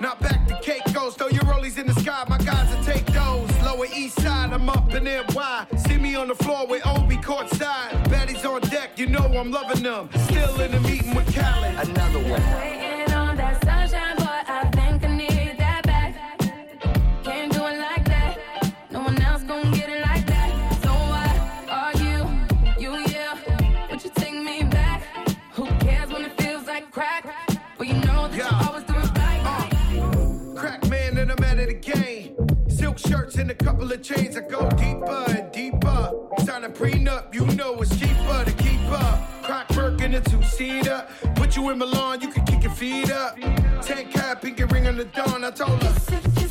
Not 0.00 0.20
back 0.20 0.48
to 0.48 0.58
Caicos, 0.60 1.14
throw 1.14 1.28
your 1.28 1.44
rollies 1.44 1.78
in 1.78 1.86
the 1.86 1.94
sky, 1.94 2.24
my 2.28 2.38
guys 2.38 2.74
will 2.74 2.82
take 2.82 3.06
those. 3.06 3.48
Lower 3.62 3.86
east 3.94 4.20
side, 4.20 4.52
I'm 4.52 4.68
up 4.68 4.92
in 4.92 5.04
NY. 5.04 5.66
See 5.76 5.96
me 5.96 6.16
on 6.16 6.26
the 6.26 6.34
floor 6.34 6.66
with 6.66 6.84
Obi 6.84 7.18
courtside. 7.18 8.04
Baddies 8.06 8.44
on 8.44 8.62
deck, 8.62 8.98
you 8.98 9.06
know 9.06 9.26
I'm 9.26 9.52
loving 9.52 9.84
them. 9.84 10.10
Still 10.24 10.60
in 10.60 10.72
the 10.72 10.80
meeting 10.80 11.14
with 11.14 11.32
Khaled. 11.32 11.88
Another 11.88 12.18
one. 12.28 12.81
Couple 33.82 33.96
of 33.96 34.02
chains. 34.02 34.34
that 34.36 34.48
go 34.48 34.68
deeper 34.70 35.24
and 35.36 35.52
deeper. 35.52 36.12
Sign 36.44 36.64
a 36.64 36.68
prenup, 36.68 37.34
you 37.34 37.44
know 37.56 37.74
it's 37.80 37.98
cheaper 37.98 38.44
to 38.44 38.52
keep 38.52 38.80
up. 38.90 39.42
Crack 39.42 39.68
Birkin 39.68 40.14
and 40.14 40.24
two 40.24 40.42
seater. 40.42 41.06
Put 41.34 41.56
you 41.56 41.68
in 41.70 41.78
Milan, 41.78 42.20
you 42.20 42.28
can 42.28 42.44
kick 42.44 42.62
your 42.62 42.72
feet 42.72 43.10
up. 43.10 43.36
Ten 43.82 44.08
cap, 44.10 44.42
pinky 44.42 44.64
ring 44.64 44.86
on 44.86 44.96
the 44.96 45.04
dawn. 45.04 45.44
I 45.44 45.50
told 45.50 45.82
her. 45.82 46.41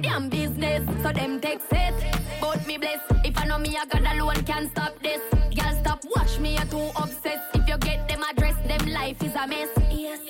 Them 0.00 0.12
damn 0.12 0.28
business. 0.28 1.02
So 1.02 1.12
them 1.12 1.40
take 1.40 1.60
set, 1.68 1.94
but 2.40 2.66
me 2.66 2.78
bless. 2.78 3.00
If 3.24 3.36
I 3.38 3.46
know 3.46 3.58
me 3.58 3.76
I 3.76 3.84
got 3.86 4.14
alone 4.14 4.44
can't 4.44 4.70
stop 4.70 4.98
this. 5.02 5.20
Girl 5.54 5.74
stop 5.80 6.04
watch 6.16 6.38
me 6.38 6.54
you 6.54 6.64
too 6.64 6.90
obsessed. 6.96 7.54
If 7.54 7.68
you 7.68 7.78
get 7.78 8.08
them 8.08 8.22
address, 8.22 8.56
them 8.66 8.86
life 8.92 9.22
is 9.22 9.34
a 9.34 9.46
mess. 9.46 9.68
Yes. 9.90 10.20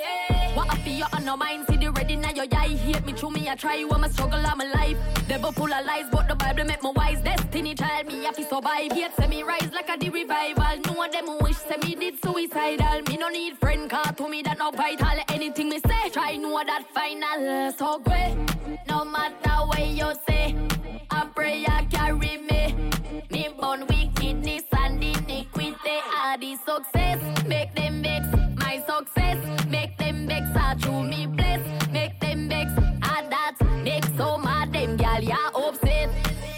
What 0.56 0.72
I 0.72 0.76
feel 0.78 0.98
you 0.98 1.04
on 1.12 1.24
no 1.24 1.36
mind, 1.36 1.66
see 1.68 1.76
the 1.76 1.92
red 1.92 2.10
in 2.10 2.22
your 2.34 2.46
eye. 2.52 2.68
Hate 2.68 3.04
me 3.06 3.12
through 3.12 3.30
me, 3.30 3.48
I 3.48 3.54
try 3.54 3.76
you, 3.76 3.90
I'm 3.90 4.04
a 4.04 4.08
struggle, 4.10 4.44
I'm 4.44 4.60
alive. 4.60 4.98
Devil 5.28 5.52
full 5.52 5.72
of 5.72 5.86
lies, 5.86 6.06
but 6.10 6.26
the 6.26 6.34
Bible 6.34 6.64
make 6.64 6.82
me 6.82 6.90
wise. 6.94 7.20
Destiny 7.22 7.74
child, 7.74 8.06
me 8.06 8.24
have 8.24 8.36
to 8.36 8.44
survive. 8.44 8.96
Yet 8.96 9.14
say 9.16 9.28
me 9.28 9.42
rise 9.42 9.70
like 9.72 9.88
a 9.88 9.96
the 9.98 10.10
revival. 10.10 10.76
No 10.86 11.06
them 11.10 11.26
who 11.26 11.38
wish 11.44 11.56
say 11.56 11.76
me 11.82 11.94
did 11.94 12.22
suicidal. 12.22 13.02
Me 13.08 13.16
no 13.16 13.28
need 13.28 13.58
friend, 13.58 13.88
car 13.88 14.12
to 14.12 14.28
me 14.28 14.42
that 14.42 14.58
no 14.58 14.70
vital. 14.70 15.09
Me 16.30 16.36
try 16.36 16.42
know 16.42 16.62
that 16.64 16.84
final. 16.94 17.72
So 17.72 17.98
great, 17.98 18.36
no 18.88 19.04
matter 19.04 19.66
what 19.66 19.84
you 19.84 20.12
say. 20.28 20.54
I 21.10 21.26
pray 21.34 21.64
I 21.66 21.84
carry 21.90 22.36
me. 22.36 22.74
Me 23.30 23.48
born 23.60 23.84
wickedness 23.88 24.62
and 24.72 25.02
iniquity. 25.02 25.98
All 26.16 26.38
the 26.38 26.56
success, 26.64 27.20
make 27.46 27.74
them 27.74 28.02
vex. 28.02 28.26
My 28.56 28.80
success, 28.86 29.38
make 29.68 29.98
them 29.98 30.28
vex. 30.28 30.46
I 30.54 30.74
true 30.74 31.02
me 31.02 31.26
bless, 31.26 31.90
make 31.90 32.20
them 32.20 32.48
vex. 32.48 32.70
Ah, 33.02 33.24
that 33.28 33.56
make 33.82 34.04
so 34.16 34.38
mad 34.38 34.72
them 34.72 34.96
gal 34.96 35.24
ya 35.24 35.50
upset 35.52 36.10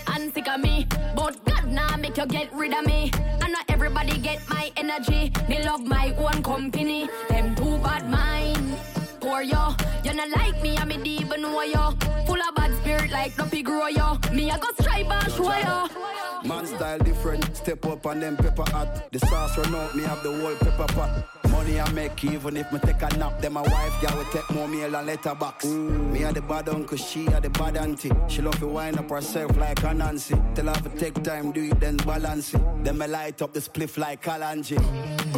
and 0.09 0.35
sick 0.35 0.49
of 0.49 0.61
me. 0.61 0.87
But 1.17 1.43
God 1.47 1.69
now 1.69 1.97
make 1.97 2.19
you 2.19 2.27
get 2.27 2.53
rid 2.53 2.75
of 2.75 2.85
me. 2.85 3.11
And 3.41 3.53
not 3.53 3.65
everybody 3.71 4.19
get 4.19 4.47
my 4.51 4.71
energy. 4.77 5.33
They 5.49 5.63
love 5.65 5.83
my 5.83 6.15
own 6.19 6.43
company. 6.43 7.09
Them 7.31 7.55
too 7.55 7.79
bad 7.79 8.11
mind 8.11 8.32
poor, 9.33 9.43
yo. 9.43 9.75
You 10.05 10.15
not 10.15 10.31
like 10.31 10.63
me, 10.63 10.77
I'm 10.77 10.91
a 10.91 10.99
deep 10.99 11.29
know 11.39 11.63
yo. 11.63 11.91
Full 12.27 12.43
of 12.47 12.55
bad 12.55 12.77
spirit 12.79 13.11
like 13.11 13.37
no 13.39 13.45
pig 13.47 13.65
grow, 13.65 13.87
yo. 13.87 14.19
Me, 14.33 14.51
I 14.51 14.59
go 14.59 14.69
strive 14.79 15.11
and 15.11 15.33
show, 15.33 15.57
yo. 15.67 15.89
Man 16.45 16.67
style 16.67 16.99
different, 16.99 17.57
step 17.57 17.85
up 17.87 18.05
and 18.07 18.23
then 18.23 18.37
pepper 18.37 18.69
hot. 18.71 19.11
The 19.13 19.19
sauce 19.21 19.57
run 19.57 19.75
out, 19.75 19.95
me 19.97 20.03
have 20.03 20.23
the 20.23 20.33
whole 20.39 20.57
pepper 20.57 20.93
pot. 20.93 21.42
Money 21.51 21.81
I 21.81 21.91
make 21.93 22.25
even 22.25 22.57
if 22.57 22.71
me 22.73 22.79
take 22.79 23.03
a 23.03 23.09
nap. 23.17 23.41
Then 23.41 23.53
my 23.53 23.63
wife, 23.63 23.95
yeah, 24.03 24.15
will 24.15 24.25
take 24.27 24.49
more 24.51 24.69
meal 24.69 24.95
and 24.95 25.07
letterbox. 25.07 25.65
Me 25.65 26.25
are 26.25 26.33
the 26.33 26.43
bad 26.43 26.69
uncle, 26.69 26.97
she 26.97 27.25
had 27.25 27.43
the 27.43 27.51
bad 27.51 27.77
auntie. 27.77 28.13
She 28.29 28.43
love 28.43 28.59
to 28.61 28.67
wind 28.67 28.99
up 28.99 29.11
herself 29.11 29.57
like 29.57 29.83
a 29.83 29.95
Nancy. 29.95 30.35
Tell 30.55 30.67
her 30.67 30.75
to 30.75 30.89
take 30.99 31.23
time, 31.23 31.53
do 31.53 31.63
it, 31.65 31.81
then 31.81 31.97
balance 31.99 32.55
it. 32.55 32.61
Then 32.85 32.99
me 32.99 33.07
light 33.07 33.43
up 33.43 33.53
the 33.53 33.61
spliff 33.61 33.99
like 33.99 34.23
Kalanji. 34.23 34.79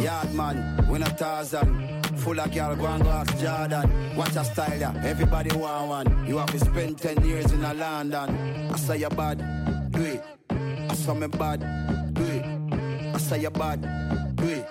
Yard 0.03 0.33
man, 0.33 0.87
win 0.89 1.03
a 1.03 1.09
thousand. 1.09 2.05
Full 2.17 2.39
of 2.39 2.51
girl, 2.53 2.75
go 2.75 2.85
and 2.85 3.03
go 3.03 3.09
ask 3.09 3.37
Jordan. 3.37 4.15
Watch 4.15 4.35
a 4.35 4.43
style, 4.45 4.79
yeah. 4.79 5.01
Everybody 5.03 5.55
want 5.55 5.87
one. 5.89 6.27
You 6.27 6.37
have 6.37 6.51
to 6.51 6.59
spend 6.59 6.97
10 6.97 7.25
years 7.25 7.51
in 7.51 7.63
a 7.63 7.73
London. 7.73 8.69
I 8.71 8.77
say 8.77 8.97
you 8.99 9.09
bad, 9.09 9.91
do 9.91 10.01
it. 10.01 10.23
I 10.49 10.93
saw 10.95 11.13
me 11.13 11.27
bad, 11.27 11.59
do 12.13 12.23
it. 12.23 12.45
I 13.13 13.17
say 13.17 13.41
you 13.41 13.49
bad, 13.49 13.81
do 14.35 14.47
it. 14.47 14.67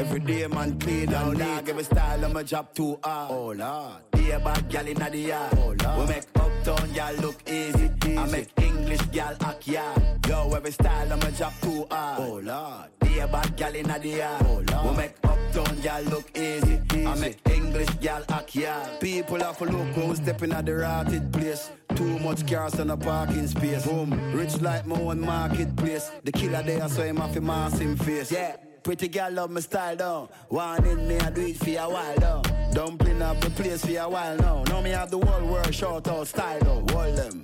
Every 0.00 0.20
day, 0.20 0.46
man, 0.46 0.80
clean 0.80 1.12
and 1.12 1.38
neat. 1.38 1.66
Give 1.66 1.76
a 1.76 1.84
style, 1.84 2.24
on 2.24 2.32
my 2.32 2.42
job 2.42 2.72
too 2.72 2.98
hard. 3.04 3.30
Oh, 3.30 3.52
Lord. 3.52 4.10
Be 4.12 4.30
a 4.30 4.40
bad 4.40 4.66
gal 4.70 4.86
in 4.86 4.94
the 4.98 5.18
yard. 5.18 5.52
Oh, 5.58 5.74
Lord. 5.84 5.98
We 5.98 6.06
make 6.14 6.24
uptown, 6.36 6.94
y'all 6.94 7.14
look 7.16 7.36
easy. 7.46 7.90
easy. 8.06 8.16
I 8.16 8.26
make 8.26 8.48
English 8.62 9.02
gal 9.12 9.36
act 9.42 9.68
yard. 9.68 10.26
Yo, 10.26 10.50
every 10.52 10.70
style, 10.70 11.12
on 11.12 11.18
my 11.18 11.30
job 11.32 11.52
too 11.60 11.86
hard. 11.90 12.20
Oh, 12.22 12.40
Lord. 12.42 12.88
Be 13.00 13.18
a 13.18 13.28
bad 13.28 13.54
gal 13.58 13.74
in 13.74 13.88
the 13.88 14.08
yard. 14.08 14.42
Oh, 14.46 14.64
Lord. 14.72 14.90
We 14.90 14.96
make 14.96 15.14
uptown, 15.22 15.82
y'all 15.82 16.02
look 16.04 16.30
easy. 16.34 16.80
easy. 16.94 17.06
I 17.06 17.14
make 17.16 17.38
English 17.50 17.90
gal 18.00 18.24
act 18.30 18.54
yard. 18.54 19.00
People 19.00 19.40
have 19.40 19.60
a 19.60 19.66
look 19.66 19.88
who's 19.88 20.16
stepping 20.16 20.52
at 20.52 20.64
the 20.64 20.76
rotted 20.76 21.30
place. 21.30 21.70
Too 21.94 22.18
much 22.20 22.50
cars 22.50 22.72
and 22.76 22.90
a 22.90 22.96
parking 22.96 23.46
space. 23.48 23.84
Boom. 23.84 24.32
Rich 24.32 24.62
like 24.62 24.86
my 24.86 24.98
own 24.98 25.20
marketplace. 25.20 26.10
The 26.24 26.32
killer 26.32 26.62
there, 26.62 26.88
so 26.88 27.02
him 27.02 27.18
have 27.18 27.34
to 27.34 27.42
mass 27.42 27.78
him 27.78 27.98
face. 27.98 28.32
Yeah. 28.32 28.56
Pretty 28.82 29.08
girl 29.08 29.30
love 29.30 29.50
my 29.50 29.60
style 29.60 29.96
though. 29.96 30.28
One 30.48 30.84
in 30.86 31.06
me, 31.06 31.18
I 31.18 31.30
do 31.30 31.42
it 31.42 31.56
for 31.56 31.70
a 31.70 31.88
while 31.88 32.18
though. 32.18 32.42
Dumpling 32.72 33.20
up 33.20 33.40
the 33.40 33.50
place 33.50 33.84
for 33.84 33.98
a 33.98 34.08
while 34.08 34.36
now. 34.36 34.64
Now 34.64 34.80
me 34.80 34.90
have 34.90 35.10
the 35.10 35.18
whole 35.18 35.46
world 35.46 35.74
short 35.74 36.08
out 36.08 36.26
style 36.26 36.60
though. 36.60 36.84
Hold 36.94 37.16
them. 37.16 37.42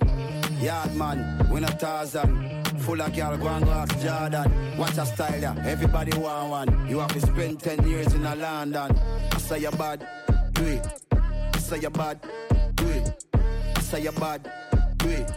Yard 0.59 0.95
man, 0.95 1.47
win 1.49 1.63
a 1.63 1.67
thousand. 1.67 2.65
Full 2.79 3.01
of 3.01 3.15
girl, 3.15 3.37
go 3.37 3.47
and 3.47 3.65
go 3.65 3.71
ask 3.71 3.99
Jordan. 3.99 4.77
Watch 4.77 4.97
a 4.97 5.05
style 5.05 5.39
ya, 5.39 5.55
everybody 5.65 6.17
want 6.17 6.49
one. 6.49 6.89
You 6.89 6.99
have 6.99 7.13
to 7.13 7.21
spend 7.21 7.59
10 7.59 7.87
years 7.87 8.13
in 8.13 8.25
a 8.25 8.35
London. 8.35 8.97
I 9.31 9.37
say 9.37 9.59
you 9.59 9.71
bad, 9.71 10.07
do 10.53 10.65
it. 10.65 10.87
I 11.11 11.57
say 11.59 11.79
you 11.79 11.89
bad, 11.89 12.19
do 12.75 12.87
it. 12.87 13.25
I 13.75 13.79
say 13.81 14.01
you 14.01 14.11
bad, 14.11 14.51
do 14.97 15.09
it. 15.09 15.31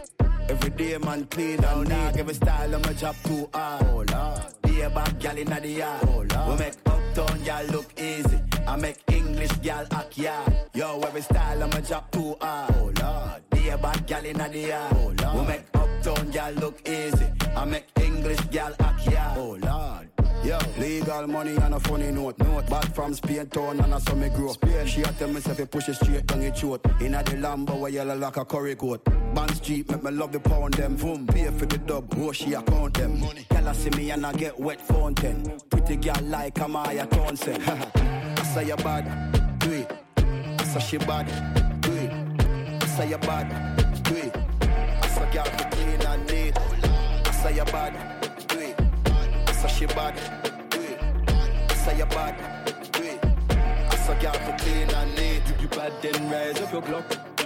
Every 0.49 0.69
day 0.71 0.97
man 0.97 1.25
clean 1.25 1.63
and 1.63 1.87
neat. 1.87 2.15
give 2.15 2.29
a 2.29 2.33
style 2.33 2.73
of 2.73 2.85
my 2.85 2.93
job 2.93 3.15
too 3.23 3.47
hard. 3.53 3.83
Oh, 3.83 4.05
Lord 4.11 4.60
laid 4.81 4.93
back 4.93 5.19
gal 5.19 5.37
inna 5.37 5.59
the 5.59 5.69
yard. 5.69 6.33
Oh, 6.33 6.51
We 6.51 6.57
make 6.57 6.73
uptown 6.85 7.43
gal 7.43 7.65
look 7.65 7.99
easy. 7.99 8.39
I 8.67 8.75
make 8.75 8.99
English 9.11 9.51
gal 9.63 9.85
act 9.91 10.17
yard. 10.17 10.53
Yo, 10.73 10.99
every 11.01 11.21
style 11.21 11.63
I'ma 11.63 11.79
drop 11.81 12.11
too 12.11 12.35
hard. 12.41 12.73
Oh 12.75 12.91
Lord, 13.01 13.41
laid 13.53 13.81
back 13.81 14.07
gal 14.07 14.25
inna 14.25 14.49
the 14.49 14.59
yard. 14.59 14.93
Oh, 14.95 15.13
Lord. 15.21 15.35
We 15.37 15.47
make 15.47 15.65
uptown 15.73 16.31
gal 16.31 16.51
look 16.53 16.87
easy. 16.87 17.27
I 17.55 17.65
make 17.65 17.87
English 18.01 18.41
gal 18.51 18.73
act 18.79 19.05
yard. 19.05 19.20
All 21.21 21.27
money 21.27 21.55
on 21.57 21.73
a 21.73 21.79
funny 21.79 22.09
note. 22.09 22.39
note. 22.39 22.67
Bad 22.67 22.95
from 22.95 23.13
Spain 23.13 23.45
town 23.45 23.79
and 23.79 23.93
I 23.93 23.99
saw 23.99 24.15
me 24.15 24.29
grow. 24.29 24.53
Spain. 24.53 24.87
She 24.87 25.01
a 25.01 25.05
tell 25.05 25.27
me 25.27 25.37
if 25.37 25.59
you 25.59 25.67
push 25.67 25.87
it 25.87 25.93
straight 25.93 26.25
down 26.25 26.41
your 26.41 26.51
throat. 26.51 26.83
Inna 26.99 27.21
the 27.21 27.33
Lambo 27.33 27.77
where 27.79 27.91
yellow 27.91 28.15
like 28.15 28.37
a 28.37 28.45
curry 28.45 28.73
goat. 28.73 29.05
Band 29.35 29.55
Street 29.55 29.87
make 29.91 30.01
me 30.01 30.09
love 30.09 30.31
the 30.31 30.39
pound 30.39 30.73
them. 30.73 30.95
Boom, 30.95 31.27
pay 31.27 31.45
for 31.51 31.67
the 31.67 31.77
dub. 31.77 32.11
Oh, 32.17 32.31
she 32.31 32.53
account 32.53 32.95
them. 32.95 33.19
Money. 33.19 33.45
Tell 33.51 33.63
her 33.63 33.73
see 33.75 33.91
me 33.91 34.09
and 34.09 34.25
I 34.25 34.33
get 34.33 34.59
wet 34.59 34.81
fountain. 34.81 35.59
Pretty 35.69 35.97
girl 35.97 36.23
like 36.23 36.55
Amaya 36.55 37.07
Townsend. 37.07 37.63
I 37.67 38.43
say 38.55 38.65
you 38.65 38.75
bad, 38.77 39.59
do 39.59 39.71
it. 39.73 39.91
I 40.17 40.63
say 40.63 40.79
she 40.79 40.97
bad, 40.97 41.27
do 41.81 41.91
it. 41.93 42.11
I 42.81 42.87
say 42.87 43.09
you 43.11 43.17
bad, 43.19 44.03
do 44.03 44.15
it. 44.15 44.35
I 44.63 45.07
say 45.07 45.31
girl 45.31 45.45
for 45.45 45.69
clean 45.69 46.01
and 46.01 46.31
neat. 46.31 46.57
I 46.57 47.31
say 47.31 47.55
you 47.57 47.65
bad, 47.65 48.47
do 48.47 48.57
it. 48.57 48.81
I 49.47 49.51
say 49.51 49.67
she 49.67 49.85
bad. 49.85 50.40
I 52.17 53.95
suck 54.05 54.23
out 54.23 54.37
for 54.37 54.57
clean, 54.63 54.89
I 54.93 55.05
need 55.15 55.43
you. 55.59 55.67
Bad, 55.69 55.93
then 56.01 56.29
raise 56.29 56.61
up 56.61 56.71
your 56.71 56.81
Glock. 56.81 57.40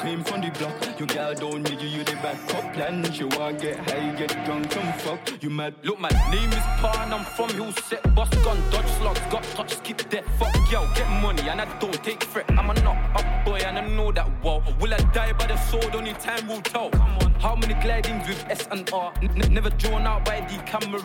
came 0.00 0.24
from 0.24 0.40
the 0.40 0.50
block. 0.58 0.98
Your 0.98 1.06
girl 1.08 1.34
don't 1.34 1.62
need 1.68 1.80
you, 1.80 1.88
you 1.88 2.04
the 2.04 2.12
backup 2.22 2.72
plan. 2.74 3.12
She 3.12 3.24
want 3.24 3.60
get 3.60 3.78
high, 3.78 4.14
get 4.16 4.32
drunk 4.44 4.74
and 4.76 4.94
fuck. 5.02 5.42
You 5.42 5.50
mad? 5.50 5.74
Look, 5.82 6.00
my 6.00 6.08
name 6.30 6.50
is 6.50 6.66
Pan, 6.80 7.12
I'm 7.12 7.24
from 7.24 7.50
Hillset. 7.50 8.14
Boss 8.14 8.30
gone, 8.44 8.62
dodge 8.70 8.90
slugs, 8.98 9.20
got 9.30 9.42
touch, 9.56 9.76
skip 9.76 9.98
that. 10.10 10.24
Fuck 10.38 10.54
yo, 10.70 10.88
get 10.94 11.08
money, 11.22 11.48
and 11.48 11.60
I 11.60 11.78
don't 11.78 12.02
take 12.04 12.22
threat. 12.24 12.50
I'm 12.50 12.70
a 12.70 12.74
knock 12.82 12.98
up 13.14 13.44
boy, 13.44 13.58
and 13.58 13.78
I 13.78 13.86
know 13.88 14.12
that 14.12 14.28
well. 14.42 14.62
Will 14.80 14.94
I 14.94 14.98
die 15.12 15.32
by 15.34 15.46
the 15.46 15.56
sword? 15.56 15.94
Only 15.94 16.12
time 16.14 16.48
will 16.48 16.62
tell. 16.62 16.90
How 17.40 17.56
many 17.56 17.74
glidings 17.74 18.28
with 18.28 18.44
S 18.50 18.68
and 18.70 18.90
R? 18.92 19.12
N- 19.22 19.52
never 19.52 19.70
drawn 19.70 20.06
out 20.06 20.24
by 20.24 20.40
the 20.40 20.62
cameras. 20.64 21.00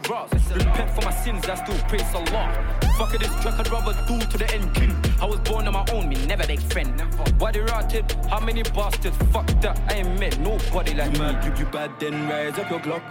Repent 0.54 0.92
for 0.92 1.02
my 1.02 1.14
sins, 1.24 1.48
I 1.48 1.56
still 1.56 1.78
praise 1.90 2.14
Allah. 2.14 2.46
Fuck 2.98 3.14
it, 3.14 3.22
this 3.22 3.36
track 3.42 3.60
I'd 3.60 3.72
rather 3.72 3.94
do 4.08 4.20
to 4.20 4.38
the 4.38 4.54
end 4.54 4.74
king. 4.76 4.96
I 5.22 5.26
was 5.26 5.40
born 5.40 5.68
on 5.68 5.74
my 5.74 5.86
own, 5.94 6.10
me 6.10 6.26
never 6.26 6.46
make 6.48 6.60
friend. 6.60 6.94
Why 7.40 7.52
they 7.52 7.62
rotted? 7.62 8.12
How 8.30 8.40
many 8.40 8.64
bars? 8.64 8.85
bastard, 8.86 9.16
fuck 9.34 9.48
that, 9.62 9.82
I 9.90 9.96
ain't 9.96 10.20
met 10.20 10.40
nobody 10.40 10.94
like 10.94 11.14
you 11.14 11.20
me. 11.20 11.20
Mad, 11.20 11.46
you, 11.46 11.66
you 11.66 11.72
bad, 11.72 11.92
then 12.00 12.30
rise 12.30 12.58
up 12.60 12.70
your 12.70 12.80
Glock. 12.80 13.04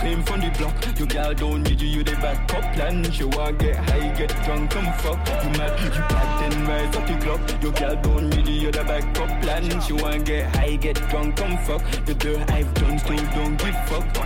Came 0.00 0.22
from 0.22 0.40
the 0.40 0.50
block, 0.56 0.98
your 0.98 1.06
girl 1.06 1.34
don't 1.34 1.62
need 1.62 1.80
you, 1.80 1.88
you 1.88 2.02
the 2.02 2.12
back 2.12 2.48
top 2.48 2.62
plan. 2.74 3.04
She 3.12 3.24
want 3.24 3.58
get 3.58 3.76
high, 3.76 4.08
get 4.16 4.30
drunk 4.44 4.70
come 4.70 4.90
fuck. 5.00 5.18
You 5.44 5.50
mad, 5.58 5.78
you 5.84 5.90
bad, 5.90 6.50
then 6.50 6.66
rise 6.66 6.96
up 6.96 7.08
your 7.08 7.20
clock. 7.20 7.62
Your 7.62 7.72
girl 7.72 7.96
don't 8.02 8.30
need 8.30 8.48
you, 8.48 8.54
you 8.54 8.72
the 8.72 8.84
back 8.84 9.14
top 9.14 9.28
plan. 9.42 9.80
She 9.82 9.92
want 9.92 10.24
get 10.24 10.54
high, 10.56 10.76
get 10.76 10.96
drunk 11.10 11.36
come 11.36 11.58
fuck. 11.58 11.82
The 12.06 12.14
dirt 12.14 12.50
I've 12.50 12.72
done 12.74 12.98
things, 13.00 13.28
don't 13.34 13.56
give 13.58 13.76
fuck. 13.86 14.16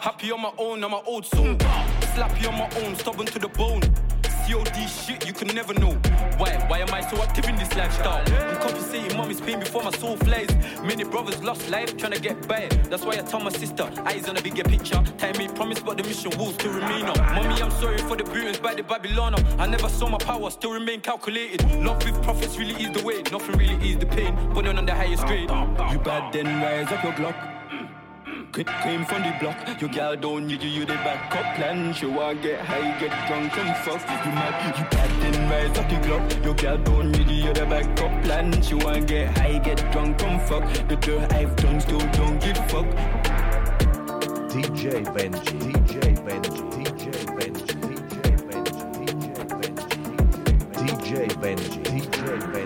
Happy 0.00 0.32
on 0.32 0.40
my 0.40 0.52
own, 0.56 0.82
I'm 0.82 0.92
my 0.92 1.02
old 1.04 1.26
soul. 1.26 1.56
Slap 2.14 2.40
you 2.40 2.48
on 2.48 2.58
my 2.58 2.70
own, 2.80 2.94
stubborn 2.96 3.26
to 3.26 3.38
the 3.38 3.48
bone. 3.48 3.82
COD 4.46 4.88
shit, 4.88 5.26
you 5.26 5.32
could 5.32 5.52
never 5.52 5.74
know. 5.74 5.92
Why? 6.38 6.64
Why 6.68 6.78
am 6.78 6.94
I 6.94 7.00
so 7.00 7.20
active 7.20 7.48
in 7.48 7.56
this 7.56 7.74
lifestyle? 7.74 8.22
I'm 8.48 8.56
compensating 8.60 9.16
mommy's 9.16 9.40
pain 9.40 9.58
before 9.58 9.82
my 9.82 9.90
soul 9.90 10.16
flies. 10.18 10.48
Many 10.82 11.02
brothers 11.02 11.42
lost 11.42 11.68
life 11.68 11.96
trying 11.96 12.12
to 12.12 12.20
get 12.20 12.46
by. 12.46 12.68
That's 12.88 13.04
why 13.04 13.14
I 13.14 13.22
tell 13.22 13.40
my 13.40 13.50
sister, 13.50 13.90
eyes 14.04 14.28
on 14.28 14.36
a 14.36 14.42
bigger 14.42 14.62
picture. 14.62 15.02
Time 15.18 15.36
made 15.38 15.54
promise, 15.56 15.80
but 15.80 15.96
the 15.96 16.04
mission 16.04 16.30
will 16.38 16.52
still 16.52 16.72
remain 16.72 17.06
on. 17.06 17.18
Mommy, 17.34 17.60
I'm 17.60 17.72
sorry 17.72 17.98
for 17.98 18.16
the 18.16 18.22
beatings 18.22 18.58
by 18.58 18.74
the 18.74 18.84
Babylon. 18.84 19.34
I 19.58 19.66
never 19.66 19.88
saw 19.88 20.08
my 20.08 20.18
power, 20.18 20.48
still 20.50 20.72
remain 20.72 21.00
calculated. 21.00 21.68
Love 21.82 22.04
with 22.04 22.22
profits 22.22 22.56
really 22.56 22.80
is 22.80 22.92
the 22.92 23.04
way. 23.04 23.22
Nothing 23.32 23.56
really 23.58 23.90
is 23.90 23.98
the 23.98 24.06
pain. 24.06 24.36
Putting 24.52 24.78
on 24.78 24.86
the 24.86 24.94
highest 24.94 25.26
grade. 25.26 25.50
You 25.50 25.98
bad 25.98 26.32
then, 26.32 26.46
rise 26.62 26.92
up 26.92 27.02
your 27.02 27.14
block. 27.14 27.55
Came 28.56 29.04
from 29.04 29.22
the 29.22 29.36
block, 29.38 29.80
your 29.82 29.90
girl 29.90 30.16
don't 30.16 30.46
need 30.46 30.62
you, 30.62 30.70
you 30.70 30.86
the 30.86 30.94
backup 30.94 31.56
plan. 31.56 31.92
She 31.92 32.06
want 32.06 32.40
get 32.40 32.58
high, 32.58 32.98
get 32.98 33.10
drunk 33.28 33.54
and 33.58 33.76
fuck. 33.84 34.00
You 34.24 34.32
mad, 34.32 34.78
you 34.78 34.84
bad, 34.84 35.10
then 35.20 35.50
rise 35.50 35.78
up 35.78 35.90
the 35.90 36.00
club. 36.00 36.42
Your 36.42 36.54
girl 36.54 36.78
don't 36.78 37.12
need 37.12 37.28
you, 37.28 37.48
you 37.48 37.52
the 37.52 37.66
backup 37.66 38.24
plan. 38.24 38.62
She 38.62 38.74
want 38.74 39.08
get 39.08 39.36
high, 39.36 39.58
get 39.58 39.76
drunk 39.92 40.22
and 40.22 40.40
fuck. 40.48 40.64
The 40.88 40.96
dirt 40.96 41.30
I've 41.34 41.54
done 41.56 41.82
still 41.82 41.98
don't 41.98 42.40
give 42.40 42.56
fuck. 42.70 42.86
DJ 44.48 45.04
Benji, 45.04 45.58
DJ 45.60 46.16
Benji, 46.24 46.62
DJ 46.72 47.12
Benji, 47.36 47.76
DJ 47.84 48.22
Benji, 48.48 48.84
DJ 49.04 49.34
Benji, 49.60 49.96
DJ 50.72 51.28
Benji, 51.42 51.82
DJ 51.84 52.40
Benji. 52.52 52.65